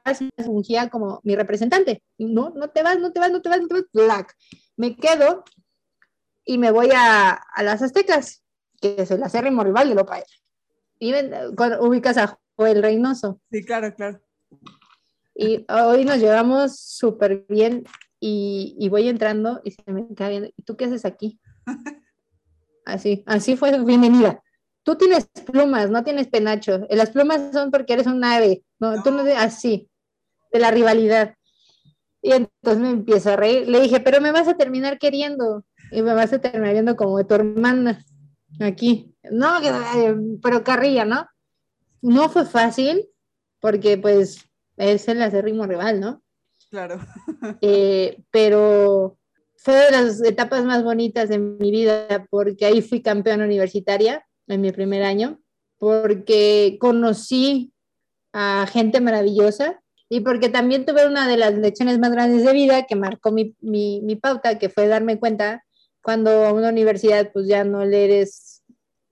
ungía 0.48 0.90
como 0.90 1.22
mi 1.24 1.36
representante, 1.36 2.04
no, 2.18 2.50
no 2.50 2.70
te 2.72 2.84
vas, 2.84 3.00
no 3.00 3.14
te 3.14 3.20
vas, 3.20 3.32
no 3.32 3.42
te 3.42 3.50
vas, 3.50 3.62
no 3.62 3.68
te 3.68 3.74
vas, 3.76 3.84
black. 3.94 4.36
Me 4.76 4.98
quedo 4.98 5.44
y 6.44 6.58
me 6.58 6.72
voy 6.72 6.90
a, 6.94 7.32
a 7.32 7.64
las 7.64 7.82
aztecas, 7.82 8.44
que 8.82 8.96
es 8.98 9.12
el 9.12 9.24
acérrimo 9.24 9.64
rival 9.64 9.90
de 9.90 9.96
Lopa. 9.96 10.24
Y 11.00 11.14
cuando 11.56 11.84
ubicas 11.84 12.18
a 12.18 12.40
Joel 12.56 12.82
Reynoso. 12.82 13.40
Sí, 13.52 13.64
claro, 13.64 13.94
claro. 13.94 14.20
Y 15.36 15.66
hoy 15.70 16.04
nos 16.04 16.18
llevamos 16.18 16.80
súper 16.80 17.46
bien 17.48 17.86
y, 18.20 18.76
y, 18.80 18.90
voy 18.90 19.08
entrando 19.08 19.62
y 19.64 19.72
se 19.72 19.84
me 19.92 20.08
queda 20.16 20.30
viendo, 20.30 20.50
¿y 20.58 20.64
tú 20.64 20.76
qué 20.76 20.86
haces 20.86 21.06
aquí? 21.06 21.40
Así, 22.86 23.22
así 23.28 23.58
fue 23.58 23.78
bienvenida. 23.84 24.42
Tú 24.84 24.96
tienes 24.96 25.28
plumas, 25.52 25.90
no 25.90 26.06
tienes 26.06 26.30
penacho. 26.30 26.88
Las 26.90 27.10
plumas 27.10 27.52
son 27.52 27.70
porque 27.70 27.92
eres 27.92 28.08
un 28.08 28.24
ave, 28.24 28.64
no, 28.80 29.04
tú 29.04 29.12
no 29.12 29.24
así, 29.36 29.90
de 30.54 30.60
la 30.60 30.72
rivalidad. 30.72 31.36
Y 32.22 32.32
entonces 32.32 32.82
me 32.82 32.92
empiezo 32.92 33.32
a 33.32 33.36
reír. 33.36 33.68
Le 33.68 33.82
dije, 33.82 34.00
pero 34.00 34.22
me 34.22 34.32
vas 34.32 34.48
a 34.48 34.56
terminar 34.56 35.00
queriendo 35.00 35.66
y 35.92 36.02
me 36.02 36.14
vas 36.14 36.32
a 36.32 36.40
terminar 36.40 36.72
viendo 36.72 36.96
como 36.96 37.18
de 37.18 37.26
tu 37.26 37.36
hermana 37.36 38.06
aquí. 38.60 39.14
No, 39.32 39.60
pero 40.42 40.64
carrilla, 40.64 41.06
¿no? 41.06 41.28
No 42.02 42.30
fue 42.30 42.46
fácil 42.46 43.08
porque 43.60 43.98
pues 43.98 44.46
es 44.78 45.08
el 45.08 45.22
acérrimo 45.22 45.66
rival, 45.66 46.00
¿no? 46.00 46.22
Claro. 46.70 47.00
Eh, 47.62 48.24
pero 48.32 49.18
fue 49.56 49.76
de 49.76 49.92
las 49.92 50.24
etapas 50.24 50.64
más 50.66 50.84
bonitas 50.84 51.30
de 51.30 51.40
mi 51.40 51.72
vida 51.72 52.26
porque 52.30 52.66
ahí 52.66 52.82
fui 52.82 53.02
campeona 53.02 53.46
universitaria 53.46 54.26
en 54.48 54.62
mi 54.62 54.72
primer 54.72 55.04
año, 55.04 55.40
porque 55.78 56.78
conocí 56.80 57.74
a 58.34 58.68
gente 58.72 59.02
maravillosa 59.02 59.82
y 60.10 60.22
porque 60.22 60.50
también 60.50 60.86
tuve 60.86 61.06
una 61.06 61.28
de 61.28 61.38
las 61.38 61.54
lecciones 61.56 62.00
más 62.00 62.12
grandes 62.12 62.46
de 62.46 62.54
vida 62.54 62.86
que 62.86 62.96
marcó 62.96 63.32
mi, 63.32 63.56
mi, 63.60 64.02
mi 64.02 64.16
pauta, 64.16 64.58
que 64.58 64.70
fue 64.70 64.88
darme 64.88 65.20
cuenta 65.20 65.66
cuando 66.08 66.46
a 66.46 66.54
una 66.54 66.70
universidad 66.70 67.34
pues 67.34 67.50
ya 67.50 67.66
no 67.66 67.84
le 67.84 68.06
eres 68.06 68.64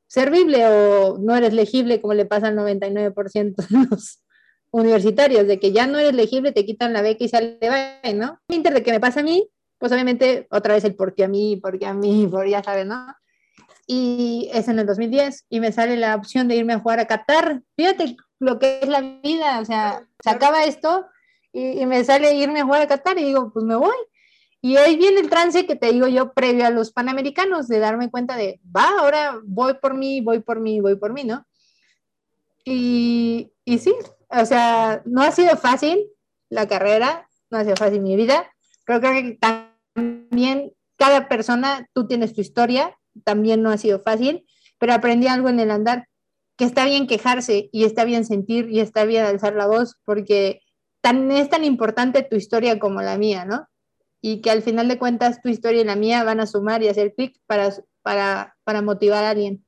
servible 0.08 0.66
o 0.66 1.18
no 1.18 1.36
eres 1.36 1.52
legible 1.52 2.00
como 2.00 2.14
le 2.14 2.26
pasa 2.26 2.48
al 2.48 2.56
99% 2.56 3.54
de 3.68 3.88
los 3.90 4.24
universitarios, 4.72 5.46
de 5.46 5.60
que 5.60 5.74
ya 5.74 5.88
no 5.88 6.00
eres 6.00 6.14
legible, 6.14 6.54
te 6.54 6.64
quitan 6.66 6.94
la 6.94 7.02
beca 7.02 7.26
y 7.26 7.28
sale, 7.28 7.60
¿no? 8.14 8.40
Inter 8.48 8.76
de 8.76 8.82
que 8.82 8.94
me 8.94 9.02
pasa 9.02 9.20
a 9.20 9.24
mí, 9.24 9.46
pues 9.78 9.92
obviamente 9.92 10.48
otra 10.50 10.76
vez 10.76 10.86
el 10.86 10.96
por 10.96 11.16
qué 11.16 11.26
a 11.26 11.28
mí, 11.28 11.58
por 11.58 11.78
qué 11.78 11.86
a 11.86 11.94
mí, 11.94 12.28
por 12.32 12.48
ya 12.48 12.64
sabes, 12.64 12.86
¿no? 12.86 13.14
Y 13.86 14.50
es 14.54 14.70
en 14.70 14.80
el 14.80 14.86
2010 14.86 15.48
y 15.50 15.60
me 15.60 15.74
sale 15.74 15.98
la 15.98 16.16
opción 16.16 16.48
de 16.48 16.56
irme 16.56 16.72
a 16.72 16.80
jugar 16.80 17.02
a 17.02 17.08
Qatar. 17.08 17.62
Fíjate 17.76 18.16
lo 18.40 18.58
que 18.58 18.80
es 18.82 18.88
la 18.88 19.02
vida, 19.02 19.60
o 19.60 19.66
sea, 19.66 20.08
se 20.24 20.30
acaba 20.30 20.64
esto 20.64 21.08
y, 21.52 21.82
y 21.82 21.86
me 21.88 22.06
sale 22.06 22.36
irme 22.36 22.62
a 22.62 22.64
jugar 22.64 22.84
a 22.84 22.88
Qatar 22.88 23.20
y 23.20 23.26
digo, 23.26 23.52
pues 23.52 23.66
me 23.66 23.76
voy. 23.76 23.98
Y 24.66 24.78
ahí 24.78 24.98
viene 24.98 25.20
el 25.20 25.30
trance 25.30 25.68
que 25.68 25.76
te 25.76 25.92
digo 25.92 26.08
yo 26.08 26.34
previo 26.34 26.66
a 26.66 26.72
los 26.72 26.92
Panamericanos, 26.92 27.68
de 27.68 27.78
darme 27.78 28.10
cuenta 28.10 28.36
de, 28.36 28.60
va, 28.76 28.98
ahora 28.98 29.40
voy 29.44 29.76
por 29.76 29.94
mí, 29.94 30.22
voy 30.22 30.40
por 30.40 30.60
mí, 30.60 30.82
voy 30.82 30.96
por 30.96 31.14
mí, 31.14 31.24
¿no? 31.24 31.46
Y, 32.64 33.52
y 33.64 33.78
sí, 33.78 33.94
o 34.28 34.44
sea, 34.44 35.04
no 35.06 35.22
ha 35.22 35.32
sido 35.32 35.56
fácil 35.56 36.08
la 36.50 36.68
carrera, 36.68 37.30
no 37.52 37.60
ha 37.60 37.64
sido 37.64 37.76
fácil 37.76 38.02
mi 38.02 38.16
vida, 38.16 38.52
pero 38.88 39.02
creo 39.02 39.14
que 39.14 39.38
también 39.94 40.74
cada 40.98 41.28
persona, 41.28 41.88
tú 41.94 42.08
tienes 42.08 42.34
tu 42.34 42.42
historia, 42.42 42.98
también 43.24 43.62
no 43.62 43.70
ha 43.70 43.78
sido 43.78 44.00
fácil, 44.00 44.48
pero 44.80 44.94
aprendí 44.94 45.28
algo 45.28 45.50
en 45.50 45.60
el 45.60 45.70
andar, 45.70 46.08
que 46.58 46.66
está 46.66 46.86
bien 46.86 47.06
quejarse 47.06 47.70
y 47.72 47.84
está 47.84 48.04
bien 48.04 48.26
sentir 48.26 48.72
y 48.72 48.80
está 48.80 49.06
bien 49.06 49.26
alzar 49.26 49.54
la 49.54 49.68
voz, 49.68 49.96
porque 50.06 50.62
tan, 51.02 51.30
es 51.30 51.52
tan 51.52 51.64
importante 51.64 52.24
tu 52.24 52.36
historia 52.36 52.80
como 52.80 53.04
la 53.04 53.20
mía, 53.20 53.46
¿no? 53.46 53.68
Y 54.22 54.42
que 54.42 54.52
al 54.52 54.64
final 54.64 54.88
de 54.88 54.98
cuentas 54.98 55.42
tu 55.42 55.50
historia 55.50 55.82
y 55.82 55.86
la 55.86 55.96
mía 55.96 56.24
van 56.24 56.40
a 56.40 56.48
sumar 56.48 56.82
y 56.82 56.88
hacer 56.88 57.14
clic 57.14 57.40
para, 57.46 57.74
para, 58.02 58.56
para 58.64 58.82
motivar 58.82 59.24
a 59.24 59.30
alguien. 59.32 59.66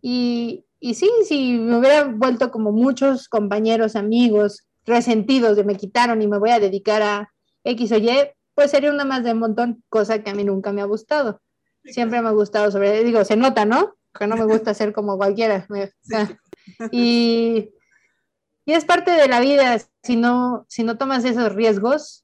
Y, 0.00 0.64
y 0.80 0.94
sí, 0.94 1.08
si 1.26 1.52
me 1.58 1.78
hubiera 1.78 2.04
vuelto 2.04 2.50
como 2.50 2.72
muchos 2.72 3.28
compañeros, 3.28 3.94
amigos, 3.94 4.66
resentidos 4.84 5.56
de 5.56 5.64
me 5.64 5.76
quitaron 5.76 6.20
y 6.22 6.26
me 6.26 6.38
voy 6.38 6.50
a 6.50 6.58
dedicar 6.58 7.02
a 7.02 7.32
X 7.64 7.92
o 7.92 7.96
Y, 7.98 8.10
pues 8.54 8.70
sería 8.70 8.90
una 8.90 9.04
más 9.04 9.24
de 9.24 9.32
un 9.32 9.38
montón, 9.38 9.84
cosa 9.88 10.22
que 10.22 10.30
a 10.30 10.34
mí 10.34 10.44
nunca 10.44 10.72
me 10.72 10.82
ha 10.82 10.86
gustado. 10.86 11.40
Siempre 11.84 12.20
me 12.20 12.28
ha 12.28 12.32
gustado 12.32 12.70
sobre, 12.70 13.02
digo, 13.04 13.24
se 13.24 13.36
nota, 13.36 13.64
¿no? 13.64 13.94
Que 14.16 14.26
no 14.26 14.36
me 14.36 14.44
gusta 14.44 14.74
ser 14.74 14.92
como 14.92 15.16
cualquiera. 15.16 15.66
y, 16.90 17.70
y 18.64 18.72
es 18.72 18.84
parte 18.84 19.10
de 19.12 19.28
la 19.28 19.40
vida, 19.40 19.78
si 20.02 20.16
no, 20.16 20.66
si 20.68 20.82
no 20.82 20.98
tomas 20.98 21.24
esos 21.24 21.54
riesgos, 21.54 22.21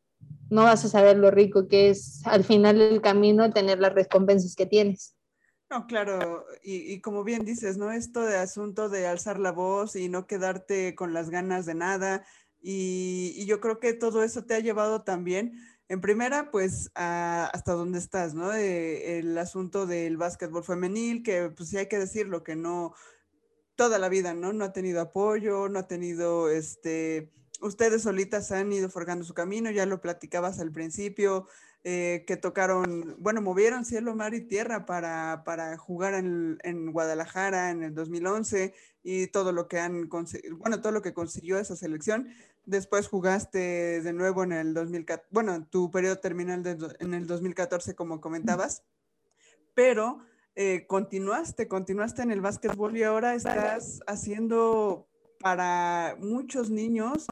no 0.50 0.64
vas 0.64 0.84
a 0.84 0.88
saber 0.88 1.18
lo 1.18 1.30
rico 1.30 1.68
que 1.68 1.90
es 1.90 2.22
al 2.24 2.44
final 2.44 2.78
del 2.78 3.00
camino 3.00 3.52
tener 3.52 3.78
las 3.78 3.94
recompensas 3.94 4.54
que 4.54 4.66
tienes. 4.66 5.14
No, 5.70 5.86
claro, 5.86 6.46
y, 6.62 7.00
como 7.02 7.24
bien 7.24 7.44
dices, 7.44 7.76
¿no? 7.76 7.92
Esto 7.92 8.22
de 8.22 8.36
asunto 8.36 8.88
de 8.88 9.06
alzar 9.06 9.38
la 9.38 9.52
voz 9.52 9.96
y 9.96 10.08
no 10.08 10.26
quedarte 10.26 10.94
con 10.94 11.12
las 11.12 11.28
ganas 11.28 11.66
de 11.66 11.74
nada, 11.74 12.24
y, 12.60 13.44
yo 13.44 13.60
creo 13.60 13.78
que 13.78 13.92
todo 13.92 14.24
eso 14.24 14.44
te 14.44 14.54
ha 14.54 14.60
llevado 14.60 15.02
también, 15.02 15.52
en 15.88 16.00
primera, 16.00 16.50
pues 16.50 16.90
hasta 16.94 17.72
donde 17.72 17.98
estás, 17.98 18.34
¿no? 18.34 18.52
el 18.52 19.36
asunto 19.38 19.86
del 19.86 20.16
básquetbol 20.16 20.64
femenil, 20.64 21.22
que 21.22 21.50
pues 21.50 21.70
sí 21.70 21.76
hay 21.78 21.86
que 21.86 21.98
decirlo, 21.98 22.42
que 22.42 22.56
no, 22.56 22.94
toda 23.74 23.98
la 23.98 24.08
vida, 24.08 24.34
¿no? 24.34 24.52
No 24.52 24.64
ha 24.64 24.72
tenido 24.72 25.00
apoyo, 25.00 25.68
no 25.68 25.78
ha 25.78 25.86
tenido, 25.86 26.50
este, 26.50 27.32
ustedes 27.60 28.02
solitas 28.02 28.52
han 28.52 28.72
ido 28.72 28.88
forjando 28.88 29.24
su 29.24 29.34
camino, 29.34 29.70
ya 29.70 29.86
lo 29.86 30.00
platicabas 30.00 30.60
al 30.60 30.72
principio, 30.72 31.46
eh, 31.84 32.24
que 32.26 32.36
tocaron, 32.36 33.16
bueno, 33.18 33.40
movieron 33.40 33.84
cielo, 33.84 34.14
mar 34.14 34.34
y 34.34 34.40
tierra 34.40 34.84
para, 34.84 35.42
para 35.44 35.76
jugar 35.76 36.14
en, 36.14 36.58
en, 36.62 36.92
Guadalajara 36.92 37.70
en 37.70 37.82
el 37.82 37.94
2011 37.94 38.74
y 39.04 39.28
todo 39.28 39.52
lo 39.52 39.68
que 39.68 39.78
han 39.78 40.08
bueno, 40.08 40.80
todo 40.80 40.92
lo 40.92 41.02
que 41.02 41.14
consiguió 41.14 41.58
esa 41.58 41.76
selección. 41.76 42.28
Después 42.66 43.08
jugaste 43.08 44.02
de 44.02 44.12
nuevo 44.12 44.42
en 44.42 44.52
el 44.52 44.74
2014, 44.74 45.28
bueno, 45.30 45.66
tu 45.66 45.90
periodo 45.90 46.18
terminal 46.18 46.66
en 46.98 47.14
el 47.14 47.26
2014, 47.26 47.94
como 47.94 48.20
comentabas, 48.20 48.82
pero 49.72 50.18
eh, 50.56 50.84
continuaste, 50.86 51.68
continuaste 51.68 52.22
en 52.22 52.32
el 52.32 52.40
básquetbol 52.40 52.96
y 52.96 53.04
ahora 53.04 53.34
estás 53.34 54.00
haciendo 54.06 55.06
para 55.38 56.16
muchos 56.18 56.68
niños 56.68 57.28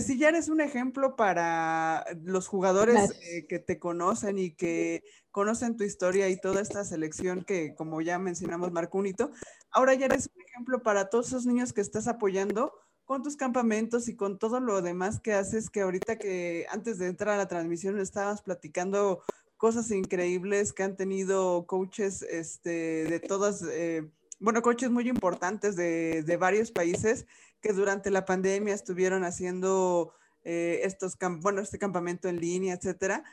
si 0.00 0.18
ya 0.18 0.28
eres 0.28 0.48
un 0.48 0.60
ejemplo 0.60 1.16
para 1.16 2.04
los 2.22 2.46
jugadores 2.46 3.10
eh, 3.22 3.46
que 3.48 3.58
te 3.58 3.78
conocen 3.78 4.38
y 4.38 4.52
que 4.52 5.02
conocen 5.30 5.76
tu 5.76 5.84
historia 5.84 6.28
y 6.28 6.40
toda 6.40 6.60
esta 6.60 6.84
selección 6.84 7.44
que, 7.44 7.74
como 7.74 8.00
ya 8.00 8.18
mencionamos, 8.18 8.70
marcó 8.70 8.98
un 8.98 9.06
hito, 9.06 9.30
ahora 9.70 9.94
ya 9.94 10.06
eres 10.06 10.30
un 10.34 10.42
ejemplo 10.42 10.82
para 10.82 11.08
todos 11.08 11.28
esos 11.28 11.46
niños 11.46 11.72
que 11.72 11.80
estás 11.80 12.06
apoyando 12.06 12.72
con 13.04 13.22
tus 13.22 13.36
campamentos 13.36 14.08
y 14.08 14.14
con 14.14 14.38
todo 14.38 14.60
lo 14.60 14.80
demás 14.82 15.20
que 15.20 15.34
haces, 15.34 15.68
que 15.68 15.80
ahorita 15.80 16.16
que 16.16 16.66
antes 16.70 16.98
de 16.98 17.08
entrar 17.08 17.34
a 17.34 17.38
la 17.38 17.48
transmisión 17.48 17.98
estabas 17.98 18.42
platicando 18.42 19.22
cosas 19.56 19.90
increíbles 19.90 20.72
que 20.72 20.82
han 20.82 20.96
tenido 20.96 21.66
coaches 21.66 22.22
este, 22.22 23.04
de 23.04 23.20
todas, 23.20 23.62
eh, 23.68 24.08
bueno, 24.38 24.62
coaches 24.62 24.90
muy 24.90 25.08
importantes 25.08 25.76
de, 25.76 26.22
de 26.22 26.36
varios 26.36 26.70
países 26.70 27.26
que 27.62 27.72
durante 27.72 28.10
la 28.10 28.24
pandemia 28.24 28.74
estuvieron 28.74 29.24
haciendo 29.24 30.12
eh, 30.44 30.80
estos, 30.82 31.16
bueno, 31.40 31.60
este 31.60 31.78
campamento 31.78 32.28
en 32.28 32.40
línea, 32.40 32.74
etcétera. 32.74 33.24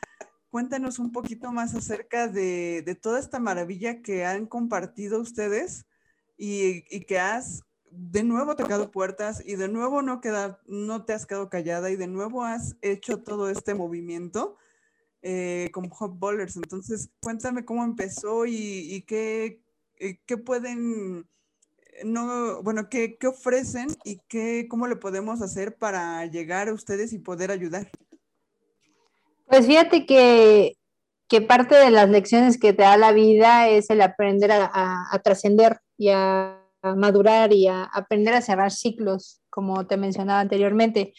Cuéntanos 0.50 1.00
un 1.00 1.12
poquito 1.12 1.52
más 1.52 1.76
acerca 1.76 2.28
de, 2.28 2.84
de 2.86 2.96
toda 2.96 3.20
esta 3.20 3.40
maravilla 3.40 4.02
que 4.02 4.26
han 4.26 4.46
compartido 4.46 5.20
ustedes 5.20 5.86
y, 6.38 6.86
y, 6.96 7.02
que 7.06 7.20
has 7.20 7.64
de 7.92 8.24
nuevo 8.24 8.56
tocado 8.56 8.92
puertas 8.92 9.44
y 9.46 9.56
de 9.56 9.68
nuevo 9.68 10.02
no, 10.02 10.22
queda, 10.22 10.62
no 10.68 11.04
te 11.06 11.14
has 11.14 11.26
quedado 11.26 11.50
callada 11.50 11.90
y 11.90 11.96
de 11.96 12.08
nuevo 12.08 12.44
has 12.44 12.78
hecho 12.82 13.22
todo 13.22 13.50
este 13.50 13.74
movimiento 13.74 14.58
eh, 15.22 15.70
como 15.74 15.90
Hot 15.90 16.18
Bowlers. 16.18 16.56
Entonces, 16.56 17.10
cuéntame 17.22 17.66
cómo 17.66 17.84
empezó 17.84 18.46
y, 18.46 18.54
y 18.94 19.02
qué, 19.02 19.62
qué 20.26 20.38
pueden 20.38 21.28
no, 22.04 22.62
bueno, 22.64 22.90
¿qué, 22.90 23.18
¿qué, 23.18 23.28
ofrecen 23.28 23.88
y 24.04 24.20
qué, 24.28 24.68
cómo 24.70 24.88
lo 24.88 25.00
podemos 25.00 25.42
hacer 25.42 25.76
para 25.76 26.26
llegar 26.26 26.70
a 26.70 26.74
ustedes 26.74 27.14
y 27.14 27.20
poder 27.20 27.52
ayudar? 27.52 27.90
Pues 29.46 29.66
fíjate 29.66 30.06
que, 30.06 30.78
que 31.28 31.42
parte 31.42 31.76
de 31.76 31.92
las 31.92 32.10
lecciones 32.10 32.60
que 32.60 32.74
te 32.74 32.84
da 32.84 32.98
la 32.98 33.12
vida 33.12 33.68
es 33.68 33.90
el 33.90 34.02
aprender 34.02 34.52
a, 34.52 34.70
a, 35.12 35.20
trascender 35.20 35.80
y 35.98 36.10
a, 36.10 36.62
a, 36.82 36.96
madurar 36.96 37.54
y 37.54 37.68
a 37.68 37.84
aprender 37.84 38.34
a 38.34 38.42
cerrar 38.42 38.72
ciclos, 38.72 39.42
como 39.50 39.88
te 39.88 39.98
mencionaba 39.98 40.40
anteriormente. 40.40 41.14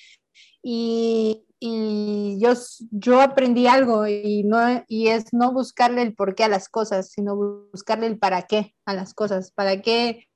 Y, 0.62 1.44
y 1.62 2.38
yo, 2.40 2.54
yo 2.90 3.20
aprendí 3.20 3.66
algo 3.66 4.08
y, 4.08 4.44
no, 4.44 4.82
y 4.88 5.08
es 5.08 5.26
no 5.32 5.52
buscarle 5.52 6.00
el 6.00 6.14
por 6.14 6.34
qué 6.34 6.44
a 6.44 6.48
las 6.48 6.70
cosas, 6.70 7.10
sino 7.10 7.36
buscarle 7.70 8.06
el 8.06 8.18
para 8.18 8.46
qué 8.46 8.74
a 8.86 8.94
las 8.94 9.12
cosas, 9.12 9.52
para 9.52 9.82
qué 9.82 10.29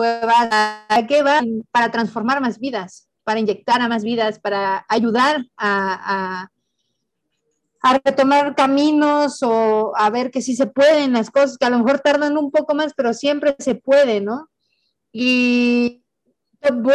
¿a 0.00 1.06
qué 1.08 1.22
va? 1.22 1.40
Para 1.70 1.90
transformar 1.90 2.40
más 2.40 2.58
vidas. 2.58 3.08
para 3.24 3.38
inyectar 3.38 3.80
a 3.80 3.88
más 3.88 4.02
vidas, 4.02 4.40
para 4.40 4.84
ayudar 4.88 5.46
a, 5.56 6.48
a, 7.80 7.98
retomar 8.04 8.56
caminos 8.56 9.42
o 9.42 9.92
a 9.96 10.10
ver 10.10 10.32
que 10.32 10.42
sí 10.42 10.56
se 10.56 10.66
pueden 10.66 11.12
las 11.12 11.30
cosas, 11.30 11.56
que 11.56 11.66
a 11.66 11.70
lo 11.70 11.78
mejor 11.78 12.00
tardan 12.00 12.36
un 12.36 12.50
poco 12.50 12.74
más, 12.74 12.94
pero 12.96 13.14
siempre 13.14 13.54
se 13.60 13.76
puede, 13.76 14.20
¿no? 14.20 14.48
Y 15.12 16.02
Top 16.60 16.86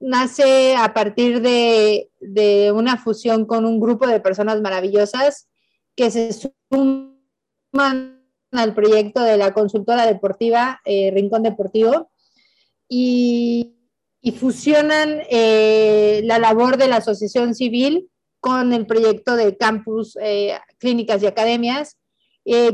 nace 0.00 0.76
a 0.76 0.92
partir 0.94 1.40
de, 1.40 2.10
de, 2.20 2.72
una 2.72 2.96
fusión 2.96 3.46
con 3.46 3.64
un 3.64 3.80
grupo 3.80 4.06
de 4.06 4.20
personas 4.20 4.60
maravillosas 4.60 5.48
que 5.96 6.10
se 6.10 6.30
suman 6.32 8.17
al 8.52 8.74
proyecto 8.74 9.22
de 9.22 9.36
la 9.36 9.52
consultora 9.52 10.06
deportiva 10.06 10.80
eh, 10.84 11.10
Rincón 11.12 11.42
Deportivo 11.42 12.10
y, 12.88 13.74
fusionan 14.38 15.22
eh, 15.30 16.20
la 16.24 16.38
labor 16.38 16.76
de 16.76 16.86
la 16.86 16.96
asociación 16.96 17.54
civil 17.54 18.10
con 18.40 18.74
el 18.74 18.84
proyecto 18.84 19.36
de 19.36 19.56
campus, 19.56 20.18
eh, 20.20 20.54
clínicas 20.76 21.22
y 21.22 21.26
academias, 21.26 21.96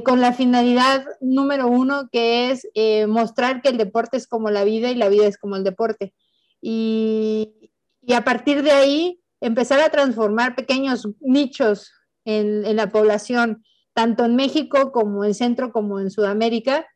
con 0.05 0.20
la 0.20 0.32
finalidad 0.32 1.05
número 1.20 1.68
uno, 1.68 2.09
que 2.10 2.51
es 2.51 2.68
mostrar 3.09 3.60
que 3.60 3.68
el 3.68 3.76
deporte 3.76 4.16
es 4.16 4.26
como 4.26 4.51
la 4.51 4.64
vida 4.64 4.90
y 4.90 4.94
la 4.94 5.09
vida 5.09 5.26
es 5.26 5.36
como 5.36 5.56
el 5.56 5.64
deporte. 5.64 6.12
Y, 6.60 7.70
a 8.12 8.24
partir 8.24 8.62
de 8.62 8.72
ahí, 8.72 9.20
empezar 9.40 9.80
a 9.80 9.90
transformar 9.90 10.56
pequeños 10.56 11.09
nichos 11.20 11.92
en, 12.24 12.64
en 12.64 12.76
la 12.76 12.88
población, 12.90 13.64
tanto 13.94 14.24
en 14.24 14.36
México 14.36 14.92
como 14.92 15.24
en 15.24 15.34
Centro 15.34 15.72
como 15.72 16.00
en 16.00 16.10
Sudamérica, 16.10 16.86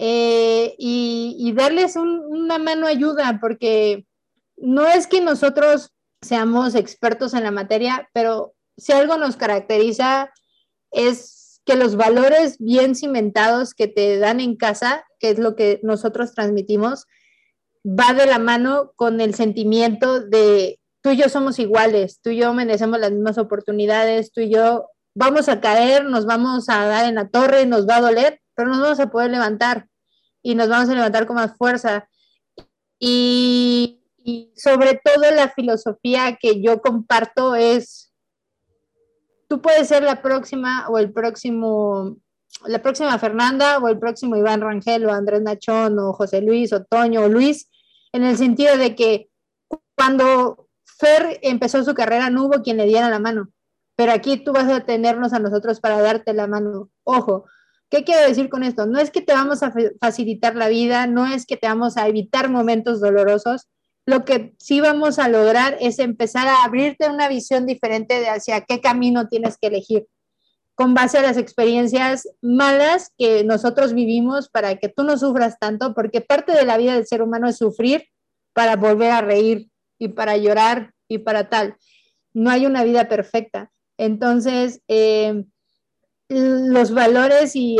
eh, 0.00 0.76
y, 0.78 1.52
darles 1.56 1.96
una 1.96 2.58
mano 2.58 2.86
ayuda, 2.86 3.38
porque 3.40 4.06
no 4.56 4.86
es 4.86 5.08
que 5.08 5.20
nosotros 5.20 5.92
seamos 6.22 6.76
expertos 6.76 7.34
en 7.34 7.42
la 7.42 7.50
materia, 7.50 8.08
pero 8.12 8.54
si 8.76 8.92
algo 8.92 9.16
nos 9.16 9.36
caracteriza 9.36 10.32
es 10.92 11.60
que 11.64 11.74
los 11.74 11.96
valores 11.96 12.58
bien 12.58 12.94
cimentados 12.94 13.74
que 13.74 13.88
te 13.88 14.18
dan 14.18 14.38
en 14.38 14.56
casa, 14.56 15.04
que 15.18 15.30
es 15.30 15.38
lo 15.40 15.56
que 15.56 15.80
nosotros 15.82 16.32
transmitimos, 16.32 17.06
va 17.84 18.14
de 18.14 18.26
la 18.26 18.38
mano 18.38 18.92
con 18.94 19.20
el 19.20 19.34
sentimiento 19.34 20.20
de 20.20 20.78
tú 21.02 21.10
y 21.10 21.16
yo 21.16 21.28
somos 21.28 21.58
iguales, 21.58 22.20
tú 22.22 22.30
y 22.30 22.36
yo 22.38 22.54
merecemos 22.54 23.00
las 23.00 23.10
mismas 23.10 23.38
oportunidades, 23.38 24.32
tú 24.32 24.42
y 24.42 24.50
yo 24.50 24.86
vamos 25.18 25.48
a 25.48 25.60
caer, 25.60 26.04
nos 26.04 26.26
vamos 26.26 26.68
a 26.68 26.86
dar 26.86 27.06
en 27.06 27.16
la 27.16 27.28
torre, 27.28 27.66
nos 27.66 27.88
va 27.88 27.96
a 27.96 28.00
doler, 28.00 28.40
pero 28.54 28.68
nos 28.68 28.80
vamos 28.80 29.00
a 29.00 29.10
poder 29.10 29.32
levantar 29.32 29.88
y 30.42 30.54
nos 30.54 30.68
vamos 30.68 30.88
a 30.88 30.94
levantar 30.94 31.26
con 31.26 31.34
más 31.34 31.56
fuerza. 31.56 32.08
Y, 33.00 33.96
sobre 34.56 35.00
todo 35.02 35.30
la 35.30 35.48
filosofía 35.48 36.36
que 36.40 36.62
yo 36.62 36.80
comparto 36.80 37.56
es, 37.56 38.12
tú 39.48 39.60
puedes 39.60 39.88
ser 39.88 40.04
la 40.04 40.22
próxima 40.22 40.86
o 40.88 40.98
el 40.98 41.12
próximo, 41.12 42.18
la 42.66 42.80
próxima 42.80 43.18
Fernanda 43.18 43.78
o 43.78 43.88
el 43.88 43.98
próximo 43.98 44.36
Iván 44.36 44.60
Rangel 44.60 45.06
o 45.06 45.12
Andrés 45.12 45.42
Nachón 45.42 45.98
o 45.98 46.12
José 46.12 46.42
Luis 46.42 46.72
o 46.72 46.84
Toño 46.84 47.22
o 47.22 47.28
Luis, 47.28 47.68
en 48.12 48.22
el 48.22 48.36
sentido 48.36 48.76
de 48.76 48.94
que 48.94 49.30
cuando 49.96 50.68
Fer 50.84 51.40
empezó 51.42 51.82
su 51.82 51.94
carrera 51.94 52.30
no 52.30 52.44
hubo 52.44 52.62
quien 52.62 52.76
le 52.76 52.84
diera 52.84 53.08
la 53.08 53.18
mano 53.18 53.48
pero 53.98 54.12
aquí 54.12 54.36
tú 54.36 54.52
vas 54.52 54.70
a 54.70 54.84
tenernos 54.84 55.32
a 55.32 55.40
nosotros 55.40 55.80
para 55.80 56.00
darte 56.00 56.32
la 56.32 56.46
mano. 56.46 56.88
Ojo, 57.02 57.46
¿qué 57.90 58.04
quiero 58.04 58.28
decir 58.28 58.48
con 58.48 58.62
esto? 58.62 58.86
No 58.86 59.00
es 59.00 59.10
que 59.10 59.22
te 59.22 59.32
vamos 59.32 59.64
a 59.64 59.72
facilitar 60.00 60.54
la 60.54 60.68
vida, 60.68 61.08
no 61.08 61.26
es 61.26 61.44
que 61.44 61.56
te 61.56 61.66
vamos 61.66 61.96
a 61.96 62.06
evitar 62.06 62.48
momentos 62.48 63.00
dolorosos. 63.00 63.66
Lo 64.06 64.24
que 64.24 64.54
sí 64.60 64.80
vamos 64.80 65.18
a 65.18 65.28
lograr 65.28 65.76
es 65.80 65.98
empezar 65.98 66.46
a 66.46 66.62
abrirte 66.62 67.10
una 67.10 67.28
visión 67.28 67.66
diferente 67.66 68.20
de 68.20 68.28
hacia 68.28 68.60
qué 68.60 68.80
camino 68.80 69.26
tienes 69.26 69.58
que 69.60 69.66
elegir 69.66 70.06
con 70.76 70.94
base 70.94 71.18
a 71.18 71.22
las 71.22 71.36
experiencias 71.36 72.28
malas 72.40 73.12
que 73.18 73.42
nosotros 73.42 73.94
vivimos 73.94 74.48
para 74.48 74.76
que 74.76 74.88
tú 74.88 75.02
no 75.02 75.18
sufras 75.18 75.58
tanto, 75.58 75.92
porque 75.92 76.20
parte 76.20 76.52
de 76.52 76.64
la 76.64 76.78
vida 76.78 76.94
del 76.94 77.08
ser 77.08 77.20
humano 77.20 77.48
es 77.48 77.56
sufrir 77.56 78.04
para 78.52 78.76
volver 78.76 79.10
a 79.10 79.22
reír 79.22 79.70
y 79.98 80.06
para 80.06 80.36
llorar 80.36 80.94
y 81.08 81.18
para 81.18 81.48
tal. 81.48 81.74
No 82.32 82.50
hay 82.50 82.64
una 82.64 82.84
vida 82.84 83.08
perfecta. 83.08 83.72
Entonces, 83.98 84.80
eh, 84.88 85.44
los 86.28 86.92
valores 86.92 87.54
y 87.54 87.76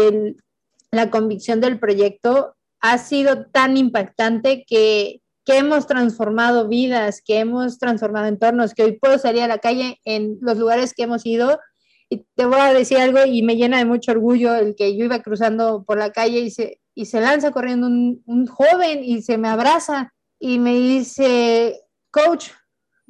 la 0.91 1.11
convicción 1.11 1.61
del 1.61 1.79
proyecto 1.79 2.57
ha 2.81 2.99
sido 2.99 3.47
tan 3.47 3.77
impactante 3.77 4.65
que, 4.67 5.23
hemos 5.51 5.87
transformado 5.87 6.69
vidas, 6.69 7.23
que 7.25 7.39
hemos 7.39 7.79
transformado 7.79 8.27
entornos, 8.27 8.75
que 8.75 8.85
hoy 8.85 8.99
puedo 8.99 9.17
salir 9.17 9.41
a 9.41 9.49
la 9.49 9.57
calle 9.57 9.99
en 10.05 10.37
los 10.43 10.59
lugares 10.59 10.93
que 10.93 11.05
hemos 11.05 11.25
ido. 11.25 11.59
Y 12.11 12.27
te 12.37 12.45
voy 12.45 12.61
a 12.61 12.75
decir 12.75 12.99
algo 12.99 13.21
y 13.25 13.41
me 13.43 13.57
llena 13.57 13.79
de 13.79 13.87
mucho 13.87 14.13
orgullo 14.13 14.55
el 14.55 14.75
que 14.77 14.95
yo 14.95 15.07
iba 15.07 15.23
cruzando 15.23 15.85
por 15.85 15.97
la 15.97 16.13
calle 16.13 16.41
y 16.41 16.51
se, 16.51 16.83
y 16.95 17.07
se 17.07 17.23
lanza 17.23 17.51
corriendo 17.51 17.87
un 17.87 18.47
joven 18.47 19.03
y 19.03 19.23
se 19.23 19.39
me 19.39 19.49
abraza 19.49 20.13
y 20.39 20.59
me 20.59 20.75
dice, 20.75 21.81
coach, 22.11 22.51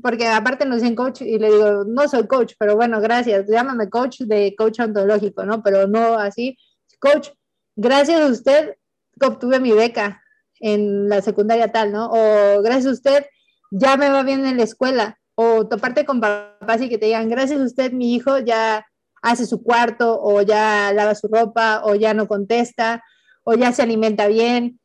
porque 0.02 0.26
aparte 0.26 0.64
nos 0.64 0.80
dicen 0.80 0.94
coach 0.94 1.22
y 1.22 1.38
le 1.38 1.50
digo, 1.50 1.84
no 1.84 2.08
soy 2.08 2.26
coach, 2.26 2.54
pero 2.58 2.76
bueno, 2.76 3.00
gracias, 3.00 3.46
llámame 3.48 3.88
coach 3.88 4.20
de 4.20 4.54
coach 4.56 4.80
ontológico, 4.80 5.44
¿no? 5.44 5.62
Pero 5.62 5.86
no 5.86 6.14
así, 6.14 6.56
coach, 7.00 7.30
gracias 7.76 8.20
a 8.20 8.26
usted 8.26 8.76
obtuve 9.20 9.60
mi 9.60 9.72
beca 9.72 10.22
en 10.60 11.08
la 11.08 11.22
secundaria 11.22 11.72
tal, 11.72 11.92
¿no? 11.92 12.10
O 12.10 12.62
gracias 12.62 12.86
a 12.86 12.92
usted 12.92 13.26
ya 13.70 13.96
me 13.96 14.08
va 14.08 14.22
bien 14.22 14.46
en 14.46 14.56
la 14.56 14.62
escuela, 14.62 15.18
o 15.34 15.66
toparte 15.66 16.04
con 16.04 16.20
papás 16.20 16.80
y 16.80 16.88
que 16.88 16.98
te 16.98 17.06
digan, 17.06 17.28
gracias 17.28 17.60
a 17.60 17.64
usted 17.64 17.92
mi 17.92 18.14
hijo 18.14 18.38
ya 18.38 18.84
hace 19.22 19.46
su 19.46 19.62
cuarto, 19.62 20.20
o 20.20 20.42
ya 20.42 20.92
lava 20.92 21.14
su 21.14 21.28
ropa, 21.28 21.82
o 21.84 21.94
ya 21.94 22.14
no 22.14 22.28
contesta, 22.28 23.02
o 23.44 23.54
ya 23.54 23.72
se 23.72 23.82
alimenta 23.82 24.26
bien. 24.28 24.80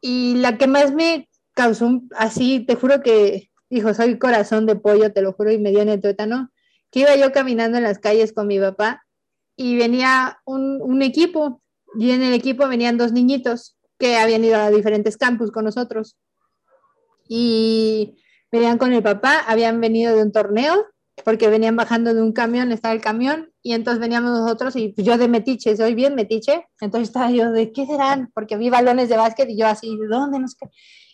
Y 0.00 0.36
la 0.36 0.58
que 0.58 0.66
más 0.66 0.92
me 0.92 1.28
causó 1.54 2.00
así, 2.16 2.60
te 2.60 2.74
juro 2.74 3.02
que 3.02 3.47
Hijo, 3.70 3.92
soy 3.92 4.18
corazón 4.18 4.66
de 4.66 4.76
pollo, 4.76 5.12
te 5.12 5.22
lo 5.22 5.32
juro, 5.32 5.52
y 5.52 5.58
me 5.58 5.70
dio 5.70 5.80
en 5.80 5.90
el 5.90 6.00
tuétano, 6.00 6.50
que 6.90 7.00
iba 7.00 7.14
yo 7.16 7.32
caminando 7.32 7.76
en 7.76 7.84
las 7.84 7.98
calles 7.98 8.32
con 8.32 8.46
mi 8.46 8.58
papá 8.58 9.04
y 9.56 9.76
venía 9.76 10.40
un, 10.46 10.80
un 10.80 11.02
equipo, 11.02 11.60
y 11.98 12.10
en 12.10 12.22
el 12.22 12.32
equipo 12.32 12.68
venían 12.68 12.96
dos 12.96 13.12
niñitos 13.12 13.76
que 13.98 14.16
habían 14.16 14.44
ido 14.44 14.56
a 14.56 14.70
diferentes 14.70 15.16
campus 15.16 15.50
con 15.50 15.64
nosotros. 15.64 16.16
Y 17.28 18.16
venían 18.50 18.78
con 18.78 18.92
el 18.92 19.02
papá, 19.02 19.40
habían 19.46 19.80
venido 19.80 20.16
de 20.16 20.22
un 20.22 20.32
torneo, 20.32 20.86
porque 21.24 21.48
venían 21.48 21.76
bajando 21.76 22.14
de 22.14 22.22
un 22.22 22.32
camión, 22.32 22.72
estaba 22.72 22.94
el 22.94 23.00
camión, 23.00 23.52
y 23.62 23.74
entonces 23.74 24.00
veníamos 24.00 24.30
nosotros, 24.30 24.76
y 24.76 24.94
yo 24.96 25.18
de 25.18 25.28
metiche, 25.28 25.76
soy 25.76 25.94
bien 25.94 26.14
metiche, 26.14 26.66
entonces 26.80 27.08
estaba 27.08 27.30
yo, 27.30 27.50
¿de 27.50 27.72
qué 27.72 27.84
serán? 27.84 28.30
Porque 28.32 28.56
vi 28.56 28.70
balones 28.70 29.08
de 29.08 29.16
básquet 29.16 29.50
y 29.50 29.58
yo 29.58 29.66
así, 29.66 29.94
¿de 29.96 30.06
dónde? 30.06 30.38
No 30.38 30.48
sé 30.48 30.56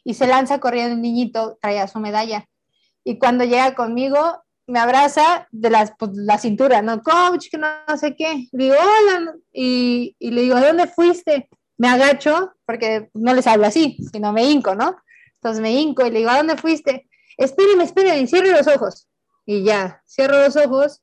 y 0.04 0.14
se 0.14 0.26
lanza 0.26 0.60
corriendo 0.60 0.94
un 0.94 1.02
niñito, 1.02 1.58
traía 1.60 1.88
su 1.88 1.98
medalla. 1.98 2.46
Y 3.02 3.18
cuando 3.18 3.44
llega 3.44 3.74
conmigo, 3.74 4.42
me 4.66 4.78
abraza 4.78 5.48
de 5.50 5.70
las, 5.70 5.92
pues, 5.98 6.12
la 6.14 6.38
cintura, 6.38 6.82
¿no? 6.82 7.02
Coach, 7.02 7.48
que 7.50 7.58
no, 7.58 7.68
sé 7.98 8.14
qué. 8.14 8.48
Le 8.52 8.64
digo, 8.64 8.76
hola, 8.76 9.34
y, 9.52 10.14
y, 10.18 10.30
le 10.30 10.42
digo, 10.42 10.56
¿de 10.56 10.66
dónde 10.68 10.86
fuiste? 10.86 11.48
Me 11.76 11.88
agacho, 11.88 12.52
porque 12.64 13.10
no 13.14 13.34
les 13.34 13.46
hablo 13.46 13.66
así, 13.66 13.98
sino 14.12 14.32
me 14.32 14.44
hinco, 14.44 14.74
¿no? 14.74 14.96
Entonces 15.36 15.60
me 15.60 15.72
hinco 15.72 16.06
y 16.06 16.10
le 16.10 16.20
digo, 16.20 16.30
¿a 16.30 16.38
dónde 16.38 16.56
fuiste? 16.56 17.08
Espérenme, 17.36 17.84
espérenme, 17.84 18.26
cierre 18.26 18.52
los 18.52 18.66
ojos. 18.66 19.08
Y 19.44 19.64
ya, 19.64 20.02
cierro 20.06 20.38
los 20.38 20.56
ojos, 20.56 21.02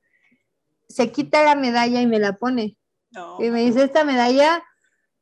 se 0.88 1.11
quita 1.11 1.44
la 1.44 1.56
medalla 1.56 2.02
y 2.02 2.07
me 2.07 2.19
la 2.19 2.34
pone. 2.34 2.78
Y 3.40 3.49
me 3.49 3.61
dice, 3.65 3.84
esta 3.84 4.03
medalla 4.03 4.64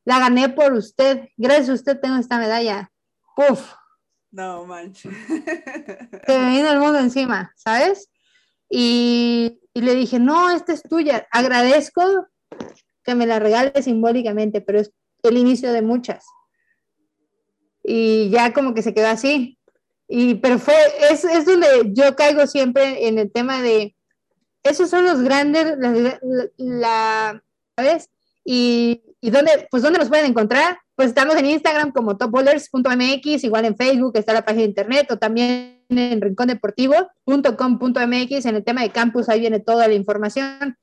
la 0.06 0.20
gané 0.20 0.50
por 0.50 0.74
usted, 0.74 1.30
gracias 1.38 1.70
a 1.70 1.74
usted 1.74 2.00
tengo 2.00 2.18
esta 2.18 2.38
medalla. 2.38 2.92
Uf. 3.40 3.74
No 4.32 4.66
manches. 4.66 5.14
Se 6.28 6.40
me 6.40 6.50
vino 6.50 6.70
el 6.70 6.80
mundo 6.80 7.00
encima, 7.00 7.54
¿sabes? 7.56 8.10
Y, 8.70 9.62
le 9.74 9.96
dije, 9.96 10.20
no, 10.20 10.52
esta 10.52 10.74
es 10.74 10.84
tuya. 10.84 11.26
Agradezco 11.32 12.28
que 13.04 13.16
me 13.16 13.26
la 13.26 13.40
regales 13.40 13.86
simbólicamente, 13.86 14.60
pero 14.60 14.82
es 14.82 14.92
el 15.24 15.38
inicio 15.38 15.72
de 15.72 15.82
muchas. 15.82 16.26
Y 17.82 18.30
ya 18.30 18.52
como 18.52 18.74
que 18.74 18.82
se 18.82 18.94
quedó 18.94 19.08
así. 19.08 19.58
Y, 20.10 20.36
pero 20.36 20.60
fue, 20.60 20.76
es, 21.10 21.24
es 21.24 21.46
donde 21.46 21.68
yo 21.94 22.16
caigo 22.18 22.46
siempre 22.46 23.08
en 23.08 23.20
el 23.20 23.32
tema 23.32 23.62
de, 23.62 23.96
esos 24.64 24.90
son 24.90 25.06
los 25.06 25.22
grandes, 25.22 25.78
la, 26.58 27.42
¿sabes? 27.78 28.10
Y, 28.44 29.02
y 29.22 29.30
dónde, 29.30 29.68
pues 29.72 29.82
dónde 29.82 30.00
los 30.00 30.10
pueden 30.10 30.26
encontrar, 30.26 30.80
pues 31.00 31.08
estamos 31.08 31.38
en 31.38 31.46
Instagram 31.46 31.94
como 31.94 32.18
topbowlers.mx, 32.18 33.46
igual 33.46 33.64
en 33.64 33.78
Facebook 33.78 34.12
está 34.16 34.34
la 34.34 34.44
página 34.44 34.64
de 34.64 34.68
internet 34.68 35.10
o 35.10 35.18
también 35.18 35.82
en 35.88 36.20
rincondeportivo.com.mx 36.20 38.46
en 38.46 38.56
el 38.58 38.66
tema 38.66 38.82
de 38.82 38.92
campus, 38.92 39.30
ahí 39.30 39.40
viene 39.40 39.62
toda 39.62 39.88
la 39.88 39.94
información. 39.94 40.78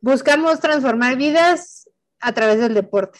Buscamos 0.00 0.60
transformar 0.60 1.16
vidas 1.16 1.90
a 2.20 2.32
través 2.32 2.60
del 2.60 2.74
deporte. 2.74 3.18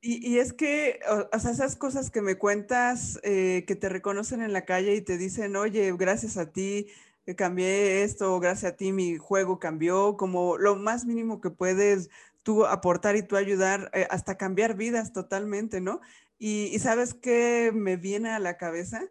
Y, 0.00 0.38
es 0.38 0.54
que, 0.54 1.00
o, 1.06 1.28
sea, 1.38 1.50
esas 1.50 1.76
cosas 1.76 2.10
que 2.10 2.22
me 2.22 2.36
cuentas, 2.36 3.20
eh, 3.22 3.64
que 3.66 3.76
te 3.76 3.90
reconocen 3.90 4.40
en 4.40 4.54
la 4.54 4.64
calle 4.64 4.94
y 4.94 5.02
te 5.02 5.18
dicen, 5.18 5.54
oye, 5.56 5.92
gracias 5.98 6.38
a 6.38 6.50
ti 6.50 6.86
cambié 7.34 8.04
esto, 8.04 8.38
gracias 8.38 8.72
a 8.72 8.76
ti 8.76 8.92
mi 8.92 9.18
juego 9.18 9.58
cambió, 9.58 10.16
como 10.16 10.56
lo 10.56 10.76
más 10.76 11.04
mínimo 11.04 11.40
que 11.40 11.50
puedes 11.50 12.08
tú 12.46 12.64
aportar 12.64 13.16
y 13.16 13.24
tú 13.24 13.36
ayudar 13.36 13.90
eh, 13.92 14.06
hasta 14.08 14.36
cambiar 14.36 14.76
vidas 14.76 15.12
totalmente, 15.12 15.80
¿no? 15.80 16.00
Y, 16.38 16.66
y 16.66 16.78
sabes 16.78 17.12
qué 17.12 17.72
me 17.74 17.96
viene 17.96 18.30
a 18.30 18.38
la 18.38 18.56
cabeza? 18.56 19.02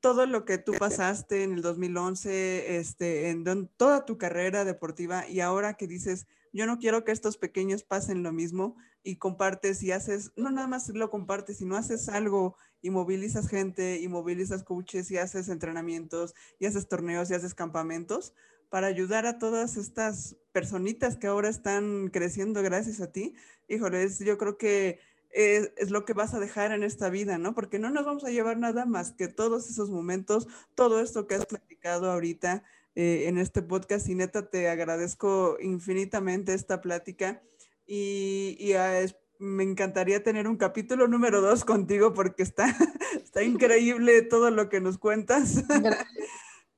todo 0.00 0.26
lo 0.26 0.44
que 0.44 0.58
tú 0.58 0.74
pasaste 0.78 1.42
en 1.42 1.54
el 1.54 1.62
2011, 1.62 2.76
este, 2.76 3.30
en 3.30 3.68
toda 3.76 4.04
tu 4.04 4.16
carrera 4.16 4.64
deportiva 4.64 5.28
y 5.28 5.40
ahora 5.40 5.74
que 5.74 5.88
dices, 5.88 6.28
yo 6.52 6.66
no 6.66 6.78
quiero 6.78 7.04
que 7.04 7.10
estos 7.12 7.36
pequeños 7.36 7.82
pasen 7.82 8.22
lo 8.22 8.32
mismo 8.32 8.76
y 9.02 9.16
compartes 9.16 9.82
y 9.82 9.92
haces, 9.92 10.32
no 10.36 10.50
nada 10.50 10.68
más 10.68 10.88
lo 10.90 11.10
compartes, 11.10 11.58
sino 11.58 11.76
haces 11.76 12.08
algo 12.08 12.56
y 12.80 12.90
movilizas 12.90 13.48
gente 13.48 13.98
y 14.00 14.06
movilizas 14.06 14.62
coaches 14.62 15.10
y 15.10 15.18
haces 15.18 15.48
entrenamientos 15.48 16.34
y 16.60 16.66
haces 16.66 16.88
torneos 16.88 17.28
y 17.30 17.34
haces 17.34 17.54
campamentos 17.54 18.34
para 18.68 18.86
ayudar 18.86 19.26
a 19.26 19.38
todas 19.38 19.76
estas 19.76 20.36
personitas 20.52 21.16
que 21.16 21.26
ahora 21.26 21.48
están 21.48 22.08
creciendo 22.08 22.62
gracias 22.62 23.00
a 23.00 23.12
ti. 23.12 23.34
Híjoles, 23.68 24.18
yo 24.18 24.38
creo 24.38 24.58
que 24.58 25.00
es, 25.30 25.90
lo 25.90 26.04
que 26.04 26.12
vas 26.12 26.34
a 26.34 26.40
dejar 26.40 26.72
en 26.72 26.82
esta 26.82 27.10
vida, 27.10 27.38
¿no? 27.38 27.54
Porque 27.54 27.78
no 27.78 27.90
nos 27.90 28.04
vamos 28.04 28.24
a 28.24 28.30
llevar 28.30 28.58
nada 28.58 28.86
más 28.86 29.12
que 29.12 29.28
todos 29.28 29.68
esos 29.68 29.90
momentos, 29.90 30.48
todo 30.74 31.00
esto 31.00 31.26
que 31.26 31.34
has 31.34 31.46
platicado 31.46 32.10
ahorita 32.10 32.64
eh, 32.94 33.24
en 33.28 33.38
este 33.38 33.62
podcast 33.62 34.08
y 34.08 34.14
neta 34.14 34.50
te 34.50 34.68
agradezco 34.68 35.56
infinitamente 35.60 36.54
esta 36.54 36.80
plática 36.80 37.42
y, 37.86 38.72
me 39.40 39.62
encantaría 39.62 40.24
tener 40.24 40.48
un 40.48 40.56
capítulo 40.56 41.06
número 41.06 41.40
dos 41.40 41.64
contigo 41.64 42.12
porque 42.12 42.42
está, 42.42 42.66
está 43.22 43.42
increíble 43.44 44.22
todo 44.22 44.50
lo 44.50 44.68
que 44.68 44.80
nos 44.80 44.98
cuentas. 44.98 45.62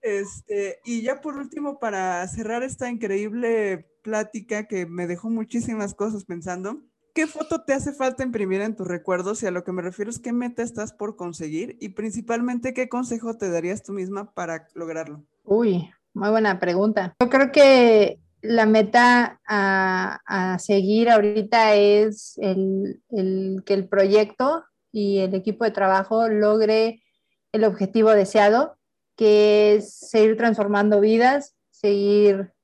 Este, 0.03 0.81
y 0.85 1.03
ya 1.03 1.21
por 1.21 1.37
último, 1.37 1.79
para 1.79 2.27
cerrar 2.29 2.63
esta 2.63 2.89
increíble 2.89 3.87
plática 4.03 4.67
que 4.67 4.87
me 4.87 5.07
dejó 5.07 5.29
muchísimas 5.31 5.95
cosas 5.95 6.25
pensando, 6.25 6.83
¿Qué 7.15 7.27
foto 7.27 7.63
te 7.63 7.73
hace 7.73 7.93
falta 7.93 8.23
imprimir 8.23 8.61
en 8.61 8.77
tus 8.77 8.87
recuerdos? 8.87 9.43
Y 9.43 9.47
a 9.47 9.51
lo 9.51 9.65
que 9.65 9.73
me 9.73 9.83
refiero 9.83 10.11
es 10.11 10.21
qué 10.21 10.33
meta 10.33 10.63
estás 10.63 10.93
por 10.93 11.17
conseguir 11.17 11.77
y 11.81 11.91
principalmente 11.91 12.73
qué 12.73 12.89
consejo 12.89 13.37
te 13.37 13.51
darías 13.51 13.83
tú 13.83 13.93
misma 13.93 14.33
para 14.33 14.69
lograrlo. 14.75 15.25
Uy, 15.45 15.91
muy 16.15 16.31
buena 16.31 16.61
pregunta. 16.61 17.15
Yo 17.21 17.29
creo 17.29 17.51
que 17.51 18.21
la 18.43 18.65
meta 18.67 19.41
a, 19.45 20.57
seguir 20.61 21.11
ahorita 21.11 21.75
es 21.75 22.39
el, 22.39 23.03
que 23.67 23.75
el 23.75 23.89
proyecto 23.89 24.65
y 24.93 25.19
el 25.19 25.35
equipo 25.35 25.65
de 25.65 25.73
trabajo 25.73 26.29
logre 26.29 27.03
el 27.53 27.65
objetivo 27.65 28.11
deseado, 28.11 28.77
que 29.21 29.75
es 29.75 29.99
seguir 29.99 30.39
transformando 30.39 30.99
vidas, 30.99 31.55
seguir 31.69 32.55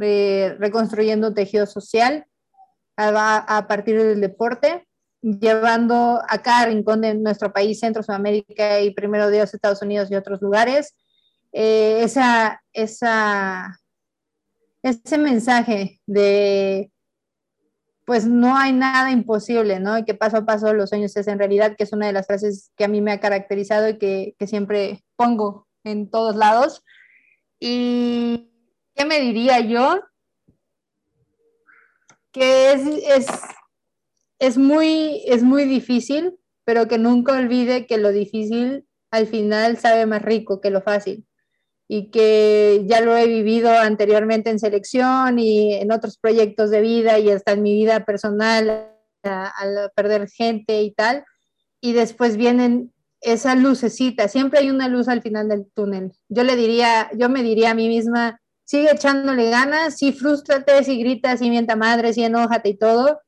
eh, 0.00 0.54
reconstruyendo 0.56 1.34
tejido 1.34 1.66
social 1.66 2.26
a, 2.96 3.66
partir 3.66 4.00
del 4.00 4.20
deporte, 4.20 4.86
llevando 5.20 6.22
a 6.28 6.66
rincón 6.66 7.00
de 7.00 7.14
nuestro 7.14 7.52
país, 7.52 7.80
Centro, 7.80 8.04
Sudamérica 8.04 8.80
y 8.82 8.92
primero 8.92 9.30
Dios, 9.30 9.52
Estados 9.52 9.82
Unidos 9.82 10.08
y 10.08 10.14
otros 10.14 10.40
lugares, 10.40 10.94
eh, 11.52 12.04
esa, 12.04 12.62
ese 12.72 13.80
mensaje 15.18 16.00
de 16.06 16.92
pues 18.04 18.26
no 18.26 18.56
hay 18.56 18.72
nada 18.72 19.10
imposible, 19.10 19.80
¿no? 19.80 19.98
Y 19.98 20.04
que 20.04 20.14
paso 20.14 20.36
a 20.36 20.46
paso 20.46 20.72
los 20.72 20.90
sueños 20.90 21.10
se 21.10 21.18
hacen 21.18 21.40
realidad, 21.40 21.74
que 21.76 21.82
es 21.82 21.92
una 21.92 22.06
de 22.06 22.12
las 22.12 22.28
frases 22.28 22.70
que 22.76 22.84
a 22.84 22.88
mí 22.88 23.00
me 23.00 23.10
ha 23.10 23.18
caracterizado 23.18 23.88
y 23.88 23.98
que, 23.98 24.36
que 24.38 24.46
siempre 24.46 25.02
pongo 25.16 25.65
en 25.86 26.10
todos 26.10 26.36
lados. 26.36 26.84
¿Y 27.58 28.50
qué 28.94 29.04
me 29.04 29.20
diría 29.20 29.60
yo? 29.60 30.00
que 32.36 32.72
es, 32.72 33.28
es, 34.38 34.58
muy, 34.58 35.22
es 35.24 35.42
muy 35.42 35.64
difícil, 35.64 36.34
pero 36.64 36.86
que 36.86 36.98
nunca 36.98 37.32
olvide 37.32 37.86
que 37.86 37.96
lo 37.96 38.12
difícil 38.12 38.86
al 39.10 39.26
final 39.26 39.78
sabe 39.78 40.04
más 40.04 40.20
rico 40.20 40.60
que 40.60 40.68
lo 40.68 40.82
fácil 40.82 41.26
y 41.88 42.10
que 42.10 42.82
ya 42.84 43.00
lo 43.00 43.16
he 43.16 43.26
vivido 43.26 43.70
anteriormente 43.70 44.50
en 44.50 44.58
selección 44.58 45.38
y 45.38 45.76
en 45.76 45.90
otros 45.90 46.18
proyectos 46.18 46.68
de 46.68 46.82
vida 46.82 47.18
y 47.18 47.30
hasta 47.30 47.52
en 47.52 47.62
mi 47.62 47.72
vida 47.72 48.04
personal 48.04 48.92
al 49.22 49.90
perder 49.94 50.28
gente 50.28 50.82
y 50.82 50.90
tal. 50.90 51.24
Y 51.80 51.94
después 51.94 52.36
vienen 52.36 52.92
esa 53.20 53.54
lucecita, 53.54 54.28
siempre 54.28 54.60
hay 54.60 54.70
una 54.70 54.88
luz 54.88 55.08
al 55.08 55.22
final 55.22 55.48
del 55.48 55.66
túnel. 55.74 56.12
Yo 56.28 56.44
le 56.44 56.56
diría, 56.56 57.10
yo 57.16 57.28
me 57.28 57.42
diría 57.42 57.70
a 57.70 57.74
mí 57.74 57.88
misma, 57.88 58.40
sigue 58.64 58.90
echándole 58.92 59.50
ganas, 59.50 59.96
sí, 59.96 60.12
frústrate, 60.12 60.84
sí 60.84 60.98
gritas, 60.98 61.38
sí, 61.38 61.50
mienta 61.50 61.76
madre, 61.76 62.12
sí, 62.12 62.22
enójate 62.22 62.70
y 62.70 62.76
todo, 62.76 63.20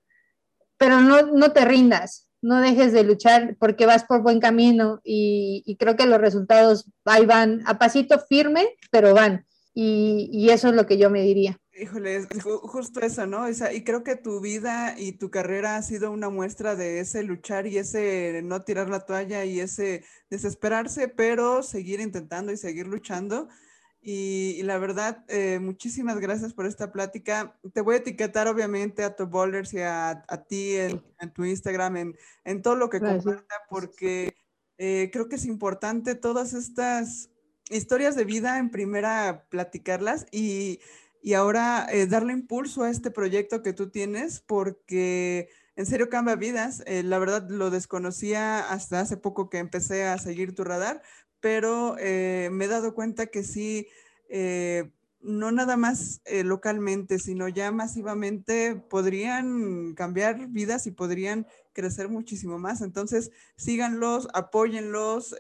pero 0.77 1.01
no, 1.01 1.23
no 1.23 1.53
te 1.53 1.65
rindas, 1.65 2.29
no 2.41 2.61
dejes 2.61 2.93
de 2.93 3.05
luchar 3.05 3.57
porque 3.59 3.87
vas 3.87 4.05
por 4.05 4.23
buen 4.23 4.41
camino 4.41 5.01
y, 5.03 5.77
creo 5.79 5.97
que 5.97 6.07
los 6.07 6.21
resultados 6.21 6.91
ahí 7.05 7.27
van 7.27 7.63
a 7.67 7.79
pasito 7.79 8.19
firme, 8.19 8.77
pero 8.91 9.15
van. 9.15 9.47
Y, 9.75 10.49
eso 10.51 10.69
es 10.69 10.75
lo 10.75 10.87
que 10.87 10.99
yo 10.99 11.11
me 11.11 11.23
diría. 11.23 11.59
Híjole, 11.81 12.27
justo 12.43 13.01
eso, 13.01 13.27
¿no? 13.27 13.47
y 13.49 13.85
creo 13.85 14.03
que 14.03 14.17
tu 14.17 14.41
vida 14.41 14.99
y 14.99 15.13
tu 15.13 15.31
carrera 15.31 15.77
ha 15.77 15.83
sido 15.83 16.11
una 16.11 16.29
muestra 16.29 16.75
de 16.75 17.01
ese 17.01 17.23
luchar 17.23 17.67
y 17.67 17.79
ese 17.79 18.41
no 18.43 18.63
tirar 18.63 18.89
la 18.89 19.01
toalla 19.01 19.45
y 19.45 19.61
ese 19.61 20.05
desesperarse, 20.29 21.09
pero 21.09 21.63
seguir 21.63 22.01
intentando 22.01 22.53
y 22.53 22.57
seguir 22.57 22.87
luchando 22.87 23.49
y, 24.01 24.63
la 24.63 24.79
verdad, 24.79 25.25
eh, 25.29 25.59
muchísimas 25.59 26.19
gracias 26.19 26.55
por 26.55 26.67
esta 26.67 26.93
plática. 26.93 27.59
Te 27.73 27.81
voy 27.81 27.97
a 27.97 27.99
etiquetar 27.99 28.47
obviamente 28.47 29.03
a 29.03 29.17
tu 29.17 29.27
bowlers 29.27 29.75
y 29.75 29.81
a, 29.81 30.25
ti 30.49 30.77
en, 30.77 31.03
tu 31.35 31.45
Instagram, 31.45 31.97
en, 31.97 32.17
en, 32.45 32.63
todo 32.63 32.77
lo 32.77 32.91
que 32.91 33.01
comparta, 33.01 33.55
porque 33.69 34.35
eh, 34.79 35.11
creo 35.13 35.29
que 35.29 35.37
es 35.37 35.45
importante 35.45 36.15
todas 36.15 36.55
estas 36.55 37.31
historias 37.71 38.15
de 38.15 38.25
vida 38.25 38.59
en 38.59 38.71
primera 38.71 39.47
platicarlas 39.51 40.27
y, 40.31 40.81
y 41.23 41.35
ahora 41.35 41.87
eh, 41.91 42.07
darle 42.07 42.33
impulso 42.33 42.83
a 42.83 42.91
este 42.91 43.11
proyecto 43.11 43.63
que 43.63 43.73
tú 43.73 43.91
tienes, 43.91 44.41
porque 44.41 45.49
en 45.77 45.87
serio 45.87 46.09
cambia 46.09 46.37
vidas. 46.37 46.83
la 46.87 47.19
verdad 47.19 47.49
lo 47.49 47.71
desconocía 47.71 48.61
hasta 48.71 49.01
hace 49.01 49.17
poco 49.17 49.49
que 49.49 49.59
empecé 49.59 50.05
a 50.05 50.19
seguir 50.19 50.55
tu 50.55 50.65
radar, 50.65 51.03
pero 51.41 51.97
eh, 51.99 52.49
me 52.53 52.65
he 52.65 52.69
dado 52.69 52.95
cuenta 52.95 53.27
que 53.27 53.43
sí, 53.43 53.89
eh, 54.29 54.91
no 55.21 55.51
nada 55.53 55.77
más 55.77 56.21
eh, 56.25 56.45
localmente, 56.45 57.19
sino 57.19 57.49
ya 57.49 57.71
masivamente 57.73 58.77
podrían 58.77 59.95
cambiar 59.95 60.49
vidas 60.49 60.87
y 60.87 60.93
podrían 60.93 61.47
crecer 61.73 62.09
muchísimo 62.09 62.59
más. 62.59 62.81
Entonces, 62.81 63.31
síganlos, 63.57 64.29
apóyenlos, 64.35 65.37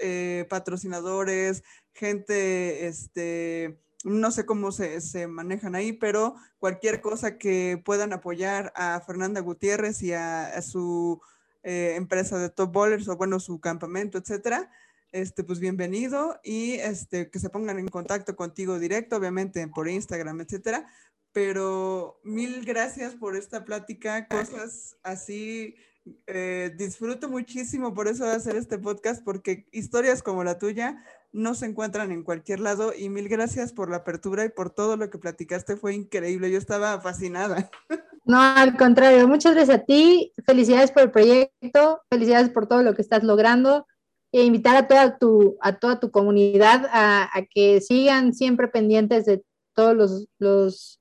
patrocinadores, 0.48 1.62
gente, 1.92 2.86
este, 2.86 3.78
no 4.04 4.30
sé 4.30 4.46
cómo 4.46 4.72
se, 4.72 5.26
manejan 5.26 5.74
ahí, 5.74 5.92
pero 5.92 6.36
cualquier 6.58 7.00
cosa 7.00 7.38
que 7.38 7.80
puedan 7.84 8.12
apoyar 8.12 8.72
a 8.76 9.00
Fernanda 9.00 9.40
Gutiérrez 9.40 10.02
y 10.02 10.12
a, 10.12 10.60
su 10.62 11.20
empresa 11.62 12.38
de 12.38 12.48
top 12.48 12.72
bowlers 12.72 13.08
o 13.08 13.16
bueno, 13.16 13.40
su 13.40 13.60
campamento, 13.60 14.18
etcétera 14.18 14.70
este, 15.12 15.42
pues 15.42 15.58
bienvenido 15.58 16.38
y 16.44 16.72
este, 16.74 17.30
que 17.30 17.38
se 17.38 17.50
pongan 17.50 17.78
en 17.78 17.88
contacto 17.88 18.36
contigo 18.36 18.78
directo, 18.78 19.16
obviamente 19.16 19.66
por 19.68 19.88
Instagram, 19.88 20.40
etcétera. 20.42 20.88
Pero 21.32 22.20
mil 22.24 22.64
gracias 22.64 23.14
por 23.14 23.36
esta 23.36 23.64
plática, 23.64 24.26
cosas 24.28 24.96
así. 25.02 25.76
Eh, 26.26 26.72
disfruto 26.76 27.28
muchísimo 27.28 27.94
por 27.94 28.08
eso 28.08 28.24
de 28.24 28.32
hacer 28.32 28.56
este 28.56 28.78
podcast, 28.78 29.22
porque 29.24 29.66
historias 29.72 30.22
como 30.22 30.44
la 30.44 30.58
tuya 30.58 31.02
no 31.32 31.54
se 31.54 31.66
encuentran 31.66 32.10
en 32.12 32.22
cualquier 32.22 32.60
lado. 32.60 32.92
Y 32.96 33.08
mil 33.08 33.28
gracias 33.28 33.72
por 33.72 33.90
la 33.90 33.98
apertura 33.98 34.44
y 34.44 34.48
por 34.48 34.70
todo 34.70 34.96
lo 34.96 35.10
que 35.10 35.18
platicaste, 35.18 35.76
fue 35.76 35.94
increíble. 35.94 36.50
Yo 36.50 36.58
estaba 36.58 37.00
fascinada. 37.00 37.70
No, 38.28 38.38
al 38.42 38.76
contrario, 38.76 39.26
muchas 39.26 39.54
gracias 39.54 39.78
a 39.78 39.84
ti. 39.84 40.34
Felicidades 40.44 40.92
por 40.92 41.02
el 41.02 41.10
proyecto, 41.10 42.02
felicidades 42.10 42.50
por 42.50 42.66
todo 42.66 42.82
lo 42.82 42.94
que 42.94 43.00
estás 43.00 43.24
logrando 43.24 43.86
e 44.32 44.44
invitar 44.44 44.76
a 44.76 44.86
toda 44.86 45.18
tu, 45.18 45.56
a 45.62 45.78
toda 45.78 45.98
tu 45.98 46.10
comunidad 46.10 46.86
a, 46.92 47.30
que 47.50 47.80
sigan 47.80 48.34
siempre 48.34 48.68
pendientes 48.68 49.24
de 49.24 49.42
todos 49.74 49.96
los, 49.96 50.26
los, 50.38 50.97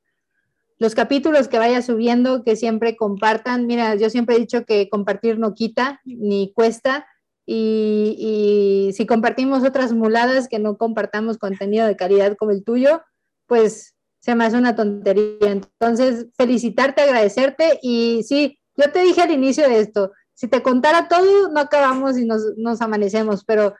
los, 0.77 0.95
capítulos 0.95 1.47
que 1.47 1.59
vaya 1.59 1.81
subiendo, 1.81 2.43
que 2.43 2.55
siempre 2.55 2.95
compartan. 2.95 3.67
Mira, 3.67 3.95
yo 3.95 4.09
siempre 4.09 4.35
he 4.35 4.39
dicho 4.39 4.65
que 4.65 4.89
compartir 4.89 5.39
no 5.39 5.53
quita 5.53 6.01
ni 6.05 6.51
cuesta. 6.53 7.07
Y, 7.45 8.91
si 8.93 9.05
compartimos 9.05 9.63
otras 9.63 9.93
muladas 9.93 10.47
que 10.47 10.59
no 10.59 10.77
compartamos 10.77 11.37
contenido 11.37 11.87
de 11.87 11.95
calidad 11.95 12.35
como 12.35 12.51
el 12.51 12.63
tuyo, 12.63 13.01
pues 13.45 13.95
se 14.19 14.35
me 14.35 14.45
hace 14.45 14.57
una 14.57 14.75
tontería. 14.75 15.51
Entonces, 15.51 16.27
felicitarte, 16.37 17.01
agradecerte 17.01 17.79
y 17.81 18.23
sí, 18.23 18.59
yo 18.75 18.91
te 18.91 19.01
dije 19.01 19.21
al 19.21 19.31
inicio 19.31 19.67
de 19.67 19.79
esto, 19.79 20.11
si 20.33 20.47
te 20.47 20.61
contara 20.61 21.07
todo, 21.07 21.49
no 21.49 21.59
acabamos 21.59 22.17
y 22.17 22.25
nos, 22.25 22.43
nos 22.57 22.81
amanecemos, 22.81 23.43
pero 23.43 23.73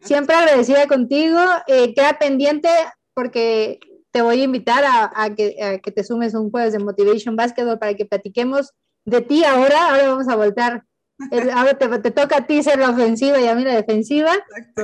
siempre 0.00 0.36
agradecida 0.36 0.86
contigo. 0.86 1.38
Eh, 1.66 1.92
queda 1.94 2.18
pendiente 2.18 2.68
porque 3.14 3.80
te 4.10 4.22
voy 4.22 4.40
a 4.40 4.44
invitar 4.44 4.84
a, 4.86 5.34
que, 5.34 5.80
que, 5.82 5.90
te 5.92 6.04
sumes 6.04 6.34
un 6.34 6.50
jueves 6.50 6.72
de 6.72 6.78
Motivation 6.78 7.36
Basketball 7.36 7.78
para 7.78 7.94
que 7.94 8.06
platiquemos 8.06 8.72
de 9.04 9.20
ti 9.20 9.44
ahora. 9.44 9.90
Ahora 9.90 10.08
vamos 10.08 10.28
a 10.28 10.36
voltar. 10.36 10.84
ahora 11.54 11.74
te, 11.74 12.10
toca 12.10 12.38
a 12.38 12.46
ti 12.46 12.62
ser 12.62 12.78
la 12.78 12.90
ofensiva 12.90 13.40
y 13.40 13.46
a 13.46 13.54
mí 13.54 13.64
la 13.64 13.74
defensiva. 13.74 14.32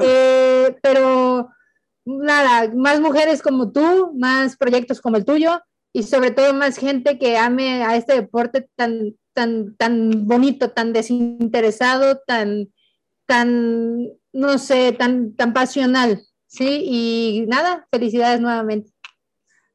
Eh, 0.01 0.77
pero 0.83 1.49
nada, 2.05 2.73
más 2.75 3.01
mujeres 3.01 3.43
como 3.43 3.73
tú, 3.73 4.13
más 4.15 4.57
proyectos 4.57 5.01
como 5.01 5.17
el 5.17 5.25
tuyo 5.25 5.61
y 5.93 6.03
sobre 6.03 6.31
todo 6.31 6.53
más 6.55 6.77
gente 6.77 7.19
que 7.19 7.39
ame 7.39 7.85
a 7.85 7.97
este 7.97 8.15
deporte 8.15 8.69
tan, 8.77 9.15
tan, 9.33 9.77
tan 9.77 10.27
bonito, 10.27 10.71
tan 10.71 10.93
desinteresado, 10.93 12.21
tan, 12.27 12.73
tan, 13.27 14.09
no 14.33 14.59
sé, 14.59 14.93
tan, 14.93 15.35
tan 15.35 15.53
pasional. 15.53 16.23
Sí, 16.47 16.83
y 16.85 17.47
nada, 17.49 17.87
felicidades 17.91 18.41
nuevamente. 18.41 18.94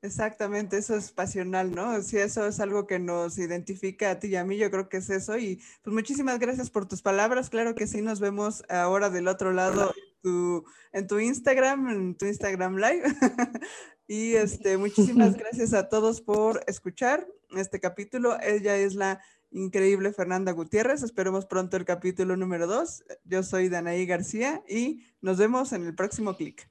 Exactamente, 0.02 0.78
eso 0.78 0.96
es 0.96 1.12
pasional, 1.12 1.76
¿no? 1.76 2.02
Si 2.02 2.18
eso 2.18 2.48
es 2.48 2.62
algo 2.62 2.88
que 2.88 3.00
nos 3.00 3.38
identifica 3.38 4.12
a 4.12 4.20
ti 4.20 4.28
y 4.28 4.36
a 4.38 4.46
mí, 4.46 4.58
yo 4.58 4.72
creo 4.72 4.88
que 4.88 4.98
es 4.98 5.10
eso. 5.10 5.38
Y 5.38 5.62
pues 5.82 5.94
muchísimas 5.94 6.40
gracias 6.40 6.70
por 6.70 6.88
tus 6.88 7.02
palabras. 7.02 7.50
Claro 7.50 7.76
que 7.76 7.86
sí, 7.86 8.02
nos 8.02 8.22
vemos 8.22 8.64
ahora 8.70 9.10
del 9.10 9.28
otro 9.28 9.52
lado 9.52 9.94
tu, 10.22 10.64
en 10.94 11.06
tu 11.06 11.20
Instagram, 11.20 11.90
en 11.90 12.16
tu 12.16 12.28
Instagram 12.28 12.78
Live. 12.78 13.04
y 14.08 14.36
este, 14.36 14.78
muchísimas 14.78 15.36
gracias 15.38 15.74
a 15.74 15.90
todos 15.90 16.22
por 16.22 16.64
escuchar 16.68 17.28
este 17.58 17.82
capítulo. 17.82 18.40
Ella 18.42 18.78
es 18.78 18.96
la 18.96 19.22
increíble 19.52 20.14
Fernanda 20.14 20.54
Gutiérrez. 20.54 21.04
Esperemos 21.04 21.46
pronto 21.46 21.76
el 21.76 21.84
capítulo 21.84 22.38
número 22.38 22.68
dos. 22.68 23.04
Yo 23.26 23.44
soy 23.44 23.68
Danaí 23.68 24.06
García 24.06 24.64
y 24.66 25.04
nos 25.20 25.38
vemos 25.38 25.74
en 25.74 25.86
el 25.86 25.94
próximo 25.94 26.38
clic. 26.38 26.70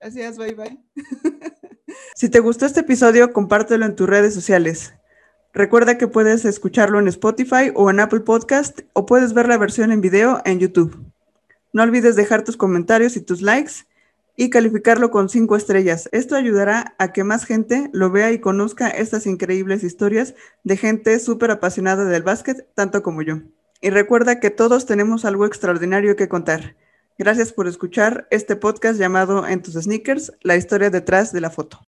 Gracias, 0.00 0.36
bye 0.36 0.54
bye. 0.54 0.78
si 2.14 2.28
te 2.28 2.40
gustó 2.40 2.66
este 2.66 2.80
episodio, 2.80 3.32
compártelo 3.32 3.86
en 3.86 3.96
tus 3.96 4.08
redes 4.08 4.34
sociales. 4.34 4.94
Recuerda 5.52 5.98
que 5.98 6.08
puedes 6.08 6.44
escucharlo 6.44 6.98
en 6.98 7.08
Spotify 7.08 7.70
o 7.74 7.88
en 7.88 8.00
Apple 8.00 8.20
Podcast 8.20 8.80
o 8.92 9.06
puedes 9.06 9.34
ver 9.34 9.48
la 9.48 9.56
versión 9.56 9.92
en 9.92 10.00
video 10.00 10.42
en 10.44 10.58
YouTube. 10.58 11.00
No 11.72 11.82
olvides 11.82 12.16
dejar 12.16 12.42
tus 12.42 12.56
comentarios 12.56 13.16
y 13.16 13.20
tus 13.20 13.40
likes 13.40 13.86
y 14.36 14.50
calificarlo 14.50 15.10
con 15.10 15.28
cinco 15.28 15.56
estrellas. 15.56 16.08
Esto 16.12 16.34
ayudará 16.34 16.94
a 16.98 17.12
que 17.12 17.24
más 17.24 17.44
gente 17.44 17.88
lo 17.92 18.10
vea 18.10 18.32
y 18.32 18.40
conozca 18.40 18.88
estas 18.88 19.26
increíbles 19.26 19.84
historias 19.84 20.34
de 20.64 20.76
gente 20.76 21.18
súper 21.20 21.52
apasionada 21.52 22.04
del 22.04 22.22
básquet, 22.22 22.66
tanto 22.74 23.02
como 23.02 23.22
yo. 23.22 23.42
Y 23.80 23.90
recuerda 23.90 24.40
que 24.40 24.50
todos 24.50 24.86
tenemos 24.86 25.24
algo 25.24 25.46
extraordinario 25.46 26.16
que 26.16 26.28
contar. 26.28 26.74
Gracias 27.16 27.52
por 27.52 27.68
escuchar 27.68 28.26
este 28.32 28.56
podcast 28.56 28.98
llamado 28.98 29.46
En 29.46 29.62
tus 29.62 29.74
sneakers, 29.74 30.32
la 30.42 30.56
historia 30.56 30.90
detrás 30.90 31.32
de 31.32 31.40
la 31.40 31.50
foto. 31.50 31.80